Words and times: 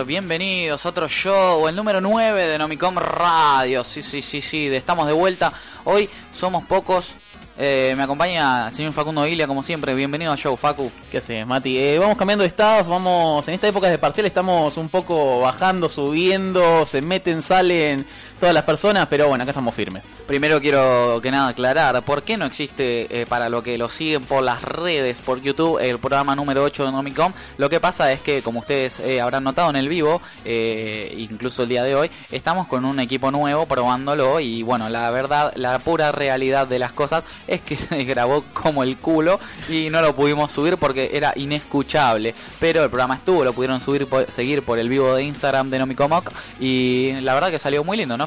bienvenidos 0.00 0.86
a 0.86 0.88
otro 0.88 1.06
show, 1.06 1.68
el 1.68 1.76
número 1.76 2.00
9 2.00 2.46
de 2.46 2.58
Nomicom 2.58 2.96
Radio. 2.96 3.84
Sí, 3.84 4.02
sí, 4.02 4.22
sí, 4.22 4.40
sí, 4.40 4.66
estamos 4.68 5.06
de 5.06 5.12
vuelta. 5.12 5.52
Hoy 5.84 6.08
somos 6.32 6.64
pocos. 6.64 7.12
Eh, 7.58 7.92
me 7.96 8.02
acompaña 8.02 8.68
el 8.68 8.74
señor 8.74 8.92
Facundo 8.92 9.26
Ilia, 9.26 9.46
como 9.46 9.62
siempre. 9.62 9.94
Bienvenido 9.94 10.32
al 10.32 10.38
show, 10.38 10.56
Facu. 10.56 10.90
¿Qué 11.10 11.18
haces, 11.18 11.46
Mati? 11.46 11.78
Eh, 11.78 11.98
vamos 11.98 12.16
cambiando 12.16 12.42
de 12.42 12.48
estados, 12.48 12.88
vamos... 12.88 13.46
En 13.46 13.54
esta 13.54 13.68
época 13.68 13.90
de 13.90 13.98
parcial 13.98 14.26
estamos 14.26 14.76
un 14.78 14.88
poco 14.88 15.40
bajando, 15.40 15.88
subiendo, 15.90 16.86
se 16.86 17.02
meten, 17.02 17.42
salen 17.42 18.06
todas 18.42 18.56
las 18.56 18.64
personas, 18.64 19.06
pero 19.08 19.28
bueno, 19.28 19.42
acá 19.42 19.52
estamos 19.52 19.72
firmes. 19.72 20.02
Primero 20.26 20.60
quiero 20.60 21.20
que 21.22 21.30
nada 21.30 21.50
aclarar, 21.50 22.02
¿por 22.02 22.24
qué 22.24 22.36
no 22.36 22.44
existe 22.44 23.20
eh, 23.20 23.24
para 23.24 23.48
lo 23.48 23.62
que 23.62 23.78
lo 23.78 23.88
siguen 23.88 24.24
por 24.24 24.42
las 24.42 24.62
redes, 24.62 25.20
por 25.20 25.40
YouTube, 25.40 25.78
el 25.80 26.00
programa 26.00 26.34
número 26.34 26.64
8 26.64 26.86
de 26.86 26.90
Nomicom? 26.90 27.32
Lo 27.56 27.70
que 27.70 27.78
pasa 27.78 28.10
es 28.10 28.20
que, 28.20 28.42
como 28.42 28.58
ustedes 28.58 28.98
eh, 28.98 29.20
habrán 29.20 29.44
notado 29.44 29.70
en 29.70 29.76
el 29.76 29.88
vivo, 29.88 30.20
eh, 30.44 31.14
incluso 31.18 31.62
el 31.62 31.68
día 31.68 31.84
de 31.84 31.94
hoy, 31.94 32.10
estamos 32.32 32.66
con 32.66 32.84
un 32.84 32.98
equipo 32.98 33.30
nuevo 33.30 33.66
probándolo 33.66 34.40
y 34.40 34.64
bueno, 34.64 34.88
la 34.88 35.08
verdad, 35.12 35.52
la 35.54 35.78
pura 35.78 36.10
realidad 36.10 36.66
de 36.66 36.80
las 36.80 36.90
cosas 36.90 37.22
es 37.46 37.60
que 37.60 37.76
se 37.76 38.04
grabó 38.04 38.44
como 38.52 38.82
el 38.82 38.96
culo 38.96 39.40
y 39.68 39.88
no 39.90 40.00
lo 40.00 40.14
pudimos 40.14 40.52
subir 40.52 40.76
porque 40.76 41.10
era 41.12 41.32
inescuchable, 41.36 42.34
pero 42.60 42.82
el 42.84 42.90
programa 42.90 43.14
estuvo, 43.16 43.44
lo 43.44 43.52
pudieron 43.52 43.80
subir, 43.80 44.06
seguir 44.30 44.62
por 44.62 44.78
el 44.78 44.88
vivo 44.88 45.14
de 45.14 45.24
Instagram 45.24 45.70
de 45.70 45.78
Nomicomoc 45.78 46.30
y 46.60 47.12
la 47.20 47.34
verdad 47.34 47.50
que 47.50 47.58
salió 47.58 47.84
muy 47.84 47.96
lindo, 47.96 48.16
¿no? 48.16 48.26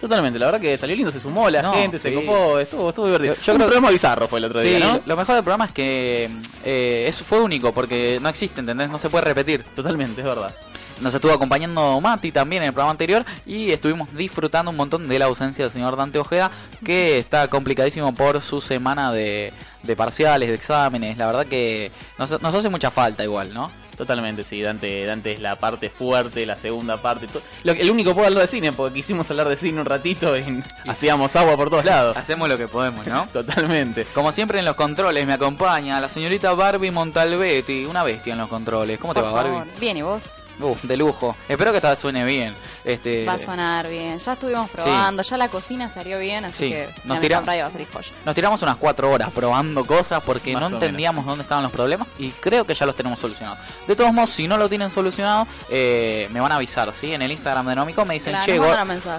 Totalmente, 0.00 0.38
la 0.38 0.46
verdad 0.46 0.60
que 0.60 0.76
salió 0.76 0.96
lindo, 0.96 1.12
se 1.12 1.20
sumó 1.20 1.48
la 1.48 1.72
gente, 1.72 1.98
se 1.98 2.12
copó, 2.12 2.58
estuvo, 2.58 2.88
estuvo 2.90 3.06
divertido. 3.06 3.36
Yo, 3.44 3.54
creo 3.54 3.70
que 3.70 3.92
bizarro 3.92 4.28
fue 4.28 4.38
el 4.38 4.46
otro 4.46 4.60
día, 4.60 4.78
¿no? 4.78 5.00
Lo 5.06 5.16
mejor 5.16 5.34
del 5.36 5.44
programa 5.44 5.66
es 5.66 5.72
que 5.72 6.30
eh, 6.64 7.04
eso 7.06 7.24
fue 7.24 7.40
único 7.40 7.72
porque 7.72 8.18
no 8.20 8.28
existe, 8.28 8.60
¿entendés? 8.60 8.90
No 8.90 8.98
se 8.98 9.08
puede 9.08 9.24
repetir. 9.24 9.64
Totalmente, 9.76 10.20
es 10.20 10.26
verdad. 10.26 10.54
Nos 11.00 11.14
estuvo 11.14 11.32
acompañando 11.32 12.00
Mati 12.00 12.32
también 12.32 12.62
en 12.62 12.68
el 12.68 12.72
programa 12.72 12.92
anterior 12.92 13.24
y 13.46 13.70
estuvimos 13.72 14.14
disfrutando 14.14 14.70
un 14.70 14.76
montón 14.76 15.08
de 15.08 15.18
la 15.18 15.26
ausencia 15.26 15.64
del 15.64 15.72
señor 15.72 15.96
Dante 15.96 16.18
Ojeda, 16.18 16.50
que 16.84 17.18
está 17.18 17.48
complicadísimo 17.48 18.14
por 18.14 18.40
su 18.40 18.60
semana 18.60 19.12
de, 19.12 19.52
de 19.82 19.96
parciales, 19.96 20.48
de 20.48 20.54
exámenes. 20.54 21.16
La 21.18 21.26
verdad 21.26 21.46
que 21.46 21.90
nos, 22.18 22.30
nos 22.40 22.54
hace 22.54 22.68
mucha 22.68 22.90
falta 22.90 23.24
igual, 23.24 23.52
¿no? 23.52 23.70
Totalmente, 23.96 24.44
sí, 24.44 24.60
Dante, 24.60 25.06
Dante 25.06 25.32
es 25.32 25.40
la 25.40 25.56
parte 25.56 25.88
fuerte, 25.88 26.44
la 26.46 26.56
segunda 26.56 26.96
parte. 26.96 27.28
Lo, 27.62 27.72
el 27.72 27.90
único 27.90 28.12
puedo 28.14 28.26
hablar 28.26 28.42
de 28.42 28.48
cine, 28.48 28.72
porque 28.72 28.94
quisimos 28.94 29.30
hablar 29.30 29.48
de 29.48 29.56
cine 29.56 29.80
un 29.80 29.86
ratito 29.86 30.36
y, 30.36 30.62
hacíamos 30.86 31.34
agua 31.36 31.56
por 31.56 31.70
todos 31.70 31.84
lados. 31.84 32.16
Hacemos 32.16 32.48
lo 32.48 32.58
que 32.58 32.66
podemos, 32.66 33.06
¿no? 33.06 33.26
Totalmente. 33.32 34.04
Como 34.12 34.32
siempre 34.32 34.58
en 34.58 34.64
los 34.64 34.76
controles 34.76 35.26
me 35.26 35.34
acompaña 35.34 36.00
la 36.00 36.08
señorita 36.08 36.52
Barbie 36.54 36.90
Montalbetti, 36.90 37.84
una 37.84 38.02
bestia 38.02 38.32
en 38.32 38.40
los 38.40 38.48
controles. 38.48 38.98
¿Cómo 38.98 39.14
te 39.14 39.20
va, 39.20 39.30
Barbie? 39.30 39.70
Bien, 39.78 39.96
¿y 39.96 40.02
vos? 40.02 40.42
Uh, 40.60 40.76
de 40.82 40.96
lujo. 40.96 41.36
Espero 41.48 41.72
que 41.72 41.78
esta 41.78 41.96
suene 41.96 42.24
bien. 42.24 42.54
Este... 42.84 43.24
Va 43.24 43.34
a 43.34 43.38
sonar 43.38 43.88
bien. 43.88 44.18
Ya 44.18 44.32
estuvimos 44.34 44.70
probando, 44.70 45.22
ya 45.22 45.36
la 45.36 45.48
cocina 45.48 45.88
salió 45.88 46.18
bien, 46.18 46.44
así 46.44 46.70
que 46.70 46.88
nos, 47.04 47.20
tiramos, 47.20 47.48
va 47.48 47.66
a 47.66 47.70
salir 47.70 47.88
nos 48.24 48.34
tiramos 48.34 48.62
unas 48.62 48.76
cuatro 48.76 49.10
horas 49.10 49.30
probando 49.32 49.84
cosas 49.84 50.22
porque 50.22 50.54
no 50.54 50.66
entendíamos 50.66 51.24
dónde 51.26 51.42
estaban 51.42 51.62
los 51.62 51.72
problemas 51.72 52.08
y 52.18 52.30
creo 52.30 52.64
que 52.64 52.74
ya 52.74 52.86
los 52.86 52.94
tenemos 52.94 53.18
solucionados. 53.18 53.58
De 53.86 53.96
todos 53.96 54.12
modos, 54.12 54.30
si 54.30 54.46
no 54.46 54.56
lo 54.56 54.68
tienen 54.68 54.90
solucionado, 54.90 55.46
eh, 55.70 56.28
me 56.32 56.40
van 56.40 56.52
a 56.52 56.56
avisar, 56.56 56.92
¿sí? 56.94 57.12
En 57.12 57.22
el 57.22 57.32
Instagram 57.32 57.66
de 57.66 57.74
Nómico 57.74 58.04
me 58.04 58.14
dicen, 58.14 58.36
che, 58.44 58.52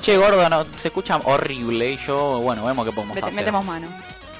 che, 0.01 0.17
gordo, 0.17 0.49
no, 0.49 0.65
se 0.77 0.87
escucha 0.87 1.17
horrible 1.23 1.91
y 1.91 1.97
yo, 1.97 2.39
bueno, 2.39 2.65
vemos 2.65 2.85
que 2.85 2.91
podemos 2.91 3.17
hacer. 3.17 3.33
Metemos 3.33 3.65
mano. 3.65 3.87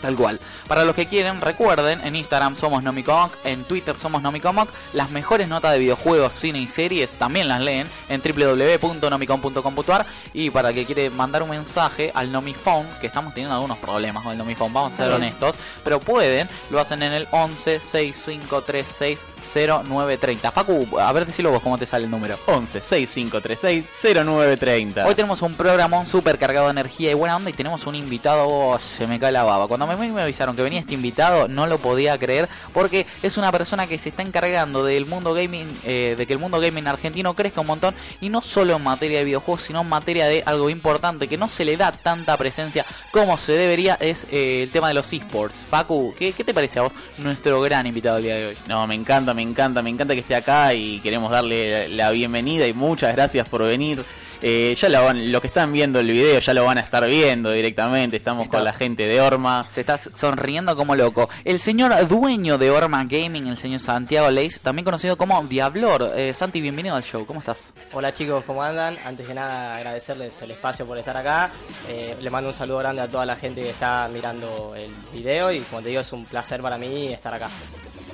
Tal 0.06 0.16
cual. 0.16 0.40
Para 0.68 0.86
los 0.86 0.96
que 0.96 1.08
quieren, 1.08 1.42
recuerden, 1.42 2.00
en 2.06 2.16
Instagram 2.16 2.56
somos 2.56 2.84
Nomicomoc, 2.84 3.34
en 3.44 3.64
Twitter 3.64 3.98
somos 3.98 4.22
Nomicomoc. 4.22 4.70
Las 4.94 5.10
mejores 5.10 5.48
notas 5.48 5.72
de 5.72 5.80
videojuegos, 5.80 6.32
cine 6.32 6.60
y 6.60 6.68
series 6.68 7.10
también 7.14 7.48
las 7.48 7.60
leen 7.60 7.90
en 8.08 8.22
www.nomicom.com.ar. 8.22 10.06
Y 10.32 10.52
para 10.52 10.70
el 10.70 10.76
que 10.76 10.86
quiere 10.86 11.10
mandar 11.10 11.42
un 11.42 11.50
mensaje 11.50 12.12
al 12.14 12.32
Nomifone, 12.32 12.88
que 13.02 13.08
estamos 13.08 13.34
teniendo 13.34 13.56
algunos 13.56 13.80
problemas 13.80 14.22
con 14.22 14.34
el 14.34 14.38
Nomifone, 14.38 14.76
vamos 14.76 14.94
a 14.94 14.98
ser 14.98 15.12
honestos, 15.12 15.56
pero 15.84 16.00
pueden, 16.00 16.48
lo 16.70 16.80
hacen 16.80 17.02
en 17.02 17.14
el 17.14 17.28
11 17.32 17.80
6536 17.80 19.35
0930. 19.56 20.52
Facu, 20.52 21.00
a 21.00 21.12
ver 21.14 21.26
decilo 21.26 21.52
vos 21.52 21.62
cómo 21.62 21.78
te 21.78 21.86
sale 21.86 22.06
el 22.06 22.12
número. 22.12 22.38
11 22.46 22.82
6536 22.82 23.86
0930. 24.26 25.06
Hoy 25.06 25.16
tenemos 25.16 25.42
un 25.42 25.56
programa 25.56 26.06
súper 26.06 26.38
cargado 26.38 26.66
de 26.66 26.72
energía 26.72 27.12
y 27.12 27.14
buena 27.14 27.38
onda 27.38 27.50
y 27.50 27.54
tenemos 27.54 27.86
un 27.88 27.96
invitado, 27.96 28.48
oh, 28.48 28.80
se 28.80 29.08
me 29.08 29.20
cae 29.20 29.32
la 29.32 29.44
baba. 29.44 29.68
Cuando 29.68 29.88
me, 29.88 29.96
me 29.96 30.22
avisaron 30.22 30.56
que 30.56 30.62
venía 30.62 30.80
este 30.80 30.94
invitado, 30.94 31.48
no 31.48 31.68
lo 31.68 31.78
podía 31.78 32.18
creer 32.18 32.50
porque 32.74 33.06
es 33.24 33.38
una 33.38 33.52
persona 33.52 33.88
que 33.88 33.98
se 33.98 34.10
está 34.10 34.22
encargando 34.22 34.84
del 34.84 35.06
mundo 35.06 35.34
gaming, 35.34 35.80
eh, 35.84 36.16
de 36.18 36.26
que 36.26 36.34
el 36.34 36.40
mundo 36.40 36.60
gaming 36.60 36.88
argentino 36.88 37.34
crezca 37.34 37.62
un 37.62 37.68
montón 37.68 37.96
y 38.22 38.30
no 38.30 38.42
solo 38.42 38.76
en 38.76 38.84
materia 38.84 39.20
de 39.20 39.26
videojuegos, 39.26 39.64
sino 39.64 39.82
en 39.82 39.90
materia 39.90 40.28
de 40.28 40.44
algo 40.46 40.70
importante 40.70 41.28
que 41.28 41.38
no 41.38 41.48
se 41.48 41.66
le 41.66 41.78
da 41.78 41.92
tanta 41.92 42.36
presencia 42.38 42.86
como 43.12 43.38
se 43.38 43.54
debería, 43.54 43.98
es 44.00 44.26
eh, 44.32 44.64
el 44.64 44.70
tema 44.70 44.90
de 44.90 44.94
los 44.94 45.12
esports. 45.14 45.64
Facu, 45.70 46.14
¿qué, 46.18 46.34
¿qué 46.34 46.44
te 46.44 46.54
parece 46.54 46.80
a 46.80 46.84
vos 46.84 46.92
nuestro 47.18 47.62
gran 47.62 47.88
invitado 47.88 48.18
el 48.18 48.24
día 48.24 48.36
de 48.36 48.48
hoy? 48.48 48.58
No, 48.68 48.86
me 48.88 48.96
encanta, 48.96 49.34
me 49.34 49.42
encanta, 49.46 49.82
me 49.82 49.90
encanta 49.90 50.14
que 50.14 50.20
esté 50.22 50.36
acá 50.36 50.74
y 50.74 51.00
queremos 51.00 51.32
darle 51.32 51.88
la 51.90 52.12
bienvenida 52.12 52.68
y 52.68 52.74
muchas 52.74 53.16
gracias 53.16 53.48
por 53.48 53.64
venir. 53.64 54.04
Eh, 54.42 54.76
ya 54.80 54.90
lo, 54.90 55.04
van, 55.04 55.18
que 55.18 55.48
están 55.48 55.72
viendo 55.72 56.00
el 56.00 56.12
video 56.12 56.40
ya 56.40 56.54
lo 56.54 56.66
van 56.66 56.78
a 56.78 56.82
estar 56.82 57.08
viendo 57.08 57.52
directamente. 57.52 58.18
Estamos 58.18 58.48
con 58.48 58.64
la 58.64 58.74
gente 58.74 59.08
de 59.08 59.22
Orma. 59.22 59.68
Se 59.74 59.82
está 59.82 59.98
sonriendo 59.98 60.76
como 60.76 60.96
loco. 60.96 61.30
El 61.44 61.60
señor 61.60 62.08
dueño 62.08 62.58
de 62.58 62.70
Orma 62.70 63.04
Gaming, 63.06 63.48
el 63.48 63.58
señor 63.58 63.80
Santiago 63.80 64.30
Leis, 64.30 64.60
también 64.60 64.86
conocido 64.86 65.18
como 65.18 65.42
Diablor. 65.44 66.14
Eh, 66.16 66.34
Santi, 66.34 66.62
bienvenido 66.62 66.96
al 66.96 67.04
show. 67.04 67.26
¿Cómo 67.26 67.40
estás? 67.40 67.58
Hola 67.94 68.14
chicos, 68.14 68.44
¿cómo 68.46 68.62
andan? 68.62 68.98
Antes 69.06 69.28
que 69.28 69.34
nada 69.34 69.78
agradecerles 69.78 70.42
el 70.42 70.52
espacio 70.52 70.86
por 70.86 70.98
estar 70.98 71.16
acá. 71.18 71.50
Eh, 71.90 72.16
le 72.22 72.30
mando 72.30 72.50
un 72.50 72.56
saludo 72.56 72.80
grande 72.80 73.02
a 73.02 73.08
toda 73.08 73.26
la 73.26 73.36
gente 73.36 73.62
que 73.62 73.70
está 73.70 74.10
mirando 74.14 74.74
el 74.76 74.92
video 75.14 75.52
y 75.52 75.62
como 75.62 75.82
te 75.82 75.90
digo 75.90 76.02
es 76.02 76.14
un 76.14 76.26
placer 76.26 76.62
para 76.62 76.78
mí 76.78 77.14
estar 77.14 77.34
acá. 77.34 77.50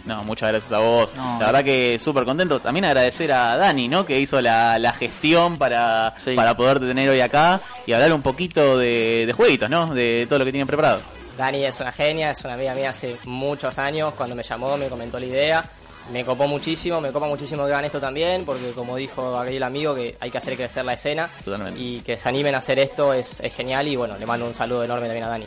No, 0.05 0.23
muchas 0.23 0.49
gracias 0.49 0.71
a 0.71 0.79
vos. 0.79 1.13
La 1.15 1.45
verdad 1.45 1.63
que 1.63 1.99
súper 2.01 2.25
contento. 2.25 2.59
También 2.59 2.85
agradecer 2.85 3.31
a 3.31 3.57
Dani, 3.57 3.87
¿no? 3.87 4.05
Que 4.05 4.19
hizo 4.19 4.41
la, 4.41 4.93
gestión 4.97 5.57
para, 5.57 6.13
para 6.35 6.55
poderte 6.55 6.87
tener 6.87 7.09
hoy 7.09 7.21
acá 7.21 7.59
y 7.85 7.93
hablar 7.93 8.13
un 8.13 8.21
poquito 8.21 8.77
de, 8.77 9.25
de 9.25 9.33
jueguitos, 9.33 9.69
¿no? 9.69 9.93
De 9.93 10.25
todo 10.27 10.39
lo 10.39 10.45
que 10.45 10.51
tienen 10.51 10.67
preparado. 10.67 11.01
Dani 11.37 11.65
es 11.65 11.79
una 11.79 11.91
genia, 11.91 12.31
es 12.31 12.43
una 12.43 12.53
amiga 12.55 12.73
mía 12.73 12.89
hace 12.89 13.17
muchos 13.25 13.79
años. 13.79 14.13
Cuando 14.15 14.35
me 14.35 14.43
llamó, 14.43 14.77
me 14.77 14.87
comentó 14.87 15.19
la 15.19 15.25
idea. 15.25 15.69
Me 16.11 16.25
copó 16.25 16.47
muchísimo, 16.47 16.99
me 16.99 17.11
copa 17.11 17.27
muchísimo 17.27 17.65
que 17.65 17.71
hagan 17.71 17.85
esto 17.85 17.99
también, 17.99 18.43
porque 18.43 18.71
como 18.71 18.97
dijo 18.97 19.39
aquel 19.39 19.63
amigo, 19.63 19.95
que 19.95 20.17
hay 20.19 20.29
que 20.29 20.37
hacer 20.37 20.55
crecer 20.55 20.83
la 20.83 20.93
escena. 20.93 21.29
Y 21.77 22.01
que 22.01 22.17
se 22.17 22.27
animen 22.27 22.55
a 22.55 22.57
hacer 22.57 22.79
esto 22.79 23.13
es, 23.13 23.39
es 23.39 23.53
genial. 23.53 23.87
Y 23.87 23.95
bueno, 23.95 24.17
le 24.19 24.25
mando 24.25 24.45
un 24.45 24.53
saludo 24.53 24.83
enorme 24.83 25.07
también 25.07 25.25
a 25.25 25.29
Dani. 25.29 25.45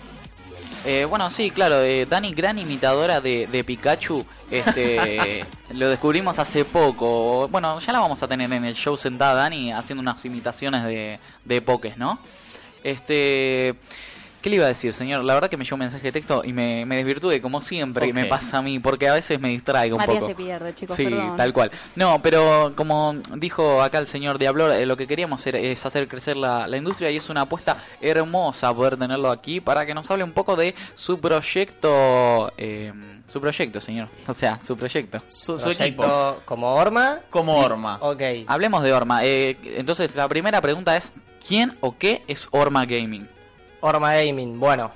Eh, 0.87 1.07
bueno, 1.07 1.31
sí, 1.31 1.51
claro, 1.51 1.81
eh, 1.83 2.05
Dani, 2.05 2.35
gran 2.35 2.59
imitadora 2.59 3.19
de, 3.21 3.65
Pikachu, 3.67 4.25
este, 4.51 5.45
lo 5.73 5.89
descubrimos 5.89 6.39
hace 6.39 6.67
poco. 6.67 7.49
Bueno, 7.49 7.81
ya 7.81 7.93
la 7.93 8.01
vamos 8.01 8.23
a 8.23 8.29
tener 8.29 8.53
en 8.53 8.65
el 8.65 8.75
show 8.75 8.97
sentada, 8.97 9.35
Dani, 9.35 9.73
haciendo 9.73 10.03
unas 10.03 10.23
imitaciones 10.27 10.85
de, 10.85 11.19
de 11.45 11.63
Pokés, 11.63 11.97
¿no? 11.97 12.19
Este... 12.83 13.77
¿Qué 14.45 14.51
le 14.51 14.57
iba 14.57 14.67
a 14.67 14.69
decir, 14.69 14.93
señor? 14.93 15.25
La 15.25 15.33
verdad 15.33 15.49
que 15.49 15.57
me 15.57 15.65
llegó 15.65 15.77
un 15.77 15.81
mensaje 15.81 16.03
de 16.03 16.13
texto 16.13 16.43
y 16.45 16.53
me, 16.53 16.85
me 16.85 16.97
desvirtué, 16.97 17.41
como 17.41 17.63
siempre, 17.63 18.09
y 18.09 18.13
me 18.13 18.27
pasa 18.27 18.59
a 18.59 18.61
mí, 18.63 18.79
porque 18.79 19.09
a 19.09 19.15
veces 19.15 19.41
me 19.41 19.49
distraigo 19.49 19.97
un 19.97 20.01
María 20.01 20.17
poco. 20.17 20.27
se 20.27 20.35
pierde, 20.35 20.75
chicos, 20.75 20.97
Sí, 20.99 21.09
tal 21.39 21.55
cual. 21.55 21.71
No, 21.97 22.21
pero 22.21 22.75
como 22.77 23.15
dijo 23.37 23.81
acá 23.81 23.97
el 23.97 24.07
señor 24.07 24.37
Diablo, 24.37 24.71
eh, 24.71 24.85
lo 24.85 24.99
que 24.99 25.07
queríamos 25.07 25.41
hacer 25.41 25.57
es 25.57 25.87
hacer 25.87 26.09
crecer 26.09 26.37
la, 26.37 26.69
la, 26.69 26.77
industria 26.77 27.11
y 27.11 27.17
es 27.17 27.31
una 27.31 27.41
apuesta 27.41 27.79
hermosa 28.03 28.75
poder 28.75 28.99
tenerlo 28.99 29.31
aquí 29.31 29.63
para 29.63 29.87
que 29.87 29.95
nos 29.95 30.11
hable 30.11 30.25
un 30.25 30.33
poco 30.33 30.57
de 30.57 30.75
su 30.95 31.19
proyecto. 31.19 32.53
Eh, 32.59 32.93
su 33.27 33.41
proyecto, 33.41 33.81
señor. 33.81 34.09
O 34.29 34.35
sea, 34.35 34.61
su 34.63 34.77
proyecto. 34.77 35.23
Su, 35.27 35.57
equipo. 35.71 36.43
¿Como 36.45 36.75
Orma? 36.75 37.21
Como 37.31 37.57
Orma. 37.57 37.97
Ok. 38.03 38.21
Hablemos 38.47 38.83
de 38.83 38.93
Orma. 38.93 39.25
Eh, 39.25 39.57
entonces, 39.79 40.15
la 40.15 40.29
primera 40.29 40.61
pregunta 40.61 40.99
es: 40.99 41.11
¿quién 41.49 41.79
o 41.81 41.97
qué 41.97 42.23
es 42.29 42.47
Orma 42.51 42.85
Gaming? 42.85 43.27
Orma 43.87 44.15
Gaming, 44.15 44.59
bueno, 44.59 44.91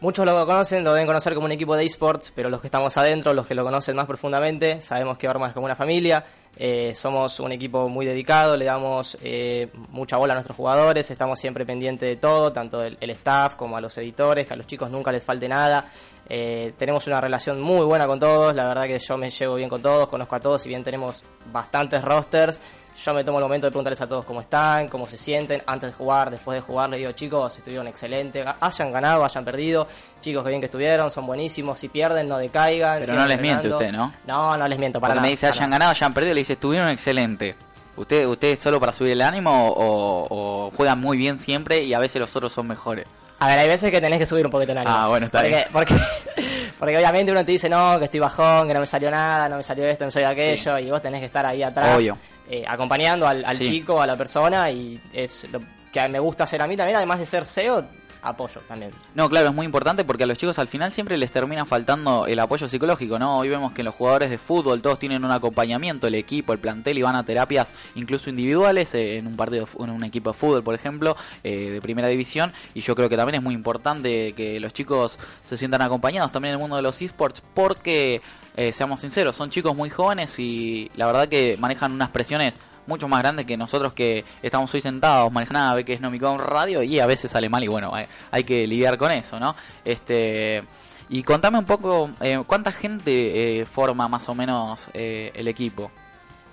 muchos 0.00 0.24
lo 0.24 0.46
conocen, 0.46 0.82
lo 0.82 0.94
deben 0.94 1.06
conocer 1.06 1.34
como 1.34 1.44
un 1.44 1.52
equipo 1.52 1.76
de 1.76 1.84
esports, 1.84 2.32
pero 2.34 2.48
los 2.48 2.62
que 2.62 2.66
estamos 2.66 2.96
adentro, 2.96 3.34
los 3.34 3.46
que 3.46 3.54
lo 3.54 3.62
conocen 3.62 3.94
más 3.94 4.06
profundamente, 4.06 4.80
sabemos 4.80 5.18
que 5.18 5.28
Orma 5.28 5.48
es 5.48 5.52
como 5.52 5.66
una 5.66 5.76
familia, 5.76 6.24
eh, 6.56 6.94
somos 6.96 7.40
un 7.40 7.52
equipo 7.52 7.90
muy 7.90 8.06
dedicado, 8.06 8.56
le 8.56 8.64
damos 8.64 9.18
eh, 9.22 9.68
mucha 9.90 10.16
bola 10.16 10.32
a 10.32 10.36
nuestros 10.36 10.56
jugadores, 10.56 11.10
estamos 11.10 11.38
siempre 11.38 11.66
pendientes 11.66 12.08
de 12.08 12.16
todo, 12.16 12.54
tanto 12.54 12.82
el, 12.82 12.96
staff 13.10 13.56
como 13.56 13.76
a 13.76 13.82
los 13.82 13.98
editores, 13.98 14.46
que 14.46 14.54
a 14.54 14.56
los 14.56 14.66
chicos 14.66 14.90
nunca 14.90 15.12
les 15.12 15.22
falte 15.22 15.46
nada. 15.46 15.84
Eh, 16.26 16.72
tenemos 16.78 17.06
una 17.08 17.20
relación 17.20 17.60
muy 17.60 17.84
buena 17.84 18.06
con 18.06 18.18
todos, 18.18 18.54
la 18.54 18.66
verdad 18.66 18.84
que 18.84 18.98
yo 18.98 19.18
me 19.18 19.30
llevo 19.30 19.56
bien 19.56 19.68
con 19.68 19.82
todos, 19.82 20.08
conozco 20.08 20.36
a 20.36 20.40
todos, 20.40 20.62
si 20.62 20.70
bien 20.70 20.82
tenemos 20.82 21.22
bastantes 21.52 22.02
rosters, 22.02 22.62
yo 22.96 23.14
me 23.14 23.24
tomo 23.24 23.38
el 23.38 23.44
momento 23.44 23.66
de 23.66 23.70
preguntarles 23.70 24.00
a 24.00 24.06
todos 24.06 24.24
cómo 24.24 24.40
están, 24.40 24.88
cómo 24.88 25.06
se 25.06 25.16
sienten, 25.16 25.62
antes 25.66 25.90
de 25.90 25.96
jugar, 25.96 26.30
después 26.30 26.56
de 26.56 26.60
jugar, 26.60 26.90
les 26.90 27.00
digo, 27.00 27.12
chicos, 27.12 27.56
estuvieron 27.56 27.86
excelentes, 27.86 28.46
hayan 28.60 28.92
ganado, 28.92 29.24
hayan 29.24 29.44
perdido, 29.44 29.88
chicos, 30.20 30.42
que 30.42 30.48
bien 30.50 30.60
que 30.60 30.66
estuvieron, 30.66 31.10
son 31.10 31.26
buenísimos, 31.26 31.78
si 31.78 31.88
pierden, 31.88 32.28
no 32.28 32.38
decaigan. 32.38 33.00
Pero 33.00 33.14
no 33.14 33.26
les 33.26 33.40
miente 33.40 33.68
usted, 33.68 33.92
¿no? 33.92 34.12
No, 34.26 34.56
no 34.56 34.68
les 34.68 34.78
miento 34.78 35.00
para 35.00 35.14
Cuando 35.14 35.26
me 35.26 35.30
dice 35.30 35.46
hayan 35.46 35.70
ganado, 35.70 35.90
hayan 35.90 36.12
perdido, 36.12 36.34
le 36.34 36.40
dice, 36.40 36.54
estuvieron 36.54 36.88
excelentes. 36.88 37.56
¿Usted, 37.94 38.26
¿Usted 38.26 38.58
solo 38.58 38.80
para 38.80 38.92
subir 38.92 39.12
el 39.12 39.20
ánimo 39.20 39.68
o, 39.68 40.26
o 40.30 40.70
juegan 40.76 40.98
muy 40.98 41.18
bien 41.18 41.38
siempre 41.38 41.82
y 41.82 41.92
a 41.92 41.98
veces 41.98 42.20
los 42.20 42.34
otros 42.34 42.52
son 42.52 42.66
mejores? 42.66 43.06
A 43.42 43.48
ver, 43.48 43.58
hay 43.58 43.66
veces 43.66 43.90
que 43.90 44.00
tenés 44.00 44.20
que 44.20 44.26
subir 44.26 44.46
un 44.46 44.52
poquito 44.52 44.70
el 44.70 44.78
ánimo. 44.78 44.94
Ah, 44.96 45.08
bueno, 45.08 45.26
está 45.26 45.40
porque, 45.40 45.48
bien. 45.56 45.66
Porque, 45.72 45.94
porque 46.82 46.96
obviamente 46.96 47.30
uno 47.30 47.44
te 47.44 47.52
dice, 47.52 47.68
no, 47.68 47.96
que 48.00 48.06
estoy 48.06 48.18
bajón, 48.18 48.66
que 48.66 48.74
no 48.74 48.80
me 48.80 48.88
salió 48.88 49.08
nada, 49.08 49.48
no 49.48 49.56
me 49.58 49.62
salió 49.62 49.86
esto, 49.86 50.02
no 50.02 50.08
me 50.08 50.10
salió 50.10 50.30
aquello, 50.30 50.80
y 50.80 50.90
vos 50.90 51.00
tenés 51.00 51.20
que 51.20 51.26
estar 51.26 51.46
ahí 51.46 51.62
atrás, 51.62 52.02
eh, 52.50 52.64
acompañando 52.66 53.24
al, 53.24 53.44
al 53.44 53.60
chico, 53.60 54.02
a 54.02 54.06
la 54.08 54.16
persona, 54.16 54.68
y 54.68 55.00
es 55.12 55.46
lo 55.52 55.60
que 55.92 56.08
me 56.08 56.18
gusta 56.18 56.44
hacer 56.44 56.62
a 56.62 56.66
mí 56.66 56.76
también, 56.76 56.96
además 56.96 57.18
de 57.18 57.26
ser 57.26 57.44
SEO, 57.44 57.84
apoyo 58.22 58.60
también. 58.66 58.92
No, 59.14 59.28
claro, 59.28 59.48
es 59.48 59.54
muy 59.54 59.66
importante 59.66 60.04
porque 60.04 60.24
a 60.24 60.26
los 60.26 60.38
chicos 60.38 60.58
al 60.58 60.68
final 60.68 60.92
siempre 60.92 61.18
les 61.18 61.30
termina 61.30 61.66
faltando 61.66 62.26
el 62.26 62.38
apoyo 62.38 62.68
psicológico, 62.68 63.18
¿no? 63.18 63.38
Hoy 63.38 63.48
vemos 63.48 63.72
que 63.72 63.82
los 63.82 63.94
jugadores 63.94 64.30
de 64.30 64.38
fútbol 64.38 64.80
todos 64.80 64.98
tienen 64.98 65.24
un 65.24 65.32
acompañamiento, 65.32 66.06
el 66.06 66.14
equipo, 66.14 66.52
el 66.52 66.58
plantel 66.58 66.98
y 66.98 67.02
van 67.02 67.16
a 67.16 67.24
terapias 67.24 67.72
incluso 67.94 68.30
individuales 68.30 68.94
eh, 68.94 69.18
en 69.18 69.26
un 69.26 69.34
partido, 69.34 69.68
en 69.78 69.90
un 69.90 70.04
equipo 70.04 70.30
de 70.30 70.38
fútbol, 70.38 70.62
por 70.62 70.74
ejemplo, 70.74 71.16
eh, 71.42 71.70
de 71.70 71.80
primera 71.82 72.08
división. 72.08 72.52
Y 72.74 72.80
yo 72.80 72.94
creo 72.94 73.08
que 73.08 73.16
también 73.16 73.36
es 73.36 73.42
muy 73.42 73.54
importante 73.54 74.32
que 74.32 74.60
los 74.60 74.72
chicos 74.72 75.18
se 75.44 75.56
sientan 75.56 75.82
acompañados 75.82 76.32
también 76.32 76.54
en 76.54 76.58
el 76.58 76.60
mundo 76.60 76.76
de 76.76 76.82
los 76.82 77.02
esports 77.02 77.42
porque, 77.54 78.22
eh, 78.56 78.72
seamos 78.72 79.00
sinceros, 79.00 79.34
son 79.34 79.50
chicos 79.50 79.74
muy 79.76 79.90
jóvenes 79.90 80.38
y 80.38 80.90
la 80.96 81.06
verdad 81.06 81.28
que 81.28 81.56
manejan 81.58 81.92
unas 81.92 82.10
presiones 82.10 82.54
mucho 82.86 83.08
más 83.08 83.22
grande 83.22 83.46
que 83.46 83.56
nosotros 83.56 83.92
que 83.92 84.24
estamos 84.42 84.72
hoy 84.74 84.80
sentados 84.80 85.30
manejando 85.32 85.60
nada, 85.60 85.74
ve 85.74 85.84
que 85.84 85.92
es 85.94 86.00
Nomicom 86.00 86.38
Radio 86.38 86.82
y 86.82 86.98
a 87.00 87.06
veces 87.06 87.30
sale 87.30 87.48
mal 87.48 87.62
y 87.62 87.68
bueno, 87.68 87.92
hay, 88.30 88.44
que 88.44 88.66
lidiar 88.66 88.98
con 88.98 89.12
eso, 89.12 89.38
¿no? 89.38 89.54
Este 89.84 90.62
y 91.08 91.22
contame 91.22 91.58
un 91.58 91.64
poco 91.64 92.10
eh, 92.20 92.42
cuánta 92.46 92.72
gente 92.72 93.60
eh, 93.60 93.66
forma 93.66 94.08
más 94.08 94.28
o 94.28 94.34
menos 94.34 94.80
eh, 94.94 95.30
el 95.34 95.48
equipo. 95.48 95.90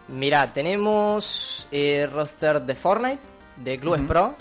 Mira, 0.10 0.52
tenemos 0.52 1.68
roster 2.12 2.62
de 2.62 2.76
Fortnite, 2.76 3.22
de 3.58 3.80
Clubes 3.80 4.02
Pro, 4.02 4.36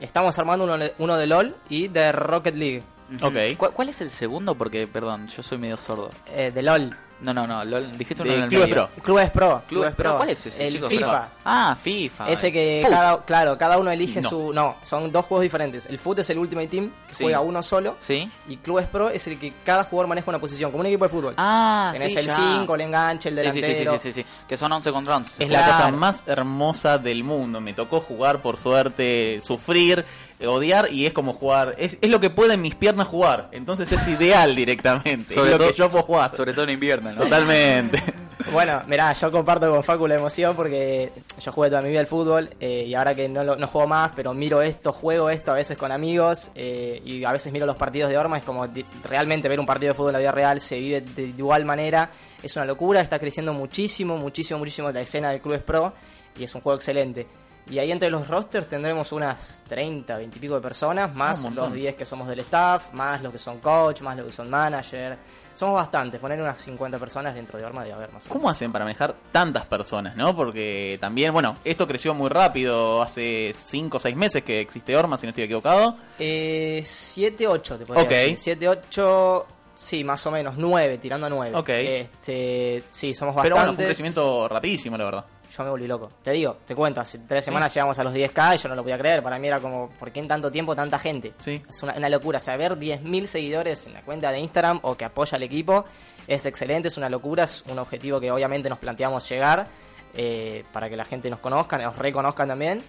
estamos 0.00 0.38
armando 0.38 0.64
uno, 0.64 0.76
uno 0.98 1.16
de 1.16 1.26
LOL 1.26 1.56
y 1.68 1.88
de 1.88 2.10
Rocket 2.10 2.54
League. 2.54 2.82
Okay. 3.20 3.56
¿Cuál, 3.56 3.88
es 3.88 4.00
el 4.00 4.10
segundo? 4.10 4.54
Porque, 4.54 4.86
perdón, 4.86 5.28
yo 5.28 5.42
soy 5.42 5.58
medio 5.58 5.76
sordo. 5.76 6.10
de 6.34 6.62
LOL. 6.62 6.96
No, 7.20 7.34
no, 7.34 7.46
no, 7.46 7.80
dijiste 7.80 8.22
uno 8.22 8.32
de 8.32 8.48
Clubes 8.48 8.68
Pro. 8.68 8.88
Clubes 9.02 9.30
Pro. 9.30 9.62
Clubes 9.68 9.94
Pro. 9.94 10.16
¿Cuál 10.16 10.30
es 10.30 10.46
ese? 10.46 10.66
El 10.66 10.84
FIFA. 10.84 11.28
Ah, 11.44 11.76
FIFA. 11.80 12.30
Ese 12.30 12.52
que, 12.52 12.84
cada, 12.88 13.22
claro, 13.24 13.58
cada 13.58 13.78
uno 13.78 13.90
elige 13.90 14.22
su... 14.22 14.52
No, 14.52 14.76
son 14.82 15.12
dos 15.12 15.26
juegos 15.26 15.42
diferentes. 15.42 15.86
El 15.86 15.98
Foot 15.98 16.20
es 16.20 16.30
el 16.30 16.38
Ultimate 16.38 16.68
Team, 16.68 16.90
que 17.08 17.14
juega 17.14 17.40
uno 17.40 17.62
solo. 17.62 17.96
Sí. 18.00 18.30
Y 18.48 18.56
Clubes 18.58 18.86
Pro 18.88 19.10
es 19.10 19.26
el 19.26 19.38
que 19.38 19.52
cada 19.64 19.84
jugador 19.84 20.08
maneja 20.08 20.30
una 20.30 20.38
posición, 20.38 20.70
como 20.70 20.80
un 20.80 20.86
equipo 20.86 21.04
de 21.04 21.10
fútbol. 21.10 21.34
Ah, 21.36 21.90
Tenés 21.92 22.16
el 22.16 22.30
5, 22.30 22.74
el 22.74 22.80
enganche, 22.80 23.28
el 23.28 23.36
delantero. 23.36 23.92
Sí, 23.92 23.98
sí, 23.98 24.12
sí, 24.12 24.12
sí, 24.12 24.22
sí, 24.22 24.26
que 24.48 24.56
son 24.56 24.72
11 24.72 24.92
contra 24.92 25.16
11. 25.16 25.44
Es 25.44 25.50
la 25.50 25.66
cosa 25.66 25.90
más 25.90 26.22
hermosa 26.26 26.98
del 26.98 27.24
mundo. 27.24 27.60
Me 27.60 27.74
tocó 27.74 28.00
jugar, 28.00 28.40
por 28.40 28.56
suerte, 28.56 29.40
sufrir 29.42 30.04
odiar 30.46 30.92
y 30.92 31.06
es 31.06 31.12
como 31.12 31.32
jugar. 31.32 31.74
Es, 31.78 31.96
es, 32.00 32.10
lo 32.10 32.20
que 32.20 32.30
pueden 32.30 32.62
mis 32.62 32.74
piernas 32.74 33.06
jugar. 33.08 33.48
Entonces 33.52 33.90
es 33.92 34.06
ideal 34.08 34.54
directamente. 34.56 35.34
es 35.34 35.50
lo 35.50 35.58
que 35.58 35.74
yo 35.74 35.88
puedo 35.88 36.04
jugar. 36.04 36.34
Sobre 36.36 36.52
todo 36.52 36.64
en 36.64 36.70
invierno, 36.70 37.09
¿no? 37.12 37.22
Totalmente. 37.22 38.02
Bueno, 38.52 38.82
mirá, 38.86 39.12
yo 39.12 39.30
comparto 39.30 39.70
con 39.70 39.84
Facu 39.84 40.08
la 40.08 40.16
emoción 40.16 40.56
porque 40.56 41.12
yo 41.40 41.52
jugué 41.52 41.68
toda 41.68 41.82
mi 41.82 41.90
vida 41.90 42.00
al 42.00 42.06
fútbol 42.06 42.50
eh, 42.58 42.84
y 42.86 42.94
ahora 42.94 43.14
que 43.14 43.28
no, 43.28 43.44
no 43.44 43.66
juego 43.68 43.86
más, 43.86 44.10
pero 44.16 44.34
miro 44.34 44.60
esto, 44.60 44.92
juego 44.92 45.30
esto 45.30 45.52
a 45.52 45.54
veces 45.54 45.76
con 45.78 45.92
amigos 45.92 46.50
eh, 46.56 47.00
y 47.04 47.22
a 47.22 47.30
veces 47.30 47.52
miro 47.52 47.64
los 47.64 47.76
partidos 47.76 48.10
de 48.10 48.18
Orma, 48.18 48.38
es 48.38 48.44
como 48.44 48.66
realmente 49.04 49.48
ver 49.48 49.60
un 49.60 49.66
partido 49.66 49.92
de 49.92 49.94
fútbol 49.94 50.10
en 50.10 50.14
la 50.14 50.18
vida 50.18 50.32
real, 50.32 50.60
se 50.60 50.80
vive 50.80 51.00
de 51.00 51.22
igual 51.22 51.64
manera, 51.64 52.10
es 52.42 52.56
una 52.56 52.64
locura, 52.64 53.00
está 53.00 53.20
creciendo 53.20 53.52
muchísimo, 53.52 54.16
muchísimo, 54.16 54.58
muchísimo 54.58 54.90
la 54.90 55.02
escena 55.02 55.30
del 55.30 55.40
Clubes 55.40 55.62
Pro 55.62 55.92
y 56.36 56.42
es 56.44 56.54
un 56.54 56.60
juego 56.60 56.76
excelente. 56.76 57.26
Y 57.70 57.78
ahí 57.78 57.92
entre 57.92 58.10
los 58.10 58.26
rosters 58.26 58.68
tendremos 58.68 59.12
unas 59.12 59.60
30, 59.68 60.16
20 60.16 60.36
y 60.36 60.40
pico 60.40 60.54
de 60.56 60.60
personas, 60.60 61.14
más 61.14 61.44
los 61.52 61.72
10 61.72 61.94
que 61.94 62.04
somos 62.04 62.26
del 62.26 62.40
staff, 62.40 62.92
más 62.94 63.22
los 63.22 63.32
que 63.32 63.38
son 63.38 63.60
coach, 63.60 64.00
más 64.02 64.16
los 64.16 64.26
que 64.26 64.32
son 64.32 64.50
manager. 64.50 65.16
Somos 65.60 65.74
bastantes, 65.74 66.18
poner 66.18 66.40
unas 66.40 66.58
50 66.58 66.98
personas 66.98 67.34
dentro 67.34 67.58
de 67.58 67.66
Arma 67.66 67.84
de 67.84 67.92
haber 67.92 68.10
más. 68.12 68.26
¿Cómo 68.28 68.48
hacen 68.48 68.72
para 68.72 68.86
manejar 68.86 69.14
tantas 69.30 69.66
personas, 69.66 70.16
no? 70.16 70.34
Porque 70.34 70.96
también, 71.02 71.34
bueno, 71.34 71.54
esto 71.66 71.86
creció 71.86 72.14
muy 72.14 72.30
rápido, 72.30 73.02
hace 73.02 73.54
5 73.66 73.94
o 73.94 74.00
6 74.00 74.16
meses 74.16 74.42
que 74.42 74.58
existe 74.60 74.96
Orma, 74.96 75.18
si 75.18 75.26
no 75.26 75.28
estoy 75.28 75.44
equivocado. 75.44 75.98
Eh, 76.18 76.80
7, 76.82 77.46
8 77.46 77.78
te 77.78 77.84
podría 77.84 78.08
decir. 78.08 78.38
7, 78.38 78.68
8... 78.70 79.46
Sí, 79.80 80.04
más 80.04 80.24
o 80.26 80.30
menos, 80.30 80.56
9, 80.58 80.98
tirando 80.98 81.26
a 81.26 81.30
9. 81.30 81.56
Ok. 81.56 81.68
Este, 81.70 82.82
sí, 82.90 83.14
somos 83.14 83.34
bastantes. 83.34 83.42
Pero 83.42 83.56
bueno, 83.56 83.74
fue 83.74 83.84
un 83.84 83.88
crecimiento 83.88 84.48
rapidísimo, 84.48 84.98
la 84.98 85.04
verdad 85.04 85.24
yo 85.50 85.64
me 85.64 85.70
volví 85.70 85.86
loco. 85.86 86.10
Te 86.22 86.32
digo, 86.32 86.58
te 86.66 86.74
cuento, 86.74 87.00
hace 87.00 87.18
tres 87.20 87.44
semanas 87.44 87.74
llegamos 87.74 87.98
a 87.98 88.04
los 88.04 88.14
10k 88.14 88.54
y 88.54 88.58
yo 88.58 88.68
no 88.68 88.74
lo 88.74 88.82
podía 88.82 88.98
creer. 88.98 89.22
Para 89.22 89.38
mí 89.38 89.48
era 89.48 89.60
como, 89.60 89.88
¿por 89.90 90.10
qué 90.12 90.20
en 90.20 90.28
tanto 90.28 90.50
tiempo 90.50 90.76
tanta 90.76 90.98
gente? 90.98 91.32
Sí. 91.38 91.62
Es 91.68 91.82
una, 91.82 92.08
locura. 92.08 92.40
Saber 92.40 92.78
10.000 92.78 93.26
seguidores 93.26 93.86
en 93.86 93.94
la 93.94 94.02
cuenta 94.02 94.30
de 94.30 94.38
Instagram 94.38 94.80
o 94.82 94.96
que 94.96 95.04
apoya 95.04 95.36
al 95.36 95.42
equipo 95.42 95.84
es 96.26 96.46
excelente, 96.46 96.88
es 96.88 96.96
una 96.96 97.08
locura, 97.08 97.44
es 97.44 97.64
un 97.68 97.78
objetivo 97.78 98.20
que 98.20 98.30
obviamente 98.30 98.68
nos 98.68 98.78
planteamos 98.78 99.28
llegar 99.28 99.66
eh, 100.14 100.64
para 100.72 100.88
que 100.88 100.96
la 100.96 101.04
gente 101.04 101.28
nos 101.30 101.40
conozca, 101.40 101.78
nos 101.78 101.96
reconozcan 101.96 102.48
también. 102.48 102.82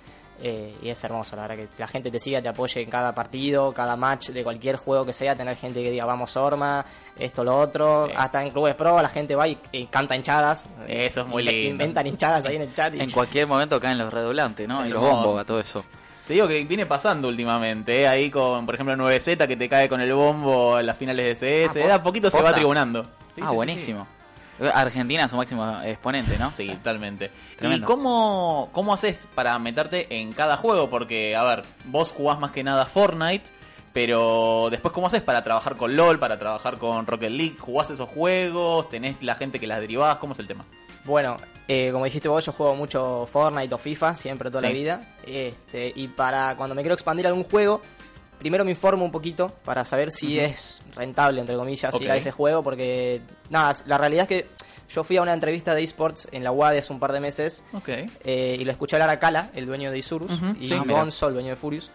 Eh, 0.44 0.76
y 0.82 0.90
es 0.90 1.04
hermoso, 1.04 1.36
la 1.36 1.44
verdad, 1.44 1.56
que 1.64 1.70
la 1.78 1.88
gente 1.88 2.10
te 2.10 2.20
siga, 2.20 2.42
te 2.42 2.50
apoye 2.50 2.82
en 2.82 2.90
cada 2.90 3.14
partido, 3.14 3.72
cada 3.74 3.96
match 3.96 4.30
de 4.30 4.44
cualquier 4.44 4.76
juego 4.76 5.06
que 5.06 5.14
sea, 5.14 5.36
tener 5.36 5.56
gente 5.56 5.84
que 5.84 5.92
diga 5.92 6.06
vamos 6.06 6.36
Orma, 6.36 6.84
esto, 7.18 7.44
lo 7.44 7.60
otro, 7.60 8.10
hasta 8.16 8.42
en 8.42 8.50
clubes 8.50 8.74
pro 8.74 9.02
la 9.02 9.10
gente 9.10 9.36
va 9.36 9.48
y, 9.48 9.56
canta 9.92 10.16
hinchadas. 10.16 10.68
Eso 10.88 11.22
es 11.22 11.28
muy 11.28 11.44
lindo. 11.44 11.70
Inventan 11.70 12.08
hinchadas 12.08 12.46
ahí 12.46 12.56
en 12.56 12.64
el 12.64 12.74
chat. 12.74 12.94
En 12.96 13.12
cualquier 13.12 13.46
momento 13.46 13.80
caen 13.80 14.00
los 14.00 14.12
redoblantes, 14.12 14.68
¿no? 14.68 14.86
Y 14.86 14.90
los 14.90 15.02
bombos, 15.02 15.46
todo 15.46 15.60
eso. 15.60 15.86
Te 16.28 16.34
digo 16.34 16.48
que 16.48 16.64
viene 16.64 16.86
pasando 16.86 17.28
últimamente, 17.28 18.02
¿eh? 18.02 18.08
ahí 18.08 18.32
con, 18.32 18.66
por 18.66 18.76
ejemplo, 18.76 18.96
9Z 18.96 19.48
que 19.48 19.58
te 19.58 19.68
cae 19.68 19.90
con 19.90 20.02
el 20.02 20.14
bombo 20.14 20.80
en 20.80 20.86
las 20.86 20.96
finales 20.98 21.40
de 21.40 21.68
CS, 21.68 21.78
ah, 21.90 21.96
a 21.96 22.04
poquito 22.04 22.32
se 22.32 22.42
va 22.42 22.54
tribunando. 22.54 23.06
ah, 23.42 23.52
buenísimo. 23.52 24.08
Argentina 24.74 25.26
es 25.26 25.32
su 25.32 25.38
máximo 25.38 25.82
exponente, 25.84 26.38
¿no? 26.38 26.52
Sí, 26.56 26.68
totalmente. 26.68 27.32
¿Y 27.62 27.82
cómo, 27.82 28.70
cómo 28.72 28.94
haces 28.94 29.28
para 29.34 29.58
meterte 29.60 30.08
en 30.20 30.34
cada 30.34 30.58
juego? 30.58 30.90
Porque, 30.90 31.36
a 31.36 31.44
ver, 31.44 31.64
vos 31.86 32.12
jugás 32.12 32.40
más 32.40 32.52
que 32.52 32.64
nada 32.64 32.86
Fortnite, 32.86 33.50
pero 33.94 34.70
después, 34.70 34.94
¿cómo 34.94 35.08
haces 35.08 35.22
para 35.22 35.44
trabajar 35.44 35.76
con 35.76 35.96
LOL, 35.96 36.20
para 36.20 36.40
trabajar 36.40 36.78
con 36.78 37.06
Rocket 37.06 37.32
League? 37.32 37.56
¿Jugás 37.60 37.90
esos 37.90 38.10
juegos? 38.10 38.90
¿Tenés 38.90 39.22
la 39.24 39.36
gente 39.36 39.60
que 39.60 39.68
las 39.68 39.80
derivás? 39.80 40.18
¿Cómo 40.18 40.34
es 40.34 40.40
el 40.40 40.48
tema? 40.48 40.66
Bueno, 41.04 41.38
eh, 41.68 41.90
como 41.92 42.06
dijiste 42.06 42.28
vos, 42.30 42.46
yo 42.46 42.52
juego 42.52 42.76
mucho 42.76 43.28
Fortnite 43.32 43.74
o 43.74 43.78
FIFA, 43.78 44.16
siempre 44.16 44.52
toda 44.52 44.68
la 44.68 44.74
vida. 44.74 45.02
Este, 45.26 45.92
y 45.96 46.08
para 46.08 46.56
cuando 46.56 46.76
me 46.76 46.82
quiero 46.82 46.94
expandir 46.94 47.26
algún 47.28 47.44
juego, 47.44 47.82
primero 48.42 48.66
me 48.66 48.72
informo 48.72 49.06
un 49.06 49.12
poquito 49.12 49.50
para 49.64 49.86
saber 49.86 50.12
si 50.12 50.40
es 50.40 50.80
rentable, 50.96 51.40
entre 51.40 51.56
comillas, 51.56 51.94
ir 52.02 52.10
a 52.10 52.16
ese 52.16 52.32
juego, 52.32 52.64
porque 52.64 53.22
nada, 53.52 53.76
la 53.86 54.00
realidad 54.00 54.24
es 54.24 54.30
que 54.30 54.48
yo 54.90 55.04
fui 55.04 55.18
a 55.18 55.22
una 55.22 55.34
entrevista 55.34 55.76
de 55.76 55.84
esports 55.84 56.28
en 56.32 56.44
la 56.44 56.52
UAD 56.52 56.78
hace 56.78 56.92
un 56.92 57.00
par 57.00 57.12
de 57.12 57.20
meses 57.20 57.64
eh, 58.24 58.58
y 58.60 58.64
lo 58.66 58.72
escuché 58.72 58.96
hablar 58.96 59.12
a 59.12 59.20
Kala, 59.20 59.52
el 59.54 59.68
dueño 59.68 59.92
de 59.92 60.00
Isurus, 60.00 60.42
y 60.60 60.76
Gonzo, 60.76 61.28
el 61.28 61.36
dueño 61.36 61.50
de 61.50 61.56
Furious, 61.56 61.92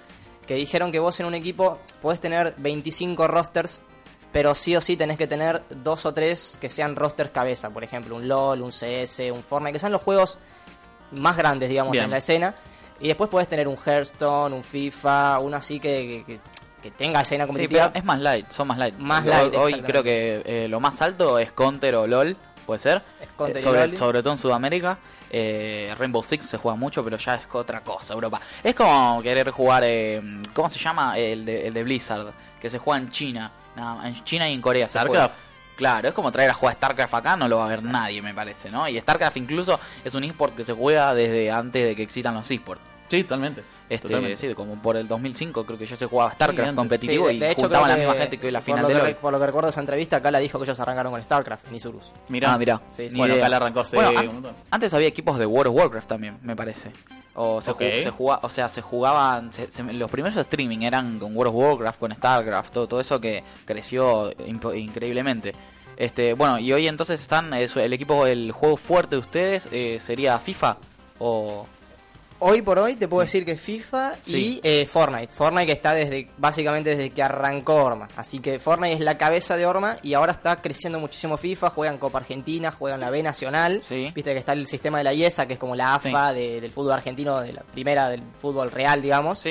que 0.47 0.55
dijeron 0.55 0.93
que 0.93 1.00
vos 1.00 1.19
en 1.19 1.26
un 1.26 1.35
equipo 1.35 1.81
podés 2.00 2.21
tener 2.21 2.55
25 2.59 3.26
rosters, 3.26 3.83
pero 4.31 4.55
sí 4.55 4.76
o 4.76 4.81
sí 4.81 4.97
tenés 4.97 5.19
que 5.19 5.26
tener 5.26 5.65
dos 5.69 6.07
o 6.07 6.15
tres 6.15 6.59
que 6.61 6.71
sean 6.71 6.95
rosters 6.95 7.31
cabeza, 7.31 7.71
por 7.71 7.83
ejemplo, 7.83 8.15
un 8.15 8.29
LOL, 8.29 8.62
un 8.62 8.71
CS, 8.71 9.33
un 9.33 9.43
Fortnite, 9.43 9.73
que 9.73 9.79
sean 9.81 9.91
los 9.91 10.03
juegos 10.03 10.38
más 11.11 11.37
grandes, 11.37 11.69
digamos, 11.69 11.97
en 11.97 12.09
la 12.09 12.19
escena 12.19 12.55
y 13.00 13.09
después 13.09 13.31
puedes 13.31 13.49
tener 13.49 13.69
un 13.69 13.76
Hearthstone, 13.76 14.55
un 14.55 14.62
FIFA, 14.62 15.41
uno 15.41 15.57
así 15.57 15.79
que, 15.81 16.25
que, 16.26 16.41
tenga 16.97 17.21
escena 17.21 17.49
competitiva. 17.49 17.91
es 17.93 18.05
más 18.05 18.21
light, 18.21 18.49
son 18.53 18.69
más 18.69 18.79
light. 18.79 18.95
Más 18.97 19.26
light, 19.26 19.53
Hoy, 19.57 19.83
creo 19.83 20.05
que 20.05 20.43
eh, 20.45 20.69
lo 20.69 20.79
más 20.79 21.03
alto 21.03 21.37
es 21.37 21.50
Counter 21.50 21.97
o 21.97 22.07
LOL, 22.07 22.37
puede 22.65 22.81
ser. 22.81 23.03
Eh, 23.21 23.61
sobre, 23.61 23.97
sobre 23.97 24.23
todo 24.23 24.35
en 24.35 24.38
Sudamérica. 24.38 24.97
Eh, 25.29 25.93
Rainbow 25.99 26.23
Six 26.23 26.45
se 26.45 26.59
juega 26.59 26.76
mucho, 26.76 27.03
pero 27.03 27.17
ya 27.17 27.35
es 27.35 27.41
otra 27.53 27.81
cosa, 27.81 28.15
Europa. 28.15 28.41
Es 28.62 28.76
como 28.76 29.21
querer 29.21 29.50
jugar, 29.50 29.83
¿cómo 30.55 30.71
se 30.71 30.79
llama? 30.79 31.19
El 31.19 31.45
de, 31.45 31.67
el 31.67 31.75
de 31.75 31.83
Blizzard, 31.83 32.33
que 32.61 32.71
se 32.71 32.79
juega 32.79 33.00
en 33.00 33.11
China. 33.11 33.50
en 34.05 34.23
China 34.23 34.49
y 34.49 34.55
en 34.55 34.61
Corea. 34.61 34.87
Se 34.87 35.00
Juega. 35.00 35.33
Claro, 35.76 36.09
es 36.09 36.14
como 36.14 36.33
traer 36.33 36.50
a 36.50 36.54
jugar 36.54 36.75
StarCraft 36.76 37.14
acá, 37.14 37.37
no 37.37 37.49
lo 37.49 37.59
va 37.59 37.66
a 37.66 37.68
ver 37.68 37.83
nadie, 37.83 38.23
me 38.23 38.33
parece, 38.33 38.71
¿no? 38.71 38.88
Y 38.88 38.99
StarCraft 38.99 39.37
incluso 39.37 39.78
es 40.04 40.14
un 40.14 40.25
eSport 40.25 40.56
que 40.56 40.64
se 40.64 40.73
juega 40.73 41.12
desde 41.14 41.50
antes 41.50 41.87
de 41.87 41.95
que 41.95 42.02
existan 42.02 42.35
los 42.35 42.50
eSports. 42.50 42.96
Sí, 43.09 43.23
totalmente. 43.23 43.63
Este, 43.89 44.37
Sí, 44.37 44.55
como 44.55 44.81
por 44.83 44.97
el 44.97 45.07
2005 45.07 45.65
creo 45.65 45.79
que 45.79 45.87
ya 45.87 45.97
se 45.97 46.07
jugaba 46.07 46.33
StarCraft 46.33 46.75
competitivo 46.75 47.31
y 47.31 47.43
hecho, 47.43 47.63
juntaban 47.63 47.89
la 47.89 47.97
misma 47.97 48.15
gente 48.15 48.39
que 48.39 48.47
hoy 48.47 48.53
la 48.53 48.61
final 48.61 48.89
de 48.89 49.01
hoy. 49.01 49.15
Por 49.15 49.33
lo 49.33 49.39
que 49.39 49.47
recuerdo 49.47 49.71
esa 49.71 49.81
entrevista, 49.81 50.17
acá 50.17 50.31
la 50.31 50.39
dijo 50.39 50.59
que 50.59 50.65
ellos 50.65 50.81
arrancaron 50.81 51.13
con 51.13 51.23
StarCraft, 51.23 51.71
ni 51.71 51.77
Isurus. 51.77 52.11
Mirá, 52.29 52.55
ah, 52.55 52.59
mirá. 52.59 52.81
Sí, 52.89 53.09
bueno, 53.17 53.35
acá 53.35 53.49
la 53.49 53.57
arrancó 53.57 53.81
hace 53.81 53.97
un 53.97 54.35
montón. 54.35 54.55
Antes 54.71 54.93
había 54.95 55.09
equipos 55.09 55.39
de 55.39 55.47
World 55.47 55.69
of 55.69 55.77
Warcraft 55.77 56.09
también, 56.09 56.39
me 56.43 56.57
parece. 56.57 56.91
O 57.35 57.61
se, 57.61 57.73
jugaba, 58.11 58.41
o 58.43 58.49
sea, 58.49 58.69
se 58.69 58.81
jugaban, 58.81 59.51
los 59.93 60.11
primeros 60.11 60.37
streaming 60.39 60.81
eran 60.81 61.19
con 61.19 61.37
World 61.37 61.55
of 61.55 61.61
Warcraft, 61.61 61.99
con 61.99 62.15
StarCraft, 62.15 62.73
todo, 62.73 62.89
todo 62.89 63.01
eso 63.01 63.21
que 63.21 63.45
creció 63.65 64.33
increíblemente. 64.75 65.53
Este, 65.97 66.35
bueno, 66.35 66.59
y 66.59 66.73
hoy 66.73 66.89
entonces 66.89 67.21
están, 67.21 67.53
el 67.53 67.93
equipo, 67.93 68.27
el 68.27 68.53
juego 68.53 68.77
fuerte 68.77 69.17
de 69.17 69.21
ustedes 69.21 69.69
eh, 69.71 69.99
sería 70.01 70.39
FIFA. 70.39 70.79
o 71.19 71.67
Hoy 72.38 72.61
por 72.61 72.78
hoy 72.78 72.97
te 72.97 73.09
puedo 73.09 73.23
decir 73.23 73.47
que 73.47 73.57
FIFA 73.57 74.14
y 74.26 74.61
eh, 74.62 74.85
Fortnite. 74.87 75.33
Fortnite 75.33 75.66
que 75.66 75.73
está 75.73 75.95
desde 75.95 76.28
básicamente 76.37 76.90
desde 76.90 77.11
que 77.11 77.23
arrancó 77.23 77.76
Orma. 77.76 78.09
Así 78.14 78.40
que 78.40 78.59
Fortnite 78.59 78.95
es 78.95 79.00
la 79.00 79.16
cabeza 79.16 79.57
de 79.57 79.64
Orma 79.64 79.97
y 80.02 80.12
ahora 80.12 80.33
está 80.33 80.57
creciendo 80.57 81.00
muchísimo 81.00 81.38
FIFA. 81.38 81.71
Juegan 81.71 81.97
Copa 81.97 82.19
Argentina, 82.19 82.73
juegan 82.73 83.00
la 83.00 83.09
B 83.09 83.23
Nacional. 83.23 83.83
Viste 83.88 84.33
que 84.35 84.38
está 84.38 84.52
el 84.52 84.66
sistema 84.66 84.99
de 84.99 85.05
la 85.05 85.14
IESA, 85.14 85.47
que 85.47 85.55
es 85.55 85.59
como 85.59 85.75
la 85.75 85.95
AFA 85.95 86.35
del 86.35 86.71
fútbol 86.71 86.93
argentino, 86.93 87.40
de 87.40 87.55
la 87.55 87.62
primera 87.62 88.11
del 88.11 88.23
fútbol 88.38 88.71
real, 88.71 89.00
digamos. 89.00 89.43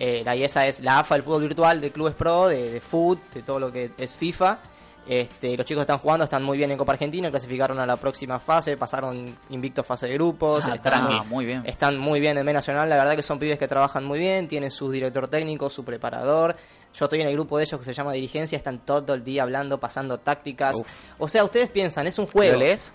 Eh, 0.00 0.22
la 0.24 0.36
IESA 0.36 0.68
es 0.68 0.80
la 0.80 1.00
AFA 1.00 1.16
del 1.16 1.24
fútbol 1.24 1.42
virtual, 1.42 1.80
de 1.80 1.90
clubes 1.90 2.14
pro, 2.14 2.46
de, 2.46 2.70
de 2.70 2.80
foot, 2.80 3.18
de 3.34 3.42
todo 3.42 3.58
lo 3.58 3.72
que 3.72 3.90
es 3.98 4.14
FIFA. 4.14 4.60
Este, 5.08 5.56
los 5.56 5.64
chicos 5.64 5.80
están 5.80 5.96
jugando, 5.96 6.24
están 6.24 6.42
muy 6.42 6.58
bien 6.58 6.70
en 6.70 6.76
Copa 6.76 6.92
Argentina, 6.92 7.30
clasificaron 7.30 7.78
a 7.80 7.86
la 7.86 7.96
próxima 7.96 8.38
fase, 8.38 8.76
pasaron 8.76 9.34
invictos 9.48 9.86
fase 9.86 10.06
de 10.06 10.12
grupos, 10.12 10.66
ah, 10.66 10.74
están, 10.74 11.26
muy 11.28 11.46
bien. 11.46 11.62
están 11.64 11.96
muy 11.96 12.20
bien 12.20 12.36
en 12.36 12.44
B 12.44 12.52
Nacional, 12.52 12.90
la 12.90 12.96
verdad 12.96 13.16
que 13.16 13.22
son 13.22 13.38
pibes 13.38 13.58
que 13.58 13.66
trabajan 13.66 14.04
muy 14.04 14.18
bien, 14.18 14.48
tienen 14.48 14.70
su 14.70 14.90
director 14.90 15.26
técnico, 15.28 15.70
su 15.70 15.82
preparador. 15.82 16.56
Yo 16.94 17.06
estoy 17.06 17.22
en 17.22 17.28
el 17.28 17.32
grupo 17.32 17.56
de 17.56 17.64
ellos 17.64 17.80
que 17.80 17.86
se 17.86 17.94
llama 17.94 18.12
Dirigencia, 18.12 18.58
están 18.58 18.80
todo 18.80 19.14
el 19.14 19.24
día 19.24 19.44
hablando, 19.44 19.80
pasando 19.80 20.18
tácticas. 20.18 20.76
O 21.18 21.26
sea, 21.26 21.42
ustedes 21.42 21.70
piensan, 21.70 22.06
es 22.06 22.18
un 22.18 22.26
juego. 22.26 22.52
¿Lo 22.52 22.58
lees? 22.58 22.92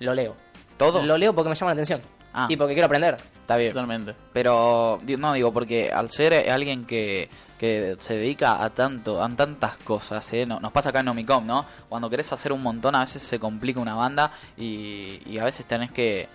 Lo 0.00 0.14
leo. 0.14 0.34
¿Todo? 0.76 1.00
Lo 1.02 1.16
leo 1.16 1.32
porque 1.32 1.50
me 1.50 1.54
llama 1.54 1.70
la 1.70 1.74
atención. 1.74 2.00
Ah. 2.34 2.46
Y 2.48 2.56
porque 2.56 2.74
quiero 2.74 2.86
aprender. 2.86 3.16
Está 3.40 3.56
bien. 3.56 3.72
Totalmente. 3.72 4.14
Pero, 4.32 4.98
no 5.18 5.32
digo, 5.34 5.52
porque 5.52 5.92
al 5.92 6.10
ser 6.10 6.50
alguien 6.50 6.86
que 6.86 7.28
que 7.62 7.96
se 8.00 8.14
dedica 8.14 8.60
a 8.60 8.70
tanto, 8.70 9.22
a 9.22 9.28
tantas 9.28 9.76
cosas, 9.78 10.26
¿eh? 10.32 10.44
nos 10.44 10.72
pasa 10.72 10.88
acá 10.88 10.98
en 10.98 11.06
Nomicom, 11.06 11.46
¿no? 11.46 11.64
Cuando 11.88 12.10
querés 12.10 12.32
hacer 12.32 12.52
un 12.52 12.60
montón, 12.60 12.96
a 12.96 13.02
veces 13.02 13.22
se 13.22 13.38
complica 13.38 13.78
una 13.78 13.94
banda 13.94 14.32
y, 14.56 15.38
a 15.38 15.44
veces 15.44 15.64
tenés 15.64 15.92
que 15.92 16.28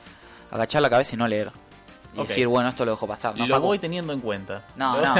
agachar 0.50 0.82
la 0.82 0.90
cabeza 0.90 1.16
y 1.16 1.18
no 1.18 1.28
leer. 1.28 1.52
Y 2.16 2.26
decir, 2.26 2.48
bueno, 2.48 2.70
esto 2.70 2.86
lo 2.86 2.92
dejo 2.92 3.06
pasar. 3.08 3.38
¿no, 3.38 3.46
lo 3.46 3.60
voy 3.60 3.78
teniendo 3.78 4.14
en 4.14 4.22
cuenta. 4.22 4.64
No, 4.78 5.02
no. 5.02 5.16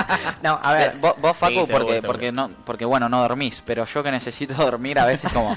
no, 0.42 0.58
a 0.60 0.72
ver. 0.72 0.96
Vos, 0.98 1.36
Facu, 1.36 1.68
porque, 1.68 2.02
porque, 2.02 2.32
no, 2.32 2.50
porque, 2.66 2.84
bueno, 2.84 3.08
no 3.08 3.22
dormís, 3.22 3.62
pero 3.64 3.84
yo 3.84 4.02
que 4.02 4.10
necesito 4.10 4.54
dormir 4.58 4.98
a 4.98 5.06
veces 5.06 5.32
como... 5.32 5.56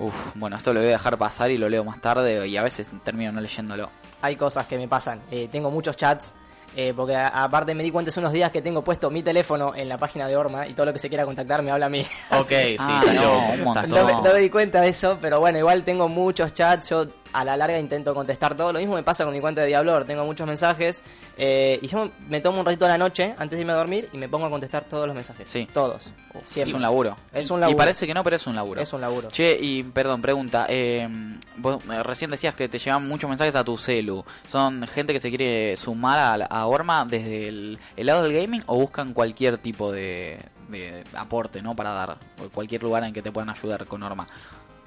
Uf, 0.00 0.14
bueno, 0.34 0.56
esto 0.56 0.74
lo 0.74 0.80
voy 0.80 0.88
a 0.88 0.92
dejar 0.92 1.16
pasar 1.16 1.52
y 1.52 1.58
lo 1.58 1.68
leo 1.68 1.84
más 1.84 2.00
tarde 2.00 2.48
y 2.48 2.56
a 2.56 2.62
veces 2.62 2.88
termino 3.04 3.30
no 3.30 3.40
leyéndolo. 3.40 3.88
Hay 4.20 4.34
cosas 4.34 4.66
que 4.66 4.76
me 4.76 4.88
pasan. 4.88 5.20
Eh, 5.30 5.48
tengo 5.50 5.70
muchos 5.70 5.96
chats 5.96 6.34
eh, 6.76 6.92
porque 6.94 7.16
aparte 7.16 7.74
me 7.74 7.82
di 7.82 7.90
cuenta 7.90 8.10
hace 8.10 8.20
unos 8.20 8.32
días 8.32 8.50
que 8.50 8.62
tengo 8.62 8.82
puesto 8.82 9.10
mi 9.10 9.22
teléfono 9.22 9.74
en 9.74 9.88
la 9.88 9.98
página 9.98 10.26
de 10.28 10.36
Orma 10.36 10.66
y 10.66 10.74
todo 10.74 10.86
lo 10.86 10.92
que 10.92 10.98
se 10.98 11.08
quiera 11.08 11.24
contactar 11.24 11.62
me 11.62 11.70
habla 11.70 11.86
a 11.86 11.88
mí. 11.88 12.04
Ok, 12.30 12.48
sí, 12.48 12.76
ah, 12.78 13.54
no, 13.64 13.86
no, 13.86 14.32
me 14.32 14.40
di 14.40 14.50
cuenta 14.50 14.80
de 14.80 14.88
eso, 14.88 15.18
pero 15.20 15.40
bueno, 15.40 15.58
igual 15.58 15.82
tengo 15.82 16.08
muchos 16.08 16.52
chats, 16.54 16.90
yo 16.90 17.06
a 17.32 17.44
la 17.44 17.56
larga 17.56 17.78
intento 17.78 18.14
contestar 18.14 18.56
todo. 18.56 18.72
Lo 18.72 18.78
mismo 18.78 18.94
me 18.94 19.02
pasa 19.02 19.24
con 19.24 19.32
mi 19.32 19.40
cuenta 19.40 19.62
de 19.62 19.68
Diablor. 19.68 20.04
Tengo 20.04 20.24
muchos 20.24 20.46
mensajes 20.46 21.02
eh, 21.36 21.78
y 21.82 21.86
yo 21.86 22.10
me 22.28 22.40
tomo 22.40 22.60
un 22.60 22.66
ratito 22.66 22.84
a 22.84 22.88
la 22.88 22.98
noche 22.98 23.34
antes 23.38 23.56
de 23.56 23.60
irme 23.60 23.72
a 23.72 23.76
dormir 23.76 24.08
y 24.12 24.18
me 24.18 24.28
pongo 24.28 24.46
a 24.46 24.50
contestar 24.50 24.84
todos 24.84 25.06
los 25.06 25.14
mensajes. 25.14 25.48
Sí. 25.48 25.66
Todos. 25.72 26.12
Es 26.54 26.72
un 26.72 26.82
laburo. 26.82 27.16
Es 27.32 27.50
un 27.50 27.60
laburo. 27.60 27.76
Y 27.76 27.78
parece 27.78 28.06
que 28.06 28.14
no, 28.14 28.24
pero 28.24 28.36
es 28.36 28.46
un 28.46 28.54
laburo. 28.54 28.80
Es 28.80 28.92
un 28.92 29.00
laburo. 29.00 29.28
Che, 29.28 29.56
y 29.60 29.82
perdón, 29.82 30.22
pregunta. 30.22 30.66
Eh, 30.68 31.08
vos 31.56 31.82
eh, 31.90 32.02
recién 32.02 32.30
decías 32.30 32.54
que 32.54 32.68
te 32.68 32.78
llevan 32.78 33.06
muchos 33.06 33.28
mensajes 33.28 33.54
a 33.54 33.64
tu 33.64 33.76
celu. 33.76 34.24
¿Son 34.46 34.86
gente 34.86 35.12
que 35.12 35.20
se 35.20 35.28
quiere 35.28 35.76
sumar 35.76 36.46
a, 36.48 36.66
Orma 36.66 37.04
desde 37.04 37.48
el, 37.48 37.78
lado 37.96 38.22
del 38.22 38.32
gaming 38.32 38.62
o 38.66 38.76
buscan 38.76 39.12
cualquier 39.12 39.58
tipo 39.58 39.92
de, 39.92 40.38
de 40.68 41.04
aporte, 41.14 41.62
¿no? 41.62 41.74
Para 41.74 41.92
dar 41.92 42.18
cualquier 42.52 42.82
lugar 42.82 43.04
en 43.04 43.12
que 43.12 43.22
te 43.22 43.32
puedan 43.32 43.50
ayudar 43.50 43.86
con 43.86 44.02
Orma. 44.02 44.26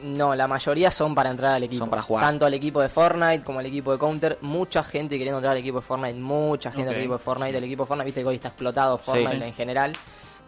No, 0.04 0.36
la 0.36 0.48
mayoría 0.48 0.92
son 0.92 1.14
para 1.16 1.30
entrar 1.30 1.54
al 1.54 1.64
equipo. 1.64 1.88
para 1.88 2.02
jugar. 2.02 2.24
Tanto 2.24 2.46
al 2.46 2.54
equipo 2.54 2.82
de 2.82 2.90
Fortnite 2.90 3.44
como 3.44 3.60
al 3.60 3.66
equipo 3.66 3.92
de 3.92 3.98
Counter. 3.98 4.38
Mucha 4.42 4.84
gente 4.84 5.18
queriendo 5.18 5.38
entrar 5.38 5.52
al 5.52 5.60
equipo 5.60 5.80
de 5.80 5.86
Fortnite. 5.86 6.20
Mucha 6.20 6.72
gente 6.72 6.90
al 6.90 6.98
equipo 6.98 7.14
de 7.14 7.20
Fortnite. 7.20 7.58
El 7.58 7.64
equipo 7.64 7.84
de 7.84 7.88
Fortnite, 7.88 8.06
viste 8.06 8.22
que 8.22 8.28
hoy 8.28 8.36
está 8.36 8.50
explotado 8.50 8.98
Fortnite 8.98 9.46
en 9.46 9.54
general. 9.54 9.94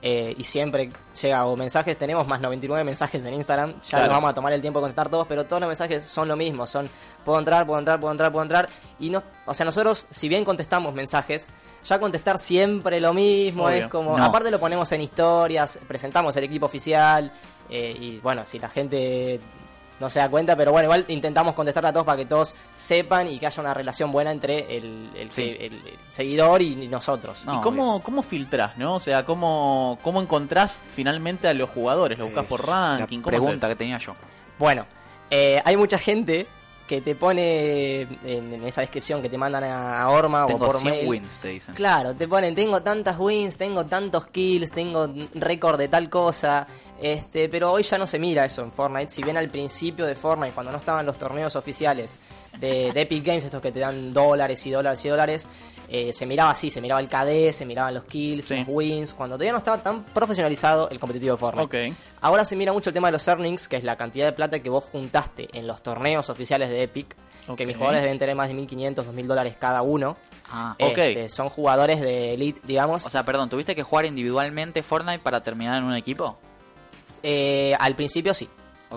Eh, 0.06 0.36
y 0.38 0.44
siempre 0.44 0.90
llega 1.22 1.46
o 1.46 1.56
mensajes, 1.56 1.98
tenemos 1.98 2.28
más 2.28 2.42
99 2.42 2.84
mensajes 2.84 3.24
en 3.24 3.36
Instagram, 3.36 3.80
ya 3.80 4.00
nos 4.00 4.10
vamos 4.10 4.32
a 4.32 4.34
tomar 4.34 4.52
el 4.52 4.60
tiempo 4.60 4.80
de 4.80 4.84
contestar 4.84 5.08
todos, 5.08 5.26
pero 5.28 5.46
todos 5.46 5.62
los 5.62 5.70
mensajes 5.70 6.04
son 6.04 6.28
lo 6.28 6.36
mismo, 6.36 6.68
son 6.68 6.90
puedo 7.24 7.40
entrar, 7.40 7.66
puedo 7.66 7.80
entrar, 7.80 8.02
puedo 8.02 8.12
entrar, 8.12 8.30
puedo 8.30 8.44
entrar, 8.44 8.68
y 9.00 9.10
no, 9.10 9.24
o 9.46 9.54
sea, 9.54 9.66
nosotros, 9.66 10.08
si 10.10 10.28
bien 10.28 10.44
contestamos 10.44 10.94
mensajes, 10.94 11.48
ya 11.86 12.00
contestar 12.00 12.40
siempre 12.40 13.00
lo 13.02 13.14
mismo, 13.14 13.70
es 13.70 13.88
como, 13.88 14.18
aparte 14.18 14.50
lo 14.52 14.60
ponemos 14.60 14.92
en 14.92 15.02
historias, 15.02 15.80
presentamos 15.88 16.36
el 16.36 16.46
equipo 16.46 16.66
oficial, 16.66 17.32
eh, 17.70 17.98
y 18.00 18.18
bueno, 18.20 18.46
si 18.46 18.60
la 18.60 18.70
gente 18.70 19.40
no 20.00 20.10
se 20.10 20.20
da 20.20 20.30
cuenta, 20.30 20.56
pero 20.56 20.72
bueno, 20.72 20.86
igual 20.86 21.06
intentamos 21.08 21.54
contestar 21.54 21.86
a 21.86 21.94
todos 21.94 22.06
para 22.06 22.18
que 22.18 22.26
todos 22.26 22.56
sepan 22.76 23.28
y 23.28 23.40
que 23.40 23.48
haya 23.48 23.62
una 23.62 23.74
relación 23.74 24.12
buena 24.12 24.32
entre 24.32 24.76
el, 24.76 25.10
el, 25.16 25.30
seguidor 26.10 26.62
y 26.62 26.88
nosotros. 26.88 27.44
¿Y 27.44 27.62
cómo, 27.62 28.02
cómo 28.02 28.22
filtrás, 28.22 28.78
no? 28.78 28.96
O 28.96 29.00
sea, 29.00 29.26
¿cómo, 29.26 29.98
cómo 30.02 30.22
encontrás 30.22 30.82
finalmente 30.94 31.48
a 31.48 31.54
los 31.54 31.70
jugadores? 31.70 32.20
¿Lo 32.20 32.26
buscas 32.26 32.46
por 32.46 32.68
ranking? 32.68 33.22
pregunta 33.22 33.68
que 33.68 33.76
tenía 33.76 33.98
yo. 33.98 34.16
Bueno, 34.60 34.86
eh, 35.30 35.62
hay 35.64 35.78
mucha 35.78 35.98
gente 35.98 36.48
que 36.88 37.02
te 37.02 37.16
pone 37.16 38.02
en, 38.02 38.64
esa 38.66 38.82
descripción 38.82 39.22
que 39.22 39.30
te 39.30 39.38
mandan 39.38 39.64
a, 39.64 40.10
Orma 40.10 40.46
o 40.46 40.58
por 40.58 40.84
mail. 40.84 41.08
wins, 41.08 41.28
te 41.42 41.50
dicen. 41.50 41.74
Claro, 41.76 42.14
te 42.14 42.28
ponen, 42.28 42.54
tengo 42.54 42.82
tantas 42.82 43.18
wins, 43.18 43.58
tengo 43.58 43.86
tantos 43.86 44.28
kills, 44.28 44.72
tengo 44.72 45.10
récord 45.36 45.78
de 45.78 45.88
tal 45.88 46.10
cosa. 46.10 46.68
Este, 47.02 47.50
pero 47.50 47.72
hoy 47.72 47.84
ya 47.84 47.98
no 47.98 48.08
se 48.08 48.18
mira 48.20 48.46
eso 48.46 48.64
en 48.64 48.72
Fortnite. 48.72 49.12
Si 49.12 49.24
bien 49.24 49.36
al 49.36 49.50
principio 49.50 50.06
de 50.06 50.16
Fortnite, 50.16 50.54
cuando 50.54 50.72
no 50.72 50.78
estaban 50.78 51.06
los 51.06 51.18
torneos 51.18 51.56
oficiales 51.56 52.20
de, 52.60 52.90
Epic 52.90 53.26
Games, 53.26 53.44
estos 53.44 53.62
que 53.62 53.72
te 53.72 53.80
dan 53.80 54.14
dólares 54.14 54.66
y 54.66 54.72
dólares 54.72 55.04
y 55.04 55.10
dólares, 55.10 55.50
eh, 55.90 56.14
se 56.14 56.26
miraba 56.26 56.52
así, 56.52 56.72
se 56.72 56.80
miraba 56.80 57.02
el 57.02 57.08
KD, 57.08 57.52
se 57.54 57.66
miraban 57.66 57.94
los 57.94 58.06
kills, 58.06 58.50
los 58.52 58.68
wins, 58.68 59.14
cuando 59.14 59.36
todavía 59.36 59.52
no 59.52 59.58
estaba 59.58 59.84
tan 59.84 60.04
profesionalizado 60.06 60.90
el 60.90 61.00
competitivo 61.00 61.34
de 61.34 61.38
Fortnite. 61.38 61.94
Ahora 62.22 62.46
se 62.46 62.56
mira 62.56 62.72
mucho 62.72 62.90
el 62.90 62.94
tema 62.94 63.10
de 63.10 63.14
los 63.14 63.28
earnings, 63.28 63.68
que 63.68 63.76
es 63.76 63.84
la 63.84 63.98
cantidad 63.98 64.26
de 64.26 64.32
plata 64.32 64.60
que 64.60 64.70
vos 64.70 64.86
juntaste 64.86 65.50
en 65.54 65.68
los 65.68 65.84
torneos 65.84 66.30
oficiales 66.30 66.70
de 66.70 66.83
Epic. 66.84 67.16
Que 67.58 67.66
mis 67.66 67.76
jugadores 67.76 68.02
deben 68.02 68.18
tener 68.20 68.36
más 68.36 68.48
de 68.48 68.56
1.500, 68.56 68.96
2.000 68.96 69.26
dólares 69.26 69.56
cada 69.60 69.82
uno. 69.82 70.16
Ah, 70.50 70.76
este, 70.78 71.28
son 71.28 71.50
jugadores 71.50 72.00
de 72.00 72.36
elite, 72.36 72.62
digamos. 72.64 73.06
O 73.06 73.10
sea, 73.10 73.26
perdón, 73.26 73.50
¿tuviste 73.50 73.76
que 73.76 73.84
jugar 73.84 74.06
individualmente 74.06 74.82
Fortnite 74.82 75.20
para 75.20 75.44
terminar 75.44 75.78
en 75.80 75.84
un 75.84 75.96
equipo? 75.96 76.38
Eh, 77.22 77.76
al 77.80 77.96
principio 77.96 78.34
sí. 78.34 78.48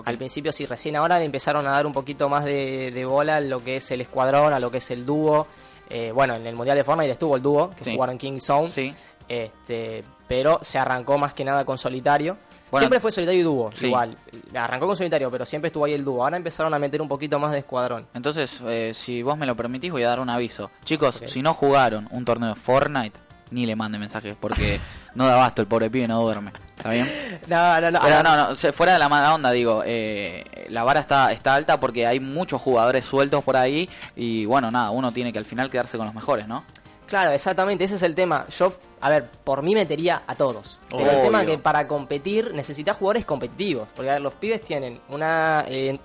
Al 0.05 0.17
principio 0.17 0.51
sí, 0.51 0.65
recién 0.65 0.95
ahora 0.95 1.17
le 1.17 1.25
empezaron 1.25 1.67
a 1.67 1.71
dar 1.71 1.87
un 1.87 1.93
poquito 1.93 2.29
más 2.29 2.45
de, 2.45 3.05
bola 3.05 3.37
a 3.37 3.41
lo 3.41 3.63
que 3.63 3.77
es 3.77 3.91
el 3.91 4.01
escuadrón, 4.01 4.53
a 4.53 4.59
lo 4.59 4.69
que 4.69 4.77
es 4.77 4.91
el 4.91 5.05
dúo. 5.05 5.47
Eh, 5.89 6.11
bueno, 6.13 6.35
en 6.35 6.45
el 6.45 6.55
Mundial 6.55 6.77
de 6.77 6.83
Fortnite 6.83 7.11
estuvo 7.11 7.35
el 7.35 7.41
dúo, 7.41 7.71
que 7.71 7.91
jugaron 7.91 8.17
King 8.17 8.39
Zone. 8.39 8.69
Sí. 8.69 8.93
Este, 9.27 10.03
pero 10.27 10.59
se 10.61 10.77
arrancó 10.77 11.17
más 11.17 11.33
que 11.33 11.43
nada 11.43 11.65
con 11.65 11.77
solitario. 11.77 12.37
Siempre 12.73 12.99
fue 12.99 13.11
solitario 13.11 13.41
y 13.41 13.43
dúo, 13.43 13.71
igual. 13.81 14.17
Arrancó 14.55 14.87
con 14.87 14.95
solitario, 14.95 15.31
pero 15.31 15.45
siempre 15.45 15.67
estuvo 15.67 15.85
ahí 15.85 15.93
el 15.93 16.03
dúo. 16.03 16.23
Ahora 16.23 16.37
empezaron 16.37 16.73
a 16.73 16.79
meter 16.79 17.01
un 17.01 17.07
poquito 17.07 17.39
más 17.39 17.51
de 17.51 17.59
escuadrón. 17.59 18.07
Entonces, 18.13 18.59
eh, 18.65 18.91
si 18.93 19.23
vos 19.23 19.37
me 19.37 19.45
lo 19.45 19.55
permitís, 19.55 19.91
voy 19.91 20.03
a 20.03 20.09
dar 20.09 20.19
un 20.19 20.29
aviso. 20.29 20.71
Chicos, 20.83 21.21
si 21.25 21.41
no 21.41 21.53
jugaron 21.53 22.07
un 22.11 22.25
torneo 22.25 22.49
de 22.49 22.55
Fortnite, 22.55 23.17
ni 23.51 23.65
le 23.65 23.75
mande 23.75 23.97
mensajes 23.97 24.35
porque 24.39 24.79
no 25.15 25.27
da 25.27 25.35
basto, 25.35 25.61
el 25.61 25.67
pobre 25.67 25.89
pibe 25.89 26.07
no 26.07 26.21
duerme. 26.21 26.51
¿Está 26.75 26.89
bien? 26.89 27.07
No, 27.47 27.79
no, 27.79 27.91
no. 27.91 27.99
Pero 28.01 28.23
no, 28.23 28.35
no, 28.35 28.55
fuera 28.73 28.93
de 28.93 28.99
la 28.99 29.07
mala 29.07 29.33
onda, 29.33 29.51
digo, 29.51 29.81
eh, 29.85 30.43
la 30.69 30.83
vara 30.83 30.99
está, 30.99 31.31
está 31.31 31.55
alta 31.55 31.79
porque 31.79 32.05
hay 32.05 32.19
muchos 32.19 32.61
jugadores 32.61 33.05
sueltos 33.05 33.43
por 33.43 33.55
ahí 33.55 33.89
y 34.15 34.45
bueno, 34.45 34.69
nada, 34.69 34.91
uno 34.91 35.11
tiene 35.11 35.31
que 35.31 35.39
al 35.39 35.45
final 35.45 35.69
quedarse 35.69 35.97
con 35.97 36.05
los 36.05 36.15
mejores, 36.15 36.47
¿no? 36.47 36.65
Claro, 37.05 37.31
exactamente, 37.31 37.85
ese 37.85 37.95
es 37.95 38.03
el 38.03 38.15
tema. 38.15 38.45
Yo, 38.49 38.73
a 38.99 39.09
ver, 39.09 39.29
por 39.43 39.61
mí 39.61 39.75
metería 39.75 40.23
a 40.25 40.35
todos. 40.35 40.79
Pero 40.89 41.11
el 41.11 41.21
tema 41.21 41.41
es 41.41 41.47
que 41.47 41.57
para 41.57 41.87
competir 41.87 42.53
necesitas 42.53 42.97
jugadores 42.97 43.25
competitivos. 43.25 43.87
Porque 43.95 44.09
a 44.09 44.13
ver, 44.13 44.21
los 44.21 44.33
pibes 44.33 44.61
tienen 44.61 44.99
una 45.09 45.65
eh, 45.67 45.99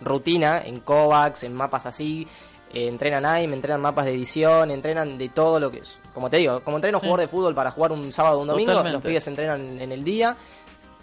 rutina 0.00 0.62
en 0.64 0.80
Kovacs, 0.80 1.42
en 1.42 1.54
mapas 1.54 1.86
así, 1.86 2.26
eh, 2.72 2.88
entrenan 2.88 3.24
ahí, 3.24 3.48
me 3.48 3.54
entrenan 3.54 3.80
mapas 3.80 4.04
de 4.04 4.12
edición, 4.12 4.70
entrenan 4.70 5.18
de 5.18 5.28
todo 5.28 5.58
lo 5.58 5.70
que 5.70 5.78
es. 5.78 5.98
Como 6.14 6.30
te 6.30 6.38
digo, 6.38 6.60
como 6.60 6.76
entreno 6.76 7.00
jugador 7.00 7.20
de 7.20 7.28
fútbol 7.28 7.54
para 7.54 7.70
jugar 7.70 7.92
un 7.92 8.12
sábado 8.12 8.38
o 8.38 8.42
un 8.42 8.48
domingo, 8.48 8.82
los 8.82 9.02
pibes 9.02 9.26
entrenan 9.26 9.80
en 9.80 9.92
el 9.92 10.04
día. 10.04 10.36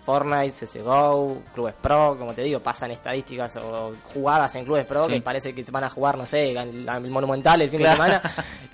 Fortnite, 0.04 0.52
CSGO, 0.52 1.42
Clubes 1.54 1.76
Pro, 1.82 2.18
como 2.18 2.34
te 2.34 2.42
digo, 2.42 2.60
pasan 2.60 2.92
estadísticas 2.92 3.56
o 3.56 3.94
jugadas 4.14 4.54
en 4.56 4.66
Clubes 4.66 4.86
Pro 4.86 5.08
que 5.08 5.22
parece 5.22 5.56
que 5.56 5.64
van 5.72 5.86
a 5.86 5.90
jugar, 5.90 6.18
no 6.18 6.28
sé, 6.28 6.52
el, 6.52 7.10
Monumental 7.10 7.62
el 7.62 7.70
fin 7.70 7.82
de 7.82 7.90
semana. 7.90 8.22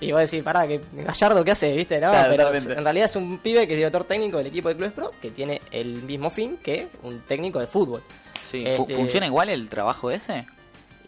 y 0.00 0.10
vos 0.12 0.20
decís, 0.20 0.42
pará, 0.42 0.66
que 0.66 0.80
Gallardo, 0.92 1.44
¿qué 1.44 1.52
hace? 1.52 1.72
¿Viste? 1.72 2.00
No, 2.00 2.12
pero 2.28 2.52
en 2.54 2.84
realidad 2.84 3.06
es 3.06 3.16
un 3.16 3.38
pibe 3.38 3.66
que 3.66 3.74
es 3.74 3.78
director 3.78 4.04
técnico 4.04 4.38
del 4.38 4.48
equipo 4.48 4.68
de 4.68 4.76
Clubes 4.76 4.92
Pro 4.92 5.10
que 5.22 5.30
tiene 5.30 5.60
el 5.70 6.02
mismo 6.02 6.30
fin 6.30 6.58
que 6.62 6.88
un 7.02 7.20
técnico 7.20 7.60
de 7.60 7.66
fútbol. 7.66 8.02
Sí. 8.50 8.64
Este, 8.66 8.96
¿Funciona 8.96 9.26
igual 9.26 9.48
el 9.48 9.68
trabajo 9.68 10.10
ese? 10.10 10.44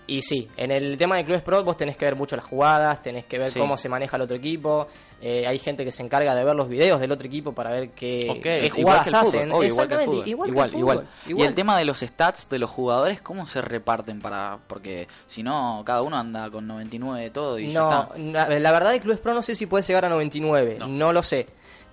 Y 0.07 0.23
sí, 0.23 0.49
en 0.57 0.71
el 0.71 0.99
tema 0.99 1.17
de 1.17 1.25
Clubes 1.25 1.43
Pro 1.43 1.63
vos 1.63 1.77
tenés 1.77 1.97
que 1.97 2.05
ver 2.05 2.17
mucho 2.17 2.35
las 2.35 2.45
jugadas, 2.45 3.03
tenés 3.03 3.27
que 3.27 3.39
ver 3.39 3.53
cómo 3.53 3.77
se 3.77 3.89
maneja 3.89 4.17
el 4.17 4.23
otro 4.23 4.37
equipo. 4.37 4.89
Eh, 5.21 5.47
hay 5.47 5.59
gente 5.61 5.85
que 5.85 5.93
se 5.93 6.03
encarga 6.03 6.35
de 6.35 6.43
ver 6.43 6.57
los 6.57 6.69
videos 6.69 6.99
del 6.99 7.13
otro 7.13 7.29
equipo 7.29 7.53
para 7.53 7.71
ver 7.71 7.91
qué, 7.91 8.69
jugadas 8.75 9.15
hacen. 9.15 9.53
Exactamente, 9.63 10.29
igual, 10.29 10.51
igual, 10.51 10.75
igual, 10.75 11.07
Y 11.27 11.43
el 11.43 11.55
tema 11.55 11.79
de 11.79 11.85
los 11.85 12.01
stats 12.01 12.49
de 12.49 12.59
los 12.59 12.71
jugadores, 12.71 13.23
¿cómo 13.23 13.47
se 13.47 13.63
reparten 13.63 14.21
para 14.21 14.59
Porque 14.67 15.07
si 15.29 15.45
no, 15.45 15.83
cada 15.87 16.03
uno 16.03 16.17
anda 16.17 16.51
con 16.51 16.67
99 16.67 17.23
de 17.23 17.31
todo 17.31 17.59
y 17.59 17.69
No, 17.69 18.09
la, 18.17 18.47
verdad 18.49 18.91
de 18.91 19.01
Clubes 19.01 19.21
Pro 19.21 19.35
no 19.35 19.43
sé 19.43 19.55
si 19.55 19.67
puede 19.67 19.85
llegar 19.85 20.05
a 20.05 20.09
99, 20.09 20.79
no 20.89 21.13
lo 21.13 21.23
sé. 21.23 21.47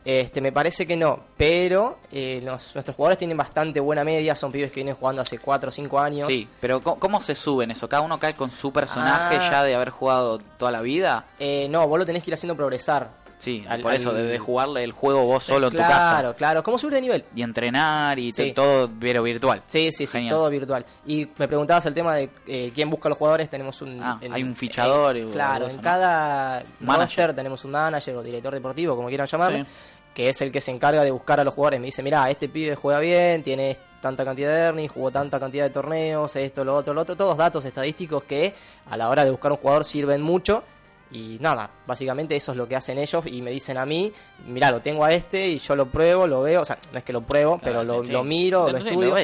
Este, 0.10 0.42
me 0.42 0.52
parece 0.52 0.88
que 0.88 0.98
no, 0.98 1.20
pero 1.38 2.00
eh, 2.12 2.42
nuestros 2.42 2.96
jugadores 2.96 3.20
tienen 3.20 3.38
bastante 3.38 3.80
buena 3.80 4.04
media, 4.04 4.36
son 4.36 4.52
pibes 4.52 4.72
que 4.72 4.78
vienen 4.78 4.96
jugando 4.96 5.22
hace 5.22 5.38
4 5.38 5.70
o 5.70 5.72
5 5.72 6.00
años. 6.00 6.28
Sí, 6.28 6.48
pero 6.60 6.82
¿cómo, 6.82 7.22
se 7.22 7.36
suben 7.36 7.70
eso? 7.70 7.88
¿Cada 7.88 8.02
uno 8.02 8.18
cae 8.18 8.34
con 8.34 8.50
su 8.50 8.74
personaje 8.74 9.38
ah. 9.40 9.52
ya 9.52 9.64
de 9.64 9.76
haber 9.76 9.92
jugado 9.92 10.40
toda 10.58 10.72
la 10.72 10.82
vida? 10.82 11.26
Eh, 11.38 11.68
no, 11.70 11.88
vos 11.88 12.00
lo 12.00 12.08
tenés 12.08 12.24
que 12.24 12.32
ir 12.32 12.34
haciendo 12.34 12.56
progresar. 12.56 13.20
Sí, 13.38 13.64
por 13.82 13.94
eso, 13.94 14.12
de, 14.12 14.38
jugarle 14.38 14.84
el 14.84 14.92
juego 14.92 15.26
vos 15.26 15.46
solo 15.46 15.68
en 15.68 15.74
tu 15.74 15.78
casa. 15.78 15.88
Claro, 15.88 16.36
claro, 16.36 16.64
¿cómo 16.64 16.78
subir 16.78 16.96
de 16.96 17.02
nivel? 17.02 17.26
Y 17.34 17.42
entrenar 17.42 18.18
y 18.20 18.32
todo 18.52 18.90
pero 19.00 19.24
virtual. 19.24 19.62
Sí, 19.66 19.92
sí, 19.92 20.08
sí, 20.08 20.28
todo 20.28 20.50
virtual. 20.50 20.86
Y 21.06 21.26
me 21.38 21.48
preguntabas 21.48 21.86
el 21.86 21.94
tema 21.94 22.16
de 22.16 22.30
eh, 22.48 22.72
quién 22.76 22.90
busca 22.90 23.08
a 23.08 23.12
los 23.12 23.18
jugadores, 23.18 23.50
tenemos 23.50 23.82
un... 23.82 24.02
Ah, 24.02 24.20
hay 24.30 24.44
un 24.44 24.56
fichador. 24.56 25.16
claro, 25.32 25.70
en 25.70 25.78
cada 25.78 26.64
manager 26.80 27.34
tenemos 27.34 27.64
un 27.64 27.72
manager 27.72 28.16
o 28.16 28.24
director 28.24 28.54
deportivo, 28.54 28.96
como 28.96 29.08
quieran 29.08 29.28
llamarlo, 29.28 29.66
que 30.14 30.30
es 30.30 30.42
el 30.42 30.52
que 30.52 30.62
se 30.62 30.72
encarga 30.72 31.04
de 31.04 31.12
buscar 31.12 31.40
a 31.40 31.44
los 31.44 31.54
jugadores. 31.54 31.80
Me 31.80 31.88
dice, 31.88 32.04
mira, 32.04 32.30
este 32.30 32.50
pibe 32.50 32.76
juega 32.76 33.00
bien, 33.00 33.44
tiene 33.44 33.78
tanta 34.02 34.26
cantidad 34.26 34.54
de 34.54 34.62
earnings, 34.62 34.92
jugó 34.92 35.12
tanta 35.12 35.40
cantidad 35.40 35.66
de 35.66 35.70
torneos, 35.70 36.36
esto, 36.36 36.64
lo 36.64 36.76
otro, 36.76 36.94
lo 36.94 37.02
otro, 37.02 37.16
todos 37.16 37.38
datos 37.38 37.66
estadísticos 37.66 38.24
que 38.24 38.54
a 38.90 38.98
la 38.98 39.10
hora 39.10 39.26
de 39.26 39.32
buscar 39.32 39.52
un 39.52 39.58
jugador 39.58 39.86
sirven 39.86 40.22
mucho 40.22 40.64
y 41.12 41.38
nada, 41.40 41.70
básicamente 41.88 42.36
eso 42.36 42.52
es 42.52 42.58
lo 42.58 42.68
que 42.68 42.76
hacen 42.76 43.00
ellos 43.00 43.26
y 43.26 43.42
me 43.42 43.52
dicen 43.52 43.78
a 43.78 43.86
mí, 43.86 44.14
mira, 44.46 44.70
lo 44.70 44.80
tengo 44.80 45.04
a 45.04 45.12
este 45.12 45.48
y 45.48 45.58
yo 45.58 45.76
lo 45.76 45.88
pruebo, 45.88 46.28
lo 46.28 46.44
veo, 46.44 46.62
o 46.62 46.66
sea, 46.66 46.78
no 46.92 47.00
es 47.00 47.04
que 47.04 47.14
lo 47.14 47.22
pruebo, 47.22 47.60
pero 47.62 47.84
lo, 47.84 48.24
miro, 48.24 48.70
lo 48.70 48.78
estudio. 48.78 49.16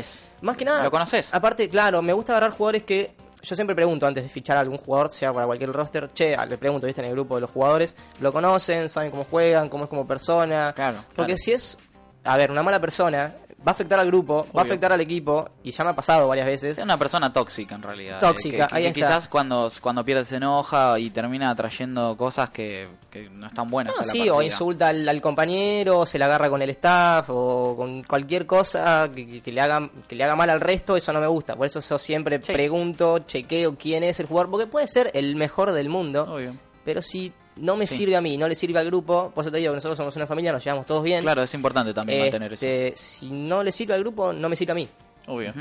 Más 0.42 0.58
que 0.58 0.66
nada, 0.66 0.84
¿lo 0.84 0.92
conoces? 0.92 1.34
Aparte, 1.34 1.70
claro, 1.70 2.02
me 2.02 2.14
gusta 2.14 2.34
agarrar 2.34 2.52
jugadores 2.52 2.84
que 2.84 3.12
yo 3.46 3.56
siempre 3.56 3.76
pregunto 3.76 4.08
antes 4.08 4.24
de 4.24 4.30
fichar 4.30 4.58
a 4.58 4.62
algún 4.62 4.78
jugador, 4.78 5.12
sea 5.12 5.32
para 5.32 5.46
cualquier 5.46 5.72
roster, 5.72 6.10
che, 6.14 6.36
le 6.48 6.58
pregunto, 6.58 6.88
viste, 6.88 7.02
en 7.02 7.08
el 7.08 7.14
grupo 7.14 7.36
de 7.36 7.42
los 7.42 7.52
jugadores, 7.52 7.96
¿lo 8.20 8.34
conocen? 8.34 8.90
¿Saben 8.90 9.12
cómo 9.12 9.26
juegan? 9.26 9.70
¿Cómo 9.70 9.84
es 9.84 9.90
como 9.90 10.08
persona? 10.08 10.74
Claro. 10.76 11.06
Porque 11.16 11.38
si 11.38 11.52
es, 11.52 11.78
a 12.24 12.38
ver, 12.38 12.52
una 12.52 12.64
mala 12.64 12.80
persona, 12.80 13.36
va 13.66 13.72
a 13.72 13.74
afectar 13.74 14.00
al 14.00 14.08
grupo, 14.08 14.46
va 14.56 14.62
a 14.62 14.66
afectar 14.66 14.92
al 14.92 15.02
equipo, 15.02 15.50
y 15.64 15.72
ya 15.72 15.84
me 15.84 15.90
ha 15.90 15.96
pasado 15.96 16.28
varias 16.28 16.46
veces. 16.46 16.78
Es 16.78 16.84
una 16.84 17.00
persona 17.00 17.34
tóxica 17.34 17.76
en 17.76 17.82
realidad. 17.82 18.20
Tóxica, 18.20 18.68
ahí 18.72 18.94
Quizás 18.94 19.28
cuando, 19.28 19.72
cuando 19.82 20.06
pierde 20.06 20.24
se 20.24 20.36
enoja 20.36 20.98
y 21.00 21.10
termina 21.10 21.54
trayendo 21.56 22.16
cosas 22.16 22.50
que, 22.52 22.88
no 23.32 23.48
están 23.48 23.70
buenas. 23.70 23.96
sí, 24.04 24.30
o 24.30 24.42
insulta 24.42 24.90
al, 24.90 25.22
compañero, 25.22 26.06
se 26.06 26.20
la 26.20 26.26
agarra 26.26 26.50
con 26.50 26.62
el 26.62 26.70
staff, 26.72 27.30
o 27.30 27.76
con 27.76 28.04
cualquier 28.04 28.46
cosa 28.46 29.10
que, 29.14 29.52
le 29.52 29.62
haga, 29.62 29.90
que 30.08 30.16
le 30.16 30.24
haga 30.24 30.36
mal 30.36 30.50
al 30.50 30.62
resto, 30.62 30.96
eso 30.96 31.12
no 31.12 31.20
me 31.20 31.28
gusta. 31.28 31.56
Por 31.56 31.66
eso 31.66 31.80
yo 31.80 31.98
siempre 31.98 32.40
pregunto, 32.40 33.20
chequeo 33.20 33.76
quién 33.78 34.04
es 34.04 34.20
el 34.20 34.28
jugador, 34.28 34.52
porque 34.52 34.68
puede 34.68 34.88
ser 34.88 35.12
el 35.14 35.36
mejor 35.36 35.72
del 35.72 35.90
mundo, 35.90 36.38
pero 36.84 37.02
si 37.02 37.34
no 37.58 37.76
me 37.76 37.88
sirve 37.88 38.16
a 38.16 38.22
mí, 38.22 38.38
no 38.38 38.48
le 38.48 38.56
sirve 38.56 38.80
al 38.80 38.86
grupo, 38.86 39.32
por 39.34 39.44
eso 39.44 39.52
te 39.52 39.58
digo 39.58 39.72
que 39.72 39.76
nosotros 39.76 39.98
somos 39.98 40.16
una 40.16 40.28
familia, 40.28 40.52
nos 40.52 40.64
llevamos 40.64 40.86
todos 40.86 41.04
bien. 41.04 41.22
Claro, 41.22 41.44
es 41.44 41.54
importante 41.54 41.94
también 41.94 42.22
mantener 42.22 42.54
este, 42.54 42.90
eso. 42.90 42.98
Si 42.98 43.30
no 43.32 43.64
le 43.64 43.72
sirve 43.72 43.94
al 43.94 44.02
grupo, 44.02 44.34
no 44.34 44.50
me 44.50 44.56
sirve 44.56 44.72
a 44.72 44.76
mí. 44.76 44.90
Obvio. 45.28 45.54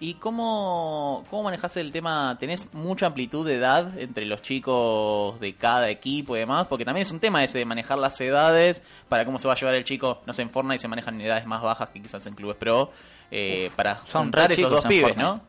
¿Y 0.00 0.14
cómo, 0.14 1.24
cómo 1.30 1.44
manejas 1.44 1.76
el 1.76 1.92
tema? 1.92 2.36
¿Tenés 2.40 2.74
mucha 2.74 3.06
amplitud 3.06 3.46
de 3.46 3.54
edad 3.54 3.96
entre 3.98 4.26
los 4.26 4.42
chicos 4.42 5.38
de 5.38 5.54
cada 5.54 5.90
equipo 5.90 6.34
y 6.34 6.40
demás? 6.40 6.66
Porque 6.66 6.84
también 6.84 7.06
es 7.06 7.12
un 7.12 7.20
tema 7.20 7.44
ese 7.44 7.58
de 7.58 7.64
manejar 7.64 7.98
las 7.98 8.20
edades 8.20 8.82
para 9.08 9.24
cómo 9.24 9.38
se 9.38 9.46
va 9.46 9.54
a 9.54 9.56
llevar 9.56 9.76
el 9.76 9.84
chico. 9.84 10.20
No 10.26 10.32
sé, 10.32 10.42
en 10.42 10.50
Fortnite 10.50 10.80
se 10.80 10.88
manejan 10.88 11.20
edades 11.20 11.46
más 11.46 11.62
bajas 11.62 11.90
que 11.90 12.02
quizás 12.02 12.26
en 12.26 12.34
clubes 12.34 12.56
pro. 12.56 12.90
Eh, 13.30 13.70
para 13.76 14.00
son 14.10 14.32
esos 14.50 14.70
dos 14.70 14.84
pibes, 14.86 15.16
¿no? 15.16 15.40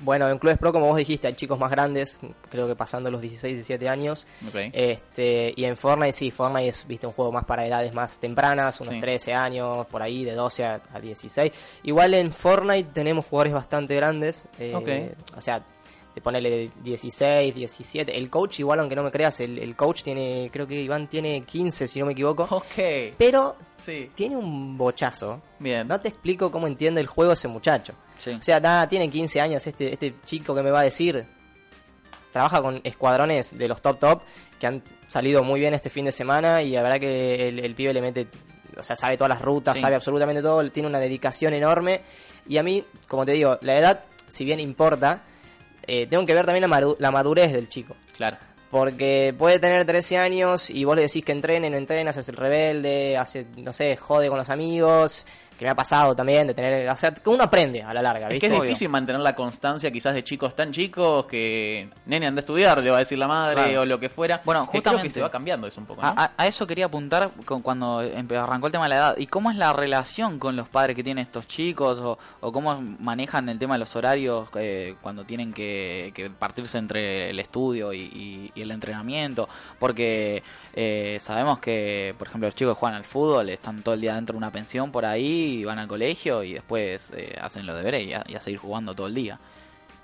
Bueno, 0.00 0.28
en 0.28 0.38
Clubes 0.38 0.58
Pro, 0.58 0.72
como 0.72 0.86
vos 0.86 0.96
dijiste, 0.96 1.26
hay 1.26 1.34
chicos 1.34 1.58
más 1.58 1.70
grandes, 1.70 2.20
creo 2.48 2.66
que 2.66 2.74
pasando 2.74 3.10
los 3.10 3.20
16, 3.20 3.54
17 3.54 3.88
años. 3.88 4.26
Este, 4.72 5.52
y 5.54 5.64
en 5.64 5.76
Fortnite, 5.76 6.12
sí, 6.12 6.30
Fortnite 6.30 6.68
es 6.68 6.86
viste, 6.86 7.06
un 7.06 7.12
juego 7.12 7.32
más 7.32 7.44
para 7.44 7.66
edades 7.66 7.92
más 7.92 8.18
tempranas, 8.18 8.80
unos 8.80 8.98
13 8.98 9.34
años, 9.34 9.86
por 9.86 10.02
ahí, 10.02 10.24
de 10.24 10.32
12 10.32 10.64
a, 10.64 10.80
16. 11.00 11.52
Igual 11.84 12.14
en 12.14 12.32
Fortnite 12.32 12.90
tenemos 12.92 13.26
jugadores 13.26 13.52
bastante 13.52 13.94
grandes. 13.96 14.44
Eh, 14.58 15.14
o 15.36 15.40
sea, 15.40 15.62
de 16.14 16.20
ponerle 16.20 16.70
16, 16.82 17.54
17. 17.54 18.16
El 18.16 18.30
coach, 18.30 18.60
igual 18.60 18.80
aunque 18.80 18.96
no 18.96 19.02
me 19.02 19.10
creas, 19.10 19.40
el, 19.40 19.58
el, 19.58 19.76
coach 19.76 20.02
tiene, 20.02 20.50
creo 20.52 20.66
que 20.66 20.80
Iván 20.80 21.08
tiene 21.08 21.42
15, 21.42 21.86
si 21.86 21.98
no 22.00 22.06
me 22.06 22.12
equivoco. 22.12 22.48
Ok. 22.50 23.14
Pero 23.16 23.56
sí. 23.76 24.10
tiene 24.14 24.36
un 24.36 24.76
bochazo. 24.76 25.40
Bien. 25.58 25.86
No 25.86 26.00
te 26.00 26.08
explico 26.08 26.50
cómo 26.50 26.66
entiende 26.66 27.00
el 27.00 27.06
juego 27.06 27.32
ese 27.32 27.48
muchacho. 27.48 27.94
O 28.26 28.42
sea, 28.42 28.60
nada, 28.60 28.88
tiene 28.88 29.08
15 29.08 29.40
años 29.40 29.66
este, 29.66 29.92
este 29.92 30.14
chico 30.24 30.54
que 30.54 30.62
me 30.62 30.70
va 30.70 30.80
a 30.80 30.84
decir. 30.84 31.24
Trabaja 32.32 32.62
con 32.62 32.80
escuadrones 32.84 33.58
de 33.58 33.66
los 33.66 33.82
top 33.82 33.98
top 33.98 34.22
que 34.58 34.66
han 34.66 34.82
salido 35.08 35.42
muy 35.42 35.58
bien 35.58 35.74
este 35.74 35.90
fin 35.90 36.04
de 36.04 36.12
semana 36.12 36.62
y 36.62 36.72
la 36.72 36.82
verdad 36.82 37.00
que 37.00 37.48
el, 37.48 37.74
pibe 37.74 37.92
le 37.92 38.00
mete, 38.00 38.28
o 38.76 38.82
sea, 38.82 38.94
sabe 38.94 39.16
todas 39.16 39.30
las 39.30 39.42
rutas, 39.42 39.80
sabe 39.80 39.96
absolutamente 39.96 40.42
todo, 40.42 40.68
tiene 40.70 40.88
una 40.88 41.00
dedicación 41.00 41.54
enorme 41.54 42.02
y 42.48 42.58
a 42.58 42.62
mí, 42.62 42.84
como 43.08 43.24
te 43.26 43.32
digo, 43.32 43.58
la 43.62 43.76
edad, 43.76 44.04
si 44.28 44.44
bien 44.44 44.60
importa, 44.60 45.22
eh, 45.86 46.06
tengo 46.06 46.24
que 46.24 46.34
ver 46.34 46.46
también 46.46 46.70
la, 46.70 46.94
la 46.98 47.10
madurez 47.10 47.52
del 47.52 47.68
chico. 47.68 47.96
Claro. 48.16 48.36
Porque 48.70 49.34
puede 49.36 49.58
tener 49.58 49.84
13 49.84 50.18
años 50.18 50.70
y 50.70 50.84
vos 50.84 50.94
le 50.94 51.02
decís 51.02 51.24
que 51.24 51.32
entrene, 51.32 51.68
no 51.70 51.76
entrena, 51.76 52.10
hace 52.10 52.30
el 52.30 52.36
rebelde, 52.36 53.16
hace, 53.16 53.46
no 53.56 53.72
sé, 53.72 53.96
jode 53.96 54.28
con 54.28 54.38
los 54.38 54.48
amigos, 54.48 55.26
que 55.60 55.66
me 55.66 55.72
ha 55.72 55.74
pasado 55.74 56.16
también 56.16 56.46
de 56.46 56.54
tener, 56.54 56.88
o 56.88 56.96
sea, 56.96 57.12
que 57.12 57.28
uno 57.28 57.44
aprende 57.44 57.82
a 57.82 57.92
la 57.92 58.00
larga, 58.00 58.28
¿viste? 58.28 58.46
Es 58.46 58.50
que 58.50 58.56
es 58.56 58.62
difícil 58.62 58.88
mantener 58.88 59.20
la 59.20 59.36
constancia 59.36 59.90
quizás 59.90 60.14
de 60.14 60.24
chicos 60.24 60.56
tan 60.56 60.72
chicos 60.72 61.26
que, 61.26 61.90
nene, 62.06 62.28
anda 62.28 62.38
a 62.38 62.40
estudiar, 62.40 62.82
le 62.82 62.90
va 62.90 62.96
a 62.96 63.00
decir 63.00 63.18
la 63.18 63.28
madre 63.28 63.76
o 63.76 63.84
lo 63.84 64.00
que 64.00 64.08
fuera. 64.08 64.40
Bueno, 64.42 64.64
justamente. 64.64 65.10
se 65.10 65.20
va 65.20 65.30
cambiando 65.30 65.66
eso 65.66 65.82
un 65.82 65.86
poco, 65.86 66.00
a, 66.02 66.32
eso 66.46 66.66
quería 66.66 66.86
apuntar 66.86 67.30
con, 67.44 67.60
cuando 67.60 67.98
arrancó 67.98 68.68
el 68.68 68.72
tema 68.72 68.84
de 68.84 68.88
la 68.88 68.96
edad. 68.96 69.18
¿Y 69.18 69.26
cómo 69.26 69.50
es 69.50 69.58
la 69.58 69.74
relación 69.74 70.38
con 70.38 70.56
los 70.56 70.66
padres 70.66 70.96
que 70.96 71.04
tienen 71.04 71.26
estos 71.26 71.46
chicos? 71.46 71.98
¿O, 71.98 72.18
o 72.40 72.52
cómo 72.52 72.80
manejan 72.98 73.46
el 73.50 73.58
tema 73.58 73.74
de 73.74 73.80
los 73.80 73.94
horarios 73.94 74.48
eh, 74.54 74.94
cuando 75.02 75.24
tienen 75.24 75.52
que, 75.52 76.32
partirse 76.38 76.78
entre 76.78 77.28
el 77.28 77.38
estudio 77.38 77.92
y, 77.92 78.50
y 78.54 78.62
el 78.62 78.70
entrenamiento? 78.70 79.46
Porque 79.78 80.42
eh, 80.82 81.18
sabemos 81.20 81.58
que, 81.58 82.14
por 82.16 82.26
ejemplo, 82.26 82.48
los 82.48 82.54
chicos 82.54 82.72
que 82.72 82.80
juegan 82.80 82.96
al 82.96 83.04
fútbol 83.04 83.50
están 83.50 83.82
todo 83.82 83.94
el 83.94 84.00
día 84.00 84.14
dentro 84.14 84.32
de 84.32 84.38
una 84.38 84.50
pensión 84.50 84.90
por 84.90 85.04
ahí, 85.04 85.62
van 85.62 85.78
al 85.78 85.86
colegio 85.86 86.42
y 86.42 86.54
después 86.54 87.12
eh, 87.14 87.36
hacen 87.38 87.66
los 87.66 87.76
deberes 87.76 88.06
y 88.06 88.14
a, 88.14 88.40
seguir 88.40 88.58
jugando 88.58 88.94
todo 88.94 89.06
el 89.06 89.14
día. 89.14 89.38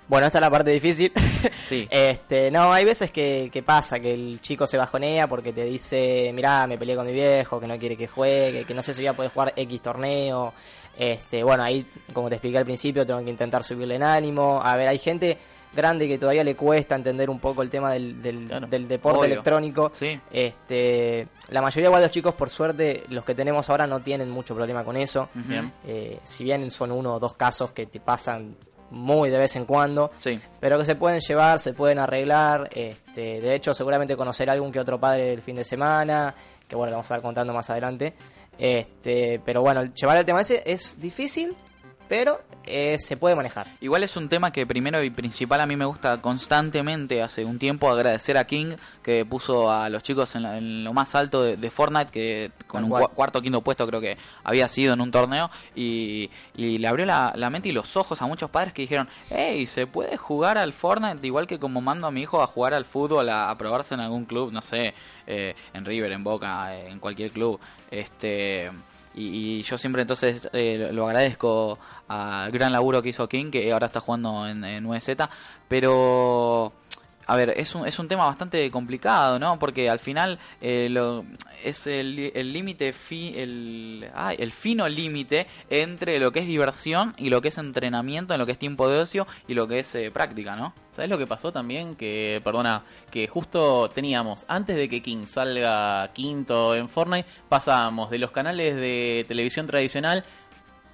Bueno, 0.07 0.27
esta 0.27 0.37
es 0.37 0.41
la 0.41 0.51
parte 0.51 0.69
difícil. 0.69 1.11
Sí. 1.67 1.87
este, 1.91 2.51
no, 2.51 2.71
hay 2.71 2.85
veces 2.85 3.09
que, 3.11 3.63
pasa, 3.65 3.99
que 3.99 4.13
el 4.13 4.39
chico 4.39 4.67
se 4.67 4.77
bajonea 4.77 5.27
porque 5.27 5.51
te 5.51 5.63
dice, 5.63 6.29
mirá, 6.31 6.67
me 6.67 6.77
peleé 6.77 6.95
con 6.95 7.07
mi 7.07 7.13
viejo, 7.13 7.59
que 7.59 7.65
no 7.65 7.79
quiere 7.79 7.97
que 7.97 8.07
juegue, 8.07 8.63
que 8.63 8.73
no 8.75 8.83
sé 8.83 8.93
si 8.93 9.01
voy 9.01 9.07
a 9.07 9.13
poder 9.13 9.31
jugar 9.31 9.53
X 9.55 9.81
torneo. 9.81 10.53
Este, 10.95 11.41
bueno, 11.41 11.63
ahí, 11.63 11.87
como 12.13 12.29
te 12.29 12.35
expliqué 12.35 12.59
al 12.59 12.65
principio, 12.65 13.03
tengo 13.03 13.23
que 13.23 13.31
intentar 13.31 13.63
subirle 13.63 13.95
en 13.95 14.03
ánimo. 14.03 14.61
A 14.63 14.75
ver, 14.75 14.89
hay 14.89 14.99
gente 14.99 15.39
grande 15.73 16.07
que 16.07 16.17
todavía 16.17 16.43
le 16.43 16.55
cuesta 16.55 16.95
entender 16.95 17.29
un 17.29 17.39
poco 17.39 17.61
el 17.61 17.69
tema 17.69 17.91
del, 17.91 18.21
del, 18.21 18.87
deporte 18.87 19.25
electrónico. 19.25 19.91
Este, 20.31 21.27
la 21.49 21.61
mayoría 21.61 21.89
de 21.89 22.01
los 22.01 22.11
chicos, 22.11 22.33
por 22.33 22.49
suerte, 22.49 23.03
los 23.09 23.23
que 23.23 23.35
tenemos 23.35 23.69
ahora 23.69 23.87
no 23.87 24.01
tienen 24.01 24.29
mucho 24.29 24.55
problema 24.55 24.83
con 24.83 24.97
eso. 24.97 25.29
Eh, 25.85 26.19
si 26.23 26.43
bien 26.43 26.69
son 26.71 26.91
uno 26.91 27.15
o 27.15 27.19
dos 27.19 27.35
casos 27.35 27.71
que 27.71 27.85
te 27.85 27.99
pasan 27.99 28.55
muy 28.89 29.29
de 29.29 29.37
vez 29.37 29.55
en 29.55 29.65
cuando, 29.65 30.11
pero 30.59 30.79
que 30.79 30.85
se 30.85 30.95
pueden 30.95 31.19
llevar, 31.19 31.59
se 31.59 31.73
pueden 31.73 31.99
arreglar. 31.99 32.69
Este, 32.73 33.41
de 33.41 33.55
hecho, 33.55 33.73
seguramente 33.73 34.15
conocer 34.15 34.49
a 34.49 34.53
algún 34.53 34.71
que 34.71 34.79
otro 34.79 34.99
padre 34.99 35.33
el 35.33 35.41
fin 35.41 35.55
de 35.55 35.63
semana, 35.63 36.33
que 36.67 36.75
bueno, 36.75 36.91
lo 36.91 36.97
vamos 36.97 37.11
a 37.11 37.15
estar 37.15 37.21
contando 37.21 37.53
más 37.53 37.69
adelante. 37.69 38.13
Este, 38.57 39.39
pero 39.45 39.61
bueno, 39.61 39.83
llevar 39.93 40.17
el 40.17 40.25
tema 40.25 40.41
ese 40.41 40.63
es 40.65 40.99
difícil, 40.99 41.55
pero 42.07 42.41
eh, 42.65 42.97
se 42.99 43.15
puede 43.15 43.35
manejar. 43.35 43.67
Igual 43.79 44.03
es 44.03 44.17
un 44.17 44.27
tema 44.27 44.51
que 44.51 44.65
primero 44.65 45.01
y 45.01 45.09
principal 45.09 45.61
a 45.61 45.65
mí 45.65 45.75
me 45.75 45.85
gusta 45.85 46.21
constantemente 46.21 47.21
hace 47.21 47.45
un 47.45 47.59
tiempo 47.59 47.89
agradecer 47.89 48.37
a 48.37 48.45
King 48.45 48.75
que 49.01 49.25
puso 49.25 49.71
a 49.71 49.89
los 49.89 50.03
chicos 50.03 50.35
en, 50.35 50.83
lo 50.83 50.93
más 50.93 51.15
alto 51.15 51.43
de, 51.43 51.71
Fortnite, 51.71 52.11
que 52.11 52.51
con 52.67 52.83
un 52.83 52.89
cuarto 52.89 53.39
o 53.39 53.41
quinto 53.41 53.61
puesto 53.61 53.87
creo 53.87 54.01
que 54.01 54.17
había 54.43 54.67
sido 54.67 54.93
en 54.93 55.01
un 55.01 55.11
torneo, 55.11 55.49
y, 55.75 56.29
le 56.55 56.87
abrió 56.87 57.05
la, 57.05 57.49
mente 57.49 57.69
y 57.69 57.71
los 57.71 57.95
ojos 57.95 58.21
a 58.21 58.27
muchos 58.27 58.49
padres 58.49 58.73
que 58.73 58.81
dijeron, 58.81 59.07
hey, 59.29 59.65
se 59.65 59.87
puede 59.87 60.17
jugar 60.17 60.57
al 60.57 60.73
Fortnite 60.73 61.25
igual 61.25 61.47
que 61.47 61.59
como 61.59 61.79
mando 61.79 62.07
a 62.07 62.11
mi 62.11 62.21
hijo 62.21 62.41
a 62.41 62.47
jugar 62.47 62.73
al 62.73 62.85
fútbol, 62.85 63.29
a, 63.29 63.55
probarse 63.57 63.93
en 63.93 64.01
algún 64.01 64.25
club, 64.25 64.51
no 64.51 64.61
sé, 64.61 64.93
eh, 65.25 65.55
en 65.73 65.85
River, 65.85 66.11
en 66.11 66.23
Boca, 66.23 66.75
en 66.75 66.99
cualquier 66.99 67.31
club. 67.31 67.59
Este 67.89 68.69
y, 69.17 69.63
yo 69.63 69.77
siempre 69.77 70.03
entonces 70.03 70.47
eh, 70.53 70.89
lo 70.93 71.07
agradezco 71.07 71.79
al 72.07 72.51
gran 72.51 72.71
laburo 72.71 73.01
que 73.01 73.09
hizo 73.09 73.27
King, 73.27 73.51
que 73.51 73.71
ahora 73.71 73.87
está 73.87 73.99
jugando 73.99 74.47
en, 74.47 74.63
en 74.63 74.85
UZ, 74.85 75.09
pero 75.67 76.71
a 77.27 77.35
ver, 77.35 77.53
es 77.57 77.75
un, 77.75 77.85
es 77.85 77.99
un 77.99 78.07
tema 78.07 78.25
bastante 78.25 78.71
complicado, 78.71 79.37
¿no? 79.37 79.59
Porque 79.59 79.89
al 79.89 79.99
final 79.99 80.39
eh, 80.61 80.87
lo, 80.89 81.25
es 81.63 81.85
el 81.85 82.53
límite, 82.53 82.93
el, 83.11 84.09
el 84.37 84.51
fino 84.53 84.87
límite 84.87 85.45
entre 85.69 86.19
lo 86.19 86.31
que 86.31 86.39
es 86.39 86.47
diversión 86.47 87.13
y 87.17 87.29
lo 87.29 87.41
que 87.41 87.49
es 87.49 87.57
entrenamiento, 87.57 88.33
en 88.33 88.39
lo 88.39 88.45
que 88.45 88.53
es 88.53 88.59
tiempo 88.59 88.87
de 88.87 89.01
ocio 89.01 89.27
y 89.47 89.53
lo 89.53 89.67
que 89.67 89.79
es 89.79 89.93
eh, 89.95 90.09
práctica, 90.09 90.55
¿no? 90.55 90.73
¿Sabes 90.89 91.09
lo 91.09 91.17
que 91.17 91.27
pasó 91.27 91.51
también? 91.51 91.95
Que, 91.95 92.41
perdona, 92.43 92.83
que 93.11 93.27
justo 93.27 93.89
teníamos, 93.89 94.45
antes 94.47 94.77
de 94.77 94.87
que 94.87 95.01
King 95.01 95.25
salga 95.25 96.09
quinto 96.13 96.75
en 96.75 96.87
Fortnite, 96.87 97.27
pasábamos 97.49 98.09
de 98.09 98.19
los 98.19 98.31
canales 98.31 98.75
de 98.75 99.25
televisión 99.27 99.67
tradicional 99.67 100.23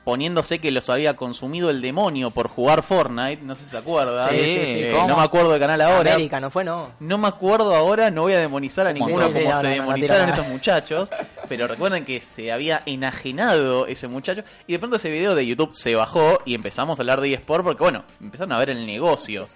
poniéndose 0.04 0.60
que 0.60 0.72
los 0.72 0.90
había 0.90 1.16
consumido 1.16 1.70
el 1.70 1.82
demonio 1.82 2.32
por 2.32 2.48
jugar 2.48 2.84
Fortnite, 2.84 3.42
no 3.44 3.56
sé 3.56 3.64
si 3.66 3.70
se 3.72 3.78
acuerda. 3.78 4.30
Sí, 4.30 4.36
eh, 4.38 4.94
no 5.08 5.16
me 5.16 5.24
acuerdo 5.24 5.52
del 5.52 5.60
canal 5.60 5.82
ahora. 5.82 6.14
América, 6.14 6.40
no 6.40 6.52
fue, 6.52 6.64
no. 6.64 6.92
No 7.00 7.18
me 7.18 7.28
acuerdo 7.28 7.76
ahora, 7.76 8.12
no 8.12 8.24
voy 8.24 8.34
a 8.34 8.40
demonizar 8.40 8.88
a 8.88 8.94
ninguno 8.94 9.32
como 9.32 9.62
se 9.62 9.68
demonizaron 9.68 10.30
estos 10.30 10.48
muchachos, 10.48 11.10
pero 11.48 11.68
recuerden 11.68 12.06
que 12.06 12.22
se 12.22 12.52
había 12.52 12.84
enajenado 12.86 13.88
ese 13.88 14.08
muchacho 14.08 14.44
y 14.68 14.74
de 14.74 14.80
pronto 14.80 14.98
ese 14.98 15.10
video 15.10 15.36
de 15.36 15.46
YouTube 15.46 15.74
se 15.74 15.96
bajó 15.96 16.42
y 16.46 16.56
empezamos 16.56 17.00
a 17.00 17.02
hablar 17.02 17.22
de 17.22 17.34
eSport 17.34 17.64
porque 17.64 17.84
bueno, 17.84 18.04
empezaron 18.22 18.52
a 18.52 18.58
ver 18.58 18.70
el 18.72 18.86
negocio. 18.86 19.48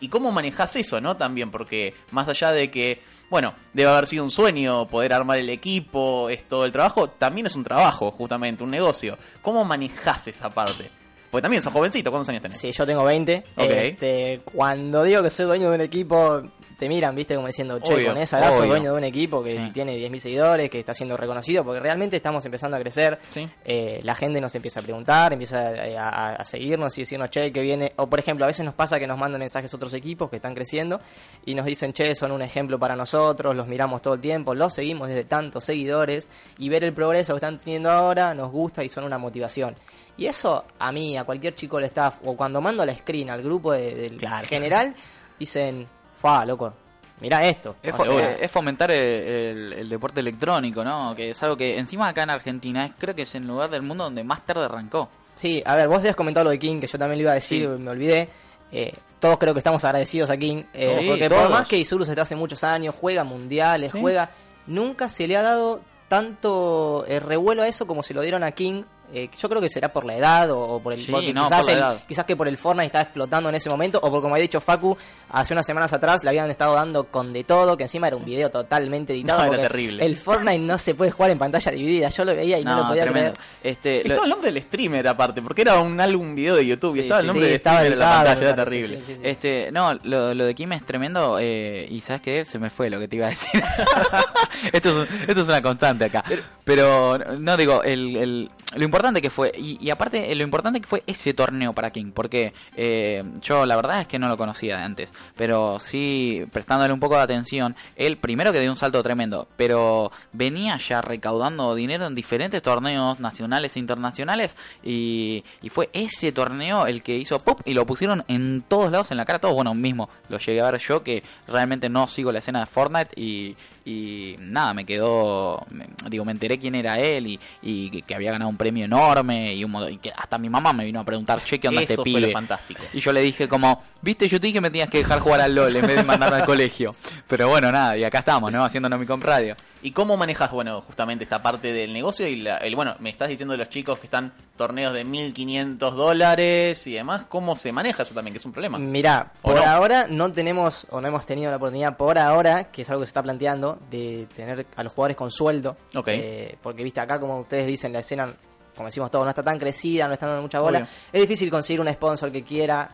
y 0.00 0.08
cómo 0.08 0.30
manejas 0.30 0.76
eso, 0.76 1.00
¿no? 1.00 1.16
También 1.16 1.50
porque 1.50 1.94
más 2.10 2.28
allá 2.28 2.52
de 2.52 2.70
que 2.70 3.00
bueno, 3.28 3.54
debe 3.72 3.90
haber 3.90 4.06
sido 4.06 4.22
un 4.22 4.30
sueño 4.30 4.86
poder 4.86 5.12
armar 5.12 5.38
el 5.38 5.50
equipo, 5.50 6.30
es 6.30 6.44
todo 6.44 6.64
el 6.64 6.70
trabajo, 6.70 7.10
también 7.10 7.46
es 7.46 7.56
un 7.56 7.64
trabajo, 7.64 8.12
justamente, 8.12 8.62
un 8.62 8.70
negocio. 8.70 9.18
¿Cómo 9.42 9.64
manejas 9.96 10.28
esa 10.28 10.50
parte? 10.50 10.90
Porque 11.30 11.42
también 11.42 11.62
sos 11.62 11.72
jovencito, 11.72 12.10
¿cuántos 12.10 12.28
años 12.28 12.42
tenés? 12.42 12.58
Sí, 12.58 12.70
yo 12.72 12.86
tengo 12.86 13.04
20. 13.04 13.44
Este, 13.56 14.40
cuando 14.44 15.02
digo 15.02 15.22
que 15.22 15.30
soy 15.30 15.46
dueño 15.46 15.70
de 15.70 15.74
un 15.74 15.80
equipo, 15.80 16.42
te 16.78 16.88
miran, 16.88 17.14
viste, 17.14 17.34
como 17.34 17.46
diciendo, 17.46 17.78
che, 17.80 18.04
con 18.04 18.16
esa 18.18 18.38
edad 18.38 18.52
soy 18.52 18.68
dueño 18.68 18.92
de 18.92 18.98
un 18.98 19.04
equipo 19.04 19.42
que 19.42 19.70
tiene 19.72 19.96
10.000 19.96 20.18
seguidores, 20.20 20.70
que 20.70 20.80
está 20.80 20.92
siendo 20.92 21.16
reconocido, 21.16 21.64
porque 21.64 21.80
realmente 21.80 22.16
estamos 22.16 22.44
empezando 22.44 22.76
a 22.76 22.80
crecer. 22.80 23.18
Eh, 23.64 24.00
la 24.02 24.14
gente 24.14 24.40
nos 24.40 24.54
empieza 24.54 24.80
a 24.80 24.82
preguntar, 24.82 25.32
empieza 25.32 25.72
eh, 25.86 25.96
a, 25.98 26.44
seguirnos 26.44 26.96
y 26.98 27.02
decirnos, 27.02 27.30
che, 27.30 27.50
que 27.50 27.62
viene. 27.62 27.92
O 27.96 28.06
por 28.08 28.18
ejemplo, 28.18 28.44
a 28.44 28.48
veces 28.48 28.64
nos 28.64 28.74
pasa 28.74 28.98
que 28.98 29.06
nos 29.06 29.18
mandan 29.18 29.38
mensajes 29.38 29.72
otros 29.72 29.94
equipos 29.94 30.28
que 30.28 30.36
están 30.36 30.54
creciendo 30.54 31.00
y 31.44 31.54
nos 31.54 31.64
dicen, 31.64 31.92
che, 31.92 32.14
son 32.14 32.30
un 32.32 32.42
ejemplo 32.42 32.78
para 32.78 32.94
nosotros, 32.94 33.56
los 33.56 33.66
miramos 33.66 34.02
todo 34.02 34.14
el 34.14 34.20
tiempo, 34.20 34.54
los 34.54 34.74
seguimos 34.74 35.08
desde 35.08 35.24
tantos 35.24 35.64
seguidores 35.64 36.30
y 36.58 36.68
ver 36.68 36.84
el 36.84 36.92
progreso 36.92 37.32
que 37.32 37.38
están 37.38 37.58
teniendo 37.58 37.90
ahora 37.90 38.34
nos 38.34 38.50
gusta 38.50 38.84
y 38.84 38.88
son 38.88 39.04
una 39.04 39.18
motivación. 39.18 39.74
Y 40.18 40.26
eso 40.26 40.64
a 40.78 40.92
mí, 40.92 41.16
a 41.16 41.24
cualquier 41.24 41.54
chico 41.54 41.76
del 41.76 41.86
staff, 41.86 42.18
o 42.24 42.36
cuando 42.36 42.60
mando 42.60 42.84
la 42.84 42.94
screen 42.94 43.30
al 43.30 43.42
grupo 43.42 43.72
del 43.72 44.18
general, 44.48 44.94
dicen, 45.38 45.86
fa, 46.16 46.44
loco, 46.44 46.72
mira 47.20 47.46
esto. 47.46 47.76
Es, 47.82 48.50
fomentar 48.50 48.90
el, 48.90 49.88
deporte 49.88 50.20
electrónico, 50.20 50.82
¿no? 50.82 51.14
Que 51.14 51.30
es 51.30 51.42
algo 51.42 51.56
que 51.56 51.78
encima 51.78 52.08
acá 52.08 52.22
en 52.24 52.30
Argentina 52.30 52.86
es, 52.86 52.92
creo 52.98 53.14
que 53.14 53.22
es 53.22 53.34
el 53.34 53.46
lugar 53.46 53.70
del 53.70 53.82
mundo 53.82 54.04
donde 54.04 54.24
más 54.24 54.44
tarde 54.44 54.64
arrancó. 54.64 55.08
Sí, 55.34 55.62
a 55.64 55.76
ver, 55.76 55.86
vos 55.86 55.98
habías 55.98 56.16
comentado 56.16 56.44
lo 56.44 56.50
de 56.50 56.58
King, 56.58 56.80
que 56.80 56.86
yo 56.86 56.98
también 56.98 57.18
lo 57.18 57.22
iba 57.22 57.32
a 57.32 57.34
decir, 57.34 57.68
me 57.68 57.90
olvidé. 57.90 58.28
Eh, 58.72 58.92
todos 59.20 59.38
creo 59.38 59.54
que 59.54 59.60
estamos 59.60 59.84
agradecidos 59.84 60.30
a 60.30 60.36
King, 60.36 60.64
eh, 60.72 61.04
porque 61.06 61.28
por 61.28 61.50
más 61.50 61.66
que 61.66 61.78
Isurus 61.78 62.08
está 62.08 62.22
hace 62.22 62.36
muchos 62.36 62.64
años, 62.64 62.94
juega 62.98 63.24
mundiales, 63.24 63.92
juega, 63.92 64.30
nunca 64.66 65.08
se 65.08 65.28
le 65.28 65.36
ha 65.36 65.42
dado 65.42 65.80
tanto 66.08 67.04
eh, 67.08 67.20
revuelo 67.20 67.62
a 67.62 67.68
eso 67.68 67.86
como 67.86 68.02
se 68.02 68.14
lo 68.14 68.22
dieron 68.22 68.42
a 68.42 68.52
King 68.52 68.84
eh, 69.12 69.28
yo 69.38 69.48
creo 69.48 69.60
que 69.60 69.68
será 69.68 69.92
por 69.92 70.04
la 70.04 70.16
edad 70.16 70.50
o, 70.50 70.80
por 70.80 70.92
el 70.92 71.04
quizás, 71.04 72.02
quizás 72.06 72.24
que 72.24 72.36
por 72.36 72.48
el 72.48 72.56
Fortnite 72.56 72.86
está 72.86 73.00
explotando 73.02 73.48
en 73.48 73.54
ese 73.54 73.70
momento 73.70 73.98
o 74.02 74.10
por 74.10 74.20
como 74.20 74.34
ha 74.34 74.38
dicho 74.38 74.60
Facu 74.60 74.96
hace 75.30 75.52
unas 75.52 75.66
semanas 75.66 75.92
atrás 75.92 76.24
le 76.24 76.30
habían 76.30 76.50
estado 76.50 76.74
dando 76.74 77.04
con 77.04 77.32
de 77.32 77.44
todo 77.44 77.76
que 77.76 77.84
encima 77.84 78.08
era 78.08 78.16
un 78.16 78.24
video 78.24 78.50
totalmente 78.50 79.12
editado 79.12 79.52
era 79.52 79.62
terrible. 79.62 80.04
el 80.04 80.16
Fortnite 80.16 80.58
no 80.58 80.78
se 80.78 80.94
puede 80.94 81.10
jugar 81.10 81.30
en 81.30 81.38
pantalla 81.38 81.72
dividida 81.72 82.08
yo 82.08 82.24
lo 82.24 82.34
veía 82.34 82.58
y 82.58 82.64
no, 82.64 82.76
lo 82.76 82.88
podía 82.88 83.06
creer 83.06 83.32
este, 83.62 84.02
estaba 84.02 84.24
el 84.24 84.30
nombre 84.30 84.52
del 84.52 84.62
streamer 84.62 85.08
aparte 85.08 85.42
porque 85.42 85.62
era 85.62 85.80
un 85.80 86.00
álbum 86.00 86.34
video 86.34 86.56
de 86.56 86.66
YouTube 86.66 86.96
y 86.96 87.00
estaba 87.00 87.20
el 87.20 87.26
nombre 87.26 87.46
del 87.46 87.58
streamer 87.58 87.92
en 87.92 87.98
la 87.98 88.10
pantalla 88.10 88.40
era 88.40 88.56
terrible. 88.56 89.02
este 89.22 89.70
no 89.72 89.94
lo, 90.02 90.34
de 90.34 90.54
Kim 90.54 90.72
es 90.72 90.84
tremendo 90.84 91.38
eh, 91.40 91.86
y 91.90 92.00
sabes 92.00 92.22
qué 92.22 92.44
se 92.44 92.58
me 92.58 92.70
fue 92.70 92.90
lo 92.90 92.98
que 92.98 93.08
te 93.08 93.16
iba 93.16 93.26
a 93.26 93.30
decir. 93.30 93.62
Esto, 94.72 95.02
es, 95.02 95.10
esto 95.28 95.42
es 95.42 95.48
una 95.48 95.60
constante 95.60 96.06
acá. 96.06 96.24
Pero 96.64 97.18
no 97.18 97.56
digo 97.56 97.82
el, 97.82 98.16
el 98.16 98.50
lo 98.74 98.84
importante 98.84 98.95
que 98.96 99.30
fue, 99.30 99.52
y, 99.56 99.90
aparte 99.90 100.34
lo 100.34 100.42
importante 100.42 100.80
que 100.80 100.86
fue 100.86 101.02
ese 101.06 101.34
torneo 101.34 101.72
para 101.72 101.90
King, 101.90 102.12
porque 102.12 102.52
eh, 102.76 103.22
yo 103.42 103.66
la 103.66 103.76
verdad 103.76 104.00
es 104.00 104.06
que 104.06 104.18
no 104.18 104.28
lo 104.28 104.36
conocía 104.36 104.78
de 104.78 104.82
antes, 104.82 105.10
pero 105.36 105.78
sí 105.80 106.44
prestándole 106.50 106.92
un 106.92 107.00
poco 107.00 107.16
de 107.16 107.22
atención, 107.22 107.76
él 107.94 108.16
primero 108.16 108.52
que 108.52 108.60
dio 108.60 108.70
un 108.70 108.76
salto 108.76 109.02
tremendo, 109.02 109.48
pero 109.56 110.10
venía 110.32 110.78
ya 110.78 111.02
recaudando 111.02 111.74
dinero 111.74 112.06
en 112.06 112.14
diferentes 112.14 112.62
torneos 112.62 113.20
nacionales 113.20 113.76
e 113.76 113.80
internacionales, 113.80 114.56
y, 114.82 115.44
y 115.62 115.68
fue 115.68 115.90
ese 115.92 116.32
torneo 116.32 116.86
el 116.86 117.02
que 117.02 117.16
hizo 117.16 117.38
pop 117.38 117.60
y 117.64 117.74
lo 117.74 117.86
pusieron 117.86 118.24
en 118.28 118.62
todos 118.66 118.90
lados 118.90 119.10
en 119.10 119.18
la 119.18 119.24
cara, 119.24 119.38
todos, 119.38 119.54
bueno, 119.54 119.74
mismo 119.74 120.08
lo 120.28 120.38
llegué 120.38 120.60
a 120.62 120.70
ver 120.70 120.80
yo 120.80 121.02
que 121.02 121.22
realmente 121.46 121.88
no 121.88 122.06
sigo 122.06 122.32
la 122.32 122.38
escena 122.38 122.60
de 122.60 122.66
Fortnite 122.66 123.20
y, 123.20 123.56
y 123.86 124.34
nada, 124.40 124.74
me 124.74 124.84
quedó, 124.84 125.64
digo, 126.10 126.24
me 126.24 126.32
enteré 126.32 126.58
quién 126.58 126.74
era 126.74 126.98
él 126.98 127.28
y, 127.28 127.40
y 127.62 128.02
que 128.02 128.16
había 128.16 128.32
ganado 128.32 128.50
un 128.50 128.56
premio 128.56 128.84
enorme 128.84 129.54
y, 129.54 129.62
un, 129.62 129.92
y 129.92 129.98
que 129.98 130.10
hasta 130.10 130.38
mi 130.38 130.50
mamá 130.50 130.72
me 130.72 130.84
vino 130.84 130.98
a 130.98 131.04
preguntar, 131.04 131.40
che, 131.40 131.60
¿qué 131.60 131.68
onda 131.68 131.82
este 131.82 131.96
pibe? 131.98 132.32
fantástico. 132.32 132.82
Y 132.92 132.98
yo 132.98 133.12
le 133.12 133.20
dije 133.20 133.46
como, 133.46 133.84
viste, 134.02 134.28
yo 134.28 134.40
te 134.40 134.48
dije 134.48 134.56
que 134.56 134.60
me 134.60 134.70
tenías 134.70 134.90
que 134.90 134.98
dejar 134.98 135.20
jugar 135.20 135.40
al 135.40 135.54
LOL 135.54 135.76
en 135.76 135.86
vez 135.86 135.96
de 135.98 136.02
mandarme 136.02 136.38
al 136.38 136.44
colegio. 136.46 136.96
Pero 137.28 137.48
bueno, 137.48 137.70
nada, 137.70 137.96
y 137.96 138.02
acá 138.02 138.18
estamos, 138.18 138.52
¿no? 138.52 138.64
Haciéndonos 138.64 138.98
mi 138.98 139.06
Radio. 139.06 139.54
¿Y 139.82 139.92
cómo 139.92 140.16
manejas, 140.16 140.50
bueno, 140.50 140.80
justamente 140.80 141.22
esta 141.22 141.42
parte 141.42 141.72
del 141.72 141.92
negocio? 141.92 142.26
Y 142.26 142.44
el, 142.44 142.74
bueno, 142.74 142.96
me 142.98 143.08
estás 143.08 143.28
diciendo 143.28 143.52
de 143.52 143.58
los 143.58 143.68
chicos 143.68 144.00
que 144.00 144.08
están 144.08 144.32
torneos 144.56 144.92
de 144.92 145.06
1.500 145.06 145.76
dólares 145.92 146.86
y 146.88 146.94
demás. 146.94 147.26
¿Cómo 147.28 147.54
se 147.54 147.72
maneja 147.72 148.02
eso 148.02 148.12
también? 148.12 148.32
Que 148.32 148.38
es 148.38 148.46
un 148.46 148.52
problema. 148.52 148.78
Mirá, 148.78 149.32
por 149.42 149.62
ahora 149.62 150.06
no 150.08 150.32
tenemos 150.32 150.88
o 150.90 151.00
no 151.00 151.06
hemos 151.06 151.24
tenido 151.24 151.50
la 151.50 151.58
oportunidad, 151.58 151.96
por 151.96 152.18
ahora, 152.18 152.64
que 152.72 152.82
es 152.82 152.90
algo 152.90 153.02
que 153.02 153.06
se 153.06 153.10
está 153.10 153.22
planteando, 153.22 153.75
de 153.90 154.26
tener 154.34 154.66
a 154.76 154.82
los 154.82 154.92
jugadores 154.92 155.16
con 155.16 155.30
sueldo. 155.30 155.76
Eh, 156.06 156.56
porque, 156.62 156.82
viste, 156.84 157.00
acá 157.00 157.18
como 157.18 157.40
ustedes 157.40 157.66
dicen, 157.66 157.92
la 157.92 158.00
escena, 158.00 158.32
como 158.74 158.86
decimos 158.86 159.10
todos, 159.10 159.24
no 159.24 159.30
está 159.30 159.42
tan 159.42 159.58
crecida, 159.58 160.06
no 160.06 160.14
está 160.14 160.26
dando 160.26 160.42
mucha 160.42 160.60
bola. 160.60 160.86
Es 161.12 161.20
difícil 161.20 161.50
conseguir 161.50 161.80
un 161.80 161.88
sponsor 161.92 162.30
que 162.30 162.42
quiera, 162.42 162.88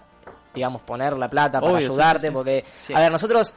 digamos, 0.54 0.82
poner 0.82 1.16
la 1.16 1.28
plata 1.28 1.60
para 1.60 1.78
ayudarte, 1.78 2.30
porque, 2.32 2.64
a 2.94 3.00
ver, 3.00 3.12
nosotros 3.12 3.54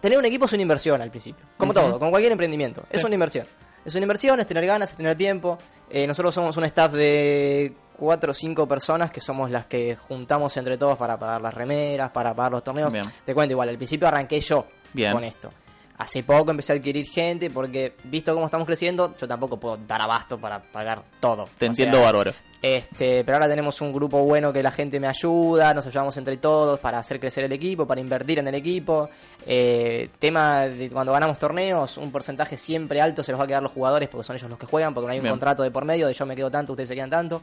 tener 0.00 0.18
un 0.18 0.24
equipo 0.24 0.44
es 0.44 0.52
una 0.52 0.62
inversión 0.62 1.00
al 1.00 1.10
principio. 1.10 1.44
Como 1.56 1.72
todo, 1.72 1.98
como 1.98 2.10
cualquier 2.10 2.32
emprendimiento. 2.32 2.84
Es 2.90 3.02
una 3.02 3.14
inversión. 3.14 3.46
Es 3.84 3.94
una 3.94 4.04
inversión, 4.04 4.40
es 4.40 4.46
tener 4.46 4.64
ganas, 4.66 4.90
es 4.90 4.96
tener 4.96 5.16
tiempo. 5.16 5.58
Eh, 5.90 6.06
nosotros 6.06 6.34
somos 6.34 6.56
un 6.56 6.64
staff 6.64 6.92
de 6.92 7.74
cuatro 7.96 8.32
o 8.32 8.34
cinco 8.34 8.66
personas 8.66 9.10
que 9.10 9.20
somos 9.20 9.50
las 9.50 9.66
que 9.66 9.94
juntamos 9.96 10.56
entre 10.56 10.76
todos 10.76 10.96
para 10.98 11.18
pagar 11.18 11.40
las 11.40 11.54
remeras, 11.54 12.10
para 12.10 12.34
pagar 12.34 12.52
los 12.52 12.64
torneos. 12.64 12.92
Te 13.24 13.34
cuento 13.34 13.52
igual, 13.52 13.68
al 13.68 13.76
principio 13.76 14.08
arranqué 14.08 14.40
yo 14.40 14.66
con 15.12 15.24
esto. 15.24 15.50
Hace 15.96 16.24
poco 16.24 16.50
empecé 16.50 16.72
a 16.72 16.76
adquirir 16.76 17.06
gente 17.06 17.50
porque, 17.50 17.94
visto 18.04 18.34
cómo 18.34 18.46
estamos 18.46 18.66
creciendo, 18.66 19.14
yo 19.16 19.28
tampoco 19.28 19.60
puedo 19.60 19.76
dar 19.76 20.02
abasto 20.02 20.38
para 20.38 20.60
pagar 20.60 21.04
todo. 21.20 21.48
Te 21.56 21.66
entiendo, 21.66 22.00
bárbaro. 22.00 22.32
Este, 22.60 23.22
pero 23.24 23.36
ahora 23.36 23.48
tenemos 23.48 23.80
un 23.80 23.92
grupo 23.92 24.24
bueno 24.24 24.52
que 24.52 24.60
la 24.60 24.72
gente 24.72 24.98
me 24.98 25.06
ayuda, 25.06 25.72
nos 25.72 25.86
ayudamos 25.86 26.16
entre 26.16 26.36
todos 26.38 26.80
para 26.80 26.98
hacer 26.98 27.20
crecer 27.20 27.44
el 27.44 27.52
equipo, 27.52 27.86
para 27.86 28.00
invertir 28.00 28.40
en 28.40 28.48
el 28.48 28.56
equipo. 28.56 29.08
Eh, 29.46 30.08
tema 30.18 30.62
de 30.62 30.90
cuando 30.90 31.12
ganamos 31.12 31.38
torneos, 31.38 31.96
un 31.96 32.10
porcentaje 32.10 32.56
siempre 32.56 33.00
alto 33.00 33.22
se 33.22 33.30
los 33.30 33.40
va 33.40 33.44
a 33.44 33.46
quedar 33.46 33.62
los 33.62 33.70
jugadores 33.70 34.08
porque 34.08 34.26
son 34.26 34.34
ellos 34.34 34.50
los 34.50 34.58
que 34.58 34.66
juegan, 34.66 34.94
porque 34.94 35.06
no 35.06 35.12
hay 35.12 35.20
un 35.20 35.28
contrato 35.28 35.62
de 35.62 35.70
por 35.70 35.84
medio 35.84 36.08
de 36.08 36.14
yo 36.14 36.26
me 36.26 36.34
quedo 36.34 36.50
tanto, 36.50 36.72
ustedes 36.72 36.88
se 36.88 36.96
quedan 36.96 37.10
tanto. 37.10 37.42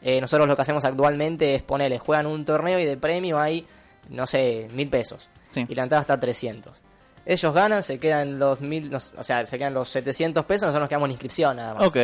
Eh, 0.00 0.20
nosotros 0.20 0.48
lo 0.48 0.56
que 0.56 0.62
hacemos 0.62 0.84
actualmente 0.84 1.54
es 1.54 1.62
ponerles, 1.62 2.00
juegan 2.00 2.26
un 2.26 2.44
torneo 2.44 2.80
y 2.80 2.84
de 2.84 2.96
premio 2.96 3.38
hay, 3.38 3.64
no 4.08 4.26
sé, 4.26 4.68
mil 4.72 4.88
pesos. 4.88 5.28
Y 5.54 5.74
la 5.76 5.84
entrada 5.84 6.00
está 6.00 6.14
a 6.14 6.20
300 6.20 6.82
ellos 7.24 7.54
ganan, 7.54 7.82
se 7.82 7.98
quedan 7.98 8.38
los 8.38 8.60
mil, 8.60 8.94
o 8.94 9.24
sea, 9.24 9.46
se 9.46 9.58
quedan 9.58 9.74
los 9.74 9.88
700 9.88 10.44
pesos, 10.44 10.62
nosotros 10.62 10.82
nos 10.82 10.88
quedamos 10.88 11.06
en 11.06 11.12
inscripción 11.12 11.56
nada 11.56 11.74
más. 11.74 11.86
Ok. 11.86 11.96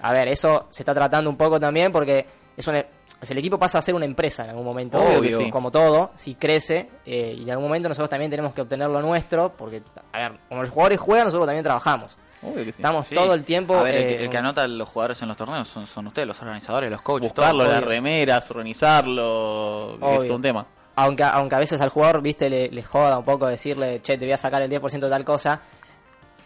A 0.00 0.12
ver, 0.12 0.28
eso 0.28 0.66
se 0.70 0.82
está 0.82 0.94
tratando 0.94 1.30
un 1.30 1.36
poco 1.36 1.58
también 1.58 1.90
porque 1.90 2.26
es 2.56 2.66
un, 2.68 2.74
el 2.76 3.38
equipo 3.38 3.58
pasa 3.58 3.78
a 3.78 3.82
ser 3.82 3.94
una 3.94 4.04
empresa 4.04 4.44
en 4.44 4.50
algún 4.50 4.64
momento, 4.64 4.98
Obvio, 4.98 5.50
como 5.50 5.70
todo, 5.70 6.12
si 6.16 6.34
crece, 6.34 6.90
eh, 7.04 7.34
y 7.38 7.42
en 7.42 7.50
algún 7.50 7.66
momento 7.66 7.88
nosotros 7.88 8.10
también 8.10 8.30
tenemos 8.30 8.52
que 8.54 8.60
obtener 8.60 8.88
lo 8.88 9.00
nuestro, 9.00 9.52
porque, 9.56 9.82
a 10.12 10.18
ver, 10.18 10.38
como 10.48 10.62
los 10.62 10.70
jugadores 10.70 11.00
juegan, 11.00 11.26
nosotros 11.26 11.46
también 11.46 11.64
trabajamos. 11.64 12.16
Obvio 12.42 12.64
que 12.64 12.72
sí. 12.72 12.82
Estamos 12.82 13.08
todo 13.08 13.32
el 13.32 13.42
tiempo. 13.42 13.74
A 13.78 13.84
ver, 13.84 13.94
el, 13.94 14.28
que, 14.28 14.36
eh, 14.36 14.38
anota 14.38 14.62
a 14.62 14.68
los 14.68 14.88
jugadores 14.88 15.22
en 15.22 15.28
los 15.28 15.36
torneos 15.36 15.66
son, 15.66 15.86
son 15.86 16.06
ustedes, 16.08 16.28
los 16.28 16.40
organizadores, 16.42 16.90
los 16.90 17.00
coaches. 17.00 17.30
Buscarlo, 17.30 17.64
las 17.64 17.82
remeras, 17.82 18.50
organizarlo, 18.50 19.94
es 19.94 20.26
todo 20.26 20.36
un 20.36 20.42
tema 20.42 20.66
aunque, 20.96 21.22
aunque 21.24 21.54
a 21.54 21.58
veces 21.58 21.80
al 21.80 21.88
jugador, 21.88 22.22
viste, 22.22 22.48
le, 22.48 22.82
joda 22.82 23.18
un 23.18 23.24
poco 23.24 23.46
decirle, 23.46 24.00
che, 24.02 24.16
te 24.18 24.24
voy 24.24 24.32
a 24.32 24.38
sacar 24.38 24.62
el 24.62 24.70
10% 24.70 25.00
de 25.00 25.10
tal 25.10 25.24
cosa, 25.24 25.60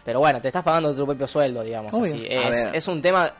pero 0.03 0.19
bueno, 0.19 0.41
te 0.41 0.47
estás 0.47 0.63
pagando 0.63 0.95
tu 0.95 1.05
propio 1.05 1.27
sueldo, 1.27 1.63
digamos. 1.63 1.93
Así. 1.93 2.25
Es, 2.27 2.67
es, 2.73 2.87
un 2.87 3.01
tema, 3.01 3.31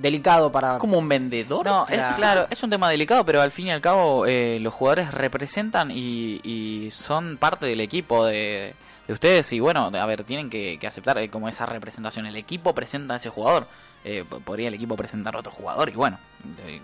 delicado 0.00 0.50
para... 0.50 0.78
¿Como 0.78 0.98
un 0.98 1.08
vendedor? 1.08 1.66
No, 1.66 1.86
es, 1.88 2.00
claro, 2.16 2.46
es 2.50 2.62
un 2.62 2.70
tema 2.70 2.88
delicado, 2.88 3.24
pero 3.24 3.42
al 3.42 3.52
fin 3.52 3.68
y 3.68 3.72
al 3.72 3.80
cabo 3.80 4.26
eh, 4.26 4.58
los 4.60 4.72
jugadores 4.72 5.12
representan 5.12 5.90
y, 5.92 6.88
son 6.92 7.36
parte 7.36 7.66
del 7.66 7.80
equipo 7.80 8.26
de, 8.26 8.74
ustedes 9.08 9.52
y 9.52 9.60
bueno, 9.60 9.90
a 9.92 10.06
ver, 10.06 10.24
tienen 10.24 10.50
que, 10.50 10.78
aceptar 10.86 11.18
eh, 11.18 11.28
como 11.28 11.48
esa 11.48 11.66
representación. 11.66 12.26
El 12.26 12.36
equipo 12.36 12.74
presenta 12.74 13.14
a 13.14 13.16
ese 13.18 13.28
jugador. 13.28 13.66
Eh, 14.02 14.24
podría 14.44 14.68
el 14.68 14.74
equipo 14.74 14.96
presentar 14.96 15.36
a 15.36 15.40
otro 15.40 15.52
jugador 15.52 15.88
y 15.90 15.92
bueno. 15.92 16.18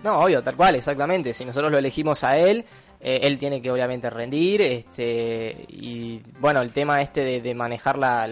No, 0.03 0.19
obvio, 0.19 0.43
tal 0.43 0.55
cual, 0.55 0.75
exactamente. 0.75 1.33
Si 1.33 1.43
nosotros 1.45 1.71
lo 1.71 1.79
elegimos 1.79 2.23
a 2.23 2.37
él, 2.37 2.63
eh, 2.99 3.19
él 3.23 3.37
tiene 3.37 3.61
que 3.61 3.69
obviamente 3.69 4.09
rendir 4.09 4.59
este 4.61 5.65
y 5.67 6.19
bueno 6.39 6.63
el 6.63 6.71
tema 6.71 6.99
este 6.99 7.41
de, 7.41 7.53
manejar 7.53 7.95
las 7.95 8.25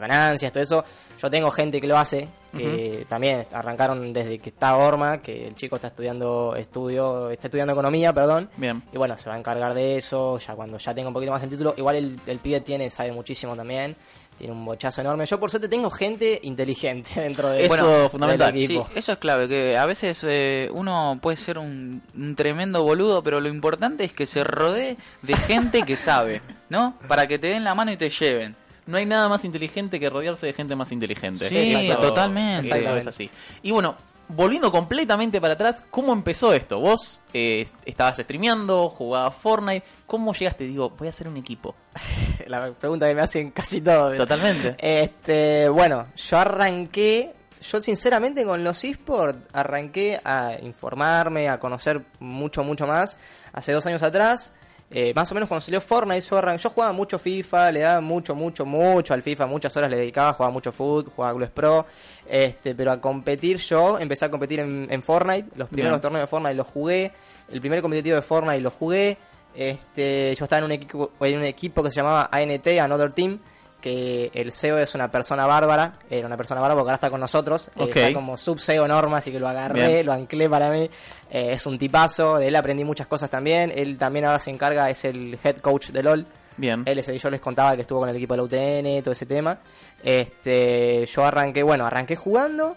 ganancias 0.00 0.50
todo 0.50 0.62
eso 0.62 0.84
yo 1.20 1.30
tengo 1.30 1.50
gente 1.50 1.78
que 1.78 1.86
lo 1.86 1.98
hace 1.98 2.26
que 2.56 3.04
también 3.06 3.46
arrancaron 3.52 4.14
desde 4.14 4.38
que 4.38 4.48
está 4.48 4.76
Orma 4.76 5.20
que 5.20 5.46
el 5.46 5.54
chico 5.56 5.76
está 5.76 5.88
estudiando 5.88 6.54
estudio 6.56 7.28
está 7.28 7.48
estudiando 7.48 7.74
economía 7.74 8.14
perdón 8.14 8.48
bien 8.56 8.82
y 8.94 8.96
bueno 8.96 9.18
se 9.18 9.28
va 9.28 9.36
a 9.36 9.38
encargar 9.38 9.74
de 9.74 9.98
eso 9.98 10.38
ya 10.38 10.54
cuando 10.54 10.78
ya 10.78 10.94
tenga 10.94 11.08
un 11.08 11.14
poquito 11.14 11.32
más 11.32 11.42
el 11.42 11.50
título 11.50 11.74
igual 11.76 11.96
el, 11.96 12.20
el 12.26 12.38
pibe 12.38 12.60
tiene 12.60 12.88
sabe 12.88 13.12
muchísimo 13.12 13.54
también 13.54 13.94
tiene 14.42 14.56
un 14.56 14.64
bochazo 14.64 15.00
enorme. 15.00 15.24
Yo 15.24 15.38
por 15.38 15.50
suerte 15.50 15.68
tengo 15.68 15.88
gente 15.88 16.40
inteligente 16.42 17.12
dentro 17.20 17.50
de 17.50 17.64
eso 17.64 18.10
fundamental. 18.10 18.48
equipo. 18.56 18.90
eso 18.92 19.12
es 19.12 19.18
clave, 19.18 19.46
que 19.46 19.76
a 19.76 19.86
veces 19.86 20.26
eh, 20.28 20.68
uno 20.72 21.16
puede 21.22 21.36
ser 21.36 21.58
un, 21.58 22.02
tremendo 22.36 22.82
boludo, 22.82 23.22
pero 23.22 23.40
lo 23.40 23.48
importante 23.48 24.02
es 24.02 24.12
que 24.12 24.26
se 24.26 24.42
rodee 24.42 24.96
de 25.22 25.36
gente 25.36 25.82
que 25.82 25.94
sabe, 25.94 26.42
¿no? 26.70 26.98
Para 27.06 27.28
que 27.28 27.38
te 27.38 27.46
den 27.46 27.62
la 27.62 27.76
mano 27.76 27.92
y 27.92 27.96
te 27.96 28.10
lleven. 28.10 28.56
No 28.86 28.96
hay 28.96 29.06
nada 29.06 29.28
más 29.28 29.44
inteligente 29.44 30.00
que 30.00 30.10
rodearse 30.10 30.46
de 30.46 30.54
gente 30.54 30.74
más 30.74 30.90
inteligente. 30.90 31.48
Sí, 31.48 31.88
totalmente. 32.00 32.76
Eso 32.76 32.96
es 32.96 33.06
así. 33.06 33.30
Y 33.62 33.70
bueno, 33.70 33.94
volviendo 34.34 34.70
completamente 34.72 35.40
para 35.40 35.54
atrás, 35.54 35.82
¿cómo 35.90 36.12
empezó 36.12 36.52
esto? 36.52 36.80
Vos 36.80 37.20
eh, 37.32 37.68
estabas 37.84 38.18
streameando, 38.18 38.88
jugabas 38.88 39.34
Fortnite, 39.36 39.84
¿cómo 40.06 40.32
llegaste? 40.32 40.64
Digo, 40.64 40.90
voy 40.90 41.06
a 41.06 41.10
hacer 41.10 41.28
un 41.28 41.36
equipo. 41.36 41.74
La 42.46 42.72
pregunta 42.72 43.08
que 43.08 43.14
me 43.14 43.22
hacen 43.22 43.50
casi 43.50 43.80
todos. 43.80 44.16
Totalmente. 44.16 44.76
Este, 44.78 45.68
bueno, 45.68 46.08
yo 46.16 46.38
arranqué, 46.38 47.34
yo 47.60 47.80
sinceramente 47.80 48.44
con 48.44 48.64
los 48.64 48.82
esports 48.84 49.48
arranqué 49.52 50.20
a 50.24 50.56
informarme, 50.62 51.48
a 51.48 51.58
conocer 51.58 52.02
mucho, 52.20 52.64
mucho 52.64 52.86
más 52.86 53.18
hace 53.52 53.72
dos 53.72 53.86
años 53.86 54.02
atrás. 54.02 54.52
Eh, 54.94 55.14
más 55.14 55.30
o 55.30 55.34
menos 55.34 55.48
cuando 55.48 55.62
salió 55.62 55.80
Fortnite, 55.80 56.20
yo, 56.20 56.56
yo 56.56 56.70
jugaba 56.70 56.92
mucho 56.92 57.18
FIFA, 57.18 57.72
le 57.72 57.80
daba 57.80 58.02
mucho, 58.02 58.34
mucho, 58.34 58.66
mucho 58.66 59.14
al 59.14 59.22
FIFA, 59.22 59.46
muchas 59.46 59.74
horas 59.74 59.90
le 59.90 59.96
dedicaba, 59.96 60.34
jugaba 60.34 60.52
mucho 60.52 60.70
Foot, 60.70 61.08
jugaba 61.14 61.32
Glue 61.32 61.48
Pro, 61.48 61.86
este, 62.28 62.74
pero 62.74 62.92
a 62.92 63.00
competir 63.00 63.56
yo, 63.56 63.98
empecé 63.98 64.26
a 64.26 64.30
competir 64.30 64.60
en, 64.60 65.02
Fortnite, 65.02 65.48
los 65.56 65.70
primeros 65.70 65.98
torneos 66.02 66.24
de 66.24 66.26
Fortnite 66.26 66.56
los 66.56 66.66
jugué, 66.66 67.10
el 67.50 67.60
primer 67.60 67.80
competitivo 67.80 68.16
de 68.16 68.22
Fortnite 68.22 68.60
lo 68.60 68.70
jugué, 68.70 69.16
este, 69.54 70.34
yo 70.38 70.44
estaba 70.44 70.58
en 70.58 70.64
un 70.66 70.72
equipo, 70.72 71.10
en 71.20 71.38
un 71.38 71.44
equipo 71.46 71.82
que 71.82 71.90
se 71.90 71.96
llamaba 71.96 72.28
ANT, 72.30 72.66
Another 72.66 73.14
Team, 73.14 73.38
que 73.82 74.30
el 74.32 74.52
CEO 74.52 74.78
es 74.78 74.94
una 74.94 75.10
persona 75.10 75.44
bárbara, 75.44 75.92
era 76.08 76.26
una 76.26 76.38
persona 76.38 76.60
bárbara 76.60 76.78
porque 76.78 76.88
ahora 76.88 76.94
está 76.94 77.10
con 77.10 77.20
nosotros, 77.20 77.68
eh, 77.76 77.90
está 77.94 78.14
como 78.14 78.38
sub-CEO 78.38 78.88
Norma, 78.88 79.18
así 79.18 79.30
que 79.30 79.38
lo 79.38 79.48
agarré, 79.48 80.02
lo 80.02 80.12
anclé 80.12 80.48
para 80.48 80.70
mí, 80.70 80.88
eh, 81.30 81.52
es 81.52 81.66
un 81.66 81.78
tipazo, 81.78 82.38
de 82.38 82.48
él 82.48 82.56
aprendí 82.56 82.84
muchas 82.84 83.06
cosas 83.06 83.28
también, 83.28 83.70
él 83.74 83.98
también 83.98 84.24
ahora 84.24 84.38
se 84.38 84.50
encarga, 84.50 84.88
es 84.88 85.04
el 85.04 85.38
head 85.44 85.56
coach 85.58 85.90
de 85.90 86.02
LOL, 86.02 86.26
Bien. 86.56 86.82
Él 86.84 86.98
es 86.98 87.08
el, 87.08 87.18
yo 87.18 87.30
les 87.30 87.40
contaba 87.40 87.74
que 87.74 87.80
estuvo 87.80 88.00
con 88.00 88.10
el 88.10 88.16
equipo 88.16 88.34
de 88.34 88.36
la 88.36 88.42
UTN, 88.42 89.02
todo 89.02 89.12
ese 89.12 89.24
tema. 89.24 89.58
Este, 90.04 91.06
yo 91.06 91.24
arranqué, 91.24 91.62
bueno, 91.62 91.86
arranqué 91.86 92.14
jugando. 92.14 92.76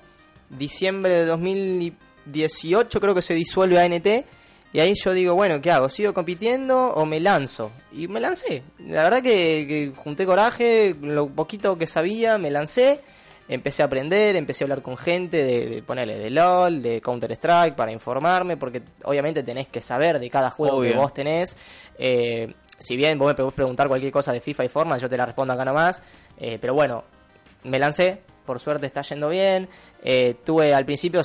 Diciembre 0.50 1.12
de 1.12 1.26
2018 1.26 3.02
creo 3.02 3.14
que 3.14 3.22
se 3.22 3.34
disuelve 3.34 3.78
ANT 3.82 4.08
y 4.76 4.82
ahí 4.82 4.94
yo 4.94 5.14
digo, 5.14 5.36
bueno, 5.36 5.62
¿qué 5.62 5.72
hago? 5.72 5.88
¿Sigo 5.88 6.14
compitiendo 6.14 6.90
o 6.96 7.06
me 7.06 7.22
lanzo? 7.22 7.72
Y 7.94 8.10
me 8.10 8.20
lancé. 8.20 8.62
La 8.80 9.04
verdad 9.04 9.24
que, 9.24 9.94
junté 9.96 10.26
coraje, 10.26 10.94
lo 11.00 11.30
poquito 11.30 11.78
que 11.78 11.88
sabía, 11.88 12.38
me 12.38 12.52
lancé. 12.52 13.00
Empecé 13.48 13.84
a 13.84 13.86
aprender, 13.86 14.36
empecé 14.36 14.64
a 14.64 14.66
hablar 14.66 14.82
con 14.82 14.98
gente 14.98 15.42
de, 15.46 15.82
ponerle 15.82 16.18
de 16.18 16.30
LOL, 16.30 16.82
de 16.82 17.00
Counter 17.00 17.32
Strike, 17.32 17.74
para 17.74 17.94
informarme, 17.94 18.58
porque 18.58 18.82
obviamente 19.06 19.44
tenés 19.44 19.70
que 19.70 19.82
saber 19.82 20.20
de 20.20 20.30
cada 20.30 20.50
juego 20.50 20.82
que 20.82 20.94
vos 20.94 21.14
tenés. 21.14 21.56
Eh, 21.98 22.54
si 22.78 22.98
bien 22.98 23.18
vos 23.18 23.30
me 23.30 23.34
podés 23.34 23.54
preguntar 23.54 23.88
cualquier 23.88 24.12
cosa 24.12 24.34
de 24.34 24.42
FIFA 24.42 24.66
y 24.66 24.68
Fortnite, 24.68 25.00
yo 25.00 25.08
te 25.08 25.16
la 25.16 25.26
respondo 25.26 25.54
acá 25.54 25.64
nomás. 25.64 26.04
Eh, 26.38 26.58
pero 26.60 26.74
bueno, 26.74 27.06
me 27.64 27.80
lancé, 27.80 28.24
por 28.46 28.60
suerte 28.60 28.88
está 28.88 29.04
yendo 29.04 29.30
bien. 29.30 29.70
Eh, 30.04 30.36
tuve 30.44 30.74
al 30.74 30.84
principio, 30.84 31.22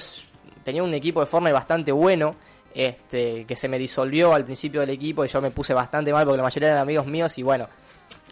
tenía 0.63 0.85
un 0.85 0.95
equipo 0.95 1.19
de 1.19 1.27
Fortnite 1.27 1.53
bastante 1.53 1.91
bueno 1.91 2.37
este, 2.75 3.45
que 3.45 3.57
se 3.57 3.69
me 3.69 3.79
disolvió 3.79 4.35
al 4.35 4.45
principio 4.45 4.81
del 4.81 4.91
equipo 4.91 5.25
y 5.25 5.29
yo 5.29 5.41
me 5.41 5.51
puse 5.51 5.75
bastante 5.75 6.13
mal 6.13 6.25
porque 6.25 6.37
la 6.37 6.43
mayoría 6.43 6.69
eran 6.69 6.81
amigos 6.81 7.07
míos 7.07 7.37
y 7.39 7.43
bueno, 7.43 7.69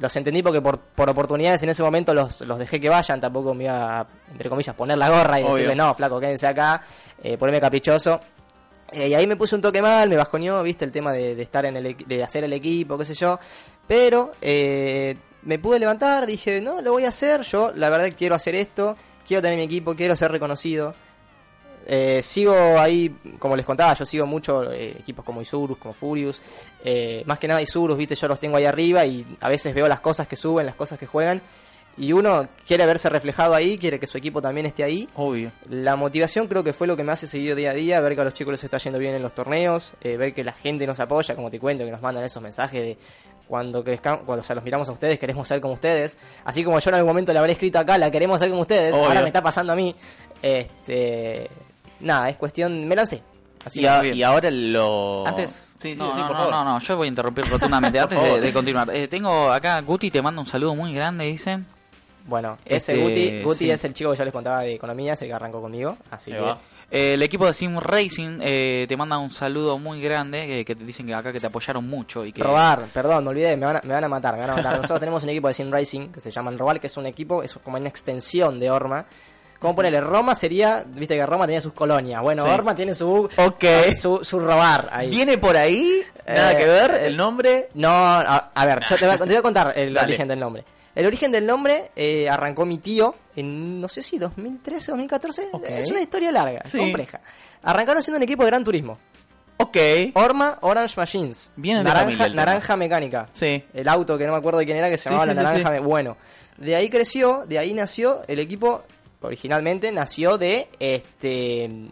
los 0.00 0.14
entendí 0.16 0.42
porque 0.42 0.60
por, 0.60 0.78
por 0.78 1.10
oportunidades 1.10 1.62
en 1.62 1.70
ese 1.70 1.82
momento 1.82 2.14
los, 2.14 2.40
los 2.42 2.58
dejé 2.58 2.80
que 2.80 2.88
vayan, 2.88 3.20
tampoco 3.20 3.54
me 3.54 3.64
iba 3.64 4.00
a, 4.00 4.06
entre 4.30 4.48
comillas, 4.48 4.74
poner 4.74 4.98
la 4.98 5.10
gorra 5.10 5.40
y 5.40 5.44
decirle, 5.44 5.74
no, 5.74 5.92
flaco, 5.94 6.20
quédense 6.20 6.46
acá, 6.46 6.82
eh, 7.22 7.36
ponerme 7.36 7.60
caprichoso. 7.60 8.20
Eh, 8.90 9.08
y 9.08 9.14
ahí 9.14 9.26
me 9.26 9.36
puse 9.36 9.54
un 9.54 9.60
toque 9.60 9.82
mal, 9.82 10.08
me 10.08 10.16
bajoneó, 10.16 10.62
viste, 10.62 10.84
el 10.84 10.92
tema 10.92 11.12
de, 11.12 11.40
estar 11.42 11.66
en 11.66 11.76
el, 11.76 11.96
de 11.96 12.24
hacer 12.24 12.44
el 12.44 12.52
equipo, 12.52 12.96
qué 12.96 13.04
sé 13.04 13.14
yo. 13.14 13.38
Pero 13.86 14.32
eh, 14.40 15.16
me 15.42 15.58
pude 15.58 15.78
levantar, 15.78 16.26
dije, 16.26 16.60
no, 16.60 16.80
lo 16.80 16.92
voy 16.92 17.04
a 17.04 17.08
hacer, 17.08 17.42
yo 17.42 17.72
la 17.74 17.90
verdad 17.90 18.10
quiero 18.16 18.34
hacer 18.34 18.54
esto, 18.54 18.96
quiero 19.26 19.42
tener 19.42 19.58
mi 19.58 19.64
equipo, 19.64 19.94
quiero 19.94 20.16
ser 20.16 20.30
reconocido. 20.30 20.94
Eh, 21.90 22.20
sigo 22.22 22.54
ahí, 22.78 23.16
como 23.38 23.56
les 23.56 23.64
contaba, 23.64 23.94
yo 23.94 24.04
sigo 24.04 24.26
mucho 24.26 24.70
eh, 24.70 24.94
equipos 25.00 25.24
como 25.24 25.40
Isurus, 25.40 25.78
como 25.78 25.94
Furious. 25.94 26.42
Eh, 26.84 27.22
más 27.24 27.38
que 27.38 27.48
nada 27.48 27.62
Isurus, 27.62 27.96
viste, 27.96 28.14
yo 28.14 28.28
los 28.28 28.38
tengo 28.38 28.58
ahí 28.58 28.66
arriba 28.66 29.06
y 29.06 29.26
a 29.40 29.48
veces 29.48 29.74
veo 29.74 29.88
las 29.88 30.00
cosas 30.00 30.28
que 30.28 30.36
suben, 30.36 30.66
las 30.66 30.74
cosas 30.74 30.98
que 30.98 31.06
juegan. 31.06 31.40
Y 31.96 32.12
uno 32.12 32.46
quiere 32.66 32.84
verse 32.84 33.08
reflejado 33.08 33.54
ahí, 33.54 33.78
quiere 33.78 33.98
que 33.98 34.06
su 34.06 34.18
equipo 34.18 34.42
también 34.42 34.66
esté 34.66 34.84
ahí. 34.84 35.08
Obvio. 35.16 35.50
La 35.68 35.96
motivación 35.96 36.46
creo 36.46 36.62
que 36.62 36.72
fue 36.74 36.86
lo 36.86 36.96
que 36.96 37.02
me 37.02 37.10
hace 37.10 37.26
seguir 37.26 37.56
día 37.56 37.70
a 37.70 37.74
día, 37.74 38.00
ver 38.00 38.14
que 38.14 38.20
a 38.20 38.24
los 38.24 38.34
chicos 38.34 38.52
les 38.52 38.62
está 38.62 38.76
yendo 38.78 38.98
bien 38.98 39.14
en 39.14 39.22
los 39.22 39.34
torneos, 39.34 39.94
ver 40.02 40.32
que 40.34 40.44
la 40.44 40.52
gente 40.52 40.86
nos 40.86 41.00
apoya, 41.00 41.34
como 41.34 41.50
te 41.50 41.58
cuento, 41.58 41.84
que 41.84 41.90
nos 41.90 42.02
mandan 42.02 42.22
esos 42.22 42.40
mensajes 42.40 42.80
de 42.82 42.98
cuando 43.48 43.82
crezcamos, 43.82 44.20
cuando 44.26 44.44
o 44.46 44.54
los 44.54 44.62
miramos 44.62 44.88
a 44.90 44.92
ustedes, 44.92 45.18
queremos 45.18 45.48
ser 45.48 45.60
como 45.60 45.74
ustedes. 45.74 46.16
Así 46.44 46.62
como 46.62 46.78
yo 46.78 46.90
en 46.90 46.94
algún 46.96 47.08
momento 47.08 47.32
le 47.32 47.38
habré 47.38 47.52
escrito 47.52 47.78
acá, 47.80 47.98
la 47.98 48.10
queremos 48.10 48.38
ser 48.38 48.50
como 48.50 48.60
ustedes, 48.60 48.94
ahora 48.94 49.22
me 49.22 49.28
está 49.28 49.42
pasando 49.42 49.72
a 49.72 49.76
mí. 49.76 49.96
Este, 50.40 51.48
nada, 52.00 52.28
es 52.28 52.36
cuestión, 52.36 52.86
me 52.86 52.96
lancé. 52.96 53.22
Así 53.64 53.80
y, 53.80 54.22
ahora 54.22 54.50
lo... 54.50 55.26
Antes... 55.26 55.50
Sí, 55.78 55.94
no, 55.94 56.12
sí, 56.12 56.20
no, 56.20 56.28
no, 56.32 56.50
no, 56.50 56.64
no, 56.64 56.80
yo 56.80 56.96
voy 56.96 57.06
a 57.06 57.08
interrumpir 57.08 57.44
rotundamente 57.50 58.00
antes 58.00 58.42
de, 58.42 58.52
continuar. 58.52 58.90
Eh, 58.94 59.06
tengo 59.06 59.52
acá 59.52 59.80
Guti, 59.80 60.10
te 60.10 60.20
manda 60.20 60.40
un 60.40 60.46
saludo 60.46 60.74
muy 60.74 60.92
grande, 60.92 61.26
dice. 61.26 61.60
Bueno, 62.26 62.58
ese 62.64 62.92
este, 62.92 62.96
Guti, 62.96 63.42
Guti 63.42 63.70
es 63.70 63.84
el 63.84 63.94
chico 63.94 64.10
que 64.10 64.18
yo 64.18 64.24
les 64.24 64.32
contaba 64.32 64.62
de 64.62 64.74
economía, 64.74 65.12
es 65.12 65.22
el 65.22 65.28
que 65.28 65.34
arrancó 65.34 65.60
conmigo, 65.60 65.96
así 66.10 66.32
que... 66.32 66.54
Eh, 66.90 67.14
el 67.14 67.22
equipo 67.22 67.46
de 67.46 67.52
Sim 67.52 67.78
Racing 67.78 68.38
eh, 68.40 68.86
te 68.88 68.96
manda 68.96 69.18
un 69.18 69.30
saludo 69.30 69.78
muy 69.78 70.00
grande, 70.00 70.64
que 70.64 70.74
te 70.74 70.84
dicen 70.84 71.06
que 71.06 71.14
acá 71.14 71.32
que 71.32 71.40
te 71.40 71.46
apoyaron 71.46 71.86
mucho 71.86 72.24
y 72.24 72.32
que... 72.32 72.42
Robar, 72.42 72.86
perdón, 72.92 73.24
me 73.24 73.30
olvidé, 73.30 73.56
me 73.56 73.66
van, 73.66 73.76
a, 73.76 73.82
me 73.84 73.92
van 73.92 74.04
a 74.04 74.08
matar, 74.08 74.34
me 74.34 74.40
van 74.40 74.50
a 74.50 74.56
matar. 74.56 74.76
Nosotros 74.76 75.00
tenemos 75.00 75.22
un 75.22 75.28
equipo 75.28 75.48
de 75.48 75.54
Sim 75.54 75.70
Racing 75.70 76.08
que 76.08 76.20
se 76.20 76.30
llama 76.30 76.50
Robar, 76.52 76.80
que 76.80 76.86
es 76.86 76.96
un 76.96 77.04
equipo, 77.04 77.42
es 77.42 77.52
como 77.62 77.76
una 77.76 77.88
extensión 77.88 78.58
de 78.58 78.70
Orma, 78.70 79.04
¿Cómo 79.58 79.74
ponerle? 79.74 80.00
Roma 80.00 80.34
sería, 80.34 80.84
viste 80.86 81.16
que 81.16 81.26
Roma 81.26 81.46
tenía 81.46 81.60
sus 81.60 81.72
colonias. 81.72 82.22
Bueno, 82.22 82.44
Orma 82.44 82.76
tiene 82.76 82.94
su, 82.94 83.28
okay. 83.36 83.94
su, 83.94 84.22
su 84.22 84.38
robar 84.38 84.88
ahí. 84.92 85.10
¿Viene 85.10 85.36
por 85.36 85.56
ahí? 85.56 86.02
Nada 86.26 86.56
que 86.56 86.66
ver, 86.66 86.94
el 87.02 87.16
nombre. 87.16 87.68
No, 87.74 87.90
a, 87.90 88.64
ver, 88.64 88.84
yo 88.88 88.96
te 88.96 89.06
voy, 89.06 89.36
a, 89.36 89.42
contar 89.42 89.72
el 89.76 89.96
origen 89.96 90.28
del 90.28 90.38
nombre. 90.38 90.64
El 90.94 91.06
origen 91.06 91.32
del 91.32 91.46
nombre 91.46 91.90
eh, 91.96 92.28
arrancó 92.28 92.66
mi 92.66 92.78
tío 92.78 93.14
en, 93.36 93.80
no 93.80 93.88
sé 93.88 94.02
si 94.02 94.18
2013 94.18 94.92
o 94.92 94.94
2014. 94.94 95.48
Es 95.68 95.90
una 95.90 96.02
historia 96.02 96.30
larga, 96.30 96.62
compleja. 96.76 97.20
Arrancaron 97.62 98.02
siendo 98.02 98.16
un 98.16 98.22
equipo 98.22 98.44
de 98.44 98.50
gran 98.50 98.64
turismo. 98.64 98.98
Ok. 99.58 99.76
Orma 100.14 100.58
Orange 100.60 100.94
Machines. 100.96 101.50
Viene 101.56 101.82
naranja, 101.82 102.28
naranja 102.28 102.76
mecánica. 102.76 103.28
Sí. 103.32 103.64
El 103.74 103.88
auto 103.88 104.16
que 104.16 104.24
no 104.24 104.32
me 104.32 104.38
acuerdo 104.38 104.60
de 104.60 104.66
quién 104.66 104.76
era 104.76 104.88
que 104.88 104.98
se 104.98 105.08
llamaba 105.08 105.26
la 105.26 105.34
naranja. 105.34 105.80
Bueno, 105.80 106.16
de 106.58 106.76
ahí 106.76 106.88
creció, 106.90 107.44
de 107.46 107.58
ahí 107.58 107.74
nació 107.74 108.22
el 108.28 108.38
equipo 108.38 108.84
originalmente 109.20 109.90
nació 109.92 110.38
de 110.38 110.68
este 110.78 111.90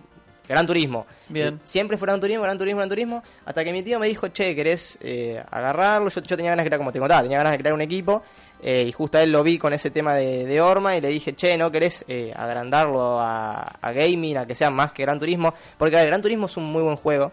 Gran 0.49 0.67
Turismo. 0.67 1.07
Bien. 1.29 1.61
Siempre 1.65 1.97
fue 1.97 2.07
Gran 2.07 2.21
Turismo, 2.21 2.43
Gran 2.43 2.59
Turismo, 2.59 2.79
Gran 2.79 2.89
Turismo. 2.89 3.23
Hasta 3.45 3.65
que 3.65 3.73
mi 3.73 3.83
tío 3.83 3.99
me 3.99 4.07
dijo, 4.07 4.29
che, 4.29 4.55
¿querés 4.55 4.99
eh, 5.01 5.43
agarrarlo? 5.51 6.09
Yo, 6.09 6.23
tenía 6.23 6.51
ganas 6.51 6.65
de 6.65 6.69
crear, 6.69 6.79
como 6.79 6.93
te 6.93 6.99
contaba, 6.99 7.23
tenía 7.23 7.39
ganas 7.39 7.53
de 7.53 7.59
crear 7.59 7.75
un 7.75 7.81
equipo. 7.81 8.23
Eh, 8.63 8.87
y 8.89 8.93
justo 8.93 9.19
a 9.19 9.23
él 9.23 9.33
lo 9.33 9.43
vi 9.43 9.59
con 9.59 9.73
ese 9.73 9.91
tema 9.91 10.15
de, 10.15 10.61
Orma 10.61 10.97
y 10.97 11.01
le 11.01 11.09
dije, 11.09 11.35
che, 11.35 11.59
¿no 11.59 11.71
querés 11.71 12.05
eh, 12.09 12.33
agrandarlo 12.35 13.21
a, 13.21 13.79
gaming, 13.83 14.39
a 14.39 14.47
que 14.47 14.55
sea 14.55 14.71
más 14.71 14.93
que 14.93 15.03
Gran 15.03 15.19
Turismo? 15.19 15.53
Porque, 15.77 15.97
a 15.97 16.01
ver, 16.01 16.09
Gran 16.09 16.23
Turismo 16.23 16.47
es 16.47 16.57
un 16.57 16.65
muy 16.65 16.83
buen 16.83 16.97
juego, 16.97 17.33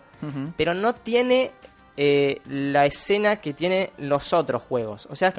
pero 0.57 0.73
no 0.73 0.95
tiene 0.95 1.51
la 1.95 2.85
escena 2.85 3.37
que 3.37 3.53
tiene 3.53 3.91
los 3.97 4.33
otros 4.33 4.63
juegos. 4.63 5.07
O 5.09 5.15
sea, 5.15 5.33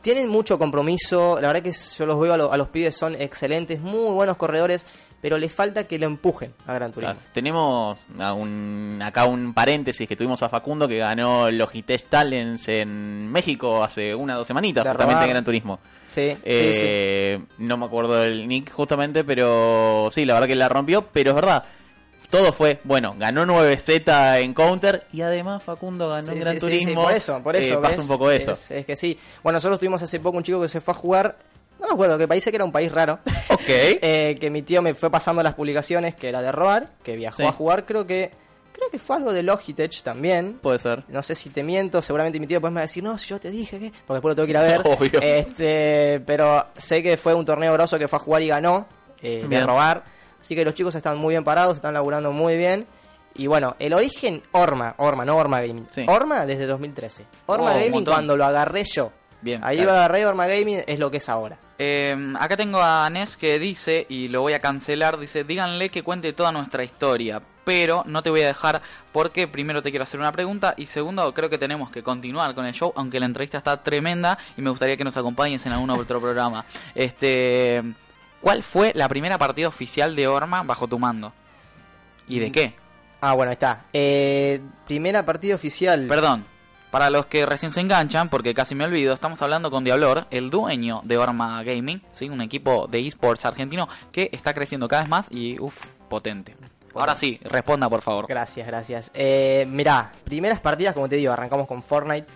tienen 0.00 0.28
mucho 0.28 0.58
compromiso, 0.58 1.38
la 1.40 1.48
verdad 1.48 1.62
que 1.62 1.72
yo 1.72 2.06
los 2.06 2.20
veo 2.20 2.32
a, 2.32 2.56
los 2.56 2.68
pibes, 2.68 2.96
son 2.96 3.14
excelentes, 3.14 3.80
muy 3.80 4.12
buenos 4.12 4.36
corredores, 4.36 4.86
pero 5.20 5.36
le 5.36 5.48
falta 5.48 5.84
que 5.84 5.98
lo 5.98 6.06
empujen 6.06 6.54
a 6.66 6.74
Gran 6.74 6.92
Turismo. 6.92 7.16
tenemos 7.34 8.06
un, 8.36 9.00
acá 9.02 9.26
un 9.26 9.52
paréntesis 9.52 10.08
que 10.08 10.16
tuvimos 10.16 10.42
a 10.42 10.48
Facundo 10.48 10.88
que 10.88 10.98
ganó 10.98 11.50
Logitech 11.50 12.08
Talents 12.08 12.68
en 12.68 13.30
México 13.30 13.84
hace 13.84 14.14
una 14.14 14.34
o 14.34 14.38
dos 14.38 14.46
semanitas, 14.46 14.86
justamente 14.86 15.24
en 15.24 15.30
Gran 15.30 15.44
Turismo. 15.44 15.78
Sí, 16.06 16.36
eh, 16.42 17.38
sí, 17.38 17.46
No 17.58 17.76
me 17.76 17.86
acuerdo 17.86 18.16
del 18.16 18.48
nick 18.48 18.72
justamente, 18.72 19.22
pero 19.22 20.08
sí, 20.10 20.24
la 20.24 20.34
verdad 20.34 20.48
que 20.48 20.56
la 20.56 20.68
rompió, 20.68 21.02
pero 21.02 21.30
es 21.30 21.34
verdad 21.36 21.64
todo 22.30 22.52
fue, 22.52 22.80
bueno, 22.84 23.14
ganó 23.18 23.44
9Z 23.44 24.40
en 24.40 24.54
Counter 24.54 25.06
y 25.12 25.20
además 25.22 25.62
Facundo 25.62 26.08
ganó 26.08 26.32
en 26.32 26.40
Gran 26.40 26.58
Turismo. 26.58 27.02
por 27.02 27.12
eso, 27.12 27.42
por 27.42 27.56
eso. 27.56 27.74
Eh, 27.74 27.82
pasa 27.82 28.00
un 28.00 28.08
poco 28.08 28.30
eso. 28.30 28.52
Es, 28.52 28.86
que 28.86 28.96
sí. 28.96 29.18
Bueno, 29.42 29.56
nosotros 29.56 29.78
tuvimos 29.78 30.02
hace 30.02 30.20
poco 30.20 30.38
un 30.38 30.44
chico 30.44 30.60
que 30.60 30.68
se 30.68 30.80
fue 30.80 30.92
a 30.92 30.96
jugar 30.96 31.36
no 31.80 31.86
me 31.86 31.94
acuerdo 31.94 32.18
qué 32.18 32.28
país, 32.28 32.44
que 32.44 32.54
era 32.54 32.64
un 32.64 32.72
país 32.72 32.92
raro. 32.92 33.18
Ok. 33.50 33.60
eh, 33.66 34.36
que 34.40 34.48
mi 34.48 34.62
tío 34.62 34.80
me 34.80 34.94
fue 34.94 35.10
pasando 35.10 35.42
las 35.42 35.54
publicaciones, 35.54 36.14
que 36.14 36.28
era 36.28 36.40
de 36.40 36.52
robar, 36.52 36.88
que 37.02 37.16
viajó 37.16 37.48
a 37.48 37.52
jugar, 37.52 37.84
creo 37.84 38.06
que 38.06 38.30
creo 38.72 38.90
que 38.90 38.98
fue 38.98 39.16
algo 39.16 39.32
de 39.32 39.42
Logitech 39.42 40.02
también. 40.02 40.58
Puede 40.62 40.78
ser. 40.78 41.04
No 41.08 41.22
sé 41.22 41.34
si 41.34 41.50
te 41.50 41.62
miento, 41.62 42.00
seguramente 42.00 42.38
mi 42.38 42.46
tío 42.46 42.56
después 42.56 42.72
me 42.72 42.76
va 42.76 42.82
a 42.82 42.86
decir, 42.86 43.02
no, 43.02 43.18
si 43.18 43.28
yo 43.28 43.40
te 43.40 43.50
dije 43.50 43.78
que... 43.78 43.90
Porque 44.06 44.14
después 44.14 44.30
lo 44.30 44.34
tengo 44.36 44.46
que 44.46 44.50
ir 44.50 44.56
a 44.56 44.62
ver. 44.62 44.80
Obvio. 44.84 45.20
Este, 45.20 46.22
pero 46.24 46.68
sé 46.76 47.02
que 47.02 47.16
fue 47.16 47.34
un 47.34 47.44
torneo 47.44 47.72
grosso 47.72 47.98
que 47.98 48.08
fue 48.08 48.18
a 48.18 48.22
jugar 48.22 48.42
y 48.42 48.48
ganó, 48.48 48.86
eh, 49.20 49.44
de 49.48 49.66
robar. 49.66 50.04
Así 50.40 50.54
que 50.54 50.64
los 50.64 50.74
chicos 50.74 50.94
están 50.94 51.18
muy 51.18 51.34
bien 51.34 51.44
parados, 51.44 51.76
están 51.76 51.94
laburando 51.94 52.32
muy 52.32 52.56
bien. 52.56 52.86
Y 53.34 53.46
bueno, 53.46 53.76
el 53.78 53.92
origen 53.92 54.42
Orma, 54.52 54.94
Orma, 54.98 55.24
no 55.24 55.36
Orma 55.36 55.60
Gaming. 55.60 55.86
Orma 56.08 56.46
desde 56.46 56.66
2013. 56.66 57.26
Orma 57.46 57.72
oh, 57.72 57.78
Gaming 57.78 58.04
cuando 58.04 58.36
lo 58.36 58.44
agarré 58.44 58.84
yo. 58.84 59.12
Bien. 59.42 59.60
Ahí 59.64 59.80
lo 59.80 59.92
agarré 59.92 60.26
Orma 60.26 60.46
Gaming 60.46 60.82
es 60.86 60.98
lo 60.98 61.10
que 61.10 61.18
es 61.18 61.28
ahora. 61.28 61.58
Eh, 61.78 62.34
acá 62.38 62.56
tengo 62.56 62.78
a 62.82 63.08
Nes 63.08 63.38
que 63.38 63.58
dice, 63.58 64.04
y 64.08 64.28
lo 64.28 64.42
voy 64.42 64.52
a 64.52 64.60
cancelar, 64.60 65.18
dice, 65.18 65.44
díganle 65.44 65.88
que 65.88 66.02
cuente 66.02 66.34
toda 66.34 66.52
nuestra 66.52 66.84
historia, 66.84 67.40
pero 67.64 68.02
no 68.06 68.22
te 68.22 68.28
voy 68.28 68.42
a 68.42 68.48
dejar 68.48 68.82
porque 69.12 69.48
primero 69.48 69.80
te 69.80 69.88
quiero 69.88 70.02
hacer 70.02 70.20
una 70.20 70.30
pregunta 70.30 70.74
y 70.76 70.84
segundo 70.84 71.32
creo 71.32 71.48
que 71.48 71.56
tenemos 71.56 71.90
que 71.90 72.02
continuar 72.02 72.54
con 72.54 72.66
el 72.66 72.74
show, 72.74 72.92
aunque 72.96 73.18
la 73.18 73.26
entrevista 73.26 73.58
está 73.58 73.82
tremenda 73.82 74.36
y 74.58 74.60
me 74.60 74.68
gustaría 74.68 74.96
que 74.98 75.04
nos 75.04 75.16
acompañes 75.16 75.64
en 75.64 75.72
algún 75.72 75.88
otro 75.88 76.20
programa. 76.20 76.66
Este, 76.94 77.82
¿Cuál 78.40 78.62
fue 78.62 78.92
la 78.94 79.08
primera 79.08 79.38
partida 79.38 79.68
oficial 79.68 80.16
de 80.16 80.26
Orma 80.28 80.62
bajo 80.62 80.88
tu 80.88 80.98
mando? 80.98 81.32
¿Y 82.26 82.38
de 82.38 82.52
qué? 82.52 82.74
Ah, 83.20 83.34
bueno, 83.34 83.52
está. 83.52 83.84
Eh, 83.92 84.60
primera 84.86 85.26
partida 85.26 85.54
oficial. 85.54 86.06
Perdón, 86.06 86.44
para 86.90 87.10
los 87.10 87.26
que 87.26 87.44
recién 87.46 87.72
se 87.72 87.80
enganchan, 87.80 88.28
porque 88.28 88.54
casi 88.54 88.74
me 88.74 88.84
olvido, 88.84 89.12
estamos 89.12 89.40
hablando 89.42 89.70
con 89.70 89.84
Diablor, 89.84 90.26
el 90.30 90.50
dueño 90.50 91.02
de 91.04 91.18
Orma 91.18 91.62
Gaming, 91.62 92.02
¿sí? 92.12 92.28
un 92.28 92.40
equipo 92.40 92.86
de 92.88 93.06
esports 93.06 93.44
argentino 93.44 93.88
que 94.10 94.30
está 94.32 94.54
creciendo 94.54 94.88
cada 94.88 95.02
vez 95.02 95.10
más 95.10 95.26
y, 95.30 95.60
uff, 95.60 95.74
potente. 96.08 96.56
Ahora 96.94 97.14
sí, 97.14 97.38
responda 97.44 97.88
por 97.88 98.02
favor. 98.02 98.26
Gracias, 98.26 98.66
gracias. 98.66 99.10
Eh, 99.14 99.66
mirá, 99.68 100.12
primeras 100.24 100.60
partidas, 100.60 100.94
como 100.94 101.08
te 101.08 101.16
digo, 101.16 101.32
arrancamos 101.32 101.68
con 101.68 101.82
Fortnite. 101.82 102.26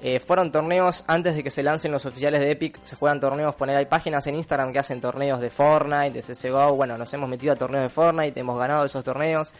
Eh, 0.00 0.20
fueron 0.20 0.52
torneos 0.52 1.04
antes 1.08 1.34
de 1.34 1.42
que 1.42 1.50
se 1.50 1.62
lancen 1.62 1.90
los 1.90 2.06
oficiales 2.06 2.40
de 2.40 2.50
Epic. 2.52 2.78
Se 2.84 2.96
juegan 2.96 3.20
torneos, 3.20 3.54
poner 3.54 3.76
hay 3.76 3.86
páginas 3.86 4.26
en 4.26 4.36
Instagram 4.36 4.72
que 4.72 4.78
hacen 4.78 5.00
torneos 5.00 5.40
de 5.40 5.50
Fortnite, 5.50 6.10
de 6.10 6.22
CSGO. 6.22 6.76
Bueno, 6.76 6.96
nos 6.96 7.12
hemos 7.14 7.28
metido 7.28 7.52
a 7.52 7.56
torneos 7.56 7.84
de 7.84 7.88
Fortnite, 7.88 8.38
hemos 8.38 8.58
ganado 8.58 8.84
esos 8.84 9.02
torneos. 9.02 9.52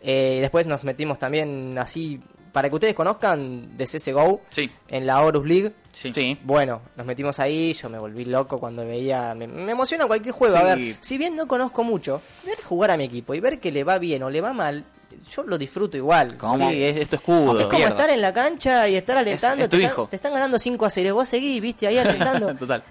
Eh, 0.00 0.38
después 0.40 0.66
nos 0.66 0.84
metimos 0.84 1.18
también 1.18 1.76
así, 1.78 2.20
para 2.52 2.68
que 2.68 2.74
ustedes 2.74 2.94
conozcan, 2.94 3.76
de 3.76 3.84
CSGO 3.84 4.40
sí. 4.50 4.70
en 4.88 5.06
la 5.06 5.20
Horus 5.20 5.46
League. 5.46 5.72
Sí. 5.92 6.38
Bueno, 6.42 6.80
nos 6.96 7.06
metimos 7.06 7.38
ahí, 7.38 7.72
yo 7.72 7.88
me 7.88 7.98
volví 7.98 8.24
loco 8.24 8.58
cuando 8.58 8.84
veía... 8.84 9.34
Me, 9.34 9.44
emociona 9.44 10.06
cualquier 10.06 10.34
juego. 10.34 10.56
A 10.56 10.62
ver, 10.62 10.96
si 11.00 11.18
bien 11.18 11.36
no 11.36 11.46
conozco 11.46 11.84
mucho, 11.84 12.20
ver 12.44 12.60
jugar 12.62 12.90
a 12.90 12.96
mi 12.96 13.04
equipo 13.04 13.34
y 13.34 13.40
ver 13.40 13.60
que 13.60 13.70
le 13.70 13.84
va 13.84 13.98
bien 13.98 14.22
o 14.22 14.30
le 14.30 14.40
va 14.40 14.52
mal, 14.52 14.84
yo 15.30 15.42
lo 15.44 15.58
disfruto 15.58 15.96
igual. 15.96 16.36
¿Cómo? 16.36 16.70
Sí, 16.70 16.82
es, 16.82 16.96
esto 16.96 17.16
es 17.16 17.22
escudo. 17.22 17.60
Es 17.60 17.66
como 17.66 17.84
estar 17.84 18.10
en 18.10 18.20
la 18.20 18.32
cancha 18.32 18.88
y 18.88 18.96
estar 18.96 19.16
alentando. 19.16 19.68
te, 19.68 19.78
te, 19.78 20.16
están 20.16 20.32
ganando 20.32 20.58
5 20.58 20.84
a 20.84 20.90
0. 20.90 21.14
Vos 21.14 21.28
seguís, 21.28 21.60
viste, 21.60 21.86
ahí 21.86 21.98
alentando. 21.98 22.54
Total. 22.58 22.82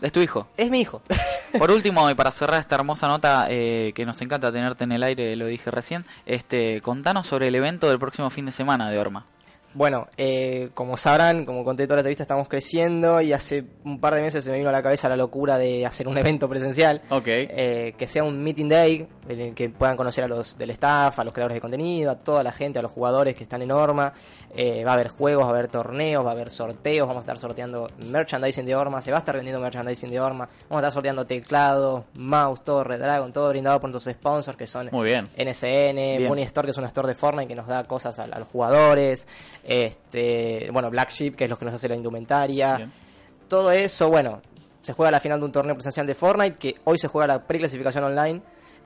Es 0.00 0.12
tu 0.12 0.20
hijo. 0.20 0.46
Es 0.56 0.70
mi 0.70 0.80
hijo. 0.80 1.02
Por 1.58 1.70
último, 1.70 2.10
y 2.10 2.14
para 2.14 2.30
cerrar 2.30 2.60
esta 2.60 2.74
hermosa 2.74 3.08
nota 3.08 3.46
eh, 3.48 3.92
que 3.94 4.04
nos 4.04 4.20
encanta 4.20 4.52
tenerte 4.52 4.84
en 4.84 4.92
el 4.92 5.02
aire, 5.02 5.34
lo 5.36 5.46
dije 5.46 5.70
recién, 5.70 6.04
este, 6.26 6.82
contanos 6.82 7.26
sobre 7.26 7.48
el 7.48 7.54
evento 7.54 7.88
del 7.88 7.98
próximo 7.98 8.28
fin 8.28 8.46
de 8.46 8.52
semana 8.52 8.90
de 8.90 8.98
Orma. 8.98 9.24
Bueno, 9.76 10.08
eh, 10.16 10.70
como 10.72 10.96
sabrán, 10.96 11.44
como 11.44 11.62
conté 11.62 11.84
toda 11.84 11.96
la 11.96 12.00
entrevista, 12.00 12.22
estamos 12.22 12.48
creciendo 12.48 13.20
y 13.20 13.34
hace 13.34 13.62
un 13.84 14.00
par 14.00 14.14
de 14.14 14.22
meses 14.22 14.42
se 14.42 14.50
me 14.50 14.56
vino 14.56 14.70
a 14.70 14.72
la 14.72 14.82
cabeza 14.82 15.06
la 15.06 15.16
locura 15.16 15.58
de 15.58 15.84
hacer 15.84 16.08
un 16.08 16.16
evento 16.18 16.48
presencial. 16.48 17.02
Ok. 17.10 17.26
Eh, 17.26 17.94
que 17.98 18.08
sea 18.08 18.24
un 18.24 18.42
meeting 18.42 18.70
day, 18.70 19.06
en 19.28 19.38
el 19.38 19.54
que 19.54 19.68
puedan 19.68 19.98
conocer 19.98 20.24
a 20.24 20.28
los 20.28 20.56
del 20.56 20.70
staff, 20.70 21.18
a 21.18 21.24
los 21.24 21.34
creadores 21.34 21.56
de 21.56 21.60
contenido, 21.60 22.10
a 22.10 22.14
toda 22.16 22.42
la 22.42 22.52
gente, 22.52 22.78
a 22.78 22.82
los 22.82 22.90
jugadores 22.90 23.36
que 23.36 23.42
están 23.42 23.60
en 23.60 23.70
Orma. 23.70 24.14
Eh, 24.58 24.84
va 24.84 24.92
a 24.92 24.94
haber 24.94 25.08
juegos, 25.08 25.44
va 25.44 25.48
a 25.48 25.50
haber 25.50 25.68
torneos, 25.68 26.24
va 26.24 26.30
a 26.30 26.32
haber 26.32 26.48
sorteos, 26.48 27.06
vamos 27.06 27.20
a 27.20 27.24
estar 27.24 27.38
sorteando 27.38 27.90
merchandising 27.98 28.64
de 28.64 28.74
Orma, 28.74 29.02
se 29.02 29.10
va 29.10 29.18
a 29.18 29.20
estar 29.20 29.36
vendiendo 29.36 29.60
merchandising 29.60 30.10
de 30.10 30.18
Orma, 30.18 30.48
vamos 30.70 30.82
a 30.82 30.86
estar 30.86 30.92
sorteando 30.92 31.26
teclado, 31.26 32.06
mouse, 32.14 32.64
todo 32.64 32.82
Red 32.82 33.00
Dragon, 33.00 33.32
todo 33.34 33.50
brindado 33.50 33.80
por 33.80 33.90
nuestros 33.90 34.14
sponsors 34.14 34.56
que 34.56 34.66
son 34.66 34.88
Muy 34.92 35.04
bien. 35.04 35.28
NSN, 35.36 36.26
Bonnie 36.26 36.44
Store, 36.44 36.64
que 36.64 36.70
es 36.70 36.78
una 36.78 36.86
store 36.86 37.08
de 37.08 37.14
Fortnite 37.14 37.48
que 37.48 37.54
nos 37.54 37.66
da 37.66 37.84
cosas 37.84 38.18
a 38.18 38.26
los 38.26 38.48
jugadores. 38.48 39.26
Este, 39.62 40.70
bueno, 40.72 40.90
Black 40.90 41.10
Sheep, 41.10 41.36
que 41.36 41.44
es 41.44 41.50
lo 41.50 41.58
que 41.58 41.66
nos 41.66 41.74
hace 41.74 41.90
la 41.90 41.96
indumentaria. 41.96 42.88
Todo 43.48 43.70
eso, 43.72 44.08
bueno, 44.08 44.40
se 44.80 44.94
juega 44.94 45.08
a 45.08 45.12
la 45.12 45.20
final 45.20 45.38
de 45.38 45.44
un 45.44 45.52
torneo 45.52 45.74
presencial 45.74 46.06
de 46.06 46.14
Fortnite, 46.14 46.56
que 46.56 46.76
hoy 46.84 46.98
se 46.98 47.08
juega 47.08 47.26
la 47.26 47.42
preclasificación 47.46 48.04
online 48.04 48.40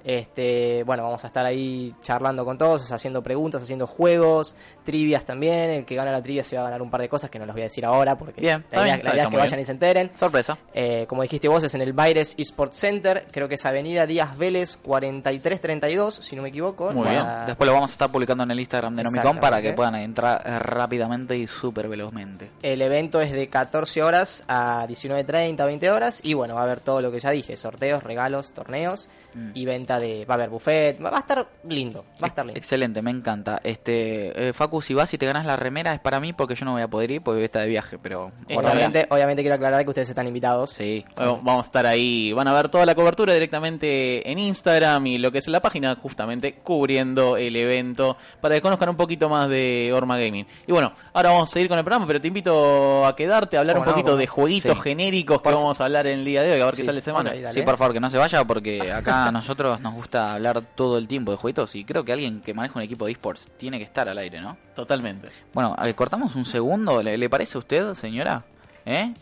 este, 0.05 0.83
bueno, 0.85 1.03
vamos 1.03 1.23
a 1.25 1.27
estar 1.27 1.45
ahí 1.45 1.95
charlando 2.03 2.45
con 2.45 2.57
todos, 2.57 2.91
haciendo 2.91 3.23
preguntas, 3.23 3.63
haciendo 3.63 3.87
juegos, 3.87 4.55
trivias 4.85 5.25
también. 5.25 5.71
El 5.71 5.85
que 5.85 5.95
gana 5.95 6.11
la 6.11 6.23
trivia 6.23 6.43
se 6.43 6.57
va 6.57 6.63
a 6.63 6.65
ganar 6.65 6.83
un 6.83 6.91
par 6.91 7.01
de 7.01 7.09
cosas 7.09 7.31
que 7.31 7.39
no 7.39 7.47
los 7.47 7.55
voy 7.55 7.63
a 7.63 7.65
decir 7.65 7.85
ahora 7.85 8.17
porque 8.17 8.41
bien, 8.41 8.65
la, 8.71 8.83
idea, 8.83 9.25
es 9.25 9.29
que 9.29 9.37
vayan 9.37 9.61
y 9.61 9.65
se 9.65 9.73
enteren. 9.73 10.11
Sorpresa. 10.19 10.59
Eh, 10.73 11.07
como 11.09 11.23
dijiste 11.23 11.49
vos, 11.49 11.63
es 11.65 11.75
en 11.75 11.83
el 11.83 11.93
Baires 11.93 12.35
Esports 12.39 12.77
Center. 12.77 13.27
Creo 13.31 13.49
que 13.49 13.57
es 13.57 13.67
Avenida 13.67 14.07
Díaz 14.07 14.37
Vélez 14.37 14.77
4332, 14.79 16.15
si 16.15 16.37
no 16.37 16.43
me 16.43 16.49
equivoco. 16.49 16.93
Muy 16.93 17.09
bien. 17.09 17.25
Después 17.47 17.67
lo 17.67 17.75
vamos 17.75 17.91
a 17.91 17.93
estar 17.93 18.11
publicando 18.11 18.45
en 18.45 18.51
el 18.51 18.61
Instagram 18.61 18.97
de 18.97 19.03
Nomicom 19.05 19.39
para 19.39 19.61
que 19.61 19.73
puedan 19.73 19.97
entrar 19.97 20.43
rápidamente 20.65 21.37
y 21.37 21.47
súper 21.47 21.89
velozmente. 21.89 22.51
El 22.63 22.81
evento 22.83 23.21
es 23.21 23.33
de 23.33 23.49
14 23.49 24.03
horas 24.03 24.45
a 24.49 24.87
19.30, 24.87 25.65
20 25.65 25.91
horas. 25.91 26.21
Y 26.23 26.35
bueno, 26.35 26.55
va 26.55 26.63
a 26.63 26.65
haber 26.65 26.81
todo 26.81 27.01
lo 27.03 27.13
que 27.13 27.21
ya 27.21 27.31
dije: 27.31 27.57
sorteos, 27.57 28.03
regalos, 28.03 28.53
torneos 28.53 29.09
mm. 29.35 29.51
y 29.55 29.65
venta 29.65 29.99
de 29.99 30.25
va 30.25 30.35
a 30.35 30.37
haber 30.37 30.51
buffet, 30.51 31.03
va 31.03 31.17
a 31.17 31.21
estar 31.21 31.47
lindo, 31.69 32.05
va 32.23 32.27
a 32.27 32.29
estar 32.29 32.45
lindo. 32.45 32.59
Excelente, 32.59 33.03
me 33.03 33.11
encanta. 33.11 33.61
Este, 33.63 34.49
eh, 34.49 34.53
Facu, 34.53 34.83
si 34.83 34.95
vas 34.95 35.13
y 35.15 35.19
te 35.19 35.27
ganas 35.27 35.47
la 35.47 35.57
remera 35.57 35.93
es 35.93 36.01
para 36.01 36.21
mí 36.21 36.33
porque 36.33 36.55
yo 36.55 36.65
no 36.65 36.73
voy 36.73 36.83
a 36.83 36.89
poder 36.89 37.11
ir 37.11 37.23
porque 37.23 37.37
voy 37.37 37.43
a 37.43 37.47
estar 37.47 37.63
de 37.63 37.69
viaje, 37.69 37.99
pero 37.99 38.33
obviamente, 38.49 39.07
obviamente 39.11 39.43
quiero 39.43 39.55
aclarar 39.55 39.83
que 39.85 39.91
ustedes 39.91 40.09
están 40.09 40.27
invitados. 40.27 40.71
Sí. 40.71 41.05
vamos 41.17 41.65
a 41.65 41.67
estar 41.67 41.87
ahí, 41.87 42.33
van 42.33 42.49
a 42.49 42.53
ver 42.53 42.69
toda 42.69 42.87
la 42.87 42.95
cobertura 42.95 43.33
directamente 43.35 44.31
en 44.31 44.39
Instagram 44.39 45.07
y 45.07 45.19
lo 45.19 45.33
que 45.33 45.39
es 45.39 45.49
la 45.49 45.61
página 45.61 45.97
justamente 45.97 46.55
cubriendo 46.55 47.37
el 47.37 47.57
evento 47.57 48.17
para 48.41 48.55
que 48.55 48.61
conozcan 48.61 48.89
un 48.89 48.97
poquito 48.97 49.29
más 49.29 49.49
de 49.49 49.93
Orma 49.95 50.19
Gaming. 50.19 50.47
Y 50.67 50.73
bueno, 50.73 50.93
ahora 51.13 51.31
vamos 51.31 51.51
a 51.51 51.53
seguir 51.53 51.69
con 51.69 51.79
el 51.79 51.85
programa, 51.85 52.07
pero 52.07 52.21
te 52.21 52.29
invito 52.29 53.07
a 53.07 53.15
quedarte 53.17 53.57
a 53.57 53.61
hablar 53.61 53.79
un 53.79 53.85
poquito 53.85 54.17
de 54.17 54.27
jueguitos 54.27 54.81
genéricos 54.83 55.41
que 55.43 55.51
vamos 55.51 55.81
a 55.81 55.85
hablar 55.85 56.07
en 56.07 56.21
el 56.21 56.25
día 56.25 56.43
de 56.43 56.53
hoy, 56.53 56.61
a 56.61 56.67
ver 56.67 56.75
qué 56.75 56.85
sale 56.85 57.01
semana. 57.01 57.33
sí, 57.53 57.63
por 57.63 57.77
favor, 57.77 57.93
que 57.93 58.01
no 58.01 58.11
se 58.11 58.19
vaya 58.19 58.45
porque 58.45 58.93
acá 58.93 59.20
a 59.29 59.33
nosotros 59.33 59.81
nos 59.81 59.95
gusta 59.95 60.35
hablar 60.35 60.63
todo 60.75 60.99
el 60.99 61.09
tiempo 61.09 61.31
de 61.31 61.37
jueguitos 61.37 61.75
y 61.75 61.85
creo 61.85 62.05
que 62.05 62.13
alguien 62.13 62.41
que 62.41 62.55
maneja 62.55 62.79
un 62.79 62.83
equipo 62.83 63.07
de 63.07 63.13
esports 63.13 63.49
tiene 63.57 63.79
que 63.79 63.85
estar 63.85 64.09
al 64.09 64.19
aire, 64.19 64.41
¿no? 64.41 64.57
Totalmente. 64.75 65.29
Bueno, 65.53 65.77
cortamos 65.95 66.35
un 66.37 66.45
segundo. 66.45 67.03
¿Le, 67.03 67.31
parece 67.31 67.59
a 67.59 67.61
usted, 67.61 67.95
señora? 67.95 68.43
¿Eh? 68.85 69.13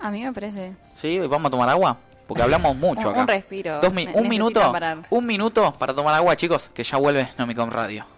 A 0.00 0.10
mí 0.10 0.24
me 0.24 0.32
parece. 0.32 0.76
Sí, 0.96 1.18
vamos 1.18 1.48
a 1.48 1.50
tomar 1.50 1.68
agua. 1.68 1.96
Porque 2.26 2.42
hablamos 2.42 2.76
mucho 2.78 3.08
acá. 3.08 3.20
Un 3.20 3.28
respiro. 3.28 3.80
un 4.14 4.28
minuto. 4.28 4.72
Un 5.10 5.26
minuto 5.26 5.72
para 5.78 5.94
tomar 5.94 6.14
agua, 6.14 6.36
chicos, 6.36 6.70
que 6.74 6.84
ya 6.84 6.98
vuelve 6.98 7.30
Nomicom 7.38 7.70
Radio. 7.70 8.17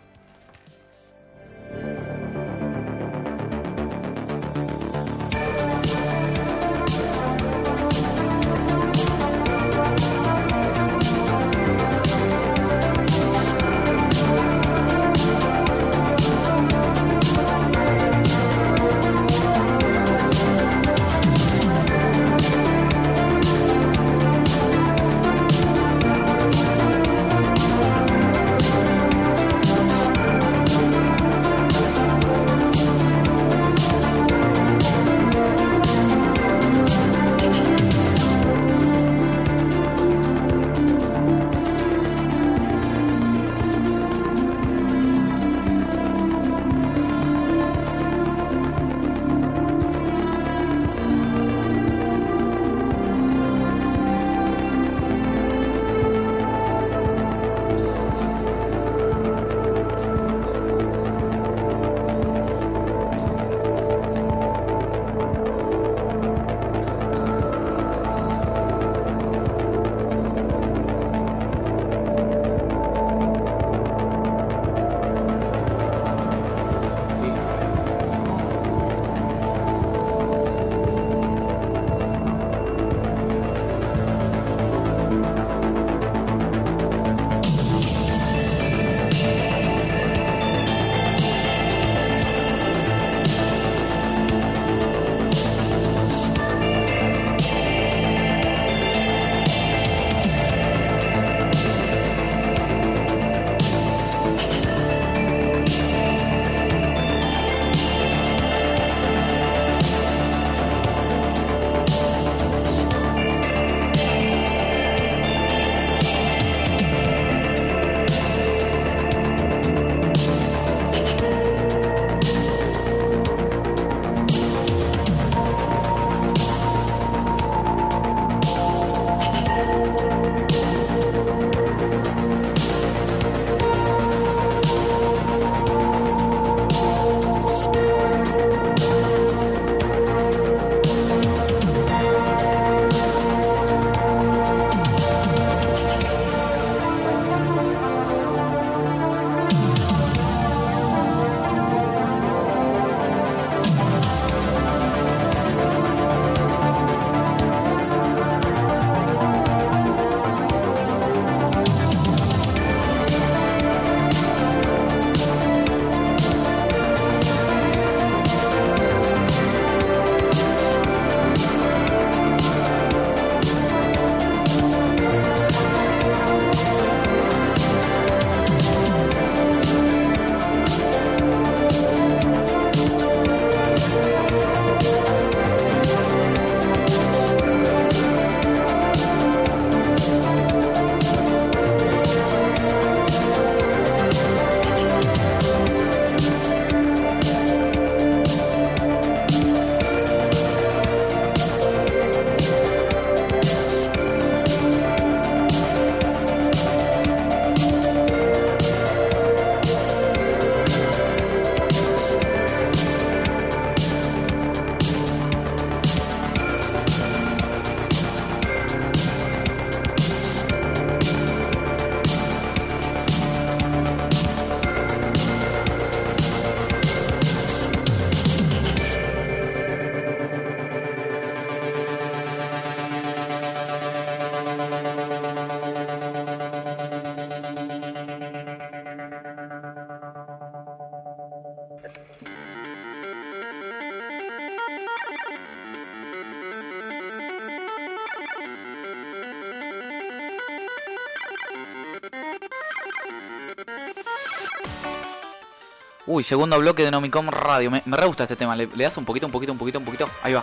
Uy, 256.12 256.24
segundo 256.24 256.58
bloque 256.58 256.82
de 256.82 256.90
Nomicom 256.90 257.28
Radio. 257.28 257.70
Me, 257.70 257.82
re 257.86 258.06
gusta 258.06 258.24
este 258.24 258.34
tema. 258.34 258.56
Le, 258.56 258.66
das 258.66 258.96
un 258.96 259.04
poquito, 259.04 259.26
un 259.26 259.32
poquito, 259.32 259.52
un 259.52 259.58
poquito, 259.58 259.78
un 259.78 259.84
poquito. 259.84 260.08
Ahí 260.24 260.32
va. 260.32 260.42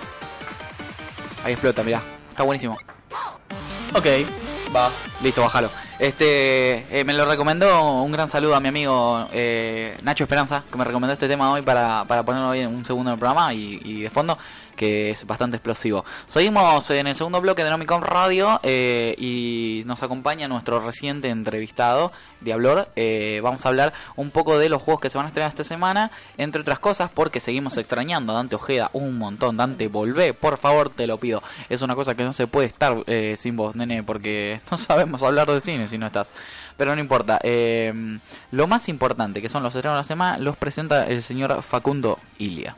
Ahí 1.43 1.51
explota, 1.51 1.83
mirá. 1.83 2.01
Está 2.29 2.43
buenísimo. 2.43 2.77
Ok, 3.93 4.05
va. 4.73 4.89
Listo, 5.21 5.41
bájalo. 5.41 5.69
Este, 5.99 6.85
eh, 6.89 7.03
me 7.03 7.13
lo 7.13 7.25
recomendó 7.25 8.01
un 8.01 8.13
gran 8.13 8.29
saludo 8.29 8.55
a 8.55 8.61
mi 8.61 8.69
amigo 8.69 9.27
eh, 9.33 9.97
Nacho 10.03 10.23
Esperanza, 10.23 10.63
que 10.71 10.77
me 10.77 10.85
recomendó 10.85 11.11
este 11.11 11.27
tema 11.27 11.51
hoy 11.51 11.63
para, 11.63 12.05
para 12.05 12.23
ponerlo 12.23 12.47
hoy 12.47 12.59
en 12.61 12.73
un 12.73 12.85
segundo 12.85 13.11
del 13.11 13.19
programa 13.19 13.53
y, 13.53 13.81
y 13.83 14.03
de 14.03 14.09
fondo 14.09 14.37
que 14.77 15.09
es 15.09 15.25
bastante 15.25 15.57
explosivo. 15.57 16.05
Seguimos 16.27 16.89
en 16.91 17.07
el 17.07 17.15
segundo 17.15 17.41
bloque 17.41 17.65
de 17.65 17.69
Nomicom 17.69 18.01
Radio 18.01 18.61
eh, 18.63 19.15
y 19.17 19.83
nos 19.85 20.01
acompaña 20.03 20.47
nuestro 20.47 20.79
reciente 20.79 21.29
entrevistado, 21.29 22.13
Diablor. 22.39 22.87
Eh, 22.95 23.41
vamos 23.43 23.65
a 23.65 23.69
hablar 23.69 23.91
un 24.15 24.31
poco 24.31 24.57
de 24.57 24.69
los 24.69 24.81
juegos 24.81 25.01
que 25.01 25.09
se 25.09 25.17
van 25.17 25.25
a 25.25 25.29
estrenar 25.29 25.49
esta 25.49 25.65
semana, 25.65 26.11
entre 26.37 26.61
otras 26.61 26.79
cosas 26.79 27.09
porque 27.13 27.41
seguimos 27.41 27.75
extrañando 27.77 28.31
a 28.31 28.35
Dante 28.35 28.55
Ojeda 28.55 28.89
un 28.93 29.17
montón. 29.17 29.57
Dante, 29.57 29.89
volvé, 29.89 30.33
por 30.33 30.57
favor, 30.57 30.91
te 30.91 31.07
lo 31.07 31.17
pido. 31.17 31.41
Es 31.67 31.81
una 31.81 31.95
cosa 31.95 32.15
que 32.15 32.23
no 32.23 32.31
se 32.31 32.47
puede 32.47 32.67
estar 32.67 33.03
eh, 33.07 33.35
sin 33.37 33.57
vos, 33.57 33.75
nene, 33.75 34.03
porque 34.03 34.61
no 34.71 34.77
sabemos 34.77 35.23
hablar 35.23 35.51
de 35.51 35.59
cine 35.59 35.87
si 35.87 35.97
no 35.97 36.05
estás. 36.05 36.31
Pero 36.77 36.95
no 36.95 37.01
importa. 37.01 37.39
lo 38.51 38.67
más 38.67 38.87
importante, 38.87 39.41
que 39.41 39.49
son 39.49 39.63
los 39.63 39.75
estrenos 39.75 39.95
de 39.95 40.01
la 40.01 40.03
semana, 40.03 40.37
los 40.37 40.55
presenta 40.55 41.07
el 41.07 41.23
señor 41.23 41.63
Facundo 41.63 42.19
Ilia. 42.37 42.75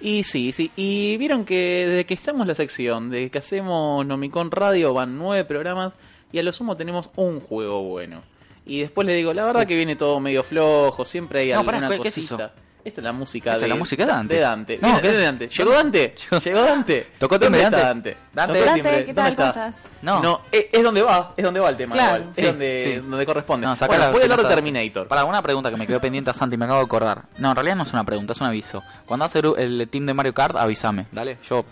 Y 0.00 0.22
sí, 0.22 0.52
sí. 0.52 0.70
Y 0.76 1.16
vieron 1.16 1.44
que 1.44 1.84
desde 1.86 2.06
que 2.06 2.14
estamos 2.14 2.46
la 2.46 2.54
sección, 2.54 3.10
desde 3.10 3.30
que 3.30 3.38
hacemos 3.38 4.06
Nomicon 4.06 4.50
Radio, 4.50 4.94
van 4.94 5.18
nueve 5.18 5.44
programas 5.44 5.94
y 6.32 6.38
a 6.38 6.42
lo 6.42 6.52
sumo 6.52 6.76
tenemos 6.76 7.10
un 7.16 7.40
juego 7.40 7.82
bueno. 7.82 8.22
Y 8.64 8.80
después 8.80 9.06
le 9.06 9.14
digo, 9.14 9.32
la 9.32 9.44
verdad 9.44 9.66
que 9.66 9.76
viene 9.76 9.96
todo 9.96 10.20
medio 10.20 10.44
flojo, 10.44 11.04
siempre 11.04 11.40
hay 11.40 11.52
alguna 11.52 11.96
cosita. 11.96 12.52
Esta 12.84 13.00
es 13.00 13.04
la 13.04 13.12
música 13.12 13.58
de, 13.58 13.68
la 13.68 13.74
música 13.74 14.06
de 14.06 14.12
Dante. 14.12 14.34
De 14.34 14.40
Dante. 14.40 14.78
No, 14.80 15.00
¿qué 15.00 15.08
es 15.08 15.16
de 15.16 15.22
Dante? 15.22 15.48
¿Llegó 15.48 15.72
Dante? 15.72 16.14
¿Llegó 16.44 16.62
Dante? 16.62 17.06
Tocó 17.18 17.38
¿Dónde 17.38 17.62
está 17.62 17.78
Dante? 17.78 18.16
Dante, 18.32 18.64
Dante 18.64 19.04
¿qué 19.04 19.14
tal? 19.14 19.36
¿Cómo 19.36 19.48
estás? 19.48 19.92
No, 20.00 20.22
no 20.22 20.42
es, 20.50 20.66
es, 20.72 20.82
donde 20.82 21.02
va, 21.02 21.34
es 21.36 21.44
donde 21.44 21.60
va 21.60 21.70
el 21.70 21.76
tema. 21.76 21.94
Claro. 21.94 22.24
Es 22.34 22.46
donde, 22.46 23.02
donde 23.04 23.26
corresponde. 23.26 23.66
No, 23.66 23.76
bueno, 23.76 24.12
voy 24.12 24.20
a 24.20 24.24
hablar 24.24 24.42
de 24.42 24.48
Terminator. 24.48 25.08
Para 25.08 25.24
una 25.24 25.42
pregunta 25.42 25.70
que 25.70 25.76
me 25.76 25.86
quedó 25.86 26.00
pendiente 26.00 26.30
a 26.30 26.34
Santi, 26.34 26.56
me 26.56 26.64
acabo 26.64 26.80
de 26.80 26.86
acordar. 26.86 27.24
No, 27.36 27.50
en 27.50 27.54
realidad 27.56 27.76
no 27.76 27.82
es 27.82 27.92
una 27.92 28.04
pregunta, 28.04 28.32
es 28.32 28.40
un 28.40 28.46
aviso. 28.46 28.82
Cuando 29.06 29.24
hace 29.24 29.40
el 29.58 29.88
team 29.90 30.06
de 30.06 30.14
Mario 30.14 30.32
Kart, 30.32 30.56
avísame. 30.56 31.06
Dale, 31.12 31.38
yo... 31.48 31.64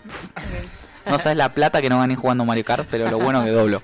No 1.05 1.17
sabes 1.19 1.37
la 1.37 1.53
plata 1.53 1.81
que 1.81 1.89
no 1.89 1.99
gané 1.99 2.15
jugando 2.15 2.43
Mario 2.43 2.65
Kart, 2.65 2.87
pero 2.91 3.09
lo 3.09 3.17
bueno 3.17 3.43
que 3.43 3.51
doblo, 3.51 3.81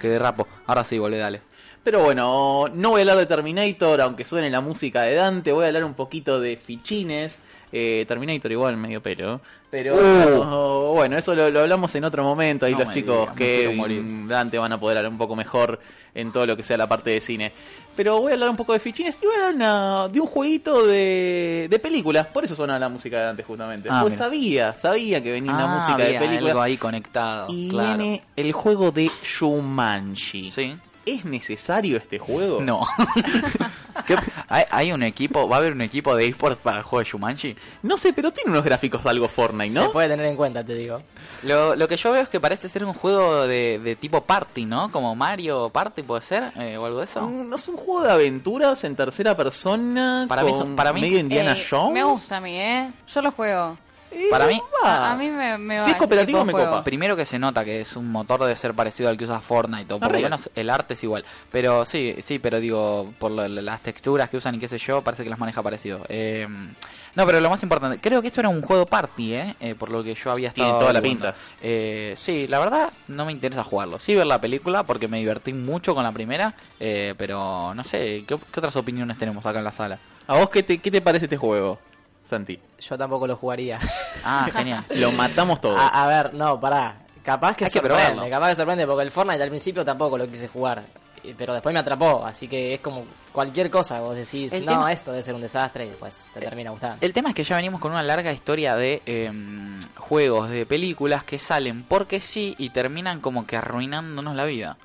que 0.00 0.08
derrapo. 0.08 0.48
Ahora 0.66 0.82
sí, 0.82 0.98
volvé, 0.98 1.18
dale. 1.18 1.42
Pero 1.86 2.02
bueno, 2.02 2.66
no 2.74 2.90
voy 2.90 2.98
a 2.98 3.02
hablar 3.02 3.18
de 3.18 3.26
Terminator, 3.26 4.00
aunque 4.00 4.24
suene 4.24 4.50
la 4.50 4.60
música 4.60 5.02
de 5.02 5.14
Dante, 5.14 5.52
voy 5.52 5.62
a 5.62 5.66
hablar 5.68 5.84
un 5.84 5.94
poquito 5.94 6.40
de 6.40 6.56
fichines. 6.56 7.38
Eh, 7.70 8.04
Terminator 8.08 8.50
igual 8.50 8.76
medio 8.76 9.00
pero 9.02 9.40
pero 9.70 9.94
uh. 9.94 10.94
bueno 10.94 11.16
eso 11.18 11.34
lo, 11.34 11.44
hablamos 11.44 11.94
en 11.94 12.02
otro 12.02 12.24
momento. 12.24 12.66
Ahí 12.66 12.74
los 12.74 12.90
chicos 12.90 13.30
que 13.36 13.72
Dante 14.26 14.58
van 14.58 14.72
a 14.72 14.80
poder 14.80 14.96
hablar 14.96 15.12
un 15.12 15.18
poco 15.18 15.36
mejor 15.36 15.78
en 16.12 16.32
todo 16.32 16.44
lo 16.44 16.56
que 16.56 16.64
sea 16.64 16.76
la 16.76 16.88
parte 16.88 17.10
de 17.10 17.20
cine. 17.20 17.52
Pero 17.94 18.20
voy 18.20 18.32
a 18.32 18.34
hablar 18.34 18.50
un 18.50 18.56
poco 18.56 18.72
de 18.72 18.80
fichines 18.80 19.16
y 19.22 19.26
voy 19.26 19.36
a 19.36 19.48
hablar 19.48 20.10
de 20.10 20.18
un 20.18 20.26
jueguito 20.26 20.84
de, 20.88 21.68
de 21.70 21.78
películas. 21.78 22.26
Por 22.26 22.44
eso 22.44 22.56
suena 22.56 22.80
la 22.80 22.88
música 22.88 23.18
de 23.18 23.24
Dante 23.26 23.42
justamente. 23.44 23.88
Ah, 23.92 24.00
pues 24.02 24.16
sabía 24.16 24.76
sabía 24.76 25.22
que 25.22 25.30
venía 25.30 25.52
una 25.52 25.72
ah, 25.72 25.74
música 25.76 25.98
de 25.98 26.18
películas 26.18 26.50
algo 26.50 26.62
ahí 26.62 26.76
conectado 26.76 27.46
y 27.48 27.70
viene 27.70 28.22
el 28.34 28.50
juego 28.50 28.90
de 28.90 29.08
Shumanji. 29.22 30.50
Sí 30.50 30.76
¿Es 31.06 31.24
necesario 31.24 31.98
este 31.98 32.18
juego? 32.18 32.60
No. 32.60 32.80
¿Hay, 34.48 34.90
un 34.90 35.04
equipo, 35.04 35.48
va 35.48 35.56
a 35.56 35.58
haber 35.60 35.72
un 35.72 35.80
equipo 35.80 36.16
de 36.16 36.26
esports 36.26 36.60
para 36.60 36.78
el 36.78 36.82
juego 36.82 37.04
de 37.04 37.10
Shumanji? 37.10 37.56
No 37.84 37.96
sé, 37.96 38.12
pero 38.12 38.32
tiene 38.32 38.50
unos 38.50 38.64
gráficos 38.64 39.04
de 39.04 39.10
algo 39.10 39.28
Fortnite, 39.28 39.72
¿no? 39.72 39.86
Se 39.86 39.88
puede 39.90 40.08
tener 40.08 40.26
en 40.26 40.34
cuenta, 40.34 40.64
te 40.64 40.74
digo. 40.74 41.00
Lo, 41.44 41.88
que 41.88 41.96
yo 41.96 42.10
veo 42.10 42.22
es 42.22 42.28
que 42.28 42.40
parece 42.40 42.68
ser 42.68 42.84
un 42.84 42.92
juego 42.92 43.46
de, 43.46 43.96
tipo 44.00 44.22
party, 44.22 44.66
¿no? 44.66 44.90
Como 44.90 45.14
Mario 45.14 45.70
Party, 45.70 46.02
¿puede 46.02 46.22
ser? 46.22 46.50
Eh, 46.56 46.76
o 46.76 46.84
algo 46.84 46.98
de 46.98 47.04
eso. 47.04 47.22
Mm, 47.22 47.48
no 47.50 47.54
es 47.54 47.68
un 47.68 47.76
juego 47.76 48.02
de 48.02 48.12
aventuras 48.12 48.82
en 48.82 48.96
tercera 48.96 49.36
persona. 49.36 50.26
Para 50.28 50.42
mí, 50.42 50.52
para 50.74 50.92
mí 50.92 51.00
medio 51.00 51.20
Indiana 51.20 51.52
eh, 51.52 51.64
Jones. 51.70 51.94
Me 51.94 52.02
gusta 52.02 52.38
a 52.38 52.40
mí, 52.40 52.56
¿eh? 52.56 52.90
Yo 53.06 53.22
lo 53.22 53.30
juego. 53.30 53.78
Para 54.30 54.46
mí, 54.46 54.60
a, 54.82 55.14
mí 55.18 55.30
me, 55.30 55.58
me 55.58 55.78
si 55.78 55.90
es 55.90 55.96
cooperativo 55.96 56.44
me 56.44 56.52
copa. 56.52 56.82
Primero 56.82 57.16
que 57.16 57.26
se 57.26 57.38
nota 57.38 57.64
que 57.64 57.80
es 57.80 57.96
un 57.96 58.10
motor 58.10 58.44
de 58.44 58.56
ser 58.56 58.74
parecido 58.74 59.08
al 59.08 59.16
que 59.16 59.24
usa 59.24 59.40
Fortnite, 59.40 59.92
o 59.94 60.00
por 60.00 60.12
lo 60.12 60.20
menos 60.20 60.50
el 60.54 60.70
arte 60.70 60.94
es 60.94 61.02
igual. 61.04 61.24
Pero 61.50 61.84
sí, 61.84 62.16
sí, 62.20 62.38
pero 62.38 62.60
digo, 62.60 63.12
por 63.18 63.30
las 63.30 63.80
texturas 63.82 64.30
que 64.30 64.36
usan 64.36 64.54
y 64.54 64.58
qué 64.58 64.68
sé 64.68 64.78
yo, 64.78 65.02
parece 65.02 65.24
que 65.24 65.30
las 65.30 65.38
maneja 65.38 65.62
parecido. 65.62 66.00
Eh, 66.08 66.46
no, 67.16 67.24
pero 67.24 67.40
lo 67.40 67.48
más 67.48 67.62
importante, 67.62 67.98
creo 67.98 68.20
que 68.20 68.28
esto 68.28 68.40
era 68.40 68.50
un 68.50 68.60
juego 68.60 68.84
party, 68.84 69.34
¿eh? 69.34 69.56
eh 69.58 69.74
por 69.74 69.90
lo 69.90 70.04
que 70.04 70.14
yo 70.14 70.30
había 70.30 70.48
estado. 70.48 70.68
Tiene 70.68 70.80
toda 70.80 70.92
la 70.92 71.00
pinta. 71.00 71.34
Eh, 71.62 72.14
sí, 72.14 72.46
la 72.46 72.58
verdad 72.58 72.92
no 73.08 73.24
me 73.24 73.32
interesa 73.32 73.64
jugarlo. 73.64 73.98
Sí 73.98 74.14
ver 74.14 74.26
la 74.26 74.38
película 74.38 74.82
porque 74.82 75.08
me 75.08 75.18
divertí 75.18 75.54
mucho 75.54 75.94
con 75.94 76.04
la 76.04 76.12
primera, 76.12 76.52
eh, 76.78 77.14
pero 77.16 77.72
no 77.74 77.84
sé, 77.84 78.24
¿qué, 78.28 78.34
otras 78.34 78.76
opiniones 78.76 79.16
tenemos 79.16 79.46
acá 79.46 79.58
en 79.58 79.64
la 79.64 79.72
sala? 79.72 79.98
¿A 80.26 80.36
vos 80.36 80.50
qué 80.50 80.62
te, 80.62 80.76
qué 80.76 80.90
te 80.90 81.00
parece 81.00 81.24
este 81.24 81.38
juego? 81.38 81.78
Santi. 82.26 82.58
Yo 82.80 82.98
tampoco 82.98 83.26
lo 83.26 83.36
jugaría. 83.36 83.78
Ah, 84.24 84.48
genial. 84.52 84.84
lo 84.96 85.12
matamos 85.12 85.60
todos. 85.60 85.78
A, 85.80 86.06
ver, 86.08 86.34
no, 86.34 86.58
pará. 86.60 86.96
Capaz 87.22 87.56
que 87.56 87.68
sorprende, 87.68 88.28
capaz 88.28 88.50
que 88.50 88.54
sorprende, 88.56 88.86
porque 88.86 89.02
el 89.04 89.10
Fortnite 89.10 89.42
al 89.42 89.48
principio 89.48 89.84
tampoco 89.84 90.18
lo 90.18 90.28
quise 90.28 90.48
jugar. 90.48 90.82
Pero 91.36 91.54
después 91.54 91.72
me 91.72 91.80
atrapó, 91.80 92.24
así 92.24 92.46
que 92.46 92.74
es 92.74 92.80
como 92.80 93.04
cualquier 93.32 93.68
cosa. 93.70 94.00
Vos 94.00 94.16
decís, 94.16 94.60
no, 94.62 94.86
esto 94.88 95.10
debe 95.10 95.22
ser 95.22 95.34
un 95.34 95.40
desastre 95.40 95.86
y 95.86 95.88
después 95.88 96.30
te 96.32 96.40
termina 96.40 96.70
gustando. 96.70 96.98
El 97.00 97.12
tema 97.12 97.30
es 97.30 97.34
que 97.34 97.42
ya 97.42 97.56
venimos 97.56 97.80
con 97.80 97.92
una 97.92 98.02
larga 98.02 98.32
historia 98.32 98.76
de 98.76 99.02
em, 99.06 99.80
juegos, 99.96 100.50
de 100.50 100.66
películas 100.66 101.24
que 101.24 101.38
salen 101.38 101.82
porque 101.82 102.20
sí 102.20 102.54
y 102.58 102.70
terminan 102.70 103.20
como 103.20 103.46
que 103.46 103.56
arruinándonos 103.56 104.36
la 104.36 104.44
vida. 104.44 104.76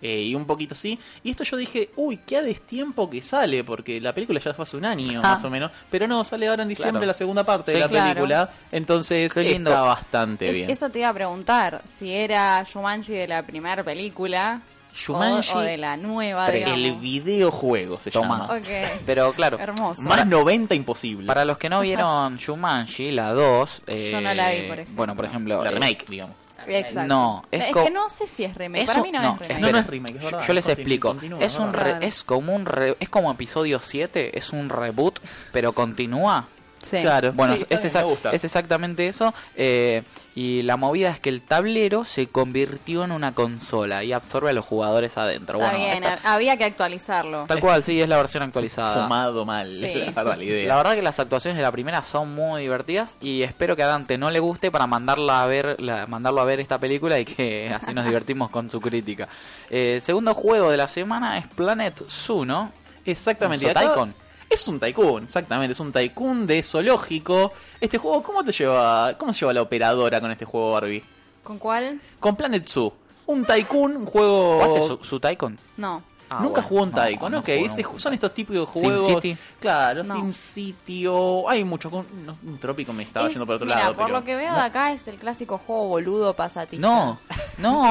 Eh, 0.00 0.22
y 0.22 0.34
un 0.34 0.44
poquito 0.44 0.74
así. 0.74 0.98
Y 1.24 1.30
esto 1.30 1.44
yo 1.44 1.56
dije, 1.56 1.90
uy, 1.96 2.18
qué 2.18 2.36
a 2.36 2.42
destiempo 2.42 3.10
que 3.10 3.20
sale, 3.20 3.64
porque 3.64 4.00
la 4.00 4.12
película 4.12 4.40
ya 4.40 4.54
fue 4.54 4.62
hace 4.62 4.76
un 4.76 4.84
año 4.84 5.22
más 5.22 5.44
o 5.44 5.50
menos. 5.50 5.72
Pero 5.90 6.06
no, 6.06 6.22
sale 6.24 6.48
ahora 6.48 6.62
en 6.62 6.68
diciembre 6.68 7.06
la 7.06 7.14
segunda 7.14 7.44
parte 7.44 7.72
de 7.72 7.80
la 7.80 7.88
película. 7.88 8.50
Entonces 8.70 9.36
está 9.36 9.82
bastante 9.82 10.52
bien. 10.52 10.70
Eso 10.70 10.90
te 10.90 11.00
iba 11.00 11.08
a 11.08 11.14
preguntar, 11.14 11.82
si 11.84 12.12
era 12.12 12.62
Shumanji 12.62 13.14
de 13.14 13.28
la 13.28 13.42
primera 13.42 13.82
película. 13.82 14.60
o, 15.08 15.60
de 15.60 15.78
la 15.78 15.96
nueva, 15.96 16.48
El 16.48 16.92
videojuego 16.96 17.98
se 17.98 18.10
llama. 18.10 18.48
Pero 19.06 19.32
claro, 19.32 19.58
Hermoso. 19.58 20.02
más 20.02 20.26
90 20.26 20.74
imposible. 20.74 21.26
Para 21.26 21.44
los 21.44 21.58
que 21.58 21.68
no 21.68 21.80
vieron 21.80 22.36
Shumanji, 22.38 23.10
la 23.10 23.32
2. 23.32 23.82
Yo 24.12 24.20
no 24.20 24.32
la 24.32 24.50
vi, 24.50 24.62
por 24.62 24.78
ejemplo. 24.78 24.94
Bueno, 24.96 25.16
por 25.16 25.24
ejemplo. 25.24 25.64
La 25.64 25.70
remake, 25.72 26.06
digamos. 26.08 26.36
Exacto. 26.68 27.08
No, 27.08 27.44
es, 27.50 27.74
que 27.74 27.90
no 27.90 28.08
sé 28.08 28.26
si 28.26 28.44
es 28.44 28.54
remake. 28.54 28.86
Para 28.86 29.02
mí 29.02 29.10
no, 29.10 29.38
es 29.40 29.48
remake. 29.48 29.72
No, 29.72 29.78
es 29.78 29.86
remake, 29.86 30.16
es 30.16 30.22
verdad. 30.22 30.46
Yo 30.46 30.52
les 30.52 30.68
explico. 30.68 31.16
es 31.40 31.58
un 31.58 31.74
es 32.00 32.24
como 32.24 32.54
un 32.54 32.68
es 32.98 33.08
como 33.08 33.30
episodio 33.30 33.78
7, 33.80 34.38
es 34.38 34.52
un 34.52 34.68
reboot, 34.68 35.20
pero 35.52 35.72
continúa 35.72 36.46
Claro. 36.80 37.32
Bueno, 37.32 37.54
es, 37.54 37.66
es, 37.68 38.44
exactamente 38.44 39.06
eso. 39.06 39.34
Eh, 39.56 40.02
y 40.34 40.62
la 40.62 40.76
movida 40.76 41.10
es 41.10 41.18
que 41.18 41.30
el 41.30 41.42
tablero 41.42 42.04
se 42.04 42.28
convirtió 42.28 43.02
en 43.02 43.10
una 43.10 43.34
consola 43.34 44.04
y 44.04 44.12
absorbe 44.12 44.50
a 44.50 44.52
los 44.52 44.64
jugadores 44.64 45.18
adentro. 45.18 45.58
Está 45.58 45.74
bien, 45.74 46.04
había 46.22 46.56
que 46.56 46.64
actualizarlo. 46.64 47.46
Tal 47.46 47.60
cual, 47.60 47.82
sí, 47.82 48.00
es 48.00 48.08
la 48.08 48.18
versión 48.18 48.44
actualizada. 48.44 49.04
Fumado 49.04 49.44
mal, 49.44 49.80
la 49.80 49.88
idea. 49.88 50.68
La 50.68 50.76
verdad 50.76 50.94
que 50.94 51.02
las 51.02 51.18
actuaciones 51.18 51.56
de 51.56 51.62
la 51.62 51.72
primera 51.72 52.02
son 52.02 52.34
muy 52.34 52.62
divertidas 52.62 53.16
y 53.20 53.42
espero 53.42 53.74
que 53.74 53.82
a 53.82 53.88
Dante 53.88 54.16
no 54.16 54.30
le 54.30 54.38
guste 54.38 54.70
para 54.70 54.86
mandarla 54.86 55.42
a 55.42 55.46
ver, 55.46 55.76
mandarlo 56.08 56.40
a 56.40 56.44
ver 56.44 56.60
esta 56.60 56.78
película 56.78 57.18
y 57.18 57.24
que 57.24 57.74
así 57.82 57.92
nos 57.92 58.04
divertimos 58.04 58.50
con 58.50 58.70
su 58.70 58.80
crítica. 58.80 59.28
Eh, 59.70 60.00
segundo 60.04 60.34
juego 60.34 60.70
de 60.70 60.76
la 60.76 60.86
semana 60.88 61.38
es 61.38 61.46
Planet 61.48 62.04
Zoo, 62.08 62.44
¿no? 62.44 62.70
Exactamente. 63.04 63.74
Tycoon. 63.74 64.14
Es 64.50 64.66
un 64.66 64.80
tycoon, 64.80 65.24
exactamente, 65.24 65.72
es 65.72 65.80
un 65.80 65.92
tycoon 65.92 66.46
de 66.46 66.62
zoológico. 66.62 67.52
Este 67.80 67.98
juego, 67.98 68.22
¿cómo 68.22 68.42
te 68.42 68.52
lleva, 68.52 69.14
cómo 69.18 69.32
se 69.32 69.40
lleva 69.40 69.52
la 69.52 69.62
operadora 69.62 70.20
con 70.20 70.30
este 70.30 70.44
juego 70.44 70.72
Barbie? 70.72 71.04
¿Con 71.42 71.58
cuál? 71.58 72.00
Con 72.18 72.34
Planet 72.34 72.66
Zoo. 72.66 72.92
Un 73.26 73.44
tycoon, 73.44 73.96
un 73.98 74.06
juego... 74.06 74.62
¿Jugaste 74.62 74.86
su, 74.88 75.04
su 75.04 75.20
tycoon? 75.20 75.58
No. 75.76 76.02
Ah, 76.30 76.40
Nunca 76.42 76.60
jugó 76.62 76.82
un 76.82 76.92
Tycoon, 76.92 77.32
no, 77.32 77.38
ok. 77.38 77.48
Este, 77.48 77.86
son 77.96 78.12
estos 78.12 78.34
tipos 78.34 78.54
de 78.54 78.64
juegos. 78.64 79.06
SimCity. 79.06 79.36
Claro, 79.60 80.04
SimCity 80.04 81.06
o. 81.06 81.48
Hay 81.48 81.64
muchos. 81.64 81.90
Un 81.92 82.58
trópico 82.60 82.92
me 82.92 83.02
estaba 83.02 83.28
yendo 83.28 83.46
por 83.46 83.54
otro 83.56 83.66
mira, 83.66 83.78
lado. 83.78 83.96
Por 83.96 84.10
lo 84.10 84.22
que 84.24 84.36
veo 84.36 84.54
de 84.54 84.60
acá 84.60 84.92
es 84.92 85.08
el 85.08 85.16
clásico 85.16 85.58
juego 85.58 85.88
boludo 85.88 86.34
pasatista. 86.34 86.86
No, 86.86 87.18
no, 87.58 87.82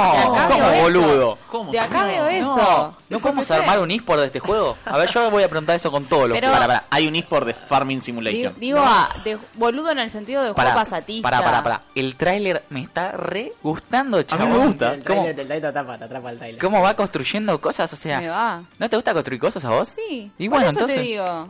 ¿cómo 0.50 0.82
boludo? 0.82 1.38
¿Cómo? 1.50 1.72
De 1.72 1.80
acá 1.80 2.06
veo 2.06 2.28
eso. 2.28 2.96
¿No 3.10 3.20
podemos 3.20 3.50
armar 3.50 3.80
un 3.80 3.90
eSport 3.90 4.20
de 4.20 4.28
este 4.28 4.40
juego? 4.40 4.78
A 4.86 4.98
ver, 4.98 5.10
yo 5.10 5.32
voy 5.32 5.44
a 5.44 5.50
preguntar 5.50 5.76
eso 5.76 5.92
con 5.92 6.06
todos 6.06 6.30
los 6.30 6.38
Pero, 6.38 6.52
para, 6.52 6.68
para, 6.68 6.84
Hay 6.90 7.08
un 7.08 7.16
eSport 7.16 7.48
de 7.48 7.54
Farming 7.54 8.02
Simulation. 8.02 8.54
Digo, 8.58 8.80
ah, 8.82 9.10
de 9.24 9.38
boludo 9.56 9.92
en 9.92 10.00
el 10.00 10.10
sentido 10.10 10.44
de 10.44 10.52
juego 10.52 10.74
pasatista. 10.76 11.28
Para, 11.28 11.44
para, 11.44 11.64
para. 11.64 11.82
El 11.96 12.16
tráiler 12.16 12.66
me 12.70 12.82
está 12.82 13.14
re 13.14 13.52
gustando, 13.64 14.22
chaval. 14.24 14.48
A 14.48 14.50
mí 14.50 14.58
me 14.60 14.66
gusta. 14.68 14.94
El 14.94 15.04
tráiler 15.04 15.36
del 15.36 15.48
te 15.48 15.68
atrapa, 15.68 15.98
te 15.98 16.04
atrapa 16.04 16.32
el 16.32 16.38
tráiler. 16.38 16.62
¿Cómo 16.62 16.82
va 16.82 16.94
construyendo 16.96 17.60
cosas? 17.60 17.92
O 17.92 17.96
sea, 17.96 18.22
me 18.28 18.34
va. 18.36 18.64
¿no 18.78 18.90
te 18.90 18.96
gusta 18.96 19.14
construir 19.14 19.40
cosas 19.40 19.64
a 19.66 19.70
vos? 19.70 19.90
Sí. 19.90 20.32
Y 20.38 20.48
bueno, 20.48 20.66
por 20.66 20.72
eso 20.72 20.80
entonces. 20.82 20.98
te 20.98 21.02
digo. 21.02 21.48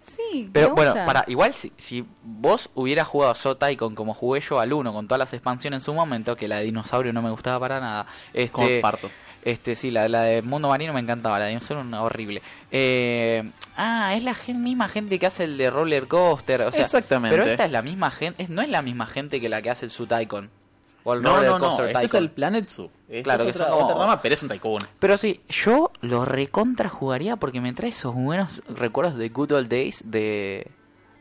Sí, 0.00 0.48
Pero 0.52 0.74
bueno, 0.74 0.94
para 0.94 1.24
igual 1.26 1.54
si, 1.54 1.72
si 1.76 2.04
vos 2.22 2.70
hubieras 2.74 3.08
jugado 3.08 3.34
So 3.34 3.56
Tycoon 3.56 3.94
como 3.94 4.14
jugué 4.14 4.40
yo 4.40 4.60
al 4.60 4.72
1 4.72 4.92
con 4.92 5.08
todas 5.08 5.18
las 5.18 5.32
expansiones 5.32 5.82
en 5.82 5.84
su 5.84 5.92
momento, 5.92 6.36
que 6.36 6.46
la 6.46 6.58
de 6.58 6.64
dinosaurio 6.64 7.12
no 7.12 7.20
me 7.20 7.30
gustaba 7.30 7.58
para 7.58 7.80
nada. 7.80 8.06
Este, 8.32 8.50
Comparto. 8.52 9.10
Este, 9.44 9.74
sí, 9.74 9.90
la, 9.90 10.08
la 10.08 10.22
de 10.22 10.42
Mundo 10.42 10.68
Marino 10.68 10.92
me 10.92 11.00
encantaba, 11.00 11.38
la 11.38 11.46
de 11.46 11.50
dinosaurio 11.50 11.86
era 11.88 12.02
horrible. 12.02 12.42
Eh, 12.70 13.50
ah, 13.76 14.14
es 14.14 14.22
la 14.22 14.36
misma 14.54 14.88
gente 14.88 15.18
que 15.18 15.26
hace 15.26 15.44
el 15.44 15.58
de 15.58 15.68
Roller 15.68 16.06
Coaster. 16.06 16.62
O 16.62 16.72
sea, 16.72 16.82
Exactamente. 16.82 17.36
Pero 17.36 17.50
esta 17.50 17.64
es 17.64 17.72
la 17.72 17.82
misma 17.82 18.10
gente, 18.10 18.46
no 18.48 18.62
es 18.62 18.68
la 18.68 18.82
misma 18.82 19.06
gente 19.06 19.40
que 19.40 19.48
la 19.48 19.62
que 19.62 19.70
hace 19.70 19.86
el 19.86 19.90
Su 19.90 20.06
Tycoon. 20.06 20.50
O 21.08 21.14
el 21.14 21.22
no, 21.22 21.42
no, 21.42 21.58
no, 21.58 21.84
este 21.86 22.04
es 22.04 22.12
el 22.12 22.30
Planet 22.30 22.68
Zoo. 22.68 22.90
claro, 23.22 23.44
que 23.44 23.50
otra, 23.50 23.74
otra 23.74 24.20
pero 24.20 24.34
es 24.34 24.42
un 24.42 24.50
Tycoon. 24.50 24.82
Pero 24.98 25.16
sí, 25.16 25.40
yo 25.48 25.90
lo 26.02 26.26
recontra 26.26 26.90
jugaría 26.90 27.36
porque 27.36 27.62
me 27.62 27.72
trae 27.72 27.88
esos 27.88 28.14
buenos 28.14 28.62
recuerdos 28.68 29.16
de 29.16 29.30
Good 29.30 29.52
Old 29.52 29.68
Days 29.70 30.02
de 30.04 30.70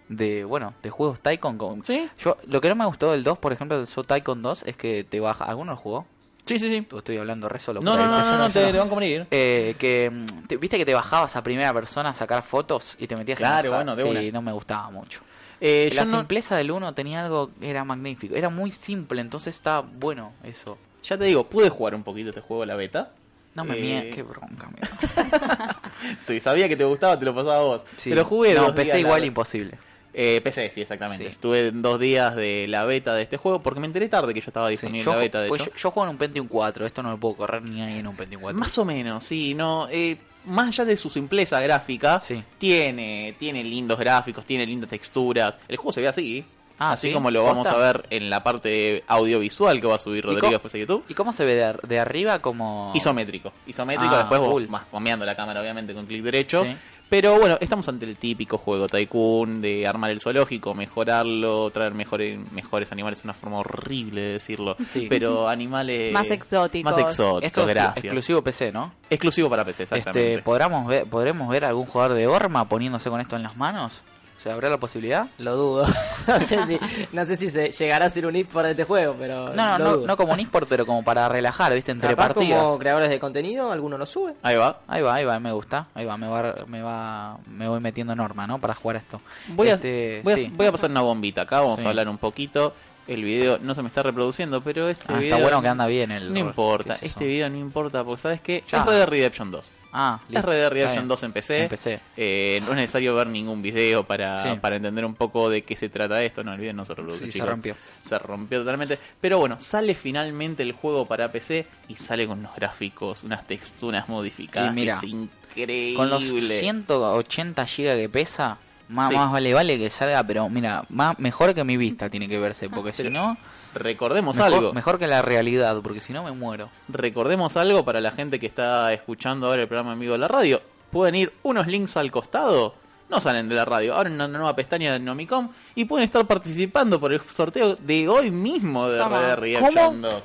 de 0.10 0.44
bueno, 0.44 0.74
de 0.84 0.90
juegos 0.90 1.22
Tycoon 1.22 1.58
con 1.58 1.86
¿Sí? 1.86 2.10
Yo 2.20 2.36
lo 2.48 2.60
que 2.60 2.68
no 2.68 2.76
me 2.76 2.86
gustó 2.86 3.14
del 3.14 3.24
2, 3.24 3.38
por 3.38 3.54
ejemplo, 3.54 3.78
del 3.78 3.88
So 3.88 4.04
Tycoon 4.04 4.42
2 4.42 4.64
es 4.66 4.76
que 4.76 5.06
te 5.06 5.22
baja, 5.22 5.46
¿alguno 5.46 5.72
lo 5.72 5.78
jugó? 5.78 6.06
Sí, 6.46 6.60
sí, 6.60 6.70
sí. 6.70 6.88
Estoy 6.98 7.18
hablando 7.18 7.48
re 7.48 7.60
solo. 7.60 7.80
No, 7.80 7.96
no, 7.96 8.08
no, 8.08 8.24
no, 8.24 8.38
no, 8.40 8.50
te, 8.50 8.72
van 8.78 8.90
a. 8.90 9.28
Eh, 9.32 9.76
que, 9.80 10.10
mm, 10.10 10.60
viste 10.60 10.78
que 10.78 10.86
te 10.86 10.94
bajabas 10.94 11.34
a 11.38 11.44
primera 11.44 11.74
persona 11.74 12.10
a 12.10 12.14
sacar 12.14 12.44
fotos 12.44 12.96
y 12.98 13.08
te 13.08 13.16
metías 13.16 13.38
claro, 13.38 13.72
bueno, 13.72 13.96
de 13.96 14.04
sí, 14.04 14.32
no 14.34 14.42
me 14.42 14.52
gustaba 14.52 14.90
mucho. 14.92 15.22
Eh, 15.60 15.90
la 15.94 16.06
simpleza 16.06 16.56
del 16.58 16.72
1 16.72 16.94
tenía 16.94 17.26
algo, 17.26 17.52
era 17.62 17.84
magnífico. 17.84 18.36
Era 18.36 18.50
muy 18.50 18.72
simple, 18.72 19.22
entonces 19.22 19.56
está 19.56 19.82
bueno 19.82 20.34
eso. 20.44 20.78
Ya 21.04 21.18
te 21.18 21.26
digo, 21.26 21.48
pude 21.48 21.70
jugar 21.70 21.96
un 21.96 22.04
poquito 22.04 22.30
este 22.30 22.42
juego, 22.42 22.66
la 22.66 22.76
beta. 22.76 23.12
No 23.56 23.66
me 23.66 23.76
eh... 23.78 24.12
qué 24.14 24.22
bronca, 24.22 24.70
sí, 26.22 26.40
sabía 26.40 26.70
que 26.70 26.76
te 26.76 26.84
gustaba, 26.84 27.18
te 27.18 27.26
lo 27.26 27.34
pasaba 27.34 27.58
a 27.58 27.64
vos. 27.64 27.82
Sí. 27.96 28.12
Pero 28.12 28.24
jugué 28.24 28.54
No, 28.54 28.74
PC 28.74 29.00
igual 29.00 29.26
imposible. 29.26 29.80
Eh, 30.14 30.42
PC, 30.42 30.72
sí, 30.72 30.82
exactamente. 30.82 31.26
Estuve 31.28 31.72
dos 31.72 32.00
días 32.00 32.36
de 32.36 32.66
la 32.68 32.86
beta 32.86 33.14
de 33.14 33.24
este 33.24 33.38
juego 33.38 33.62
porque 33.62 33.80
me 33.80 33.88
enteré 33.88 34.10
tarde 34.10 34.34
que 34.34 34.42
yo 34.42 34.50
estaba 34.50 34.70
disponible 34.70 35.02
en 35.02 35.10
la 35.10 35.18
beta. 35.18 35.42
De 35.42 35.50
pues 35.50 35.62
Yo, 35.76 35.92
juego 35.92 36.04
en 36.04 36.10
un 36.10 36.18
Pentium 36.18 36.48
4, 36.48 36.86
esto 36.86 37.04
no 37.04 37.12
lo 37.12 37.20
puedo 37.20 37.36
correr 37.36 37.64
ni 37.64 37.82
ahí 37.82 38.00
en 38.00 38.08
un 38.08 38.16
Pentium 38.16 38.42
4. 38.42 38.60
Más 38.60 38.78
o 38.78 38.86
menos, 38.86 39.24
sí, 39.24 39.54
no. 39.54 39.88
Eh, 39.92 40.18
más 40.48 40.70
allá 40.70 40.86
de 40.86 40.98
su 40.98 41.10
simpleza 41.10 41.60
gráfica, 41.60 42.22
tiene, 42.58 43.36
tiene 43.38 43.64
lindos 43.64 44.00
gráficos, 44.00 44.46
tiene 44.46 44.66
lindas 44.66 44.90
texturas. 44.90 45.58
El 45.68 45.78
juego 45.78 45.92
se 45.92 46.02
ve 46.02 46.08
así. 46.08 46.46
Ah, 46.80 46.92
así 46.92 47.12
como 47.12 47.32
lo 47.32 47.44
vamos 47.44 47.68
a 47.68 47.76
ver 47.76 48.06
en 48.12 48.30
la 48.30 48.44
parte 48.44 49.04
audiovisual 49.08 49.82
que 49.82 49.88
va 49.88 49.96
a 49.96 50.00
subir 50.00 50.24
Rodrigo 50.24 50.50
después 50.50 50.74
a 50.76 50.78
YouTube. 50.78 51.04
¿Y 51.10 51.16
cómo 51.16 51.34
se 51.34 51.44
ve 51.44 51.76
de, 51.82 52.00
arriba? 52.00 52.40
como 52.40 52.92
Isométrico. 52.94 53.52
Isométrico, 53.66 54.14
ah, 54.14 54.28
después 54.30 54.70
más 54.70 54.84
cambiando 54.92 55.26
la 55.26 55.36
cámara 55.36 55.62
obviamente 55.62 55.94
con 55.94 56.06
clic 56.06 56.22
derecho. 56.22 56.66
Pero 57.10 57.40
bueno, 57.40 57.58
estamos 57.62 57.88
ante 57.88 58.06
el 58.06 58.18
típico 58.18 58.58
juego 58.58 58.90
Tycoon 58.90 59.62
de 59.62 59.88
armar 59.88 60.12
el 60.12 60.20
zoológico, 60.20 60.74
mejorarlo, 60.74 61.70
traer 61.70 61.94
mejores, 61.94 62.40
mejores 62.52 62.92
animales, 62.92 63.20
es 63.20 63.26
una 63.26 63.34
forma 63.34 63.60
horrible 63.60 64.20
de 64.20 64.34
decirlo, 64.34 64.76
pero 65.10 65.48
animales 65.48 66.12
más 66.12 66.30
exóticos. 66.32 66.92
Más 66.92 67.02
exóticos, 67.02 67.68
gracias. 67.68 68.04
Exclusivo 68.04 68.42
PC, 68.42 68.72
¿no? 68.72 68.94
Exclusivo 69.10 69.50
para 69.50 69.64
PC, 69.64 69.84
exactamente. 69.84 70.34
Este, 70.34 70.44
¿podremos 70.44 70.86
ver, 70.88 71.06
¿Podremos 71.06 71.50
ver 71.50 71.64
algún 71.64 71.86
jugador 71.86 72.18
de 72.18 72.28
Orma 72.28 72.68
poniéndose 72.68 73.10
con 73.10 73.22
esto 73.22 73.36
en 73.38 73.44
las 73.44 73.56
manos? 73.56 74.02
¿Se 74.48 74.54
habrá 74.54 74.70
la 74.70 74.78
posibilidad? 74.78 75.28
Lo 75.40 75.58
dudo. 75.58 75.86
no, 76.28 76.40
sé 76.40 76.66
si, 76.66 76.80
no 77.12 77.26
sé 77.26 77.36
si 77.36 77.50
se 77.50 77.70
llegará 77.70 78.06
a 78.06 78.10
ser 78.10 78.26
un 78.26 78.34
eSport 78.34 78.64
de 78.64 78.72
este 78.72 78.86
juego, 78.86 79.14
pero. 79.20 79.54
No, 79.54 79.78
no, 79.78 79.98
no, 79.98 80.16
como 80.16 80.32
un 80.32 80.40
eSport, 80.40 80.70
pero 80.70 80.86
como 80.86 81.04
para 81.04 81.28
relajar, 81.28 81.74
¿viste? 81.74 81.92
Entre 81.92 82.16
partidas. 82.16 82.62
como 82.62 82.80
creadores 82.80 83.10
de 83.10 83.20
contenido, 83.20 83.74
alguno 83.74 83.98
lo 83.98 84.06
sube. 84.06 84.36
Ahí 84.44 84.56
va. 84.56 84.80
Ahí 84.88 85.02
va, 85.02 85.16
ahí 85.16 85.26
va, 85.26 85.38
me 85.42 85.52
gusta. 85.52 85.88
Ahí 85.94 86.06
va, 86.06 86.16
me 86.16 86.30
va, 86.30 86.56
me 86.66 86.82
va, 86.82 87.38
me 87.46 87.68
voy 87.68 87.82
metiendo 87.82 88.16
norma, 88.16 88.48
¿no? 88.48 88.58
Para 88.58 88.74
jugar 88.74 88.96
esto. 88.96 89.20
Voy, 89.50 89.68
a, 89.68 89.74
este, 89.74 90.22
voy, 90.24 90.66
a, 90.66 90.72
pasar 90.72 90.92
una 90.92 91.02
bombita 91.02 91.42
acá, 91.42 91.60
vamos 91.60 91.84
a 91.84 91.90
hablar 91.90 92.08
un 92.08 92.18
poquito. 92.18 92.74
El 93.06 93.26
video 93.26 93.58
no 93.60 93.76
se 93.76 93.82
me 93.82 93.90
está 93.90 94.02
reproduciendo, 94.02 94.62
pero 94.62 94.88
este 94.88 95.12
ah, 95.12 95.22
Está 95.22 95.40
bueno 95.40 95.62
que 95.62 95.68
anda 95.68 95.88
bien 95.88 96.10
el. 96.12 96.32
No 96.32 96.40
importa, 96.40 96.98
este 97.02 97.26
video 97.26 97.50
no 97.50 97.58
importa, 97.58 98.06
porque 98.06 98.22
¿sabes 98.22 98.40
qué? 98.40 98.64
Ya. 98.72 98.80
Es 98.80 98.86
Red 98.86 98.96
Dead 98.96 99.10
Redemption 99.10 99.52
2. 99.52 99.70
Ah, 99.92 100.20
es 100.30 100.44
Red 100.44 100.56
Dead 100.56 100.70
Redemption 100.70 101.08
2 101.08 101.24
en 101.24 101.32
PC. 101.32 102.00
Eh, 102.18 102.60
no 102.64 102.72
es 102.72 102.76
necesario 102.76 103.16
ver 103.16 103.28
ningún 103.28 103.62
video 103.62 104.04
para, 104.04 104.60
para 104.62 104.76
entender 104.76 105.06
un 105.06 105.16
poco 105.16 105.50
de 105.50 105.64
qué 105.64 105.76
se 105.76 105.90
trata 105.90 106.22
esto. 106.24 106.44
No, 106.44 106.54
el 106.54 106.60
video 106.60 106.74
no 106.74 106.86
se 106.86 106.94
reproduce, 106.94 107.32
Se 107.32 107.46
rompió. 107.46 107.76
Se 108.02 108.20
rompió 108.20 108.60
totalmente. 108.60 109.00
Pero 109.20 109.40
bueno, 109.40 109.58
sale 109.60 109.96
finalmente 109.96 110.64
el 110.64 110.74
juego 110.74 111.06
para 111.06 111.32
PC 111.32 111.66
y 111.88 111.96
sale 111.96 112.28
con 112.28 112.40
unos 112.40 112.56
gráficos, 112.56 113.24
unas 113.24 113.46
texturas 113.48 114.08
modificadas. 114.10 114.74
mira, 114.74 114.98
es 114.98 115.04
increíble. 115.04 115.96
Con 115.96 116.10
los 116.10 116.24
180 116.24 117.64
GB 117.66 117.96
que 117.96 118.10
pesa, 118.10 118.58
más, 118.90 119.12
más 119.12 119.32
vale 119.32 119.54
vale 119.54 119.78
que 119.78 119.90
salga, 119.90 120.24
pero 120.24 120.50
mira, 120.50 120.84
más 120.90 121.18
mejor 121.20 121.54
que 121.54 121.64
mi 121.64 121.78
vista 121.78 122.10
tiene 122.10 122.28
que 122.28 122.38
verse, 122.38 122.70
porque 122.70 122.94
si 122.94 123.10
no 123.10 123.38
recordemos 123.74 124.38
algo. 124.40 124.74
Mejor 124.74 125.00
que 125.00 125.08
la 125.08 125.22
realidad, 125.22 125.80
porque 125.82 126.02
si 126.02 126.14
no 126.14 126.24
me 126.24 126.32
muero. 126.32 126.70
Recordemos 126.88 127.58
algo 127.58 127.84
para 127.84 128.02
la 128.02 128.12
gente 128.12 128.40
que 128.40 128.48
está 128.48 128.94
escuchando 128.94 129.48
ahora 129.48 129.64
el 129.64 129.68
programa 129.68 129.94
amigo 129.94 130.14
de 130.14 130.20
la 130.20 130.28
radio. 130.28 130.62
Pueden 130.92 131.16
ir 131.16 131.34
unos 131.44 131.68
links 131.68 131.98
al 131.98 132.12
costado. 132.12 132.74
No 133.10 133.22
salen 133.22 133.48
de 133.48 133.56
la 133.56 133.64
radio, 133.64 133.96
abren 133.96 134.16
una 134.16 134.28
nueva 134.28 134.54
pestaña 134.54 134.92
de 134.92 135.00
Nomicom 135.00 135.48
y 135.76 135.86
pueden 135.86 136.04
estar 136.04 136.26
participando 136.28 137.00
por 137.00 137.14
el 137.14 137.22
sorteo 137.30 137.78
de 137.78 138.10
hoy 138.10 138.32
mismo 138.32 138.90
de 138.90 139.02
Red 139.02 139.36
Reaction 139.36 140.02
2. 140.02 140.24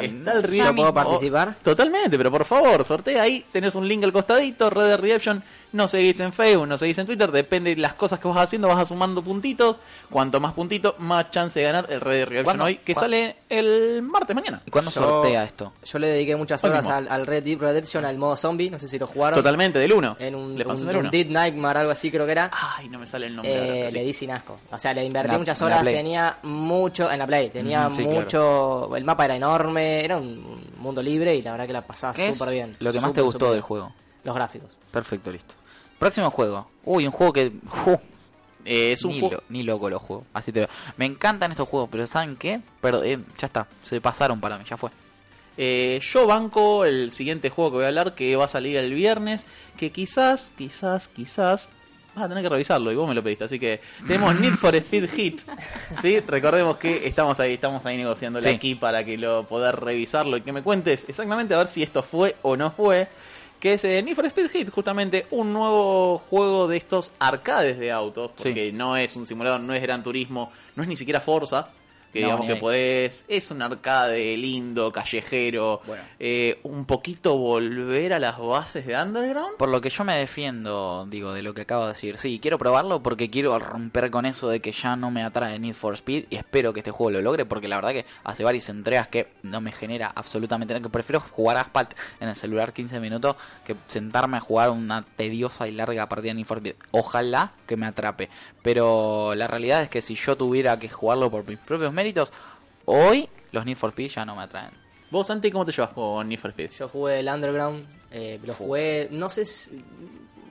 Está 0.00 0.32
el 0.32 0.74
¿Puedo 0.74 0.92
participar? 0.92 1.54
Totalmente, 1.62 2.18
pero 2.18 2.32
por 2.32 2.44
favor, 2.44 2.84
sortea 2.84 3.22
ahí, 3.22 3.46
tenés 3.52 3.76
un 3.76 3.86
link 3.86 4.02
al 4.02 4.12
costadito, 4.12 4.68
Red 4.70 4.88
Dead 4.88 4.98
Redemption 4.98 5.44
no 5.76 5.88
seguís 5.88 6.18
en 6.20 6.32
Facebook, 6.32 6.66
no 6.66 6.78
seguís 6.78 6.98
en 6.98 7.06
Twitter, 7.06 7.30
depende 7.30 7.74
de 7.74 7.80
las 7.80 7.94
cosas 7.94 8.18
que 8.18 8.26
vas 8.26 8.38
haciendo, 8.38 8.68
vas 8.68 8.88
sumando 8.88 9.22
puntitos. 9.22 9.76
Cuanto 10.10 10.40
más 10.40 10.52
puntitos, 10.52 10.94
más 10.98 11.30
chance 11.30 11.60
de 11.60 11.66
ganar 11.66 11.86
el 11.90 12.00
Red 12.00 12.28
Dead 12.28 12.60
hoy, 12.60 12.76
que 12.78 12.94
sale 12.94 13.36
el 13.48 14.02
martes 14.02 14.34
mañana. 14.34 14.62
¿Y 14.64 14.70
cuándo 14.70 14.90
sortea 14.90 15.44
esto? 15.44 15.72
Yo 15.84 15.98
le 15.98 16.08
dediqué 16.08 16.36
muchas 16.36 16.62
horas 16.64 16.86
al, 16.88 17.26
Red 17.26 17.44
Dead 17.44 17.58
Redemption, 17.58 18.04
al 18.04 18.18
modo 18.18 18.36
zombie, 18.36 18.70
no 18.70 18.78
sé 18.78 18.88
si 18.88 18.98
lo 18.98 19.06
jugaron. 19.06 19.38
Totalmente, 19.38 19.78
del 19.78 19.92
1. 19.92 20.16
En 20.18 20.34
un, 20.34 20.56
Dead 20.56 21.26
Nightmare, 21.26 21.80
algo 21.80 21.92
así 21.92 22.10
creo 22.10 22.26
que 22.26 22.32
era. 22.32 22.50
Ay, 22.52 22.88
no 22.88 22.98
me 22.98 23.06
sale 23.06 23.26
el 23.26 23.36
nombre. 23.36 23.86
Eh, 23.86 23.92
le 23.92 24.04
di 24.04 24.12
sin 24.12 24.30
asco. 24.30 24.58
O 24.70 24.78
sea, 24.78 24.94
le 24.94 25.04
invertí 25.04 25.36
muchas 25.36 25.60
horas, 25.62 25.84
tenía 25.84 26.38
mucho, 26.42 27.10
en 27.10 27.18
la 27.18 27.26
Play, 27.26 27.50
tenía 27.50 27.88
mucho, 27.88 28.94
el 28.96 29.04
mapa 29.04 29.26
era 29.26 29.36
enorme, 29.36 30.04
era 30.04 30.16
un 30.16 30.56
mundo 30.78 31.02
libre 31.02 31.34
y 31.34 31.42
la 31.42 31.52
verdad 31.52 31.66
que 31.66 31.72
la 31.72 31.82
pasaba 31.82 32.14
súper 32.14 32.50
bien. 32.50 32.76
Lo 32.80 32.92
que 32.92 33.00
más 33.00 33.12
te 33.12 33.20
gustó 33.20 33.52
del 33.52 33.60
juego. 33.60 33.92
Los 34.24 34.34
gráficos. 34.34 34.70
Perfecto, 34.90 35.30
listo. 35.30 35.54
Próximo 35.98 36.30
juego. 36.30 36.68
Uy, 36.84 37.06
un 37.06 37.12
juego 37.12 37.32
que... 37.32 37.52
Eh, 38.64 38.92
es 38.92 39.04
un 39.04 39.12
ni, 39.12 39.20
juego... 39.20 39.42
ni 39.48 39.62
loco 39.62 39.88
lo 39.88 39.98
juego. 39.98 40.26
Así 40.34 40.50
te 40.52 40.68
Me 40.96 41.06
encantan 41.06 41.52
estos 41.52 41.68
juegos, 41.68 41.88
pero 41.90 42.06
¿saben 42.06 42.36
qué? 42.36 42.60
Pero 42.80 43.04
eh, 43.04 43.18
ya 43.38 43.46
está. 43.46 43.66
Se 43.84 44.00
pasaron 44.00 44.40
para 44.40 44.58
mí, 44.58 44.64
ya 44.68 44.76
fue. 44.76 44.90
Eh, 45.56 46.00
yo 46.02 46.26
banco 46.26 46.84
el 46.84 47.12
siguiente 47.12 47.48
juego 47.48 47.70
que 47.70 47.76
voy 47.76 47.84
a 47.84 47.88
hablar, 47.88 48.14
que 48.14 48.36
va 48.36 48.44
a 48.44 48.48
salir 48.48 48.76
el 48.76 48.92
viernes, 48.92 49.46
que 49.76 49.90
quizás, 49.90 50.52
quizás, 50.56 51.08
quizás... 51.08 51.70
Vas 52.14 52.24
a 52.24 52.28
tener 52.28 52.42
que 52.42 52.48
revisarlo 52.48 52.90
y 52.90 52.96
vos 52.96 53.06
me 53.06 53.14
lo 53.14 53.22
pediste, 53.22 53.44
así 53.44 53.58
que 53.58 53.80
tenemos 54.06 54.34
Need 54.40 54.54
for 54.54 54.74
Speed 54.74 55.10
Hit. 55.10 55.40
¿sí? 56.00 56.20
Recordemos 56.20 56.78
que 56.78 57.06
estamos 57.06 57.38
ahí, 57.40 57.54
estamos 57.54 57.84
ahí 57.84 57.98
negociando 57.98 58.38
aquí 58.38 58.74
para 58.74 59.04
que 59.04 59.18
lo 59.18 59.44
poder 59.44 59.76
revisarlo 59.76 60.38
y 60.38 60.40
que 60.40 60.50
me 60.50 60.62
cuentes 60.62 61.06
exactamente 61.08 61.54
a 61.54 61.58
ver 61.58 61.68
si 61.68 61.82
esto 61.82 62.02
fue 62.02 62.36
o 62.40 62.56
no 62.56 62.70
fue 62.70 63.08
que 63.60 63.74
es 63.74 63.84
eh, 63.84 64.02
Need 64.02 64.14
for 64.14 64.26
Speed 64.26 64.50
Hit, 64.50 64.70
justamente 64.70 65.26
un 65.30 65.52
nuevo 65.52 66.18
juego 66.18 66.68
de 66.68 66.76
estos 66.76 67.12
arcades 67.18 67.78
de 67.78 67.90
autos, 67.92 68.30
porque 68.36 68.72
no 68.72 68.96
es 68.96 69.16
un 69.16 69.26
simulador, 69.26 69.60
no 69.60 69.72
es 69.74 69.82
Gran 69.82 70.02
Turismo, 70.02 70.52
no 70.74 70.82
es 70.82 70.88
ni 70.88 70.96
siquiera 70.96 71.20
Forza, 71.20 71.68
que 72.16 72.24
digamos 72.24 72.46
que 72.46 72.56
podés, 72.56 73.24
es 73.28 73.50
un 73.50 73.62
arcade 73.62 74.36
lindo, 74.36 74.90
callejero, 74.92 75.80
eh, 76.18 76.58
un 76.62 76.86
poquito 76.86 77.36
volver 77.36 78.12
a 78.12 78.18
las 78.18 78.38
bases 78.38 78.86
de 78.86 78.96
Underground. 78.96 79.56
Por 79.56 79.68
lo 79.68 79.80
que 79.80 79.90
yo 79.90 80.04
me 80.04 80.16
defiendo, 80.16 81.06
digo, 81.08 81.32
de 81.32 81.42
lo 81.42 81.54
que 81.54 81.62
acabo 81.62 81.86
de 81.86 81.92
decir, 81.92 82.18
sí, 82.18 82.38
quiero 82.40 82.58
probarlo 82.58 83.02
porque 83.02 83.30
quiero 83.30 83.58
romper 83.58 84.10
con 84.10 84.26
eso 84.26 84.48
de 84.48 84.60
que 84.60 84.72
ya 84.72 84.96
no 84.96 85.10
me 85.10 85.22
atrae 85.22 85.58
Need 85.58 85.74
for 85.74 85.94
Speed 85.94 86.26
y 86.30 86.36
espero 86.36 86.72
que 86.72 86.80
este 86.80 86.90
juego 86.90 87.10
lo 87.10 87.22
logre 87.22 87.44
porque 87.44 87.68
la 87.68 87.76
verdad 87.76 87.90
que 87.90 88.06
hace 88.24 88.44
varias 88.44 88.68
entregas 88.68 89.08
que 89.08 89.28
no 89.42 89.60
me 89.60 89.72
genera 89.72 90.10
absolutamente 90.14 90.72
nada, 90.72 90.82
que 90.82 90.90
prefiero 90.90 91.20
jugar 91.20 91.58
Asphalt 91.58 91.94
en 92.20 92.28
el 92.28 92.36
celular 92.36 92.72
15 92.72 93.00
minutos 93.00 93.36
que 93.64 93.76
sentarme 93.88 94.38
a 94.38 94.40
jugar 94.40 94.70
una 94.70 95.02
tediosa 95.02 95.68
y 95.68 95.72
larga 95.72 96.08
partida 96.08 96.30
de 96.30 96.34
Need 96.36 96.46
for 96.46 96.58
Speed. 96.58 96.76
Ojalá 96.92 97.52
que 97.66 97.76
me 97.76 97.86
atrape, 97.86 98.30
pero 98.62 99.34
la 99.34 99.46
realidad 99.46 99.82
es 99.82 99.90
que 99.90 100.00
si 100.00 100.14
yo 100.14 100.36
tuviera 100.36 100.78
que 100.78 100.88
jugarlo 100.88 101.30
por 101.30 101.46
mis 101.46 101.58
propios 101.58 101.92
méritos, 102.06 102.32
hoy 102.84 103.28
los 103.52 103.64
Need 103.64 103.76
for 103.76 103.90
Speed 103.90 104.10
ya 104.10 104.24
no 104.24 104.36
me 104.36 104.42
atraen. 104.42 104.70
¿Vos, 105.10 105.26
Santi, 105.26 105.50
cómo 105.50 105.64
te 105.64 105.72
llevas 105.72 105.90
con 105.90 106.28
Need 106.28 106.38
for 106.38 106.50
Speed? 106.50 106.70
Yo 106.70 106.88
jugué 106.88 107.20
el 107.20 107.28
Underground, 107.28 107.86
eh, 108.10 108.38
lo 108.44 108.54
jugué, 108.54 109.08
no 109.10 109.28
sé 109.28 109.44
si, 109.44 109.84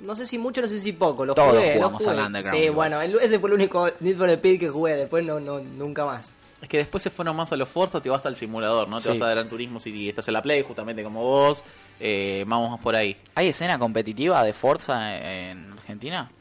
no 0.01 0.15
sé 0.15 0.25
si 0.25 0.37
mucho, 0.37 0.61
no 0.61 0.67
sé 0.67 0.79
si 0.79 0.91
poco, 0.93 1.25
lo 1.25 1.33
jugué, 1.33 1.79
lo 1.79 1.89
jugué. 1.91 2.09
Al 2.09 2.25
Underground, 2.27 2.63
sí, 2.63 2.69
bueno, 2.69 3.01
ese 3.01 3.39
fue 3.39 3.49
el 3.49 3.55
único 3.55 3.89
Need 3.99 4.17
for 4.17 4.29
Speed 4.29 4.59
que 4.59 4.69
jugué, 4.69 4.95
después 4.95 5.23
no, 5.23 5.39
no 5.39 5.59
nunca 5.59 6.05
más. 6.05 6.39
Es 6.61 6.69
que 6.69 6.77
después 6.77 7.03
se 7.03 7.09
fueron 7.09 7.35
más 7.35 7.51
a 7.51 7.57
los 7.57 7.69
Forza, 7.69 8.01
te 8.01 8.09
vas 8.09 8.25
al 8.25 8.35
simulador, 8.35 8.87
¿no? 8.87 8.99
Te 8.99 9.09
vas 9.09 9.21
a 9.21 9.29
Gran 9.29 9.47
Turismo 9.47 9.79
si 9.79 10.09
estás 10.09 10.27
en 10.29 10.33
la 10.33 10.41
Play, 10.41 10.63
justamente 10.63 11.03
como 11.03 11.21
vos. 11.21 11.63
Eh, 11.99 12.43
vamos 12.47 12.79
por 12.79 12.95
ahí. 12.95 13.15
¿Hay 13.35 13.49
escena 13.49 13.77
competitiva 13.77 14.43
de 14.43 14.53
Forza 14.53 15.15
en 15.15 15.73
Argentina? 15.73 16.31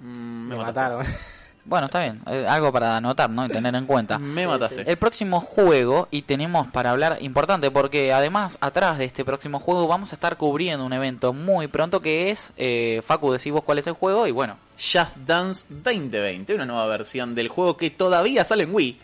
Mm, 0.00 0.48
me, 0.48 0.56
mataron. 0.56 1.04
Bueno, 1.64 1.86
está 1.86 2.00
bien. 2.00 2.20
Eh, 2.26 2.44
algo 2.48 2.72
para 2.72 2.96
anotar, 2.96 3.30
¿no? 3.30 3.46
Y 3.46 3.48
tener 3.48 3.74
en 3.74 3.86
cuenta. 3.86 4.18
Me 4.18 4.46
mataste. 4.46 4.90
El 4.90 4.96
próximo 4.96 5.40
juego, 5.40 6.08
y 6.10 6.22
tenemos 6.22 6.68
para 6.68 6.90
hablar 6.90 7.18
importante, 7.20 7.70
porque 7.70 8.12
además, 8.12 8.58
atrás 8.60 8.98
de 8.98 9.04
este 9.04 9.24
próximo 9.24 9.60
juego, 9.60 9.86
vamos 9.86 10.12
a 10.12 10.16
estar 10.16 10.36
cubriendo 10.36 10.84
un 10.84 10.92
evento 10.92 11.32
muy 11.32 11.68
pronto 11.68 12.00
que 12.00 12.30
es. 12.30 12.52
Eh, 12.56 13.02
Facu, 13.06 13.32
decís 13.32 13.52
vos 13.52 13.62
cuál 13.64 13.78
es 13.78 13.86
el 13.86 13.94
juego, 13.94 14.26
y 14.26 14.32
bueno. 14.32 14.56
Just 14.76 15.16
Dance 15.18 15.66
2020, 15.68 16.54
una 16.54 16.66
nueva 16.66 16.86
versión 16.86 17.34
del 17.34 17.48
juego 17.48 17.76
que 17.76 17.90
todavía 17.90 18.44
sale 18.44 18.64
en 18.64 18.74
Wii 18.74 18.98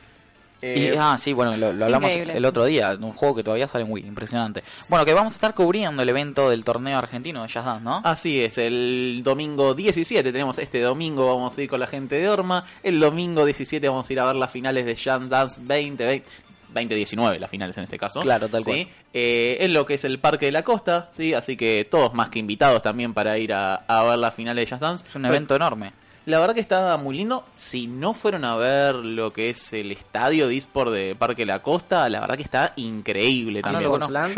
eh, 0.61 0.97
ah, 0.99 1.17
sí, 1.19 1.33
bueno, 1.33 1.57
lo, 1.57 1.85
hablamos 1.85 2.11
el 2.11 2.45
otro 2.45 2.65
día, 2.65 2.97
un 3.01 3.13
juego 3.13 3.37
que 3.37 3.45
todavía 3.45 3.69
sale 3.69 3.85
muy 3.85 4.01
impresionante. 4.01 4.63
Bueno, 4.89 5.05
que 5.05 5.15
vamos 5.15 5.33
a 5.33 5.37
estar 5.37 5.55
cubriendo 5.55 6.03
el 6.03 6.09
evento 6.09 6.51
del 6.51 6.65
torneo 6.65 6.99
argentino 6.99 7.43
de 7.43 7.49
Jazz 7.49 7.65
Dance, 7.65 7.85
¿no? 7.85 8.01
Así 8.05 8.41
es, 8.43 8.59
el 8.59 9.23
domingo 9.25 9.75
17 9.75 10.33
tenemos 10.33 10.59
este 10.59 10.81
domingo, 10.81 11.27
vamos 11.27 11.57
a 11.57 11.63
ir 11.63 11.69
con 11.69 11.81
la 11.81 11.87
gente 11.87 12.17
de 12.17 12.29
Orma, 12.29 12.65
el 12.83 12.99
domingo 12.99 13.45
17 13.45 13.89
vamos 13.89 14.09
a 14.09 14.13
ir 14.13 14.21
a 14.21 14.27
ver 14.27 14.37
las 14.37 14.51
finales 14.51 14.85
de 14.85 14.95
Jazz 14.95 15.29
Dance 15.29 15.61
2020. 15.61 16.25
2019, 16.69 17.39
las 17.39 17.51
finales 17.51 17.77
en 17.79 17.85
este 17.85 17.99
caso. 17.99 18.21
Claro, 18.21 18.49
tal 18.49 18.63
cual. 18.63 18.87
Eh, 19.15 19.57
en 19.61 19.73
lo 19.73 19.87
que 19.87 19.95
es 19.95 20.05
el 20.05 20.19
Parque 20.19 20.47
de 20.47 20.53
la 20.53 20.63
Costa, 20.63 21.09
¿sí? 21.13 21.33
Así 21.35 21.57
que 21.57 21.87
todos 21.91 22.13
más 22.13 22.29
que 22.29 22.39
invitados 22.39 22.83
también 22.83 23.15
para 23.15 23.39
ir 23.39 23.53
a, 23.55 23.85
ver 23.89 24.19
las 24.19 24.35
finales 24.35 24.63
de 24.67 24.71
Jazz 24.71 24.81
Dance. 24.81 25.05
Es 25.09 25.15
un 25.15 25.25
evento 25.25 25.57
enorme. 25.57 25.93
La 26.29 26.39
verdad 26.41 26.55
que 26.55 26.61
está 26.61 26.95
muy 26.99 27.17
lindo. 27.17 27.47
Si 27.55 27.87
no 27.87 28.13
fueron 28.13 28.45
a 28.45 28.55
ver 28.55 28.97
lo 28.97 29.33
que 29.33 29.49
es 29.49 29.73
el 29.73 29.91
estadio 29.93 30.47
de 30.47 30.59
eSport 30.59 30.93
de 30.93 31.17
Parque 31.19 31.47
La 31.47 31.63
Costa, 31.63 32.07
la 32.11 32.21
verdad 32.21 32.37
que 32.37 32.43
está 32.43 32.75
increíble 32.77 33.61
ah, 33.61 33.63
también. 33.63 33.85
Yo 33.85 33.89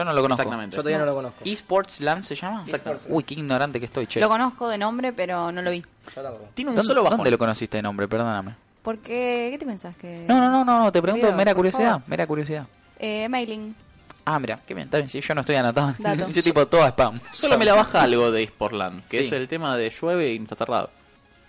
no 0.04 0.12
lo 0.12 0.22
conozco. 0.22 0.42
Exactamente. 0.42 0.76
Yo 0.76 0.82
todavía 0.82 0.98
no, 1.00 1.06
lo 1.06 1.14
conozco. 1.16 1.40
¿eSports 1.44 2.00
Land 2.00 2.22
se 2.22 2.36
llama? 2.36 2.62
Uy, 3.08 3.24
qué 3.24 3.34
ignorante 3.34 3.80
que 3.80 3.86
estoy, 3.86 4.06
che. 4.06 4.20
Lo 4.20 4.28
conozco 4.28 4.68
de 4.68 4.78
nombre, 4.78 5.12
pero 5.12 5.50
no 5.50 5.62
lo 5.62 5.72
vi. 5.72 5.84
Tiene 6.54 6.70
un 6.70 6.84
solo 6.84 7.02
bajón. 7.02 7.18
¿Dónde 7.18 7.30
lo 7.32 7.38
conociste 7.38 7.78
de 7.78 7.82
nombre? 7.82 8.06
Perdóname. 8.06 8.54
¿Por 8.82 8.98
qué? 8.98 9.48
¿Qué 9.50 9.58
te 9.58 9.66
pensás 9.66 9.96
que...? 9.96 10.26
No, 10.28 10.38
no, 10.38 10.64
no, 10.64 10.64
no, 10.64 10.92
te 10.92 11.02
pregunto 11.02 11.32
mera 11.32 11.56
curiosidad, 11.56 12.02
mera 12.06 12.24
curiosidad. 12.24 12.68
Eh, 13.00 13.28
mailing. 13.28 13.74
Ah, 14.24 14.38
mira, 14.38 14.60
qué 14.64 14.74
bien, 14.74 14.84
está 14.86 14.98
bien, 14.98 15.10
sí, 15.10 15.20
yo 15.20 15.34
no 15.34 15.40
estoy 15.40 15.56
anotado. 15.56 15.96
yo 16.32 16.40
tipo 16.40 16.68
todo 16.68 16.86
spam. 16.86 17.18
Solo 17.32 17.58
me 17.58 17.64
la 17.64 17.74
baja 17.74 18.02
algo 18.02 18.30
de 18.30 18.48
Land, 18.70 19.08
que 19.08 19.22
es 19.22 19.32
el 19.32 19.48
tema 19.48 19.76
de 19.76 19.90
llueve 19.90 20.34
y 20.34 20.36
está 20.36 20.54
cerrado 20.54 20.99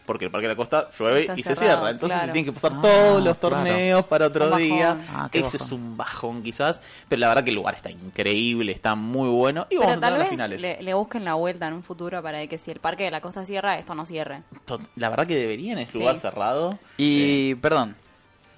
porque 0.05 0.25
el 0.25 0.31
Parque 0.31 0.47
de 0.47 0.53
la 0.53 0.57
Costa 0.57 0.89
llueve 0.97 1.27
y 1.35 1.43
se 1.43 1.55
cierra. 1.55 1.89
Entonces 1.89 2.21
tienen 2.23 2.45
que 2.45 2.51
pasar 2.51 2.81
todos 2.81 3.23
los 3.23 3.39
torneos 3.39 4.05
para 4.05 4.27
otro 4.27 4.55
día. 4.55 4.97
Ah, 5.09 5.29
Ese 5.31 5.57
es 5.57 5.71
un 5.71 5.97
bajón 5.97 6.43
quizás, 6.43 6.81
pero 7.07 7.19
la 7.19 7.29
verdad 7.29 7.43
que 7.43 7.51
el 7.51 7.55
lugar 7.55 7.75
está 7.75 7.89
increíble, 7.89 8.71
está 8.71 8.95
muy 8.95 9.29
bueno 9.29 9.67
y 9.69 9.77
vamos 9.77 9.97
a 9.97 9.99
tener 9.99 10.19
las 10.19 10.29
finales. 10.29 10.61
Le, 10.61 10.81
le, 10.81 10.93
busquen 10.93 11.25
la 11.25 11.35
vuelta 11.35 11.67
en 11.67 11.73
un 11.73 11.83
futuro 11.83 12.21
para 12.21 12.45
que 12.47 12.57
si 12.57 12.71
el 12.71 12.79
Parque 12.79 13.03
de 13.03 13.11
la 13.11 13.21
Costa 13.21 13.45
cierra, 13.45 13.77
esto 13.77 13.95
no 13.95 14.05
cierre. 14.05 14.41
La 14.95 15.09
verdad 15.09 15.27
que 15.27 15.35
deberían, 15.35 15.77
es 15.77 15.93
lugar 15.93 16.17
cerrado. 16.17 16.77
Y, 16.97 17.55
perdón, 17.55 17.95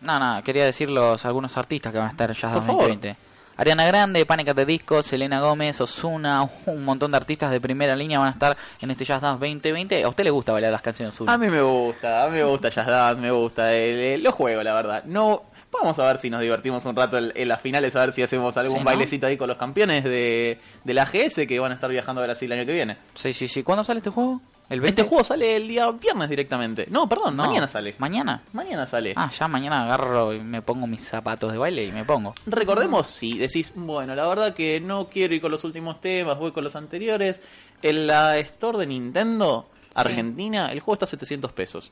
nada, 0.02 0.20
nada, 0.20 0.42
quería 0.42 0.66
decir 0.66 0.90
los 0.90 1.24
algunos 1.26 1.58
artistas 1.58 1.92
que 1.92 1.98
van 1.98 2.08
a 2.08 2.12
estar 2.12 2.34
ya 2.34 2.50
en 2.50 2.68
2020. 2.68 3.16
Ariana 3.56 3.86
Grande, 3.86 4.26
Pánica 4.26 4.54
de 4.54 4.66
Disco, 4.66 5.04
Selena 5.04 5.40
Gómez, 5.40 5.80
Osuna, 5.80 6.50
un 6.66 6.84
montón 6.84 7.12
de 7.12 7.18
artistas 7.18 7.52
de 7.52 7.62
primera 7.62 7.96
línea 7.96 8.18
van 8.18 8.30
a 8.30 8.32
estar 8.32 8.58
en 8.82 8.90
este 8.90 9.06
Jazz 9.06 9.22
Dance 9.22 9.40
2020. 9.40 10.04
¿A 10.04 10.10
usted 10.10 10.24
le 10.24 10.32
gusta 10.32 10.52
bailar 10.54 10.72
las 10.72 10.82
canciones 10.82 11.16
A 11.28 11.38
mí 11.38 11.50
me 11.50 11.62
gusta, 11.62 12.24
a 12.24 12.30
mí 12.30 12.38
me 12.38 12.44
gusta 12.44 12.70
Jazz 12.70 12.88
Dance, 12.88 13.22
me 13.22 13.32
gusta, 13.32 13.72
lo 14.18 14.32
juego 14.32 14.64
la 14.64 14.74
verdad. 14.74 15.04
No, 15.06 15.44
vamos 15.72 16.00
a 16.00 16.08
ver 16.08 16.20
si 16.20 16.32
nos 16.32 16.42
divertimos 16.42 16.84
un 16.86 16.96
rato 16.96 17.18
en, 17.18 17.48
las 17.48 17.62
finales, 17.62 17.96
a 17.96 18.00
ver 18.00 18.14
si 18.14 18.24
hacemos 18.24 18.58
algún 18.58 18.84
bailecito 18.84 19.28
ahí 19.28 19.38
con 19.38 19.48
los 19.48 19.58
campeones 19.58 20.04
de, 20.04 20.60
de 20.84 20.94
la 20.94 21.06
GS 21.06 21.46
que 21.48 21.60
van 21.60 21.72
a 21.72 21.76
estar 21.76 21.92
viajando 21.92 22.22
a 22.22 22.26
Brasil 22.26 22.52
el 22.52 22.60
año 22.60 22.66
que 22.66 22.74
viene. 22.74 22.98
Sí, 23.14 23.34
sí, 23.34 23.48
sí. 23.48 23.62
¿Cuándo 23.62 23.84
sale 23.84 24.00
este 24.00 24.10
juego? 24.10 24.42
¿El 24.70 24.84
Este 24.86 25.04
juego 25.04 25.24
sale 25.24 25.58
el 25.58 25.68
día 25.68 25.92
viernes 25.92 26.30
directamente. 26.30 26.88
No, 26.90 27.08
perdón, 27.08 27.36
mañana 27.36 27.68
sale. 27.68 27.96
¿Mañana? 27.98 28.42
Mañana 28.54 28.88
sale. 28.88 29.14
Ah, 29.16 29.30
ya 29.30 29.48
mañana 29.48 29.84
agarro 29.84 30.34
y 30.34 30.40
me 30.40 30.62
pongo 30.62 30.88
mis 30.88 31.02
zapatos 31.02 31.52
de 31.52 31.58
baile 31.58 31.86
y 31.86 31.92
me 31.92 32.04
pongo. 32.06 32.34
Recordemos, 32.46 33.08
si 33.08 33.38
decís, 33.38 33.74
bueno, 33.76 34.16
la 34.16 34.28
verdad 34.28 34.54
que 34.54 34.80
no 34.80 35.10
quiero 35.10 35.36
ir 35.36 35.42
con 35.42 35.52
los 35.52 35.64
últimos 35.64 36.00
temas, 36.02 36.38
voy 36.40 36.52
con 36.52 36.64
los 36.64 36.76
anteriores. 36.76 37.42
En 37.82 38.08
la 38.08 38.38
Store 38.38 38.78
de 38.78 38.88
Nintendo 38.88 39.68
Argentina, 39.96 40.72
el 40.72 40.80
juego 40.80 40.94
está 40.94 41.06
a 41.06 41.10
700 41.10 41.52
pesos. 41.52 41.92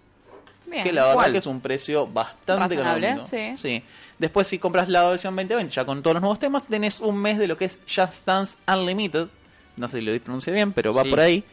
Bien. 0.65 0.83
Que 0.83 0.93
la 0.93 1.07
verdad 1.07 1.31
que 1.33 1.37
es 1.39 1.45
un 1.45 1.59
precio 1.59 2.07
bastante 2.07 2.75
económico. 2.75 3.27
Sí. 3.27 3.57
sí. 3.57 3.83
Después, 4.17 4.47
si 4.47 4.57
compras 4.57 4.87
la 4.87 5.03
versión 5.09 5.35
2020, 5.35 5.73
ya 5.73 5.85
con 5.85 6.01
todos 6.01 6.15
los 6.15 6.21
nuevos 6.21 6.39
temas, 6.39 6.63
tenés 6.63 7.01
un 7.01 7.17
mes 7.17 7.37
de 7.37 7.47
lo 7.47 7.57
que 7.57 7.65
es 7.65 7.79
Just 7.93 8.25
Dance 8.25 8.55
Unlimited. 8.67 9.27
No 9.75 9.87
sé 9.89 9.99
si 9.99 10.05
lo 10.05 10.17
pronuncie 10.21 10.53
bien, 10.53 10.71
pero 10.71 10.93
va 10.93 11.03
por 11.03 11.19
ahí 11.19 11.43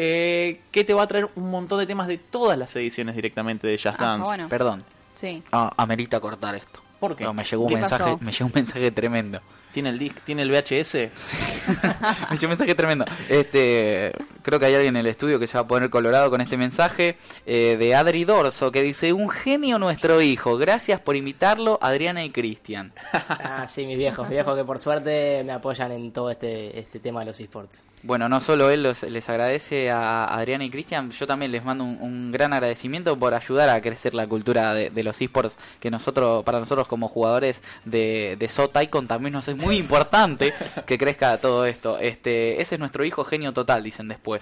eh, 0.00 0.60
que 0.70 0.84
te 0.84 0.94
va 0.94 1.02
a 1.02 1.08
traer 1.08 1.28
un 1.34 1.50
montón 1.50 1.80
de 1.80 1.86
temas 1.86 2.06
de 2.06 2.18
todas 2.18 2.56
las 2.56 2.74
ediciones 2.76 3.16
directamente 3.16 3.66
de 3.66 3.76
Just 3.76 3.96
ah, 3.98 4.16
Dance. 4.16 4.46
Perdón. 4.46 4.84
Sí. 5.14 5.42
Ah, 5.50 5.72
amerita 5.76 6.20
cortar 6.20 6.54
esto. 6.54 6.80
¿Por 7.00 7.16
qué? 7.16 7.28
me 7.32 7.42
llegó 7.42 7.64
un 7.64 7.74
mensaje, 7.74 8.16
me 8.20 8.30
llegó 8.30 8.46
un 8.46 8.52
mensaje 8.54 8.92
tremendo. 8.92 9.40
¿Tiene 9.72 9.88
el 9.90 9.98
disc, 9.98 10.16
tiene 10.24 10.42
el 10.42 10.52
VHS? 10.52 10.94
me 12.30 12.36
llegó 12.36 12.44
un 12.44 12.48
mensaje 12.50 12.74
tremendo. 12.76 13.06
Este, 13.28 14.12
creo 14.48 14.58
que 14.58 14.64
hay 14.64 14.74
alguien 14.76 14.96
en 14.96 15.00
el 15.00 15.08
estudio 15.08 15.38
que 15.38 15.46
se 15.46 15.58
va 15.58 15.64
a 15.64 15.66
poner 15.66 15.90
colorado 15.90 16.30
con 16.30 16.40
este 16.40 16.56
mensaje 16.56 17.18
eh, 17.44 17.76
de 17.78 17.94
Adri 17.94 18.24
Dorso 18.24 18.72
que 18.72 18.82
dice, 18.82 19.12
un 19.12 19.28
genio 19.28 19.78
nuestro 19.78 20.22
hijo, 20.22 20.56
gracias 20.56 21.00
por 21.00 21.16
invitarlo, 21.16 21.78
Adriana 21.82 22.24
y 22.24 22.30
Cristian. 22.30 22.94
ah, 23.12 23.66
sí, 23.68 23.86
mis 23.86 23.98
viejos, 23.98 24.26
viejos 24.26 24.56
que 24.56 24.64
por 24.64 24.78
suerte 24.78 25.42
me 25.44 25.52
apoyan 25.52 25.92
en 25.92 26.12
todo 26.12 26.30
este, 26.30 26.78
este 26.78 26.98
tema 26.98 27.20
de 27.20 27.26
los 27.26 27.38
esports. 27.40 27.84
Bueno, 28.02 28.28
no 28.28 28.40
solo 28.40 28.70
él 28.70 28.84
les 28.84 29.28
agradece 29.28 29.90
a 29.90 30.24
Adriana 30.24 30.64
y 30.64 30.70
Cristian, 30.70 31.10
yo 31.10 31.26
también 31.26 31.50
les 31.50 31.64
mando 31.64 31.82
un, 31.82 32.30
gran 32.30 32.52
agradecimiento 32.52 33.16
por 33.18 33.34
ayudar 33.34 33.68
a 33.70 33.80
crecer 33.80 34.14
la 34.14 34.26
cultura 34.26 34.72
de, 34.72 35.02
los 35.02 35.20
esports, 35.20 35.56
que 35.80 35.90
nosotros, 35.90 36.44
para 36.44 36.60
nosotros 36.60 36.86
como 36.86 37.08
jugadores 37.08 37.60
de, 37.84 38.36
de 38.38 38.48
Sotaikon 38.48 39.08
también 39.08 39.32
nos 39.32 39.48
es 39.48 39.56
muy 39.56 39.76
importante 39.76 40.54
que 40.86 40.96
crezca 40.96 41.38
todo 41.38 41.66
esto. 41.66 41.98
Este, 41.98 42.62
ese 42.62 42.76
es 42.76 42.78
nuestro 42.78 43.04
hijo 43.04 43.24
genio 43.24 43.52
total, 43.52 43.82
dicen 43.82 44.06
después. 44.06 44.37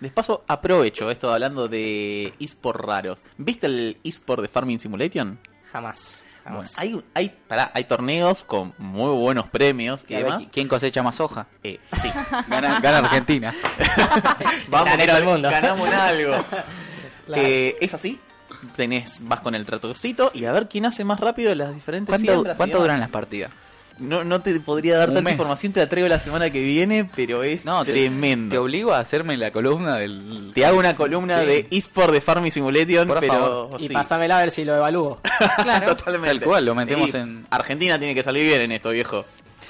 Les 0.00 0.12
paso, 0.12 0.44
aprovecho 0.46 1.10
esto 1.10 1.32
hablando 1.32 1.68
de 1.68 2.34
esports 2.38 2.80
raros. 2.80 3.22
¿Viste 3.38 3.66
el 3.66 3.98
esport 4.04 4.42
de 4.42 4.48
Farming 4.48 4.78
Simulation? 4.78 5.38
Jamás 5.72 6.26
hay, 6.76 7.02
hay, 7.14 7.34
hay 7.72 7.84
torneos 7.84 8.44
con 8.44 8.72
muy 8.78 9.10
buenos 9.16 9.48
premios 9.48 10.04
y 10.08 10.14
además. 10.14 10.44
¿Quién 10.52 10.68
cosecha 10.68 11.02
más 11.02 11.20
hoja? 11.20 11.46
Eh, 11.62 11.78
sí. 12.00 12.10
gana, 12.48 12.80
gana 12.80 12.98
Argentina. 12.98 13.52
Vamos, 14.68 15.08
al 15.08 15.24
mundo. 15.24 15.50
ganamos 15.50 15.88
algo. 15.88 16.34
Eh, 17.34 17.76
es 17.80 17.92
así. 17.92 18.20
Tenés, 18.76 19.18
vas 19.26 19.40
con 19.40 19.56
el 19.56 19.66
tratoncito 19.66 20.30
y 20.32 20.44
a 20.44 20.52
ver 20.52 20.68
quién 20.68 20.86
hace 20.86 21.02
más 21.02 21.18
rápido 21.18 21.52
las 21.56 21.74
diferentes 21.74 22.22
¿Cuánto, 22.22 22.54
¿Cuánto 22.56 22.78
duran 22.78 23.00
las 23.00 23.10
partidas? 23.10 23.50
No, 23.98 24.24
no 24.24 24.40
te 24.40 24.58
podría 24.60 24.98
dar 24.98 25.12
tanta 25.12 25.30
información, 25.30 25.72
te 25.72 25.80
la 25.80 25.88
traigo 25.88 26.08
la 26.08 26.18
semana 26.18 26.50
que 26.50 26.60
viene, 26.62 27.08
pero 27.14 27.42
es 27.42 27.64
tremendo. 27.84 28.52
Te, 28.52 28.58
obligo 28.58 28.92
a 28.92 28.98
hacerme 28.98 29.36
la 29.36 29.50
columna 29.50 29.96
del. 29.96 30.52
Te 30.54 30.66
hago 30.66 30.78
una 30.78 30.94
columna 30.94 31.40
de 31.40 31.66
eSport 31.70 32.12
de 32.12 32.20
Farming 32.20 32.52
Simulation, 32.52 33.10
pero. 33.20 33.70
Y 33.78 33.88
pásamela 33.88 34.38
a 34.38 34.40
ver 34.40 34.50
si 34.50 34.64
lo 34.64 34.76
evalúo. 34.76 35.20
claro, 35.62 35.96
totalmente. 35.96 36.38
Tal 36.38 36.44
cual, 36.44 36.66
lo 36.66 36.74
metemos 36.74 37.14
en. 37.14 37.46
Argentina 37.50 37.98
tiene 37.98 38.14
que 38.14 38.22
salir 38.22 38.44
bien 38.44 38.60
en 38.60 38.72
esto, 38.72 38.90
viejo. 38.90 39.24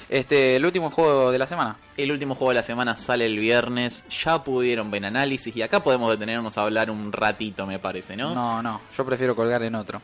Este, 0.09 0.57
el 0.57 0.65
último 0.65 0.91
juego 0.91 1.31
de 1.33 1.39
la 1.39 1.47
semana. 1.47 1.77
El 1.97 2.13
último 2.13 2.35
juego 2.35 2.51
de 2.51 2.57
la 2.57 2.63
semana 2.63 2.97
sale 2.97 3.27
el 3.27 3.39
viernes. 3.39 4.05
Ya 4.25 4.43
pudieron 4.43 4.91
ver 4.91 5.05
análisis 5.05 5.55
y 5.57 5.63
acá 5.63 5.83
podemos 5.83 6.11
detenernos 6.11 6.57
a 6.59 6.63
hablar 6.63 6.91
un 6.91 7.13
ratito, 7.13 7.67
me 7.67 7.79
parece, 7.79 8.17
¿no? 8.17 8.35
No, 8.35 8.63
no. 8.63 8.81
Yo 8.97 9.05
prefiero 9.05 9.35
colgar 9.35 9.63
en 9.63 9.75
otro. 9.75 10.01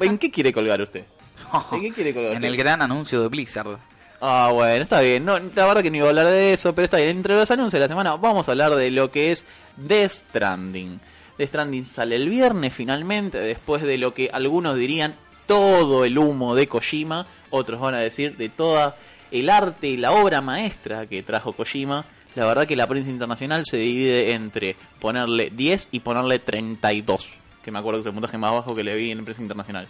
¿En 0.00 0.18
qué 0.18 0.30
quiere 0.30 0.52
colgar 0.52 0.80
usted? 0.82 1.04
qué 1.80 1.92
quiere? 1.92 2.32
En 2.32 2.44
el 2.44 2.56
gran 2.56 2.82
anuncio 2.82 3.22
de 3.22 3.28
Blizzard. 3.28 3.78
Ah, 4.20 4.50
bueno, 4.52 4.82
está 4.82 5.00
bien. 5.00 5.24
No, 5.24 5.38
la 5.38 5.66
verdad 5.66 5.82
que 5.82 5.90
no 5.90 5.98
iba 5.98 6.06
a 6.06 6.10
hablar 6.10 6.26
de 6.26 6.52
eso, 6.52 6.74
pero 6.74 6.84
está 6.84 6.96
bien. 6.96 7.10
Entre 7.10 7.34
los 7.34 7.50
anuncios 7.50 7.72
de 7.72 7.80
la 7.80 7.88
semana 7.88 8.16
vamos 8.16 8.48
a 8.48 8.52
hablar 8.52 8.74
de 8.74 8.90
lo 8.90 9.10
que 9.10 9.32
es 9.32 9.44
Death 9.76 10.10
Stranding. 10.10 11.00
Death 11.36 11.48
Stranding 11.48 11.84
sale 11.84 12.16
el 12.16 12.28
viernes 12.28 12.72
finalmente, 12.72 13.38
después 13.38 13.82
de 13.82 13.98
lo 13.98 14.14
que 14.14 14.30
algunos 14.32 14.76
dirían 14.76 15.14
todo 15.46 16.04
el 16.04 16.18
humo 16.18 16.54
de 16.54 16.66
Kojima, 16.66 17.26
otros 17.50 17.80
van 17.80 17.94
a 17.94 17.98
decir 17.98 18.36
de 18.36 18.48
toda 18.48 18.96
el 19.30 19.50
arte 19.50 19.88
y 19.88 19.96
la 19.96 20.12
obra 20.12 20.40
maestra 20.40 21.06
que 21.06 21.22
trajo 21.22 21.52
Kojima. 21.52 22.04
La 22.34 22.46
verdad 22.46 22.66
que 22.66 22.76
la 22.76 22.86
prensa 22.86 23.10
internacional 23.10 23.64
se 23.64 23.78
divide 23.78 24.32
entre 24.32 24.76
ponerle 25.00 25.50
10 25.50 25.88
y 25.92 26.00
ponerle 26.00 26.38
32, 26.38 27.32
que 27.62 27.70
me 27.70 27.78
acuerdo 27.78 27.98
que 27.98 28.00
es 28.02 28.06
el 28.06 28.12
puntaje 28.12 28.38
más 28.38 28.52
bajo 28.52 28.74
que 28.74 28.84
le 28.84 28.94
vi 28.94 29.10
en 29.10 29.18
la 29.18 29.24
prensa 29.24 29.42
internacional 29.42 29.88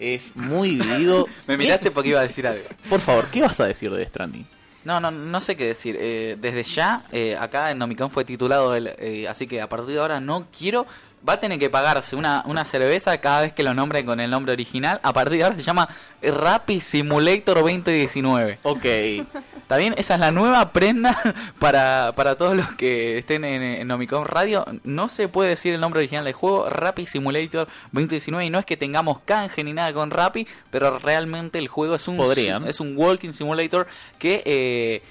es 0.00 0.34
muy 0.36 0.76
dividido. 0.76 1.28
Me 1.46 1.56
miraste 1.56 1.90
porque 1.90 2.10
iba 2.10 2.20
a 2.20 2.26
decir 2.26 2.46
algo. 2.46 2.64
Por 2.88 3.00
favor, 3.00 3.28
¿qué 3.30 3.42
vas 3.42 3.60
a 3.60 3.66
decir 3.66 3.90
de 3.90 4.04
Stranding? 4.06 4.46
No, 4.84 4.98
no, 4.98 5.10
no 5.10 5.40
sé 5.40 5.56
qué 5.56 5.66
decir. 5.66 5.96
Eh, 6.00 6.36
desde 6.40 6.62
ya, 6.64 7.02
eh, 7.12 7.36
acá 7.38 7.70
en 7.70 7.78
Nomicon 7.78 8.10
fue 8.10 8.24
titulado, 8.24 8.74
el, 8.74 8.94
eh, 8.98 9.28
así 9.28 9.46
que 9.46 9.60
a 9.60 9.68
partir 9.68 9.94
de 9.94 10.00
ahora 10.00 10.20
no 10.20 10.46
quiero 10.56 10.86
va 11.28 11.34
a 11.34 11.40
tener 11.40 11.58
que 11.58 11.68
pagarse 11.68 12.16
una, 12.16 12.42
una 12.46 12.64
cerveza 12.64 13.18
cada 13.18 13.42
vez 13.42 13.52
que 13.52 13.62
lo 13.62 13.74
nombren 13.74 14.06
con 14.06 14.20
el 14.20 14.30
nombre 14.30 14.52
original. 14.52 15.00
A 15.02 15.12
partir 15.12 15.38
de 15.38 15.44
ahora 15.44 15.56
se 15.56 15.62
llama 15.62 15.88
Rappi 16.22 16.80
Simulator 16.80 17.58
2019. 17.58 18.60
Ok. 18.62 18.84
¿Está 19.70 19.78
bien? 19.78 19.94
Esa 19.96 20.14
es 20.14 20.20
la 20.20 20.32
nueva 20.32 20.72
prenda 20.72 21.22
para, 21.60 22.10
para 22.16 22.34
todos 22.34 22.56
los 22.56 22.72
que 22.72 23.18
estén 23.18 23.44
en, 23.44 23.62
en 23.62 23.86
Nomicon 23.86 24.24
Radio. 24.24 24.64
No 24.82 25.06
se 25.06 25.28
puede 25.28 25.50
decir 25.50 25.72
el 25.72 25.80
nombre 25.80 26.00
original 26.00 26.24
del 26.24 26.32
juego, 26.32 26.68
Rappi 26.68 27.06
Simulator 27.06 27.68
2019. 27.92 28.46
Y 28.46 28.50
no 28.50 28.58
es 28.58 28.66
que 28.66 28.76
tengamos 28.76 29.20
canje 29.20 29.62
ni 29.62 29.72
nada 29.72 29.92
con 29.92 30.10
Rappi, 30.10 30.44
pero 30.72 30.98
realmente 30.98 31.60
el 31.60 31.68
juego 31.68 31.94
es 31.94 32.08
un, 32.08 32.16
Podrían. 32.16 32.66
es 32.66 32.80
un 32.80 32.96
Walking 32.96 33.30
Simulator 33.30 33.86
que... 34.18 34.42
Eh, 34.44 35.02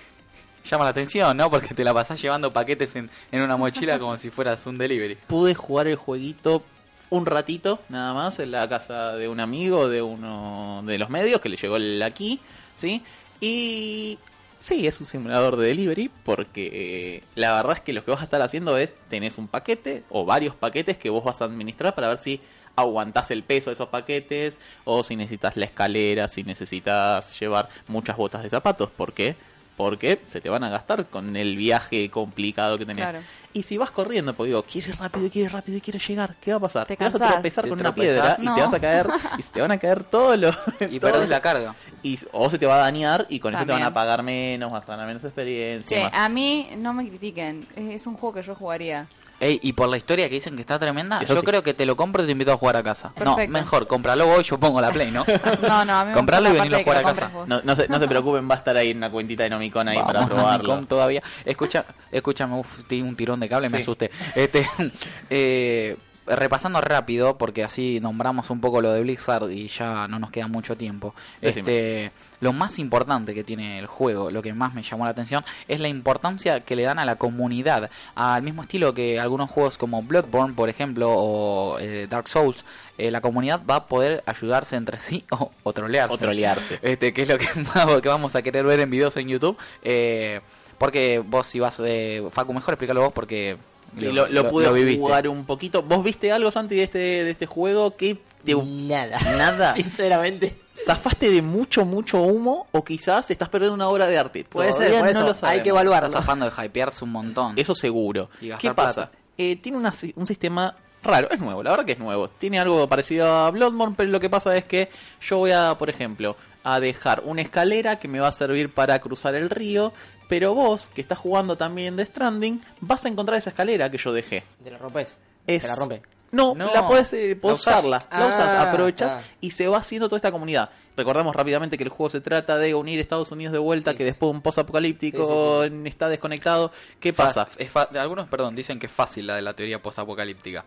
llama 0.66 0.84
la 0.84 0.89
atención, 0.89 1.38
¿no? 1.38 1.49
Porque 1.49 1.74
te 1.74 1.86
la 1.86 1.93
pasás 1.93 2.22
llevando 2.22 2.51
paquetes 2.51 2.93
en, 2.97 3.10
en 3.32 3.41
una 3.41 3.55
mochila 3.55 3.97
como 3.97 4.18
si 4.18 4.30
fueras 4.30 4.66
un 4.66 4.78
delivery. 4.78 5.16
Pude 5.28 5.55
jugar 5.55 5.88
el 5.88 5.95
jueguito 5.95 6.66
un 7.10 7.26
ratito, 7.26 7.80
nada 7.88 8.14
más, 8.14 8.39
en 8.39 8.51
la 8.51 8.68
casa 8.68 9.16
de 9.16 9.30
un 9.30 9.39
amigo 9.39 9.88
de 9.88 10.01
uno 10.01 10.82
de 10.86 10.97
los 10.97 11.10
medios 11.10 11.39
que 11.39 11.47
le 11.47 11.55
llegó 11.55 11.78
el 11.78 12.03
aquí, 12.03 12.41
¿sí? 12.76 13.01
Y 13.39 14.20
sí, 14.62 14.88
es 14.88 14.99
un 14.99 15.07
simulador 15.07 15.57
de 15.57 15.68
delivery 15.68 16.10
porque 16.24 16.70
eh, 16.72 17.24
la 17.36 17.55
verdad 17.55 17.78
es 17.78 17.82
que 17.82 17.93
lo 17.93 18.03
que 18.03 18.12
vas 18.12 18.22
a 18.22 18.26
estar 18.26 18.41
haciendo 18.41 18.78
es, 18.78 18.93
tenés 19.10 19.38
un 19.38 19.47
paquete 19.47 20.03
o 20.10 20.26
varios 20.26 20.55
paquetes 20.55 20.97
que 20.97 21.10
vos 21.10 21.24
vas 21.24 21.41
a 21.41 21.45
administrar 21.45 21.95
para 21.95 22.10
ver 22.10 22.18
si 22.18 22.41
aguantás 22.76 23.32
el 23.32 23.43
peso 23.43 23.70
de 23.70 23.74
esos 23.74 23.89
paquetes 23.89 24.57
o 24.86 25.03
si 25.03 25.16
necesitas 25.16 25.57
la 25.57 25.66
escalera, 25.66 26.28
si 26.28 26.43
necesitas 26.43 27.39
llevar 27.39 27.70
muchas 27.88 28.18
botas 28.18 28.43
de 28.43 28.49
zapatos, 28.49 28.89
¿por 28.89 29.14
qué? 29.14 29.36
Porque 29.80 30.19
se 30.30 30.41
te 30.41 30.49
van 30.49 30.61
a 30.65 30.69
gastar 30.69 31.05
con 31.05 31.38
el 31.38 31.55
viaje 31.55 32.09
complicado 32.09 32.77
que 32.77 32.86
tenés. 32.86 33.01
Claro. 33.01 33.19
Y 33.53 33.63
si 33.63 33.77
vas 33.77 33.91
corriendo, 33.91 34.34
porque 34.34 34.49
digo, 34.49 34.63
quieres 34.63 34.97
rápido, 34.97 35.30
quieres 35.30 35.53
rápido 35.53 35.77
y 35.77 35.82
quieres 35.82 36.05
llegar, 36.05 36.36
¿qué 36.41 36.51
va 36.51 36.57
a 36.57 36.59
pasar? 36.59 36.86
Te 36.86 36.97
vas 36.97 37.15
a 37.15 37.36
tropezar 37.36 37.63
Te 37.63 37.69
con 37.69 37.80
una 37.80 37.95
piedra 37.95 38.36
y 38.41 38.43
te 38.43 38.61
vas 38.61 38.73
a 38.73 38.80
caer 38.82 39.07
y 39.38 39.41
se 39.41 39.53
te 39.53 39.61
van 39.61 39.71
a 39.71 39.77
caer 39.77 40.03
todos 40.03 40.38
los... 40.38 40.53
Y 40.91 40.99
perdés 40.99 41.30
la 41.30 41.39
carga. 41.39 41.75
y, 42.03 42.19
o 42.34 42.49
se 42.49 42.59
te 42.59 42.65
va 42.65 42.75
a 42.75 42.80
dañar 42.80 43.25
y 43.30 43.39
con 43.39 43.55
eso 43.55 43.65
te 43.65 43.71
van 43.71 43.84
a 43.84 43.93
pagar 43.93 44.21
menos, 44.21 44.69
vas 44.69 44.84
a 44.84 44.88
ganar 44.88 45.07
menos 45.07 45.23
experiencia. 45.23 45.97
Che, 45.97 46.03
más. 46.03 46.13
a 46.13 46.27
mí 46.27 46.71
no 46.75 46.93
me 46.93 47.07
critiquen. 47.07 47.65
Es 47.77 48.01
es 48.01 48.05
un 48.05 48.17
juego 48.17 48.34
que 48.34 48.41
yo 48.41 48.55
jugaría. 48.55 49.07
Ey, 49.40 49.60
y 49.64 49.74
por 49.74 49.88
la 49.88 49.98
historia 49.98 50.28
que 50.28 50.36
dicen 50.36 50.56
que 50.56 50.62
está 50.62 50.78
tremenda, 50.78 51.22
Eso 51.22 51.34
yo 51.34 51.40
sí. 51.40 51.46
creo 51.46 51.64
que 51.64 51.74
te 51.74 51.86
lo 51.86 51.96
compro 51.96 52.24
y 52.24 52.26
te 52.26 52.32
invito 52.34 52.52
a 52.52 52.58
jugar 52.58 52.76
a 52.76 52.84
casa. 52.84 53.14
No, 53.24 53.38
mejor, 53.48 53.88
cómpralo 53.88 54.28
vos 54.28 54.42
y 54.42 54.50
yo 54.50 54.60
pongo 54.60 54.82
la 54.82 54.92
play, 54.92 55.12
¿no? 55.12 55.26
No, 55.62 55.86
no, 55.86 55.94
a 55.94 56.04
mí 56.04 56.10
me 56.10 56.16
Comprarlo 56.16 56.50
y 56.50 56.54
venirlo 56.54 56.78
a 56.78 56.84
jugar 56.84 56.98
a 56.98 57.04
casa. 57.04 57.32
No, 57.48 57.62
no, 57.64 57.76
se, 57.76 57.88
no 57.88 58.00
se 58.00 58.08
preocupen, 58.10 58.50
va 58.50 58.56
a 58.56 58.58
estar 58.58 58.76
ahí 58.76 58.92
en 58.92 58.98
una 58.98 59.10
cuentita 59.10 59.44
de 59.44 59.50
Nomicon 59.50 59.88
ahí 59.88 59.98
para 59.98 60.22
Vamos 60.22 60.30
probarlo. 60.30 60.86
Todavía. 60.86 61.24
Escucha, 61.46 61.86
escúchame, 62.12 62.60
uf, 62.60 62.68
di 62.88 63.02
un 63.02 63.16
tirón 63.16 63.40
de 63.40 63.48
cable, 63.48 63.70
me 63.70 63.78
asusté. 63.80 64.12
Este, 64.36 64.70
eh, 65.30 65.96
repasando 66.30 66.80
rápido, 66.82 67.38
porque 67.38 67.63
así 67.63 67.99
nombramos 67.99 68.49
un 68.49 68.61
poco 68.61 68.82
lo 68.82 68.91
de 68.93 69.01
Blizzard 69.01 69.49
y 69.51 69.67
ya 69.67 70.07
no 70.07 70.19
nos 70.19 70.32
queda 70.32 70.47
mucho 70.47 70.77
tiempo. 70.77 71.13
Decime. 71.41 71.59
Este, 71.61 72.11
lo 72.39 72.53
más 72.53 72.80
importante 72.80 73.34
que 73.34 73.43
tiene 73.43 73.80
el 73.80 73.88
juego, 73.88 74.32
lo 74.32 74.41
que 74.41 74.53
más 74.53 74.73
me 74.73 74.84
llamó 74.84 75.05
la 75.05 75.11
atención, 75.11 75.43
es 75.67 75.80
la 75.80 75.88
importancia 75.89 76.61
que 76.61 76.75
le 76.75 76.84
dan 76.84 76.99
a 76.99 77.05
la 77.05 77.15
comunidad, 77.17 77.89
al 78.15 78.41
mismo 78.43 78.61
estilo 78.61 78.93
que 78.93 79.19
algunos 79.19 79.49
juegos 79.49 79.77
como 79.77 80.01
Bloodborne, 80.03 80.53
por 80.53 80.69
ejemplo, 80.69 81.09
o 81.11 81.77
eh, 81.80 82.07
Dark 82.09 82.27
Souls. 82.27 82.63
eh, 82.97 83.11
la 83.11 83.21
comunidad 83.21 83.61
va 83.69 83.75
a 83.75 83.86
poder 83.88 84.23
ayudarse 84.25 84.75
entre 84.75 84.99
sí 84.99 85.25
o, 85.32 85.51
o 85.63 85.73
trolearse 85.73 86.13
O 86.13 86.17
trolearse. 86.17 86.80
este, 86.82 87.13
que 87.13 87.23
es 87.23 87.27
lo 87.30 87.38
que, 87.38 87.47
más- 87.75 88.01
que 88.01 88.07
vamos 88.09 88.36
a 88.36 88.41
querer 88.41 88.65
ver 88.65 88.80
en 88.80 88.89
videos 88.89 89.17
en 89.17 89.27
YouTube. 89.27 89.57
Eh, 89.84 90.41
porque 90.77 91.19
vos 91.19 91.45
si 91.47 91.59
vas, 91.59 91.80
eh, 91.84 92.23
Facu, 92.32 92.53
mejor 92.53 92.75
explícalo 92.75 93.01
vos 93.01 93.11
porque 93.13 93.57
Y 93.98 94.06
lo, 94.06 94.28
lo 94.28 94.50
pude 94.50 94.66
lo 94.68 95.00
jugar 95.02 95.28
un 95.28 95.46
poquito. 95.46 95.82
¿Vos 95.82 96.04
viste 96.04 96.32
algo, 96.32 96.52
Santi, 96.52 96.76
de 96.76 96.84
este, 96.84 96.98
de 96.98 97.32
este 97.32 97.46
juego 97.46 97.96
que 97.96 98.18
te, 98.44 98.56
Nada. 98.56 99.20
Nada. 99.38 99.74
Sinceramente. 99.76 100.56
zafaste 100.86 101.30
de 101.30 101.42
mucho, 101.42 101.86
mucho 101.86 102.22
humo 102.22 102.68
o 102.72 102.84
quizás 102.84 103.30
estás 103.32 103.50
perdiendo 103.50 103.76
una 103.76 103.88
obra 103.90 104.08
de 104.08 104.18
arte? 104.18 104.44
Puede 104.46 104.70
Todavía 104.72 104.90
ser, 104.90 104.98
por 105.00 105.06
no 105.06 105.12
eso 105.12 105.42
lo 105.42 105.48
hay 105.48 105.58
que 105.58 105.70
Estás 105.70 105.82
evaluarlo. 105.82 106.12
zafando 106.12 106.50
de 106.50 106.66
hypearse 106.66 107.04
un 107.04 107.12
montón. 107.12 107.54
Eso 107.58 107.76
seguro. 107.76 108.30
¿Qué 108.60 108.74
pasa? 108.74 109.12
Eh, 109.38 109.56
tiene 109.56 109.78
una 109.78 109.94
un 110.16 110.26
sistema 110.28 110.76
raro, 111.02 111.30
es 111.32 111.40
nuevo, 111.40 111.64
la 111.64 111.72
verdad 111.72 111.86
que 111.86 111.94
es 111.94 112.00
nuevo. 112.00 112.28
Tiene 112.28 112.60
algo 112.60 112.88
parecido 112.88 113.28
a 113.28 113.50
Bloodborne, 113.52 113.96
pero 113.98 114.10
lo 114.12 114.20
que 114.20 114.30
pasa 114.30 114.56
es 114.58 114.66
que 114.66 114.90
yo 115.22 115.38
voy 115.38 115.52
a, 115.52 115.76
por 115.78 115.90
ejemplo, 115.90 116.36
a 116.64 116.80
dejar 116.80 117.24
una 117.26 117.42
escalera 117.42 118.00
que 118.00 118.08
me 118.10 118.20
va 118.20 118.28
a 118.28 118.34
servir 118.34 118.74
para 118.74 119.00
cruzar 119.00 119.36
el 119.36 119.50
río, 119.50 119.94
pero 120.30 120.53
vos, 120.53 120.88
que 120.88 121.01
estás 121.01 121.17
jugando 121.17 121.57
también 121.57 121.97
de 121.97 122.05
Stranding, 122.05 122.61
vas 122.80 123.03
a 123.03 123.09
encontrar 123.09 123.38
esa 123.38 123.49
escalera 123.49 123.91
que 123.91 123.97
yo 123.97 124.13
dejé. 124.13 124.45
Te 124.63 124.71
la 124.71 124.77
rompes. 124.77 125.17
Es- 125.45 125.63
Se 125.63 125.67
la 125.67 125.75
rompe. 125.75 126.01
No, 126.32 126.53
No. 126.53 126.71
la 126.71 126.88
puedes, 126.88 127.11
eh, 127.13 127.36
usarla, 127.41 127.97
la 128.11 128.27
usas, 128.27 128.47
Ah, 128.47 128.69
aprovechas 128.71 129.17
y 129.41 129.49
se 129.49 129.67
va 129.67 129.80
haciendo 129.80 130.07
toda 130.07 130.17
esta 130.17 130.32
comunidad. 130.32 130.69
Recordamos 130.95 131.36
rápidamente 131.36 131.75
que 131.75 131.84
el 131.84 131.89
juego 131.89 132.11
se 132.11 132.21
trata 132.21 132.59
de 132.59 132.75
unir 132.75 132.99
Estados 132.99 133.32
Unidos 133.32 133.51
de 133.51 133.57
vuelta, 133.57 133.91
Sí, 133.91 133.97
que 133.97 134.03
después 134.03 134.32
un 134.32 134.41
post-apocalíptico 134.43 135.63
Sí, 135.63 135.69
sí, 135.71 135.88
está 135.88 136.07
desconectado. 136.07 136.71
¿Qué 136.99 137.13
Fa- 137.13 137.23
pasa? 137.25 137.47
es 137.57 137.71
fa- 137.71 137.89
algunos, 137.95 138.27
perdón, 138.30 138.55
dicen 138.55 138.77
que 138.77 138.86
es 138.86 138.91
fácil 138.91 139.25
la 139.25 139.38
de 139.38 139.41
la 139.41 139.55
teoría 139.55 139.82
postapocalíptica. 139.82 140.63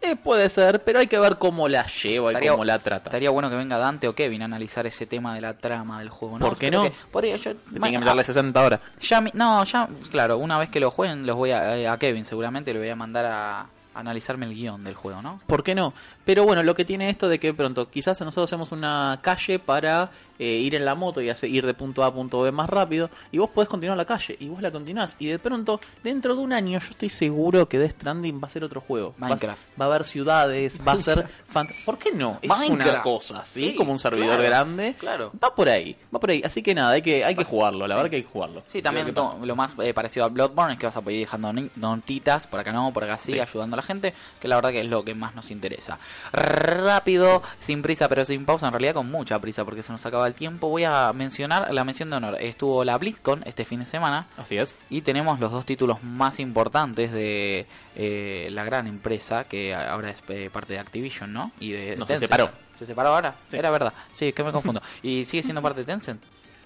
Eh, 0.00 0.14
puede 0.16 0.48
ser, 0.48 0.82
pero 0.84 1.00
hay 1.00 1.08
que 1.08 1.18
ver 1.18 1.38
cómo 1.38 1.68
la 1.68 1.84
lleva 1.86 2.32
y 2.32 2.46
cómo 2.48 2.64
la 2.64 2.78
trata. 2.78 3.08
Estaría 3.10 3.30
bueno 3.30 3.50
que 3.50 3.56
venga 3.56 3.78
Dante 3.78 4.06
o 4.06 4.14
Kevin 4.14 4.42
a 4.42 4.44
analizar 4.44 4.86
ese 4.86 5.06
tema 5.06 5.34
de 5.34 5.40
la 5.40 5.54
trama 5.54 5.98
del 5.98 6.08
juego, 6.08 6.38
¿no? 6.38 6.46
¿Por 6.46 6.56
qué 6.56 6.68
Creo 6.68 6.84
no? 6.84 6.90
podría- 7.10 7.36
yo- 7.36 7.52
que 7.72 7.80
meterle 7.80 8.24
60 8.24 8.64
horas. 8.64 8.80
Ya, 9.00 9.20
mi- 9.20 9.32
no, 9.34 9.64
ya, 9.64 9.88
claro, 10.10 10.38
una 10.38 10.56
vez 10.56 10.70
que 10.70 10.78
lo 10.78 10.90
jueguen, 10.92 11.26
los 11.26 11.36
voy 11.36 11.50
a, 11.50 11.76
eh, 11.76 11.88
a 11.88 11.96
Kevin 11.98 12.24
seguramente 12.24 12.72
le 12.72 12.78
voy 12.78 12.88
a 12.90 12.96
mandar 12.96 13.26
a, 13.26 13.66
analizarme 13.94 14.46
el 14.46 14.54
guion 14.54 14.84
del 14.84 14.94
juego, 14.94 15.20
¿no? 15.20 15.40
¿Por 15.48 15.64
qué 15.64 15.74
no? 15.74 15.92
Pero 16.28 16.44
bueno, 16.44 16.62
lo 16.62 16.74
que 16.74 16.84
tiene 16.84 17.08
esto 17.08 17.26
de 17.26 17.38
que 17.40 17.54
pronto 17.54 17.88
quizás 17.90 18.20
nosotros 18.20 18.50
hacemos 18.50 18.70
una 18.70 19.18
calle 19.22 19.58
para 19.58 20.10
eh, 20.38 20.44
ir 20.44 20.74
en 20.74 20.84
la 20.84 20.94
moto 20.94 21.22
y 21.22 21.30
hacer, 21.30 21.48
ir 21.48 21.64
de 21.64 21.72
punto 21.72 22.04
A 22.04 22.08
a 22.08 22.12
punto 22.12 22.42
B 22.42 22.52
más 22.52 22.68
rápido 22.68 23.08
y 23.32 23.38
vos 23.38 23.48
podés 23.48 23.66
continuar 23.70 23.96
la 23.96 24.04
calle 24.04 24.36
y 24.38 24.46
vos 24.48 24.60
la 24.60 24.70
continuás 24.70 25.16
y 25.18 25.26
de 25.28 25.38
pronto 25.38 25.80
dentro 26.04 26.36
de 26.36 26.42
un 26.42 26.52
año 26.52 26.78
yo 26.80 26.90
estoy 26.90 27.08
seguro 27.08 27.66
que 27.66 27.78
Death 27.78 27.92
Stranding 27.92 28.38
va 28.42 28.46
a 28.46 28.50
ser 28.50 28.62
otro 28.62 28.82
juego. 28.82 29.14
Va 29.20 29.26
a- 29.26 29.30
Minecraft. 29.30 29.62
Va, 29.80 29.86
a 29.86 29.88
haber 29.88 30.04
ciudades, 30.04 30.78
va 30.86 30.92
a 30.92 31.00
ser... 31.00 31.26
fan- 31.48 31.66
¿Por 31.86 31.96
qué 31.96 32.12
no? 32.12 32.38
Es 32.42 32.50
una 32.50 32.58
Minecraft. 32.58 33.02
cosa 33.04 33.38
así, 33.40 33.70
Sí, 33.70 33.74
como 33.74 33.92
un 33.92 33.98
servidor 33.98 34.36
claro, 34.36 34.42
grande. 34.42 34.94
claro. 34.98 35.32
Va 35.42 35.54
por 35.54 35.70
ahí, 35.70 35.96
va 36.14 36.20
por 36.20 36.28
ahí. 36.28 36.42
Así 36.44 36.62
que 36.62 36.74
nada, 36.74 36.90
hay 36.90 37.00
que, 37.00 37.24
hay 37.24 37.34
que 37.36 37.44
jugarlo, 37.44 37.86
la 37.86 37.94
verdad 37.96 38.10
que 38.10 38.16
hay 38.16 38.22
que 38.22 38.28
jugarlo. 38.28 38.64
Sí, 38.66 38.82
también 38.82 39.14
Lo 39.14 39.56
más 39.56 39.72
eh, 39.82 39.94
parecido 39.94 40.26
a 40.26 40.28
Bloodborne 40.28 40.74
es 40.74 40.78
que 40.78 40.84
vas 40.84 40.96
a 40.98 41.00
poder 41.00 41.16
ir 41.20 41.24
dejando 41.24 41.54
notitas, 41.76 42.46
por 42.46 42.60
acá 42.60 42.70
no, 42.70 42.92
por 42.92 43.02
acá 43.04 43.16
sí, 43.16 43.32
Sí. 43.32 43.40
ayudando 43.40 43.74
a 43.76 43.78
la 43.78 43.82
gente, 43.82 44.12
que 44.38 44.46
la 44.46 44.56
verdad 44.56 44.72
que 44.72 44.82
es 44.82 44.86
lo 44.88 45.02
que 45.02 45.14
más 45.14 45.34
nos 45.34 45.50
interesa. 45.50 45.98
Rápido, 46.32 47.42
sin 47.60 47.82
prisa 47.82 48.08
pero 48.08 48.24
sin 48.24 48.44
pausa, 48.44 48.66
en 48.66 48.72
realidad 48.72 48.94
con 48.94 49.10
mucha 49.10 49.38
prisa 49.38 49.64
porque 49.64 49.82
se 49.82 49.92
nos 49.92 50.04
acaba 50.06 50.26
el 50.26 50.34
tiempo, 50.34 50.68
voy 50.68 50.84
a 50.84 51.12
mencionar 51.12 51.72
la 51.72 51.84
mención 51.84 52.10
de 52.10 52.16
honor. 52.16 52.36
Estuvo 52.40 52.84
la 52.84 52.96
BlizzCon 52.98 53.42
este 53.46 53.64
fin 53.64 53.80
de 53.80 53.86
semana 53.86 54.26
Así 54.36 54.56
es. 54.56 54.76
y 54.90 55.02
tenemos 55.02 55.40
los 55.40 55.50
dos 55.52 55.64
títulos 55.64 56.02
más 56.02 56.38
importantes 56.40 57.12
de 57.12 57.66
eh, 57.96 58.48
la 58.52 58.64
gran 58.64 58.86
empresa 58.86 59.44
que 59.44 59.74
ahora 59.74 60.10
es 60.10 60.22
eh, 60.28 60.50
parte 60.52 60.72
de 60.74 60.78
Activision, 60.78 61.32
¿no? 61.32 61.52
Y 61.60 61.72
de 61.72 61.96
No, 61.96 62.04
se 62.06 62.14
Tencent. 62.14 62.30
separó. 62.32 62.50
¿Se 62.78 62.86
separó 62.86 63.08
ahora? 63.10 63.34
Sí. 63.48 63.56
Era 63.56 63.70
verdad. 63.70 63.92
Sí, 64.12 64.32
que 64.32 64.42
me 64.44 64.52
confundo. 64.52 64.80
¿Y 65.02 65.24
sigue 65.24 65.42
siendo 65.42 65.60
parte 65.62 65.80
de 65.80 65.86
Tencent? 65.86 66.22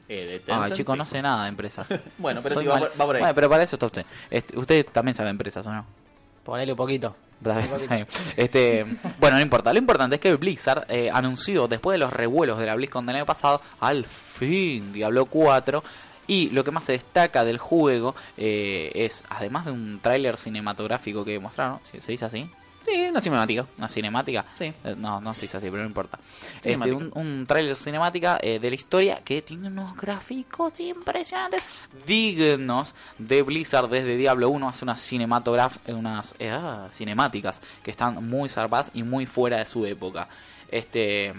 Eh, 0.09 0.26
de 0.26 0.32
Ay, 0.34 0.40
Tencent, 0.61 0.76
chico, 0.76 0.92
sí. 0.92 0.98
no 0.98 1.07
sé 1.07 1.22
nada 1.22 1.44
de 1.44 1.48
empresas. 1.48 1.86
Bueno, 2.18 2.40
pero 2.42 2.61
sí, 2.61 2.66
va 2.66 2.74
mal- 2.78 2.88
por- 2.90 3.00
va 3.00 3.07
por 3.07 3.16
ahí. 3.16 3.22
Bueno, 3.22 3.34
pero 3.34 3.48
para 3.48 3.62
eso 3.62 3.76
está 3.76 3.86
usted. 3.86 4.05
Este, 4.30 4.59
usted 4.59 4.86
también 4.92 5.14
sabe 5.14 5.30
empresas, 5.30 5.66
¿o 5.66 5.72
no? 5.72 5.86
Ponele 6.43 6.72
un 6.72 6.76
poquito. 6.76 7.16
Este, 8.36 8.84
bueno, 9.18 9.36
no 9.36 9.43
importa. 9.43 9.72
Lo 9.72 9.78
importante 9.78 10.16
es 10.16 10.20
que 10.20 10.34
Blizzard 10.36 10.86
eh, 10.88 11.11
anunció 11.12 11.66
después 11.66 11.95
de 11.95 11.99
los 11.99 12.12
revuelos 12.12 12.59
de 12.59 12.66
la 12.66 12.74
BlizzCon 12.74 13.05
del 13.05 13.16
año 13.16 13.26
pasado, 13.26 13.61
al 13.80 14.05
fin 14.05 14.93
Diablo 14.93 15.26
4. 15.26 15.82
Y 16.28 16.51
lo 16.51 16.62
que 16.62 16.70
más 16.70 16.84
se 16.84 16.93
destaca 16.93 17.45
del 17.45 17.59
juego 17.59 18.14
eh, 18.36 18.93
es, 18.95 19.24
además 19.28 19.66
de 19.66 19.72
un 19.72 19.99
tráiler 20.01 20.36
cinematográfico 20.36 21.24
que 21.24 21.38
mostraron, 21.40 21.80
¿se 21.82 22.01
se 22.01 22.12
dice 22.12 22.24
así? 22.24 22.49
Sí, 22.84 23.06
una 23.10 23.20
cinemática. 23.20 23.66
una 23.78 23.88
cinemática. 23.88 24.44
Sí. 24.58 24.72
Eh, 24.84 24.94
no, 24.96 25.20
no 25.20 25.32
se 25.32 25.42
dice 25.42 25.56
así, 25.56 25.66
pero 25.70 25.82
no 25.82 25.88
importa. 25.88 26.18
Este, 26.62 26.92
un, 26.92 27.10
un 27.14 27.44
tráiler 27.46 27.76
cinemática 27.76 28.38
eh, 28.42 28.58
de 28.58 28.68
la 28.70 28.74
historia 28.74 29.20
que 29.24 29.42
tiene 29.42 29.68
unos 29.68 29.96
gráficos 29.96 30.78
impresionantes, 30.80 31.68
dignos 32.06 32.94
de 33.18 33.42
Blizzard 33.42 33.88
desde 33.88 34.16
Diablo 34.16 34.48
1. 34.50 34.68
Hace 34.68 34.84
unas 34.84 35.00
cinematograf 35.00 35.76
eh, 35.86 35.92
unas 35.94 36.34
eh, 36.38 36.50
ah, 36.50 36.88
cinemáticas 36.92 37.60
que 37.82 37.90
están 37.90 38.28
muy 38.28 38.48
zarpadas 38.48 38.90
y 38.94 39.02
muy 39.02 39.26
fuera 39.26 39.58
de 39.58 39.66
su 39.66 39.84
época. 39.86 40.28
Este 40.70 41.32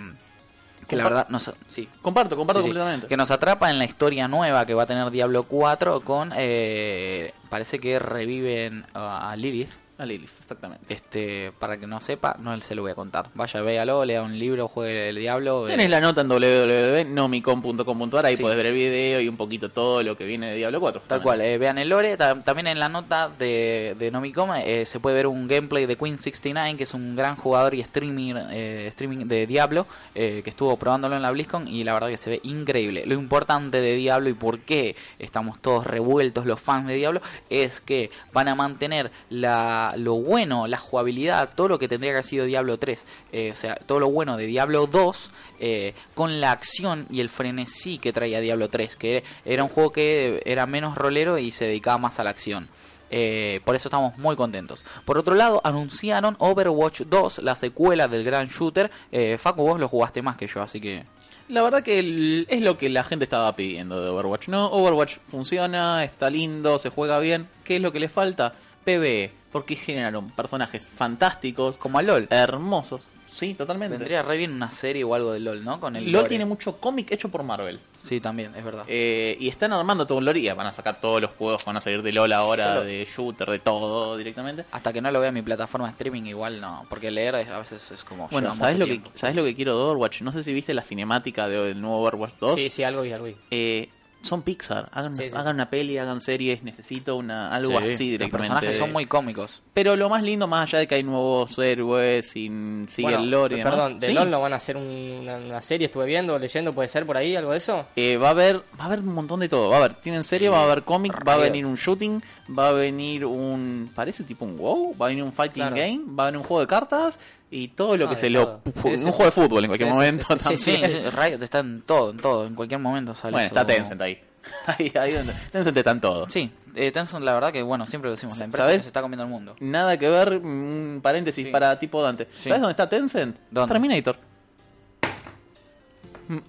que 0.87 0.97
la 0.97 1.05
verdad 1.05 1.29
nos, 1.29 1.49
sí, 1.69 1.87
Comparto, 2.01 2.35
comparto 2.35 2.61
Sí, 2.61 2.65
sí. 2.65 2.69
completamente. 2.69 3.07
Que 3.07 3.15
nos 3.15 3.31
atrapa 3.31 3.69
en 3.69 3.77
la 3.77 3.85
historia 3.85 4.27
nueva 4.27 4.65
que 4.65 4.73
va 4.73 4.83
a 4.83 4.85
tener 4.85 5.09
Diablo 5.11 5.43
4 5.43 6.01
con... 6.01 6.33
eh, 6.35 7.33
parece 7.49 7.79
que 7.79 7.99
reviven 7.99 8.85
a 8.93 9.33
Lilith. 9.37 9.69
A 9.95 10.07
Lilith, 10.07 10.31
exactamente. 10.39 10.91
Este, 10.91 11.51
para 11.59 11.77
que 11.77 11.85
no 11.85 12.01
sepa, 12.01 12.35
no 12.39 12.59
se 12.61 12.73
lo 12.73 12.81
voy 12.81 12.89
a 12.89 12.95
contar. 12.95 13.29
Vaya, 13.35 13.61
véalo, 13.61 14.03
lea 14.03 14.23
un 14.23 14.39
libro, 14.39 14.67
juegue 14.67 15.09
el 15.09 15.17
diablo. 15.17 15.67
Tenés 15.67 15.87
la 15.87 16.01
nota 16.01 16.21
en 16.21 16.29
www.nomicom.com.ar, 16.29 18.25
ahí 18.25 18.35
podés 18.35 18.57
ver 18.57 18.65
el 18.65 18.73
video 18.73 19.21
y 19.21 19.27
un 19.27 19.37
poquito 19.37 19.69
todo 19.69 20.01
lo 20.01 20.17
que 20.17 20.25
viene 20.25 20.49
de 20.49 20.55
Diablo 20.55 20.79
4. 20.79 21.03
Tal 21.05 21.21
cual, 21.21 21.41
eh, 21.41 21.59
vean 21.59 21.77
el 21.77 21.89
lore. 21.89 22.17
también 22.17 22.65
en 22.65 22.79
la 22.79 22.89
nota 22.89 23.29
de, 23.29 23.95
de 23.99 24.09
Nomicom 24.09 24.55
eh, 24.55 24.85
se 24.85 24.99
puede 24.99 25.15
ver 25.15 25.27
un 25.27 25.47
gameplay 25.47 25.85
de 25.85 25.95
Queen 25.95 26.17
69, 26.17 26.75
que 26.75 26.85
es 26.85 26.93
un 26.95 27.15
gran 27.15 27.35
jugador 27.35 27.75
y 27.75 27.83
streamer, 27.83 28.47
eh, 28.49 28.87
streaming 28.87 29.27
de 29.27 29.45
Diablo, 29.45 29.85
que 30.15 30.41
estuvo 30.43 30.75
probándolo 30.77 31.15
en 31.15 31.21
la 31.21 31.29
BlizzCon 31.29 31.67
y 31.67 31.83
la 31.83 31.93
verdad 31.93 32.07
que 32.07 32.17
se 32.17 32.31
ve 32.31 32.39
increíble. 32.41 33.05
Lo 33.05 33.13
importante 33.13 33.79
de 33.79 33.93
Diablo 33.93 34.29
y 34.29 34.33
por 34.33 34.57
qué 34.59 34.95
estamos 35.19 35.61
todos 35.61 35.85
revueltos 35.85 36.47
los 36.47 36.59
fans 36.59 36.87
de 36.87 36.95
Diablo 36.95 37.21
es 37.51 37.79
que 37.79 38.09
van 38.31 38.47
a 38.47 38.55
mantener 38.55 39.11
la 39.29 39.82
lo 39.97 40.15
bueno, 40.15 40.67
la 40.67 40.77
jugabilidad, 40.77 41.49
todo 41.55 41.67
lo 41.67 41.79
que 41.79 41.87
tendría 41.87 42.11
que 42.11 42.15
haber 42.17 42.25
sido 42.25 42.45
Diablo 42.45 42.77
3, 42.77 43.05
eh, 43.31 43.51
o 43.51 43.55
sea, 43.55 43.75
todo 43.75 43.99
lo 43.99 44.09
bueno 44.09 44.37
de 44.37 44.45
Diablo 44.45 44.87
2 44.87 45.29
eh, 45.59 45.93
con 46.15 46.39
la 46.39 46.51
acción 46.51 47.05
y 47.09 47.19
el 47.19 47.29
frenesí 47.29 47.97
que 47.97 48.13
traía 48.13 48.39
Diablo 48.39 48.69
3, 48.69 48.95
que 48.95 49.23
era 49.45 49.63
un 49.63 49.69
juego 49.69 49.91
que 49.91 50.41
era 50.45 50.65
menos 50.65 50.95
rolero 50.97 51.37
y 51.37 51.51
se 51.51 51.65
dedicaba 51.65 51.97
más 51.97 52.19
a 52.19 52.23
la 52.23 52.29
acción. 52.29 52.67
Eh, 53.15 53.61
por 53.63 53.75
eso 53.75 53.89
estamos 53.89 54.17
muy 54.17 54.35
contentos. 54.35 54.83
Por 55.05 55.17
otro 55.17 55.35
lado, 55.35 55.61
anunciaron 55.63 56.35
Overwatch 56.39 57.01
2, 57.01 57.39
la 57.39 57.55
secuela 57.55 58.07
del 58.07 58.23
gran 58.23 58.47
shooter. 58.47 58.89
Facu, 59.37 59.61
vos 59.61 59.79
lo 59.79 59.87
jugaste 59.87 60.21
más 60.21 60.37
que 60.37 60.47
yo, 60.47 60.61
así 60.61 60.81
que... 60.81 61.03
La 61.49 61.61
verdad 61.61 61.83
que 61.83 62.45
es 62.47 62.61
lo 62.61 62.77
que 62.77 62.89
la 62.89 63.03
gente 63.03 63.25
estaba 63.25 63.53
pidiendo 63.55 64.01
de 64.01 64.09
Overwatch, 64.09 64.47
¿no? 64.47 64.67
Overwatch 64.67 65.17
funciona, 65.27 66.03
está 66.03 66.29
lindo, 66.29 66.79
se 66.79 66.89
juega 66.89 67.19
bien. 67.19 67.47
¿Qué 67.65 67.75
es 67.75 67.81
lo 67.81 67.91
que 67.91 67.99
le 67.99 68.07
falta? 68.07 68.55
PvE 68.83 69.31
porque 69.51 69.75
generaron 69.75 70.31
personajes 70.31 70.87
fantásticos, 70.87 71.77
como 71.77 71.99
a 71.99 72.01
LOL, 72.01 72.27
hermosos. 72.29 73.03
Sí, 73.33 73.55
totalmente. 73.55 73.97
Vendría 73.97 74.21
re 74.21 74.37
bien 74.37 74.51
una 74.51 74.71
serie 74.71 75.03
o 75.03 75.15
algo 75.15 75.33
de 75.33 75.39
LOL, 75.39 75.63
¿no? 75.63 75.79
Con 75.79 75.95
el 75.95 76.11
LOL 76.11 76.27
tiene 76.27 76.45
mucho 76.45 76.77
cómic 76.77 77.11
hecho 77.11 77.29
por 77.29 77.43
Marvel. 77.43 77.79
Sí, 77.99 78.19
también, 78.19 78.53
es 78.55 78.63
verdad. 78.63 78.85
Eh, 78.87 79.37
y 79.39 79.47
están 79.47 79.73
armando 79.73 80.05
todo 80.05 80.19
el 80.19 80.25
lore 80.25 80.39
y 80.39 80.49
van 80.49 80.67
a 80.67 80.73
sacar 80.73 81.01
todos 81.01 81.21
los 81.21 81.31
juegos, 81.31 81.65
van 81.65 81.77
a 81.77 81.81
salir 81.81 82.03
de 82.03 82.11
LOL 82.11 82.31
ahora, 82.33 82.81
de 82.81 83.05
shooter, 83.05 83.49
de 83.49 83.59
todo 83.59 84.17
directamente. 84.17 84.65
Hasta 84.71 84.93
que 84.93 85.01
no 85.01 85.09
lo 85.09 85.19
vea 85.19 85.29
en 85.29 85.35
mi 85.35 85.41
plataforma 85.41 85.87
de 85.87 85.91
streaming, 85.93 86.23
igual 86.23 86.61
no. 86.61 86.85
Porque 86.89 87.09
leer 87.09 87.35
a 87.35 87.59
veces 87.59 87.91
es 87.91 88.03
como. 88.03 88.27
Bueno, 88.29 88.53
¿sabes 88.53 88.77
lo, 88.77 88.85
que, 88.85 89.01
¿sabes 89.15 89.35
lo 89.35 89.43
que 89.43 89.55
quiero 89.55 89.77
de 89.77 89.83
Overwatch? 89.83 90.21
No 90.21 90.31
sé 90.31 90.43
si 90.43 90.53
viste 90.53 90.73
la 90.73 90.83
cinemática 90.83 91.47
del 91.47 91.81
nuevo 91.81 92.01
Overwatch 92.01 92.33
2. 92.39 92.55
Sí, 92.55 92.69
sí, 92.69 92.83
algo 92.83 93.03
y 93.03 93.13
algo. 93.13 93.27
Eh, 93.49 93.89
son 94.23 94.41
Pixar. 94.41 94.89
Hagan, 94.91 95.13
hagan 95.35 95.55
una 95.55 95.69
peli, 95.69 95.97
hagan 95.97 96.21
series. 96.21 96.63
Necesito 96.63 97.15
una 97.15 97.53
algo 97.53 97.77
así 97.77 98.11
directamente. 98.11 98.49
Los 98.49 98.59
personajes 98.59 98.77
son 98.77 98.91
muy 98.91 99.05
cómicos. 99.05 99.61
Pero 99.73 99.95
lo 99.95 100.09
más 100.09 100.23
lindo, 100.23 100.47
más 100.47 100.63
allá 100.63 100.79
de 100.79 100.87
que 100.87 100.95
hay 100.95 101.03
nuevos 101.03 101.57
héroes 101.59 102.35
y 102.35 102.49
sigue 102.87 103.13
el 103.13 103.29
lore. 103.29 103.61
Perdón, 103.61 103.99
¿de 103.99 104.13
LOL 104.13 104.29
no 104.29 104.41
van 104.41 104.53
a 104.53 104.55
hacer 104.57 104.77
una, 104.77 105.61
serie? 105.61 105.85
Estuve 105.85 106.05
viendo, 106.05 106.39
leyendo, 106.39 106.73
¿puede 106.73 106.87
ser 106.87 107.05
por 107.05 107.17
ahí 107.17 107.35
algo 107.35 107.51
de 107.51 107.57
eso? 107.57 107.85
Eh, 107.95 108.17
va 108.17 108.29
a 108.29 108.31
haber 108.31 108.57
va 108.79 108.83
a 108.83 108.85
haber 108.85 108.99
un 108.99 109.13
montón 109.13 109.39
de 109.39 109.49
todo. 109.49 109.69
Va 109.69 109.77
a 109.77 109.79
haber, 109.79 109.95
tienen 109.95 110.23
serie, 110.23 110.49
va 110.49 110.59
a 110.59 110.63
haber 110.63 110.83
cómic, 110.83 111.13
va 111.27 111.33
a 111.33 111.37
venir 111.37 111.65
un 111.65 111.75
shooting, 111.75 112.21
va 112.49 112.69
a 112.69 112.71
venir 112.71 113.25
un. 113.25 113.91
Parece 113.93 114.23
tipo 114.23 114.45
un 114.45 114.57
WoW, 114.57 114.95
va 114.97 115.07
a 115.07 115.09
venir 115.09 115.23
un 115.23 115.33
fighting 115.33 115.69
game, 115.69 116.01
va 116.07 116.23
a 116.23 116.25
venir 116.27 116.39
un 116.39 116.43
juego 116.43 116.61
de 116.61 116.67
cartas 116.67 117.19
y 117.53 117.67
todo 117.69 117.95
lo 117.95 118.09
que 118.09 118.15
se 118.15 118.29
lo 118.29 118.61
un 118.65 119.11
juego 119.11 119.25
de 119.25 119.31
fútbol 119.31 119.63
en 119.63 119.69
cualquier 119.69 119.89
momento 119.89 120.25
sí, 120.39 120.57
sí, 120.57 120.75
sí, 120.75 120.87
Riot 120.87 121.43
está 121.43 121.59
en 121.59 121.83
todo 121.83 122.09
en 122.09 122.17
todo 122.17 122.47
en 122.47 122.55
cualquier 122.55 122.79
momento 122.79 123.13
sale 123.13 123.33
bueno 123.33 123.47
está 123.47 123.65
Tencent 123.65 124.01
ahí. 124.01 124.19
Ahí, 124.65 124.91
ahí 124.99 125.13
donde 125.13 125.31
Tencent 125.53 125.77
está 125.77 125.91
en 125.91 126.01
todo. 126.01 126.29
Sí 126.29 126.51
eh, 126.75 126.91
Tencent 126.91 127.23
la 127.23 127.33
verdad 127.33 127.53
que 127.53 127.61
bueno 127.61 127.85
siempre 127.85 128.09
lo 128.09 128.15
decimos 128.15 128.37
la 128.37 128.45
empresa 128.45 128.65
¿Sabes? 128.65 128.81
se 128.81 128.87
está 128.87 129.01
comiendo 129.01 129.23
el 129.23 129.29
mundo. 129.29 129.55
Nada 129.59 129.97
que 129.97 130.09
ver 130.09 130.37
un 130.37 130.99
paréntesis 131.01 131.47
para 131.47 131.79
tipo 131.79 132.01
Dante. 132.01 132.27
¿sabes 132.33 132.59
dónde 132.59 132.71
está 132.71 132.89
Tencent? 132.89 133.37
¿Dónde? 133.51 133.71
Terminator 133.71 134.17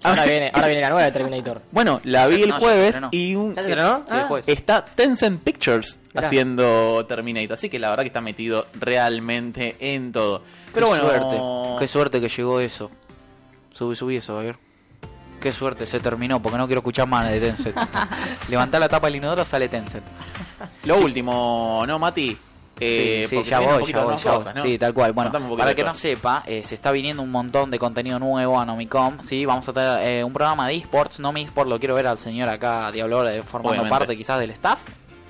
Ahora 0.02 0.24
viene, 0.24 0.50
ahora 0.54 0.66
viene 0.68 0.82
la 0.82 0.88
nueva 0.90 1.04
de 1.04 1.12
Terminator. 1.12 1.62
Bueno, 1.72 2.00
la 2.04 2.26
vi 2.26 2.42
el 2.42 2.52
jueves 2.52 2.96
y 3.10 3.34
un, 3.34 3.54
ah. 3.56 4.40
está 4.46 4.84
Tencent 4.84 5.42
Pictures 5.42 5.98
haciendo 6.14 7.04
Terminator. 7.06 7.54
Así 7.54 7.68
que 7.68 7.78
la 7.78 7.90
verdad 7.90 8.04
que 8.04 8.08
está 8.08 8.20
metido 8.20 8.66
realmente 8.78 9.76
en 9.80 10.12
todo. 10.12 10.42
Pero 10.72 10.86
qué 10.86 10.90
bueno, 10.90 11.08
suerte, 11.08 11.80
qué 11.80 11.88
suerte 11.88 12.20
que 12.20 12.28
llegó 12.28 12.60
eso. 12.60 12.90
Subí, 13.72 13.96
subí 13.96 14.16
eso, 14.16 14.38
a 14.38 14.42
ver. 14.42 14.56
Qué 15.40 15.52
suerte, 15.52 15.84
se 15.84 16.00
terminó, 16.00 16.40
porque 16.40 16.56
no 16.56 16.66
quiero 16.66 16.78
escuchar 16.78 17.06
más 17.06 17.30
de 17.30 17.40
Tencent. 17.40 17.76
Levantá 18.48 18.78
la 18.78 18.88
tapa 18.88 19.08
del 19.08 19.16
inodoro, 19.16 19.44
sale 19.44 19.68
Tencent. 19.68 20.04
Lo 20.84 20.98
último, 20.98 21.84
¿no, 21.86 21.98
Mati? 21.98 22.38
Eh, 22.80 23.26
sí, 23.28 23.42
ya 23.44 23.60
voy, 23.60 23.92
ya 23.92 24.02
voy, 24.02 24.16
Sí, 24.62 24.78
tal 24.78 24.92
cual. 24.92 25.12
Bueno, 25.12 25.30
para 25.56 25.74
que 25.74 25.84
no 25.84 25.94
sepa, 25.94 26.42
eh, 26.46 26.62
se 26.62 26.74
está 26.74 26.90
viniendo 26.92 27.22
un 27.22 27.30
montón 27.30 27.70
de 27.70 27.78
contenido 27.78 28.18
nuevo 28.18 28.58
a 28.58 28.64
Nomicom. 28.64 29.20
Sí, 29.20 29.44
vamos 29.44 29.68
a 29.68 29.72
tener 29.72 30.00
eh, 30.08 30.24
un 30.24 30.32
programa 30.32 30.68
de 30.68 30.76
esports. 30.76 31.20
No 31.20 31.32
mi 31.32 31.42
esports, 31.42 31.70
lo 31.70 31.78
quiero 31.78 31.94
ver 31.94 32.06
al 32.06 32.18
señor 32.18 32.48
acá, 32.48 32.90
Diablo, 32.90 33.24
formando 33.44 33.88
parte 33.88 34.16
quizás 34.16 34.40
del 34.40 34.50
staff. 34.50 34.80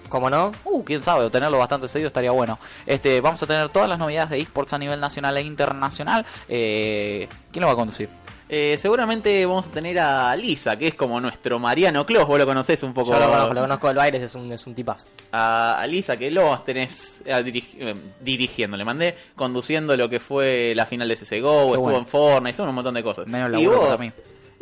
¿Cómo 0.09 0.31
no? 0.31 0.53
Uh, 0.65 0.85
quién 0.85 1.03
sabe, 1.03 1.29
tenerlo 1.31 1.59
bastante 1.59 1.89
seguido 1.89 2.07
estaría 2.07 2.31
bueno. 2.31 2.59
Este, 2.87 3.21
vamos 3.21 3.43
a 3.43 3.47
tener 3.47 3.69
todas 3.71 3.89
las 3.89 3.99
novedades 3.99 4.31
de 4.31 4.39
esports 4.39 4.73
a 4.73 4.79
nivel 4.79 5.01
nacional 5.01 5.37
e 5.37 5.43
internacional. 5.43 6.25
Eh, 6.49 7.29
¿Quién 7.51 7.63
lo 7.63 7.67
va 7.67 7.73
a 7.73 7.77
conducir? 7.77 8.09
Eh, 8.49 8.77
seguramente 8.79 9.45
vamos 9.47 9.67
a 9.67 9.71
tener 9.71 9.99
a 9.99 10.37
Lisa, 10.37 10.77
que 10.77 10.89
es 10.89 10.95
como 10.95 11.21
nuestro 11.21 11.59
Mariano 11.59 12.05
Clos, 12.05 12.27
vos 12.27 12.39
lo 12.39 12.47
conocés 12.47 12.83
un 12.83 12.93
poco. 12.93 13.13
Yo 13.13 13.19
lo 13.19 13.31
conozco, 13.31 13.55
lo 13.55 13.61
conozco 13.63 13.87
del 13.89 13.97
baile, 13.97 14.23
es 14.23 14.35
un, 14.35 14.53
es 14.53 14.67
un 14.67 14.75
tipazo. 14.75 15.07
A, 15.33 15.85
Lisa, 15.89 16.17
que 16.17 16.31
lo 16.31 16.59
tenés 16.61 17.23
eh, 17.25 17.65
eh, 17.79 17.95
dirigiendo, 18.21 18.77
le 18.77 18.85
mandé 18.85 19.15
conduciendo 19.35 19.97
lo 19.97 20.09
que 20.09 20.21
fue 20.21 20.75
la 20.77 20.85
final 20.85 21.09
de 21.09 21.17
CSGO, 21.17 21.75
estuvo 21.75 21.97
en 21.97 22.07
Fortnite, 22.07 22.51
estuvo 22.51 22.69
un 22.69 22.75
montón 22.75 22.95
de 22.95 23.03
cosas. 23.03 23.27
Menos 23.27 23.61
y 23.61 23.67
vos, 23.67 23.91
a 23.91 23.97
mí. 23.97 24.13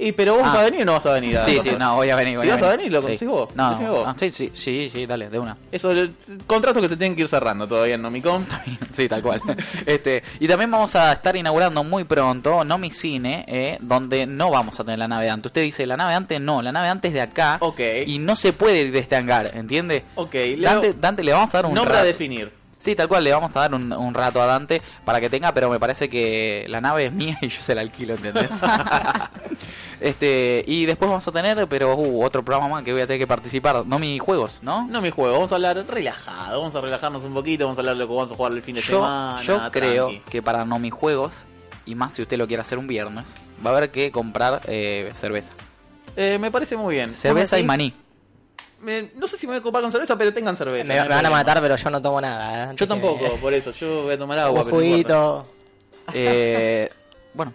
Y 0.03 0.11
pero 0.11 0.34
vos 0.34 0.42
vas 0.42 0.57
a 0.57 0.61
ah. 0.61 0.64
venir 0.64 0.82
o 0.82 0.84
no 0.84 0.92
vas 0.94 1.07
a 1.07 1.12
venir. 1.12 1.38
sí, 1.44 1.61
sí, 1.62 1.70
no, 1.78 1.94
voy 1.94 2.11
a 2.11 2.16
venir. 2.16 2.40
si 2.40 2.48
vas 2.48 2.62
a 2.62 2.76
venir, 2.76 2.92
lo 2.92 3.00
consigo 3.00 3.32
vos. 3.32 3.55
No, 3.55 3.78
no, 3.78 4.14
sí, 4.18 4.30
sí, 4.30 4.50
sí, 4.53 4.90
sí, 4.92 5.07
dale, 5.07 5.30
de 5.30 5.38
una. 5.38 5.57
Eso, 5.70 5.92
el 5.92 6.14
contrato 6.44 6.80
que 6.80 6.88
se 6.88 6.96
tienen 6.96 7.14
que 7.14 7.22
ir 7.22 7.28
cerrando 7.28 7.68
todavía 7.68 7.94
en 7.94 8.03
Nomicom. 8.03 8.44
sí, 8.96 9.09
tal 9.09 9.22
cual. 9.22 9.40
este 9.86 10.24
Y 10.40 10.48
también 10.48 10.72
vamos 10.72 10.94
a 10.96 11.12
estar 11.12 11.36
inaugurando 11.36 11.84
muy 11.84 12.03
pronto 12.03 12.64
Nomi 12.64 12.90
Cine, 12.90 13.44
eh, 13.46 13.78
donde 13.80 14.26
no 14.26 14.50
vamos 14.50 14.78
a 14.80 14.84
tener 14.84 14.98
la 14.98 15.07
navegante. 15.07 15.46
Usted 15.46 15.62
dice, 15.62 15.86
la 15.86 15.96
navegante 15.96 16.40
no, 16.40 16.62
la 16.62 16.72
navegante 16.72 17.07
es 17.09 17.14
de 17.14 17.20
acá. 17.20 17.59
Ok. 17.61 17.80
Y 18.07 18.18
no 18.18 18.34
se 18.34 18.53
puede 18.53 18.80
ir 18.80 18.92
de 18.92 18.98
este 18.98 19.14
hangar, 19.14 19.53
¿entiende? 19.55 20.05
Ok. 20.16 20.34
Dante, 20.59 20.94
Dante, 20.94 21.22
le 21.22 21.32
vamos 21.32 21.50
a 21.55 21.59
dar 21.59 21.66
un 21.66 21.74
Nombre 21.74 21.96
a 21.96 22.03
definir. 22.03 22.62
Sí, 22.82 22.96
tal 22.96 23.07
cual, 23.07 23.22
le 23.22 23.32
vamos 23.32 23.55
a 23.55 23.61
dar 23.61 23.74
un, 23.76 23.92
un, 23.92 24.12
rato 24.12 24.42
a 24.42 24.46
Dante 24.46 24.82
para 25.05 25.20
que 25.20 25.30
tenga, 25.30 25.55
pero 25.55 25.70
me 25.70 25.78
parece 25.78 26.09
que 26.09 26.66
la 26.68 26.80
nave 26.80 27.05
es 27.05 27.12
mía 27.12 27.38
y 27.42 27.46
yo 27.46 27.62
se 27.62 27.76
la 27.76 27.80
alquilo, 27.80 28.14
¿entendés? 28.14 28.48
este 30.03 30.64
Y 30.66 30.86
después 30.86 31.09
vamos 31.09 31.26
a 31.26 31.32
tener, 31.32 31.66
pero 31.68 31.94
uh, 31.94 32.24
otro 32.24 32.44
programa 32.44 32.68
más 32.68 32.84
que 32.84 32.92
voy 32.92 33.03
a 33.03 33.07
tener 33.07 33.20
que 33.20 33.26
participar, 33.26 33.86
no 33.86 33.98
mis 33.98 34.20
juegos, 34.20 34.59
¿no? 34.62 34.86
No 34.86 35.00
mis 35.00 35.12
juegos, 35.12 35.34
vamos 35.34 35.53
a 35.53 35.55
hablar 35.57 35.84
relajado, 35.86 36.59
vamos 36.59 36.74
a 36.74 36.80
relajarnos 36.80 37.22
un 37.24 37.34
poquito, 37.34 37.64
vamos 37.64 37.78
a 37.78 37.80
hablar 37.80 37.94
de 37.94 38.00
lo 38.00 38.09
que 38.09 38.14
vamos 38.14 38.30
a 38.30 38.34
jugar 38.34 38.53
el 38.53 38.62
fin 38.62 38.74
de 38.74 38.82
semana. 38.82 39.42
Yo 39.42 39.61
creo 39.70 40.11
que 40.28 40.42
para 40.42 40.64
no 40.64 40.78
mis 40.78 40.92
juegos, 40.92 41.32
y 41.86 41.94
más 41.94 42.14
si 42.14 42.22
usted 42.22 42.36
lo 42.36 42.46
quiere 42.46 42.62
hacer 42.62 42.78
un 42.78 42.86
viernes, 42.86 43.34
va 43.64 43.70
a 43.70 43.76
haber 43.76 43.90
que 43.90 44.11
comprar 44.11 44.62
eh, 44.66 45.11
cerveza. 45.16 45.50
Eh, 46.16 46.38
me 46.38 46.50
parece 46.50 46.76
muy 46.76 46.94
bien. 46.94 47.14
Cerveza 47.14 47.59
y 47.59 47.64
maní 47.64 47.94
no 49.14 49.26
sé 49.26 49.36
si 49.36 49.46
me 49.46 49.53
voy 49.53 49.59
a 49.59 49.61
ocupar 49.61 49.82
con 49.82 49.92
cerveza, 49.92 50.16
pero 50.16 50.32
tengan 50.32 50.57
cerveza. 50.57 50.92
Me, 50.92 51.09
van 51.09 51.24
a 51.24 51.30
matar, 51.30 51.61
pero 51.61 51.76
yo 51.76 51.90
no 51.90 52.03
tomo 52.03 52.20
nada. 52.20 52.72
¿eh? 52.72 52.74
Yo 52.76 52.88
tampoco, 52.88 53.36
por 53.36 53.55
eso. 53.55 53.70
Yo 53.72 54.03
voy 54.03 54.14
a 54.14 54.18
tomar 54.18 54.38
agua. 54.38 54.64
Un 54.64 54.70
juguito. 54.70 55.46
Eh, 56.12 56.90
bueno, 57.34 57.53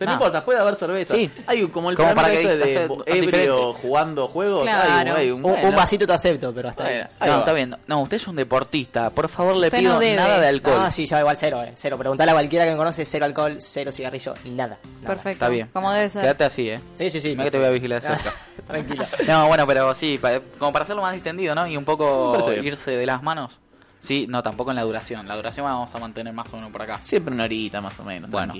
pero 0.00 0.12
no 0.12 0.14
importa, 0.14 0.42
puede 0.42 0.58
haber 0.58 0.76
cerveza. 0.76 1.14
Sí. 1.14 1.30
Hay 1.46 1.68
como 1.68 1.90
el 1.90 1.96
como 1.98 2.14
para 2.14 2.30
que 2.30 2.56
de 2.56 2.88
ebrio 3.04 3.74
jugando 3.74 4.28
juegos. 4.28 4.62
Claro. 4.62 5.14
un, 5.36 5.76
vasito 5.76 6.06
te 6.06 6.14
acepto, 6.14 6.54
pero 6.54 6.70
hasta 6.70 6.86
ahí. 6.86 7.02
No, 7.20 7.40
está 7.40 7.52
bien. 7.52 7.76
No, 7.86 8.00
usted 8.00 8.16
es 8.16 8.26
un 8.26 8.34
deportista. 8.34 9.10
Por 9.10 9.28
favor, 9.28 9.56
le 9.56 9.70
pido 9.70 10.00
nada 10.00 10.38
de 10.38 10.48
alcohol. 10.48 10.78
Ah, 10.78 10.90
sí, 10.90 11.04
ya 11.04 11.20
igual 11.20 11.36
cero, 11.36 11.62
eh. 11.62 11.72
Cero. 11.74 11.98
Preguntale 11.98 12.30
a 12.30 12.34
cualquiera 12.34 12.64
que 12.64 12.70
me 12.70 12.78
conoce, 12.78 13.04
cero 13.04 13.26
alcohol, 13.26 13.58
cero 13.60 13.92
cigarrillo, 13.92 14.32
nada. 14.46 14.78
Perfecto. 15.04 15.32
Está 15.32 15.48
bien. 15.50 15.68
Como 15.70 15.92
debe 15.92 16.08
ser. 16.08 16.22
Quédate 16.22 16.44
así, 16.44 16.70
eh. 16.70 16.80
Sí, 16.96 17.10
sí, 17.10 17.20
sí. 17.20 17.28
Mira 17.32 17.44
que 17.44 17.50
te 17.50 17.58
voy 17.58 17.66
a 17.66 17.70
vigilar 17.70 18.00
cerca. 18.00 18.32
Tranquilo. 18.66 19.04
No, 19.26 19.48
bueno, 19.48 19.66
pero 19.66 19.94
sí, 19.94 20.18
como 20.58 20.72
para 20.72 20.84
hacerlo 20.84 21.02
más 21.02 21.12
distendido, 21.12 21.54
¿no? 21.54 21.66
Y 21.66 21.76
un 21.76 21.84
poco 21.84 22.38
irse 22.62 22.92
de 22.92 23.04
las 23.04 23.22
manos. 23.22 23.58
Sí, 24.00 24.26
no, 24.26 24.42
tampoco 24.42 24.70
en 24.70 24.76
la 24.76 24.82
duración. 24.82 25.28
La 25.28 25.36
duración 25.36 25.66
vamos 25.66 25.94
a 25.94 25.98
mantener 25.98 26.32
más 26.32 26.50
o 26.54 26.56
menos 26.56 26.72
por 26.72 26.80
acá. 26.80 27.02
Siempre 27.02 27.34
una 27.34 27.44
horita 27.44 27.82
más 27.82 28.00
o 28.00 28.02
menos. 28.02 28.30
Bueno, 28.30 28.54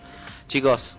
chicos, 0.46 0.96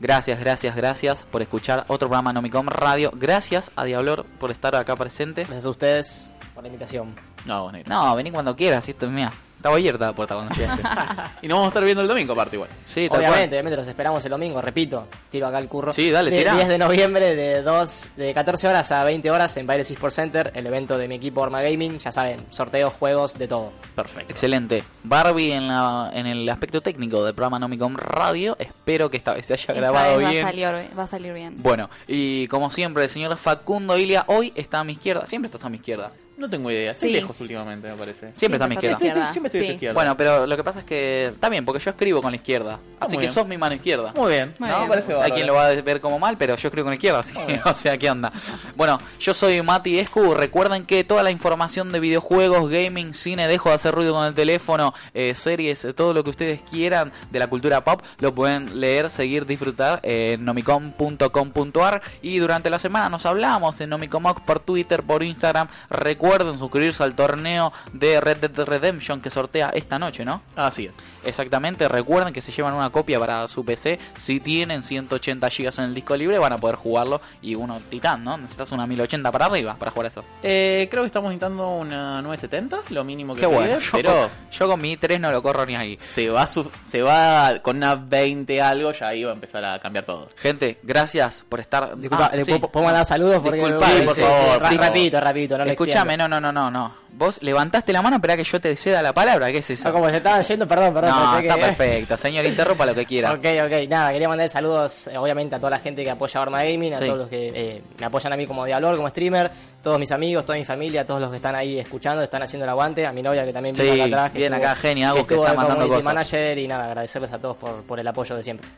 Gracias, 0.00 0.40
gracias, 0.40 0.74
gracias 0.74 1.22
por 1.24 1.42
escuchar 1.42 1.84
otro 1.88 2.08
programa 2.08 2.32
Nomicom 2.32 2.66
Radio. 2.68 3.12
Gracias 3.14 3.70
a 3.76 3.84
Diablor 3.84 4.24
por 4.38 4.50
estar 4.50 4.74
acá 4.74 4.96
presente. 4.96 5.42
Gracias 5.42 5.66
a 5.66 5.70
ustedes 5.70 6.34
por 6.54 6.64
la 6.64 6.68
invitación. 6.68 7.14
No, 7.44 7.70
No, 7.86 8.16
vení 8.16 8.30
cuando 8.30 8.56
quieras, 8.56 8.88
esto 8.88 9.06
es 9.06 9.12
mía. 9.12 9.30
Estaba 9.60 9.76
abierta 9.76 10.06
la 10.06 10.12
puerta 10.14 10.36
cuando 10.36 10.54
llegaste. 10.54 10.82
y 11.42 11.48
nos 11.48 11.56
vamos 11.56 11.66
a 11.66 11.68
estar 11.68 11.84
viendo 11.84 12.00
el 12.00 12.08
domingo 12.08 12.32
aparte 12.32 12.56
igual. 12.56 12.70
Sí, 12.94 13.08
obviamente, 13.10 13.56
obviamente 13.56 13.76
los 13.76 13.86
esperamos 13.86 14.24
el 14.24 14.30
domingo, 14.30 14.62
repito, 14.62 15.06
tiro 15.28 15.48
acá 15.48 15.58
el 15.58 15.68
curro. 15.68 15.92
Sí, 15.92 16.10
dale, 16.10 16.30
tira. 16.30 16.54
10 16.54 16.66
de 16.68 16.78
noviembre 16.78 17.36
de 17.36 17.60
2 17.60 18.10
de 18.16 18.32
14 18.32 18.68
horas 18.68 18.90
a 18.90 19.04
20 19.04 19.30
horas 19.30 19.54
en 19.58 19.66
Baires 19.66 19.94
Center, 20.08 20.50
el 20.54 20.66
evento 20.66 20.96
de 20.96 21.08
mi 21.08 21.16
equipo 21.16 21.42
Orma 21.42 21.60
Gaming, 21.60 21.98
ya 21.98 22.10
saben, 22.10 22.40
sorteos, 22.48 22.94
juegos, 22.94 23.36
de 23.36 23.48
todo. 23.48 23.70
Perfecto. 23.94 24.32
Excelente. 24.32 24.82
Barbie 25.04 25.52
en 25.52 25.68
la 25.68 26.10
en 26.14 26.26
el 26.26 26.48
aspecto 26.48 26.80
técnico 26.80 27.22
del 27.22 27.34
programa 27.34 27.58
Nomicom 27.58 27.96
Radio, 27.96 28.56
espero 28.58 29.10
que 29.10 29.18
esta 29.18 29.34
vez 29.34 29.44
se 29.44 29.52
haya 29.52 29.74
grabado 29.74 30.16
bien. 30.16 30.42
Va 30.42 30.48
a, 30.48 30.52
salir, 30.52 30.98
va 30.98 31.02
a 31.02 31.06
salir 31.06 31.34
bien. 31.34 31.56
Bueno, 31.58 31.90
y 32.08 32.48
como 32.48 32.70
siempre, 32.70 33.04
el 33.04 33.10
señor 33.10 33.36
Facundo 33.36 33.98
Ilia 33.98 34.24
hoy 34.28 34.54
está 34.56 34.78
a 34.78 34.84
mi 34.84 34.94
izquierda, 34.94 35.26
siempre 35.26 35.50
está 35.52 35.66
a 35.66 35.70
mi 35.70 35.76
izquierda. 35.76 36.12
No 36.40 36.48
tengo 36.48 36.70
idea, 36.70 36.92
estoy 36.92 37.12
lejos 37.12 37.38
últimamente, 37.42 37.86
me 37.86 37.96
parece. 37.96 38.32
Siempre, 38.34 38.56
está 38.56 38.64
a 38.64 38.68
mi 38.68 38.74
izquierda. 38.74 39.30
Siempre 39.30 39.48
estoy 39.48 39.68
a 39.68 39.72
izquierda. 39.74 39.92
Bueno, 39.92 40.16
pero 40.16 40.46
lo 40.46 40.56
que 40.56 40.64
pasa 40.64 40.78
es 40.78 40.86
que 40.86 41.26
está 41.26 41.50
bien, 41.50 41.66
porque 41.66 41.84
yo 41.84 41.90
escribo 41.90 42.22
con 42.22 42.30
la 42.32 42.36
izquierda. 42.36 42.78
Ah, 42.98 43.04
así 43.04 43.18
que 43.18 43.28
sos 43.28 43.46
mi 43.46 43.58
mano 43.58 43.74
izquierda. 43.74 44.14
Muy 44.16 44.32
bien. 44.32 44.54
¿no? 44.58 44.88
Parece 44.88 45.14
Hay 45.16 45.32
quien 45.32 45.46
lo 45.46 45.52
va 45.52 45.66
a 45.66 45.74
ver 45.74 46.00
como 46.00 46.18
mal, 46.18 46.38
pero 46.38 46.56
yo 46.56 46.68
escribo 46.68 46.86
con 46.86 46.92
la 46.92 46.94
izquierda, 46.94 47.18
así 47.18 47.34
que, 47.34 47.60
o 47.66 47.74
sea, 47.74 47.98
¿qué 47.98 48.10
onda? 48.10 48.32
Bueno, 48.74 48.98
yo 49.20 49.34
soy 49.34 49.60
Mati 49.60 49.98
Escu. 49.98 50.32
Recuerden 50.32 50.86
que 50.86 51.04
toda 51.04 51.22
la 51.22 51.30
información 51.30 51.92
de 51.92 52.00
videojuegos, 52.00 52.70
gaming, 52.70 53.12
cine, 53.12 53.46
dejo 53.46 53.68
de 53.68 53.74
hacer 53.74 53.94
ruido 53.94 54.14
con 54.14 54.24
el 54.24 54.34
teléfono, 54.34 54.94
eh, 55.12 55.34
series, 55.34 55.88
todo 55.94 56.14
lo 56.14 56.24
que 56.24 56.30
ustedes 56.30 56.62
quieran 56.70 57.12
de 57.30 57.38
la 57.38 57.48
cultura 57.48 57.84
pop, 57.84 58.00
lo 58.18 58.34
pueden 58.34 58.80
leer, 58.80 59.10
seguir, 59.10 59.44
disfrutar 59.44 60.00
en 60.04 60.42
nomicom.com.ar. 60.42 62.00
Y 62.22 62.38
durante 62.38 62.70
la 62.70 62.78
semana 62.78 63.10
nos 63.10 63.26
hablamos 63.26 63.78
en 63.82 63.90
Nomicomoc 63.90 64.40
por 64.40 64.60
Twitter, 64.60 65.02
por 65.02 65.22
Instagram. 65.22 65.68
Recuerden 65.90 66.29
suscribirse 66.38 67.02
al 67.02 67.14
torneo 67.14 67.72
de 67.92 68.20
Red 68.20 68.38
Dead 68.38 68.66
Redemption 68.66 69.20
que 69.20 69.30
sortea 69.30 69.70
esta 69.74 69.98
noche, 69.98 70.24
¿no? 70.24 70.42
Así 70.56 70.86
es. 70.86 70.94
Exactamente, 71.24 71.86
recuerden 71.88 72.32
que 72.32 72.40
se 72.40 72.52
llevan 72.52 72.74
una 72.74 72.90
copia 72.90 73.18
para 73.18 73.46
su 73.48 73.64
PC. 73.64 73.98
Si 74.16 74.40
tienen 74.40 74.82
180 74.82 75.48
GB 75.48 75.78
en 75.78 75.84
el 75.84 75.94
disco 75.94 76.16
libre, 76.16 76.38
van 76.38 76.52
a 76.52 76.58
poder 76.58 76.76
jugarlo. 76.76 77.20
Y 77.42 77.54
uno 77.54 77.80
titán, 77.90 78.24
¿no? 78.24 78.36
Necesitas 78.38 78.72
una 78.72 78.86
1080 78.86 79.30
para 79.30 79.46
arriba 79.46 79.74
para 79.74 79.90
jugar 79.90 80.10
eso. 80.10 80.24
Eh, 80.42 80.88
creo 80.90 81.02
que 81.02 81.08
estamos 81.08 81.28
necesitando 81.28 81.68
una 81.76 82.22
970, 82.22 82.94
lo 82.94 83.04
mínimo 83.04 83.34
que 83.34 83.42
Qué 83.42 83.46
bueno. 83.46 83.78
pero 83.92 84.30
yo 84.50 84.68
con 84.68 84.80
mi 84.80 84.96
3 84.96 85.20
no 85.20 85.30
lo 85.30 85.42
corro 85.42 85.66
ni 85.66 85.76
ahí. 85.76 85.98
Se 86.00 86.30
va, 86.30 86.46
se 86.46 87.02
va 87.02 87.58
con 87.62 87.76
una 87.76 87.94
20 87.96 88.60
algo, 88.62 88.92
ya 88.92 89.08
ahí 89.08 89.24
va 89.24 89.32
a 89.32 89.34
empezar 89.34 89.64
a 89.64 89.78
cambiar 89.78 90.04
todo. 90.04 90.30
Gente, 90.36 90.78
gracias 90.82 91.44
por 91.48 91.60
estar. 91.60 91.96
Disculpa, 91.98 92.30
ah, 92.32 92.68
¿puedo 92.68 92.86
mandar 92.86 93.04
saludos? 93.04 93.40
Porque 93.42 93.58
Disculpa, 93.58 93.86
sí, 93.86 94.02
por 94.02 94.14
favor. 94.14 94.62
rapidito, 94.62 95.20
rapidito. 95.20 95.58
No 95.58 95.64
Escúchame, 95.64 96.16
no, 96.28 96.40
no, 96.40 96.40
no, 96.40 96.52
no, 96.52 96.70
no. 96.70 96.94
Vos 97.12 97.42
levantaste 97.42 97.92
la 97.92 98.02
mano 98.02 98.20
para 98.20 98.36
que 98.36 98.44
yo 98.44 98.60
te 98.60 98.76
ceda 98.76 99.02
la 99.02 99.12
palabra, 99.12 99.50
¿qué 99.50 99.58
es 99.58 99.70
eso? 99.70 99.88
Ah, 99.88 99.92
como 99.92 100.08
se 100.08 100.18
estaba 100.18 100.40
yendo, 100.40 100.66
perdón, 100.66 100.94
perdón. 100.94 101.10
No, 101.10 101.38
está 101.38 101.56
perfecto, 101.56 102.16
señor, 102.16 102.46
interrumpa 102.46 102.86
lo 102.86 102.94
que 102.94 103.04
quiera. 103.04 103.32
ok, 103.34 103.46
ok, 103.66 103.88
nada, 103.88 104.12
quería 104.12 104.28
mandar 104.28 104.48
saludos, 104.48 105.08
eh, 105.08 105.18
obviamente, 105.18 105.56
a 105.56 105.58
toda 105.58 105.70
la 105.70 105.78
gente 105.78 106.04
que 106.04 106.10
apoya 106.10 106.40
a 106.40 106.42
Arma 106.42 106.62
Gaming, 106.62 106.94
a 106.94 106.98
todos 106.98 107.18
los 107.18 107.28
que 107.28 107.52
eh, 107.54 107.82
me 107.98 108.06
apoyan 108.06 108.32
a 108.32 108.36
mí 108.36 108.46
como 108.46 108.64
dialog, 108.64 108.96
como 108.96 109.08
streamer, 109.08 109.50
todos 109.82 109.98
mis 109.98 110.12
amigos, 110.12 110.44
toda 110.44 110.58
mi 110.58 110.64
familia, 110.64 111.06
todos 111.06 111.20
los 111.20 111.30
que 111.30 111.36
están 111.36 111.54
ahí 111.54 111.78
escuchando, 111.78 112.22
están 112.22 112.42
haciendo 112.42 112.64
el 112.64 112.70
aguante, 112.70 113.06
a 113.06 113.12
mi 113.12 113.22
novia 113.22 113.44
que 113.44 113.52
también 113.52 113.74
viene 113.74 113.92
acá 113.92 114.04
atrás. 114.04 114.32
Bien 114.32 114.54
acá, 114.54 114.74
genial, 114.76 115.16
que, 115.16 115.26
que 115.26 115.34
está 115.34 115.54
mandando 115.54 115.88
cosas. 115.88 116.04
manager 116.04 116.58
y 116.58 116.68
nada, 116.68 116.86
agradecerles 116.86 117.32
a 117.32 117.38
todos 117.38 117.56
por, 117.56 117.82
por 117.82 117.98
el 117.98 118.06
apoyo 118.06 118.36
de 118.36 118.42
siempre. 118.42 118.68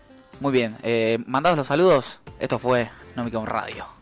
Muy 0.40 0.52
bien, 0.52 0.76
eh, 0.82 1.18
mandados 1.26 1.56
los 1.56 1.66
saludos, 1.66 2.18
esto 2.40 2.58
fue 2.58 2.90
Nomicom 3.14 3.44
Radio. 3.44 4.01